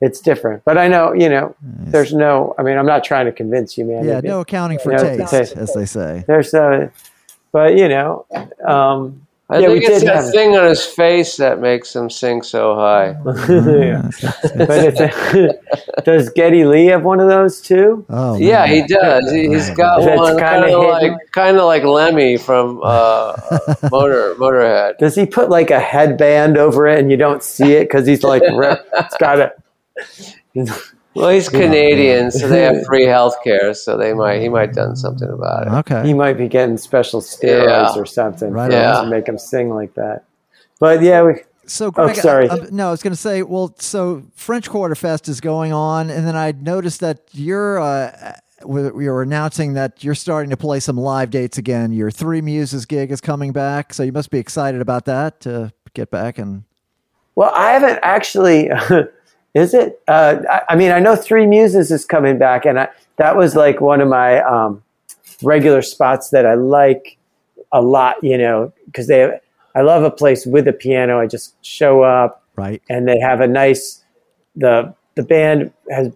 it's 0.00 0.20
different. 0.20 0.64
But 0.64 0.78
I 0.78 0.88
know, 0.88 1.12
you 1.12 1.28
know, 1.28 1.56
there's 1.62 2.12
no. 2.12 2.54
I 2.58 2.62
mean, 2.62 2.76
I'm 2.76 2.86
not 2.86 3.02
trying 3.02 3.26
to 3.26 3.32
convince 3.32 3.78
you, 3.78 3.86
man. 3.86 4.04
Yeah, 4.04 4.20
no 4.20 4.40
accounting 4.40 4.78
for 4.78 4.92
you 4.92 4.98
know, 4.98 5.16
taste, 5.16 5.30
taste. 5.30 5.56
as 5.56 5.72
they 5.74 5.86
say. 5.86 6.24
There's 6.26 6.52
a, 6.54 6.92
but 7.54 7.78
you 7.78 7.88
know, 7.88 8.26
um, 8.66 9.20
I 9.48 9.58
Yeah, 9.60 9.68
think 9.68 9.80
we 9.80 9.86
it's 9.86 10.00
did 10.00 10.08
that 10.08 10.16
have- 10.24 10.30
thing 10.32 10.56
on 10.56 10.64
his 10.66 10.84
face 10.84 11.36
that 11.36 11.60
makes 11.60 11.94
him 11.94 12.10
sing 12.10 12.42
so 12.42 12.74
high. 12.74 13.12
but 14.56 16.04
does 16.04 16.30
Geddy 16.30 16.64
Lee 16.64 16.86
have 16.86 17.04
one 17.04 17.20
of 17.20 17.28
those 17.28 17.60
too? 17.60 18.04
Oh, 18.08 18.36
Yeah, 18.36 18.64
man. 18.64 18.68
he 18.74 18.82
does. 18.86 19.30
He, 19.30 19.48
he's 19.48 19.70
got 19.70 20.02
That's 20.02 20.18
one 20.18 20.36
kind 20.38 20.64
kinda 20.64 20.78
like 20.78 21.12
kind 21.32 21.56
of 21.58 21.64
like 21.66 21.84
Lemmy 21.84 22.36
from 22.38 22.80
uh, 22.82 23.36
Motor 23.92 24.34
Motorhead. 24.36 24.98
Does 24.98 25.14
he 25.14 25.26
put 25.26 25.48
like 25.50 25.70
a 25.70 25.78
headband 25.80 26.56
over 26.58 26.88
it 26.88 26.98
and 26.98 27.10
you 27.10 27.16
don't 27.16 27.42
see 27.42 27.72
it 27.74 27.84
because 27.84 28.06
he's 28.06 28.24
like 28.24 28.42
it's 28.44 29.16
got 29.18 29.38
a 29.40 29.52
Well, 31.14 31.30
he's 31.30 31.48
Canadian, 31.48 32.30
so 32.32 32.48
they 32.48 32.62
have 32.62 32.84
free 32.86 33.04
health 33.04 33.36
care, 33.44 33.72
so 33.74 33.96
they 33.96 34.12
might 34.14 34.40
he 34.40 34.48
might 34.48 34.72
done 34.72 34.96
something 34.96 35.28
about 35.30 35.66
it. 35.66 35.70
Okay. 35.92 36.06
he 36.06 36.14
might 36.14 36.34
be 36.36 36.48
getting 36.48 36.76
special 36.76 37.20
steroids 37.20 37.94
Yeah. 37.94 38.00
or 38.00 38.04
something 38.06 38.50
Right 38.52 38.70
for 38.70 38.76
on. 38.78 39.04
to 39.04 39.10
make 39.10 39.28
him 39.28 39.38
sing 39.38 39.70
like 39.70 39.94
that. 39.94 40.24
But 40.80 41.02
yeah, 41.02 41.22
we, 41.22 41.34
So, 41.66 41.90
Greg, 41.92 42.16
Oh, 42.18 42.20
sorry. 42.20 42.50
I- 42.50 42.54
I- 42.56 42.68
no, 42.72 42.88
I 42.88 42.90
was 42.90 43.02
going 43.02 43.12
to 43.12 43.20
say, 43.20 43.42
well, 43.42 43.74
so 43.78 44.24
French 44.34 44.68
Quarter 44.68 44.96
Fest 44.96 45.28
is 45.28 45.40
going 45.40 45.72
on, 45.72 46.10
and 46.10 46.26
then 46.26 46.36
I 46.36 46.52
noticed 46.52 47.00
that 47.00 47.20
you're 47.32 47.78
uh, 47.78 48.34
we 48.66 48.90
we 48.90 49.08
were 49.08 49.22
announcing 49.22 49.74
that 49.74 50.02
you're 50.02 50.14
starting 50.16 50.50
to 50.50 50.56
play 50.56 50.80
some 50.80 50.96
live 50.96 51.30
dates 51.30 51.58
again. 51.58 51.92
Your 51.92 52.10
Three 52.10 52.40
Muses 52.40 52.86
gig 52.86 53.12
is 53.12 53.20
coming 53.20 53.52
back, 53.52 53.94
so 53.94 54.02
you 54.02 54.12
must 54.12 54.30
be 54.30 54.38
excited 54.40 54.80
about 54.80 55.04
that 55.04 55.40
to 55.42 55.72
get 55.94 56.10
back 56.10 56.38
and. 56.38 56.64
well, 57.36 57.52
I 57.54 57.70
haven't 57.72 58.00
actually. 58.02 58.68
is 59.54 59.74
it? 59.74 60.00
Uh, 60.08 60.38
I, 60.50 60.62
I 60.70 60.76
mean, 60.76 60.90
I 60.90 60.98
know 60.98 61.16
Three 61.16 61.46
Muses 61.46 61.90
is 61.90 62.04
coming 62.04 62.38
back, 62.38 62.64
and 62.64 62.78
I, 62.78 62.88
that 63.16 63.36
was 63.36 63.54
like 63.54 63.80
one 63.80 64.00
of 64.00 64.08
my 64.08 64.40
um, 64.42 64.82
regular 65.42 65.82
spots 65.82 66.30
that 66.30 66.44
I 66.44 66.54
like 66.54 67.16
a 67.72 67.80
lot. 67.80 68.22
You 68.22 68.36
know, 68.38 68.72
because 68.86 69.06
they, 69.06 69.38
I 69.74 69.82
love 69.82 70.02
a 70.02 70.10
place 70.10 70.44
with 70.46 70.68
a 70.68 70.72
piano. 70.72 71.20
I 71.20 71.26
just 71.26 71.54
show 71.64 72.02
up. 72.02 72.42
Right. 72.56 72.80
and 72.88 73.08
they 73.08 73.18
have 73.18 73.40
a 73.40 73.48
nice 73.48 74.04
the 74.54 74.94
the 75.16 75.22
band 75.22 75.72
has 75.90 76.12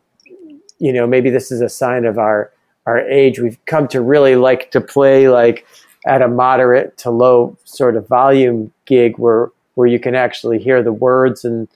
you 0.78 0.92
know 0.92 1.06
maybe 1.06 1.30
this 1.30 1.50
is 1.50 1.60
a 1.60 1.68
sign 1.68 2.04
of 2.04 2.18
our 2.18 2.52
our 2.86 3.00
age 3.00 3.38
we've 3.38 3.58
come 3.66 3.88
to 3.88 4.00
really 4.00 4.36
like 4.36 4.70
to 4.70 4.80
play 4.80 5.28
like 5.28 5.66
at 6.06 6.22
a 6.22 6.28
moderate 6.28 6.96
to 6.98 7.10
low 7.10 7.56
sort 7.64 7.96
of 7.96 8.06
volume 8.06 8.72
gig 8.86 9.18
where 9.18 9.50
where 9.74 9.86
you 9.86 9.98
can 9.98 10.14
actually 10.14 10.58
hear 10.58 10.82
the 10.82 10.92
words 10.92 11.44
and 11.44 11.68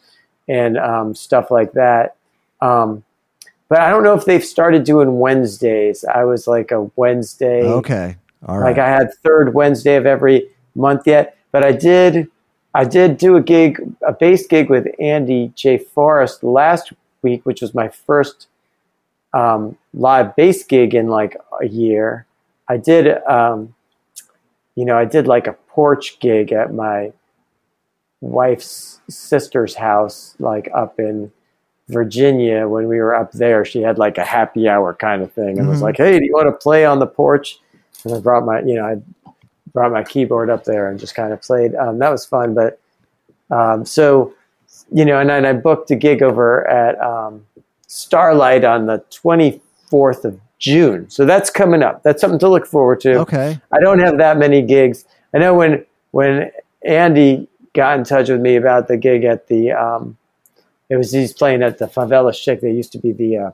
and 0.53 0.77
um, 0.77 1.15
stuff 1.15 1.51
like 1.51 1.73
that 1.73 2.17
um, 2.61 3.05
but 3.73 3.81
I 3.81 3.89
don't 3.89 4.03
know 4.03 4.15
if 4.15 4.27
they've 4.27 4.45
started 4.45 4.85
doing 4.85 5.19
Wednesdays. 5.19 6.05
I 6.05 6.25
was 6.25 6.47
like 6.47 6.73
a 6.73 6.91
Wednesday 6.95 7.63
Okay. 7.63 8.17
All 8.47 8.59
right. 8.59 8.71
like 8.71 8.79
I 8.79 8.87
had 8.87 9.15
third 9.25 9.55
Wednesday 9.55 9.97
of 9.97 10.05
every 10.05 10.49
month 10.75 11.07
yet, 11.07 11.39
but 11.53 11.65
I 11.65 11.73
did 11.73 12.31
I 12.75 12.85
did 12.85 13.17
do 13.17 13.37
a 13.37 13.43
gig, 13.43 13.81
a 14.07 14.13
bass 14.13 14.47
gig 14.47 14.71
with 14.71 14.87
Andy 14.99 15.53
J. 15.55 15.79
Forest 15.79 16.45
last 16.45 16.93
week, 17.23 17.47
which 17.47 17.63
was 17.63 17.75
my 17.75 17.89
first 17.89 18.47
um, 19.35 19.77
live 19.95 20.37
bass 20.37 20.65
gig 20.65 20.95
in 20.95 21.09
like 21.09 21.37
a 21.61 21.67
year. 21.67 22.27
I 22.69 22.77
did, 22.77 23.23
um, 23.25 23.75
you 24.75 24.85
know, 24.85 24.99
I 24.99 25.05
did 25.05 25.27
like 25.27 25.47
a 25.47 25.53
porch 25.69 26.19
gig 26.21 26.53
at 26.53 26.75
my 26.75 27.13
wife's 28.23 29.01
sister's 29.11 29.75
house, 29.75 30.35
like 30.39 30.71
up 30.75 30.99
in 30.99 31.31
Virginia 31.89 32.67
when 32.69 32.89
we 32.89 32.99
were 32.99 33.15
up 33.15 33.33
there. 33.33 33.65
She 33.67 33.83
had 33.83 33.99
like 33.99 34.17
a 34.17 34.25
happy 34.25 34.69
hour 34.69 34.95
kind 34.95 35.21
of 35.23 35.31
thing 35.33 35.59
and 35.59 35.69
was 35.69 35.81
Mhm. 35.81 35.83
like, 35.83 35.97
"Hey, 35.99 36.19
do 36.19 36.25
you 36.25 36.33
want 36.33 36.47
to 36.47 36.53
play 36.53 36.87
on 36.87 36.99
the 37.01 37.07
porch?" 37.07 37.61
And 38.05 38.15
I 38.15 38.21
brought 38.21 38.47
my, 38.47 38.61
you 38.61 38.75
know, 38.77 38.85
I 38.87 38.97
brought 39.75 39.93
my 39.93 40.03
keyboard 40.05 40.49
up 40.49 40.65
there 40.65 40.89
and 40.89 40.99
just 40.99 41.15
kind 41.15 41.33
of 41.33 41.43
played. 41.43 41.75
Um, 41.75 41.99
that 41.99 42.11
was 42.11 42.25
fun, 42.25 42.55
but 42.55 42.79
um, 43.51 43.85
so 43.85 44.33
you 44.91 45.05
know, 45.05 45.19
and 45.21 45.29
then 45.29 45.45
I 45.45 45.53
booked 45.53 45.91
a 45.91 45.97
gig 45.97 46.23
over 46.23 46.67
at 46.69 46.99
um, 47.01 47.45
Starlight 47.89 48.65
on 48.65 48.87
the 48.87 49.03
twenty 49.11 49.61
fourth 49.91 50.25
of 50.25 50.39
June. 50.59 51.11
So 51.11 51.27
that's 51.27 51.51
coming 51.51 51.83
up. 51.83 52.03
That's 52.05 52.21
something 52.21 52.39
to 52.39 52.49
look 52.49 52.67
forward 52.67 53.01
to. 53.01 53.17
okay. 53.21 53.61
I 53.73 53.81
don't 53.81 53.99
have 53.99 54.17
that 54.19 54.39
many 54.39 54.63
gigs. 54.63 55.05
I 55.35 55.39
know 55.39 55.55
when 55.55 55.85
when 56.13 56.51
Andy 56.85 57.49
got 57.75 57.99
in 57.99 58.05
touch 58.05 58.29
with 58.29 58.41
me 58.41 58.57
about 58.57 58.89
the 58.89 58.97
gig 58.97 59.25
at 59.25 59.49
the 59.49 59.73
um, 59.73 60.17
it 60.89 60.97
was 60.97 61.13
he's 61.13 61.33
playing 61.33 61.63
at 61.63 61.79
the 61.79 61.87
Favela 61.87 62.35
Chic. 62.35 62.61
They 62.61 62.71
used 62.73 62.93
to 62.93 62.99
be 62.99 63.13
the 63.13 63.37
uh, 63.39 63.51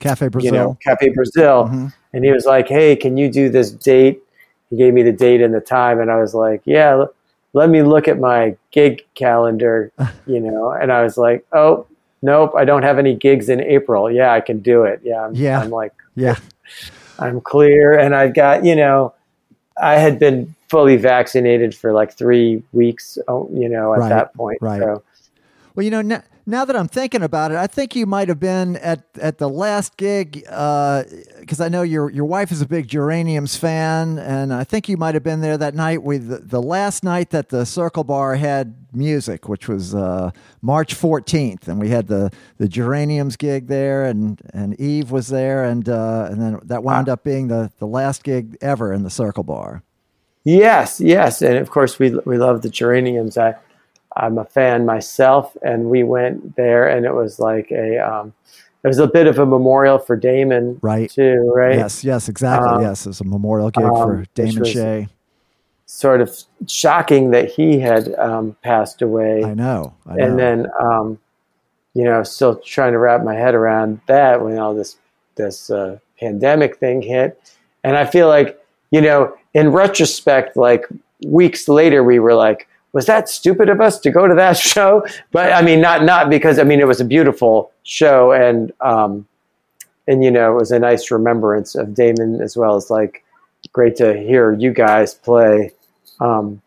Cafe 0.00 0.28
Brazil. 0.28 0.46
you 0.52 0.58
know 0.58 0.78
Cafe 0.82 1.08
Brazil, 1.10 1.64
Mhm. 1.68 1.92
and 2.12 2.24
he 2.24 2.30
was 2.32 2.44
like, 2.46 2.68
"Hey, 2.68 2.94
can 2.96 3.16
you 3.16 3.30
do 3.30 3.48
this 3.48 3.70
date?" 3.70 4.20
He 4.70 4.76
gave 4.76 4.92
me 4.94 5.02
the 5.02 5.12
date 5.12 5.40
and 5.40 5.54
the 5.54 5.60
time, 5.60 6.00
and 6.00 6.10
I 6.10 6.16
was 6.20 6.34
like, 6.34 6.62
"Yeah." 6.64 6.90
l- 6.92 7.14
Let 7.56 7.70
me 7.70 7.82
look 7.82 8.08
at 8.08 8.18
my 8.18 8.56
gig 8.72 9.04
calendar, 9.14 9.92
you 10.26 10.40
know, 10.40 10.70
and 10.72 10.90
I 10.92 11.02
was 11.04 11.16
like, 11.16 11.46
"Oh, 11.52 11.86
nope, 12.22 12.52
I 12.56 12.64
don't 12.64 12.82
have 12.82 12.98
any 12.98 13.14
gigs 13.14 13.48
in 13.48 13.60
April. 13.60 14.10
Yeah, 14.10 14.32
I 14.32 14.40
can 14.40 14.58
do 14.58 14.82
it. 14.82 15.00
Yeah, 15.04 15.24
I'm, 15.24 15.34
Yeah. 15.34 15.60
I'm 15.60 15.70
like, 15.70 15.92
Yeah. 16.16 16.36
I'm 17.20 17.40
clear, 17.40 17.96
and 17.96 18.12
I've 18.14 18.34
got, 18.34 18.64
you 18.64 18.74
know, 18.74 19.14
I 19.80 19.94
had 19.94 20.18
been 20.18 20.54
fully 20.68 20.96
vaccinated 20.96 21.74
for 21.74 21.92
like 21.92 22.12
three 22.12 22.62
weeks, 22.72 23.18
oh, 23.28 23.48
you 23.52 23.68
know, 23.68 23.94
at 23.94 24.00
Right, 24.00 24.08
that 24.10 24.34
point. 24.34 24.58
right. 24.60 24.80
So, 24.80 25.02
Well, 25.74 25.84
you 25.84 25.90
know, 25.90 26.02
now, 26.46 26.66
that 26.66 26.76
I'm 26.76 26.88
thinking 26.88 27.22
about 27.22 27.52
it, 27.52 27.56
I 27.56 27.66
think 27.66 27.96
you 27.96 28.04
might 28.04 28.28
have 28.28 28.38
been 28.38 28.76
at, 28.76 29.04
at 29.18 29.38
the 29.38 29.48
last 29.48 29.96
gig 29.96 30.42
because 30.42 31.60
I 31.60 31.70
know 31.70 31.80
your 31.80 32.10
your 32.10 32.26
wife 32.26 32.52
is 32.52 32.60
a 32.60 32.66
big 32.66 32.86
Geraniums 32.86 33.56
fan, 33.56 34.18
and 34.18 34.52
I 34.52 34.62
think 34.62 34.86
you 34.86 34.98
might 34.98 35.14
have 35.14 35.22
been 35.22 35.40
there 35.40 35.56
that 35.56 35.74
night 35.74 36.02
with 36.02 36.28
the, 36.28 36.38
the 36.38 36.60
last 36.60 37.02
night 37.02 37.30
that 37.30 37.48
the 37.48 37.64
Circle 37.64 38.04
Bar 38.04 38.34
had 38.36 38.76
music, 38.92 39.48
which 39.48 39.68
was 39.68 39.94
uh, 39.94 40.32
March 40.60 40.94
14th, 40.94 41.66
and 41.66 41.80
we 41.80 41.88
had 41.88 42.08
the, 42.08 42.30
the 42.58 42.68
Geraniums 42.68 43.36
gig 43.36 43.68
there, 43.68 44.04
and, 44.04 44.40
and 44.52 44.78
Eve 44.78 45.10
was 45.10 45.28
there, 45.28 45.64
and 45.64 45.88
uh, 45.88 46.28
and 46.30 46.42
then 46.42 46.60
that 46.64 46.84
wound 46.84 47.08
up 47.08 47.24
being 47.24 47.48
the, 47.48 47.72
the 47.78 47.86
last 47.86 48.22
gig 48.22 48.58
ever 48.60 48.92
in 48.92 49.02
the 49.02 49.10
Circle 49.10 49.44
Bar. 49.44 49.82
yes, 50.44 51.00
yes, 51.00 51.40
and 51.40 51.56
of 51.56 51.70
course 51.70 51.98
we 51.98 52.10
we 52.26 52.36
love 52.36 52.60
the 52.60 52.68
geraniums. 52.68 53.38
I 53.38 53.54
I'm 54.16 54.38
a 54.38 54.44
fan 54.44 54.86
myself, 54.86 55.56
and 55.62 55.90
we 55.90 56.02
went 56.02 56.56
there, 56.56 56.88
and 56.88 57.04
it 57.04 57.14
was 57.14 57.38
like 57.38 57.70
a 57.70 57.98
um, 57.98 58.32
it 58.82 58.88
was 58.88 58.98
a 58.98 59.06
bit 59.06 59.26
of 59.26 59.38
a 59.38 59.46
memorial 59.46 59.98
for 59.98 60.16
Damon, 60.16 60.78
Right. 60.82 61.10
Too 61.10 61.50
right. 61.54 61.76
Yes, 61.76 62.04
yes, 62.04 62.28
exactly. 62.28 62.68
Um, 62.68 62.82
yes, 62.82 63.06
it's 63.06 63.20
a 63.20 63.24
memorial 63.24 63.70
gig 63.70 63.84
um, 63.84 63.90
for 63.94 64.24
Damon 64.34 64.60
was- 64.60 64.70
Shea. 64.70 65.08
Sort 65.86 66.20
of 66.22 66.34
shocking 66.66 67.30
that 67.32 67.50
he 67.50 67.78
had 67.78 68.12
um, 68.14 68.56
passed 68.62 69.02
away. 69.02 69.44
I 69.44 69.52
know. 69.54 69.94
I 70.06 70.14
know. 70.16 70.24
and 70.24 70.38
then 70.38 70.66
um, 70.80 71.18
you 71.94 72.04
know 72.04 72.22
still 72.22 72.56
trying 72.56 72.92
to 72.92 72.98
wrap 72.98 73.22
my 73.22 73.34
head 73.34 73.54
around 73.54 74.00
that 74.06 74.42
when 74.42 74.58
all 74.58 74.74
this 74.74 74.96
this 75.36 75.70
uh, 75.70 75.98
pandemic 76.18 76.76
thing 76.76 77.02
hit 77.02 77.56
and 77.82 77.96
i 77.96 78.04
feel 78.04 78.28
like 78.28 78.60
you 78.90 79.00
know 79.00 79.36
in 79.54 79.70
retrospect 79.70 80.56
like 80.56 80.84
weeks 81.26 81.68
later 81.68 82.02
we 82.04 82.18
were 82.18 82.34
like 82.34 82.68
was 82.94 83.04
that 83.06 83.28
stupid 83.28 83.68
of 83.68 83.80
us 83.80 84.00
to 84.00 84.10
go 84.10 84.26
to 84.26 84.34
that 84.34 84.56
show 84.72 85.04
but 85.30 85.52
i 85.52 85.60
mean 85.60 85.80
not 85.80 86.02
not 86.04 86.30
because 86.30 86.58
i 86.58 86.64
mean 86.64 86.80
it 86.80 86.86
was 86.86 87.00
a 87.00 87.04
beautiful 87.04 87.70
show 87.82 88.32
and 88.32 88.72
um 88.80 89.26
and 90.08 90.24
you 90.24 90.30
know 90.30 90.52
it 90.52 90.58
was 90.58 90.70
a 90.70 90.78
nice 90.78 91.10
remembrance 91.10 91.74
of 91.74 91.92
damon 91.94 92.40
as 92.40 92.56
well 92.56 92.76
as 92.76 92.88
like 92.90 93.22
great 93.72 93.96
to 93.96 94.16
hear 94.16 94.52
you 94.52 94.72
guys 94.72 95.14
play 95.14 95.70
um 96.20 96.62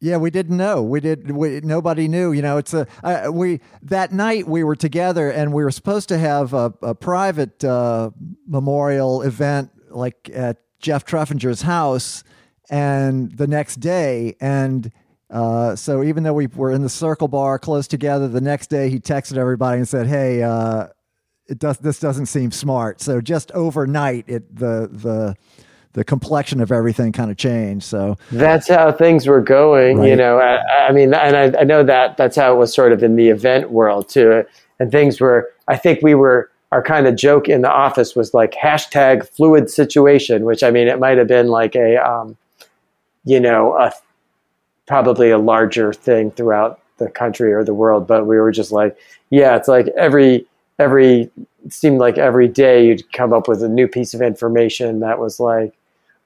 Yeah, 0.00 0.18
we 0.18 0.30
didn't 0.30 0.56
know. 0.56 0.82
We 0.82 0.98
did. 0.98 1.30
We, 1.30 1.60
nobody 1.62 2.08
knew. 2.08 2.32
You 2.32 2.42
know, 2.42 2.58
it's 2.58 2.74
a 2.74 2.88
uh, 3.04 3.30
we 3.30 3.60
that 3.82 4.10
night 4.10 4.48
we 4.48 4.64
were 4.64 4.74
together 4.74 5.30
and 5.30 5.52
we 5.52 5.62
were 5.62 5.70
supposed 5.70 6.08
to 6.08 6.18
have 6.18 6.52
a, 6.54 6.74
a 6.82 6.92
private 6.92 7.62
uh, 7.62 8.10
memorial 8.48 9.22
event 9.22 9.70
like 9.90 10.28
at 10.34 10.56
Jeff 10.80 11.04
Treffinger's 11.04 11.62
house, 11.62 12.24
and 12.68 13.30
the 13.38 13.46
next 13.46 13.78
day 13.78 14.34
and. 14.40 14.90
Uh, 15.32 15.74
so 15.74 16.02
even 16.02 16.22
though 16.22 16.34
we 16.34 16.46
were 16.48 16.70
in 16.70 16.82
the 16.82 16.90
circle 16.90 17.26
bar 17.26 17.58
close 17.58 17.88
together, 17.88 18.28
the 18.28 18.40
next 18.40 18.68
day 18.68 18.90
he 18.90 19.00
texted 19.00 19.38
everybody 19.38 19.78
and 19.78 19.88
said, 19.88 20.06
"Hey, 20.06 20.42
uh, 20.42 20.88
it 21.46 21.58
does 21.58 21.78
this 21.78 21.98
doesn't 21.98 22.26
seem 22.26 22.50
smart." 22.50 23.00
So 23.00 23.20
just 23.22 23.50
overnight, 23.52 24.26
it 24.28 24.54
the 24.54 24.90
the 24.92 25.34
the 25.94 26.04
complexion 26.04 26.60
of 26.60 26.70
everything 26.70 27.12
kind 27.12 27.30
of 27.30 27.36
changed. 27.36 27.84
So 27.84 28.18
that's 28.30 28.68
how 28.68 28.92
things 28.92 29.26
were 29.26 29.40
going, 29.40 29.98
right. 29.98 30.08
you 30.08 30.16
know. 30.16 30.38
I, 30.38 30.88
I 30.88 30.92
mean, 30.92 31.14
and 31.14 31.36
I, 31.36 31.60
I, 31.60 31.64
know 31.64 31.82
that 31.82 32.16
that's 32.16 32.36
how 32.36 32.54
it 32.54 32.56
was 32.56 32.74
sort 32.74 32.92
of 32.92 33.02
in 33.02 33.16
the 33.16 33.28
event 33.28 33.70
world 33.70 34.08
too. 34.08 34.44
And 34.80 34.90
things 34.90 35.20
were, 35.20 35.50
I 35.68 35.76
think 35.76 36.00
we 36.02 36.14
were, 36.14 36.50
our 36.72 36.82
kind 36.82 37.06
of 37.06 37.16
joke 37.16 37.48
in 37.48 37.60
the 37.60 37.70
office 37.70 38.16
was 38.16 38.32
like 38.32 38.52
hashtag 38.52 39.28
fluid 39.28 39.68
situation, 39.68 40.46
which 40.46 40.62
I 40.62 40.70
mean, 40.70 40.88
it 40.88 40.98
might 40.98 41.18
have 41.18 41.28
been 41.28 41.48
like 41.48 41.76
a, 41.76 41.96
um, 41.98 42.38
you 43.24 43.38
know, 43.38 43.74
a, 43.74 43.92
probably 44.86 45.30
a 45.30 45.38
larger 45.38 45.92
thing 45.92 46.30
throughout 46.30 46.80
the 46.98 47.08
country 47.08 47.52
or 47.52 47.64
the 47.64 47.74
world, 47.74 48.06
but 48.06 48.26
we 48.26 48.38
were 48.38 48.52
just 48.52 48.72
like, 48.72 48.96
yeah, 49.30 49.56
it's 49.56 49.68
like 49.68 49.86
every, 49.96 50.46
every, 50.78 51.30
seemed 51.68 51.98
like 51.98 52.18
every 52.18 52.48
day 52.48 52.86
you'd 52.86 53.12
come 53.12 53.32
up 53.32 53.48
with 53.48 53.62
a 53.62 53.68
new 53.68 53.86
piece 53.86 54.14
of 54.14 54.22
information 54.22 55.00
that 55.00 55.18
was 55.18 55.38
like, 55.40 55.72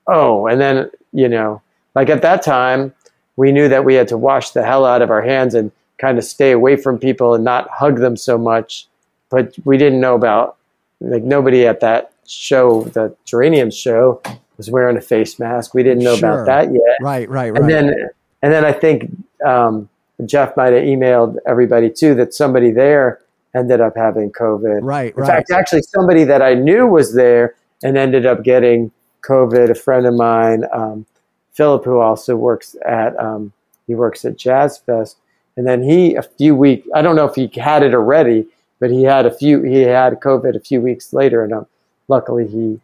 oh, 0.07 0.47
and 0.47 0.61
then, 0.61 0.91
you 1.13 1.29
know, 1.29 1.61
like 1.95 2.09
at 2.09 2.23
that 2.23 2.43
time, 2.43 2.93
we 3.37 3.53
knew 3.53 3.69
that 3.69 3.85
we 3.85 3.95
had 3.95 4.09
to 4.09 4.17
wash 4.17 4.51
the 4.51 4.65
hell 4.65 4.87
out 4.87 5.03
of 5.03 5.11
our 5.11 5.23
hands 5.23 5.55
and 5.55 5.71
kind 5.99 6.17
of 6.17 6.25
stay 6.25 6.53
away 6.53 6.77
from 6.77 6.99
people 6.99 7.35
and 7.35 7.45
not 7.45 7.69
hug 7.71 7.99
them 7.99 8.17
so 8.17 8.39
much. 8.39 8.87
But 9.29 9.55
we 9.65 9.77
didn't 9.77 10.01
know 10.01 10.15
about, 10.15 10.57
like, 11.01 11.23
nobody 11.23 11.67
at 11.67 11.81
that 11.81 12.13
show, 12.27 12.85
the 12.85 13.15
Geranium 13.25 13.71
show, 13.71 14.23
was 14.57 14.71
wearing 14.71 14.97
a 14.97 15.01
face 15.01 15.39
mask. 15.39 15.75
We 15.75 15.83
didn't 15.83 16.03
know 16.05 16.17
sure. 16.17 16.43
about 16.43 16.47
that 16.47 16.73
yet. 16.73 16.97
Right, 17.03 17.29
right, 17.29 17.53
right. 17.53 17.61
And 17.61 17.69
then, 17.69 18.09
and 18.47 18.55
then 18.55 18.65
I 18.65 18.71
think 18.71 19.11
um, 19.45 19.89
Jeff 20.25 20.57
might 20.57 20.73
have 20.73 20.85
emailed 20.85 21.37
everybody 21.49 21.91
too 21.91 22.15
that 22.15 22.33
somebody 22.33 22.71
there 22.71 23.21
ended 23.57 23.81
up 23.81 23.97
having 23.97 24.31
COVID. 24.31 24.83
Right, 24.85 25.13
In 25.17 25.23
right. 25.23 25.27
fact, 25.27 25.51
actually, 25.51 25.83
somebody 25.83 26.23
that 26.23 26.43
I 26.43 26.55
knew 26.55 26.87
was 26.87 27.13
there 27.13 27.57
and 27.83 27.99
ended 27.99 28.25
up 28.25 28.45
getting 28.45 28.93
COVID. 29.23 29.69
A 29.69 29.75
friend 29.75 30.07
of 30.07 30.15
mine, 30.15 30.63
um, 30.73 31.07
Philip, 31.55 31.85
who 31.85 31.99
also 31.99 32.37
works 32.37 32.77
at 32.87 33.19
um, 33.19 33.53
he 33.89 33.97
works 33.97 34.25
at 34.25 34.37
Jazz 34.37 34.79
Fest, 34.79 35.17
and 35.57 35.67
then 35.67 35.83
he 35.83 36.15
a 36.15 36.23
few 36.23 36.55
weeks. 36.55 36.87
I 36.95 37.03
don't 37.03 37.17
know 37.17 37.27
if 37.27 37.35
he 37.35 37.51
had 37.61 37.83
it 37.83 37.95
already, 37.95 38.47
but 38.79 38.93
he 38.93 39.03
had 39.03 39.27
a 39.27 39.37
few. 39.37 39.61
He 39.63 39.81
had 39.81 40.21
COVID 40.21 40.55
a 40.55 40.61
few 40.61 40.81
weeks 40.81 41.13
later, 41.13 41.43
and 41.43 41.53
um, 41.53 41.67
luckily 42.07 42.47
he 42.47 42.81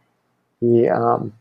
he 0.59 0.89
um, 0.89 1.33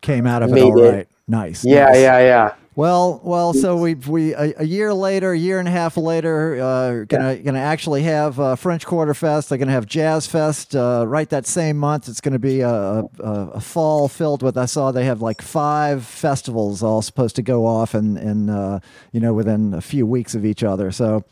came 0.00 0.26
out 0.26 0.42
of 0.42 0.50
it 0.50 0.62
all 0.62 0.72
right. 0.72 0.94
It. 1.00 1.08
Nice. 1.28 1.62
Yeah, 1.62 1.84
nice. 1.84 1.96
yeah, 1.96 2.18
yeah. 2.20 2.54
Well, 2.76 3.20
well, 3.24 3.52
so 3.52 3.76
we 3.76 3.94
we 3.94 4.32
a, 4.32 4.54
a, 4.58 4.64
year 4.64 4.94
later, 4.94 5.32
a 5.32 5.38
year 5.38 5.58
and 5.58 5.66
a 5.66 5.72
half 5.72 5.96
later, 5.96 6.62
uh, 6.62 7.04
gonna 7.04 7.34
yeah. 7.34 7.42
gonna 7.42 7.58
actually 7.58 8.04
have 8.04 8.38
uh, 8.38 8.54
French 8.54 8.86
Quarter 8.86 9.12
Fest. 9.12 9.48
They're 9.48 9.58
gonna 9.58 9.72
have 9.72 9.86
Jazz 9.86 10.28
Fest 10.28 10.76
uh, 10.76 11.04
right 11.06 11.28
that 11.30 11.46
same 11.46 11.76
month. 11.76 12.08
It's 12.08 12.20
gonna 12.20 12.38
be 12.38 12.60
a, 12.60 12.70
a, 12.70 13.04
a, 13.24 13.60
fall 13.60 14.06
filled 14.06 14.44
with. 14.44 14.56
I 14.56 14.66
saw 14.66 14.92
they 14.92 15.04
have 15.06 15.20
like 15.20 15.42
five 15.42 16.06
festivals 16.06 16.80
all 16.80 17.02
supposed 17.02 17.34
to 17.36 17.42
go 17.42 17.66
off 17.66 17.92
and 17.92 18.16
and 18.16 18.48
uh, 18.48 18.78
you 19.10 19.18
know 19.18 19.34
within 19.34 19.74
a 19.74 19.80
few 19.80 20.06
weeks 20.06 20.36
of 20.36 20.44
each 20.44 20.62
other. 20.62 20.92
So 20.92 21.24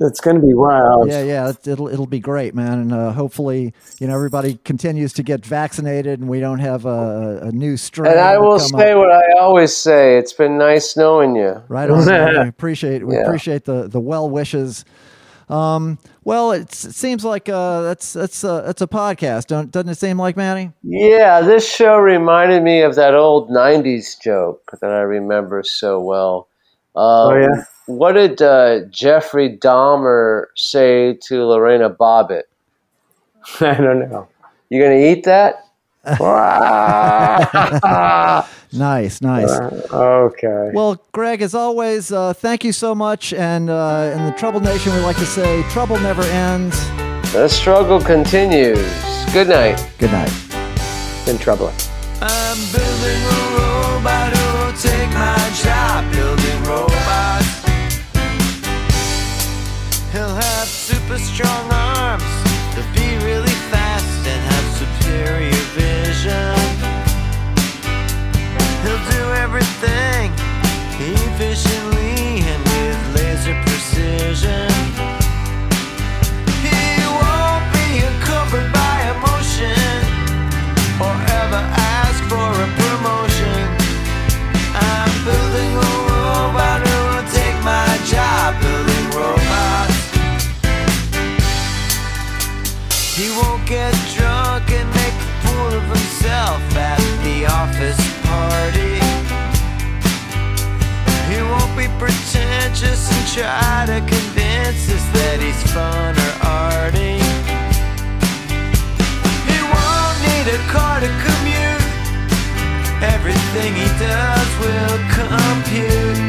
it's 0.00 0.20
going 0.20 0.40
to 0.40 0.46
be 0.46 0.54
wild. 0.54 1.08
Yeah, 1.08 1.22
yeah, 1.22 1.52
it'll 1.66 1.88
it'll 1.88 2.06
be 2.06 2.20
great, 2.20 2.54
man, 2.54 2.78
and 2.78 2.92
uh, 2.92 3.12
hopefully, 3.12 3.74
you 3.98 4.06
know, 4.06 4.14
everybody 4.14 4.58
continues 4.64 5.12
to 5.14 5.22
get 5.22 5.44
vaccinated, 5.44 6.20
and 6.20 6.28
we 6.28 6.40
don't 6.40 6.58
have 6.58 6.86
a, 6.86 7.40
a 7.42 7.52
new 7.52 7.76
strain. 7.76 8.10
And 8.10 8.20
I 8.20 8.38
will 8.38 8.58
say 8.58 8.92
up. 8.92 8.98
what 8.98 9.10
I 9.10 9.38
always 9.38 9.76
say: 9.76 10.16
it's 10.16 10.32
been 10.32 10.56
nice 10.58 10.96
knowing 10.96 11.36
you. 11.36 11.62
Right 11.68 11.90
on. 11.90 12.06
we 12.06 12.38
appreciate 12.48 13.06
we 13.06 13.14
yeah. 13.14 13.22
appreciate 13.22 13.64
the 13.64 13.88
the 13.88 14.00
well 14.00 14.28
wishes. 14.28 14.84
Um, 15.50 15.98
well, 16.22 16.52
it 16.52 16.72
seems 16.72 17.24
like 17.24 17.48
uh, 17.48 17.82
that's 17.82 18.12
that's 18.12 18.44
uh, 18.44 18.62
that's 18.62 18.82
a 18.82 18.86
podcast, 18.86 19.46
don't 19.46 19.70
doesn't 19.70 19.88
it 19.88 19.98
seem 19.98 20.16
like, 20.16 20.36
Manny? 20.36 20.72
Yeah, 20.82 21.40
this 21.40 21.68
show 21.68 21.98
reminded 21.98 22.62
me 22.62 22.82
of 22.82 22.94
that 22.94 23.14
old 23.14 23.50
'90s 23.50 24.20
joke 24.20 24.70
that 24.80 24.90
I 24.90 25.00
remember 25.00 25.64
so 25.64 25.98
well. 25.98 26.48
Um, 26.96 27.04
oh 27.04 27.36
yeah 27.36 27.64
what 27.90 28.12
did 28.12 28.40
uh, 28.40 28.80
Jeffrey 28.90 29.56
Dahmer 29.56 30.46
say 30.54 31.18
to 31.24 31.44
Lorena 31.44 31.90
Bobbitt? 31.90 32.44
I 33.60 33.74
don't 33.74 34.08
know. 34.08 34.28
You 34.68 34.80
gonna 34.80 34.94
eat 34.94 35.24
that? 35.24 35.66
nice, 38.72 39.20
nice. 39.20 39.50
Uh, 39.50 40.28
okay. 40.30 40.70
Well, 40.72 41.02
Greg, 41.12 41.42
as 41.42 41.54
always, 41.54 42.10
uh, 42.10 42.32
thank 42.32 42.64
you 42.64 42.72
so 42.72 42.94
much. 42.94 43.34
And 43.34 43.68
uh, 43.68 44.14
in 44.16 44.24
the 44.24 44.32
Trouble 44.32 44.60
Nation, 44.60 44.94
we 44.94 45.00
like 45.00 45.18
to 45.18 45.26
say, 45.26 45.62
trouble 45.70 45.98
never 45.98 46.22
ends. 46.22 46.78
The 47.32 47.48
struggle 47.48 48.00
continues. 48.00 48.78
Good 49.32 49.48
night. 49.48 49.86
Good 49.98 50.12
night. 50.12 50.32
In 51.28 51.36
trouble. 51.36 51.70
Strong 61.40 61.69
office 97.46 98.00
party. 98.26 98.98
He 101.30 101.40
won't 101.42 101.74
be 101.76 101.86
pretentious 101.98 103.10
and 103.12 103.26
try 103.32 103.86
to 103.86 104.00
convince 104.00 104.90
us 104.90 105.04
that 105.16 105.38
he's 105.40 105.62
fun 105.72 106.14
or 106.26 106.32
arty. 106.42 107.16
He 109.48 109.58
won't 109.72 110.16
need 110.26 110.46
a 110.52 110.60
car 110.68 111.00
to 111.00 111.10
commute. 111.24 111.86
Everything 113.14 113.72
he 113.74 113.88
does 113.98 114.50
will 114.60 114.98
compute. 115.16 116.20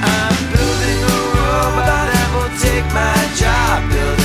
I'm 0.00 0.38
building 0.54 1.00
a 1.02 1.18
robot 1.34 2.06
that 2.12 2.28
will 2.34 2.52
take 2.62 2.86
my 2.94 3.18
job, 3.36 4.19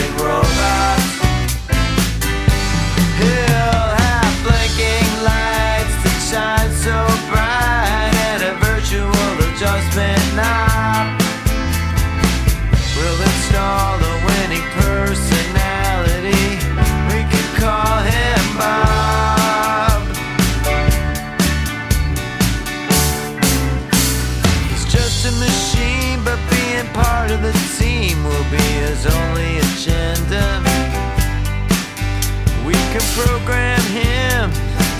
program 33.16 33.80
him 33.96 34.52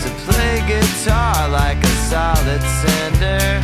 to 0.02 0.10
play 0.24 0.64
guitar 0.66 1.50
like 1.50 1.84
a 1.84 1.94
solid 2.08 2.62
sender. 2.80 3.60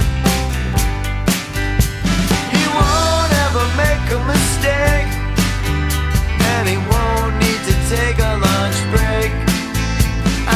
He 2.52 2.64
won't 2.76 3.32
ever 3.48 3.66
make 3.80 4.06
a 4.12 4.20
mistake, 4.28 5.08
and 6.52 6.68
he 6.68 6.76
won't 6.92 7.34
need 7.40 7.62
to 7.70 7.76
take 7.96 8.20
a 8.20 8.34
lunch 8.44 8.80
break. 8.92 9.32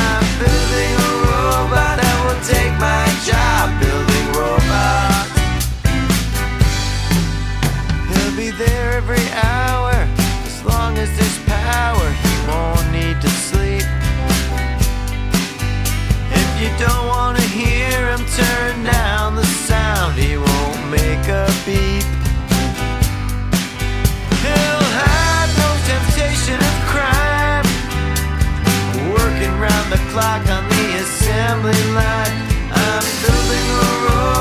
I'm 0.03 0.25
building 0.43 0.91
a 1.07 1.11
robot 1.23 1.95
that 2.03 2.17
will 2.23 2.41
take 2.43 2.75
my 2.75 3.07
job, 3.23 3.71
building 3.79 4.27
robots. 4.35 5.31
He'll 8.11 8.35
be 8.35 8.49
there 8.51 8.91
every 8.99 9.24
don't 16.87 17.07
wanna 17.07 17.45
hear 17.59 17.97
him 18.11 18.23
turn 18.41 18.83
down 18.83 19.35
the 19.35 19.47
sound. 19.69 20.15
He 20.15 20.37
won't 20.37 20.81
make 20.97 21.25
a 21.43 21.47
beep. 21.65 22.05
He'll 24.43 24.87
have 25.03 25.49
no 25.63 25.69
temptation 25.91 26.57
of 26.69 26.75
crime. 26.93 27.67
Working 29.17 29.55
round 29.65 29.87
the 29.95 30.01
clock 30.11 30.43
on 30.57 30.63
the 30.75 30.87
assembly 31.03 31.81
line. 31.99 32.35
I'm 32.83 33.05
building 33.23 33.67
a 33.81 33.91
road. 34.05 34.34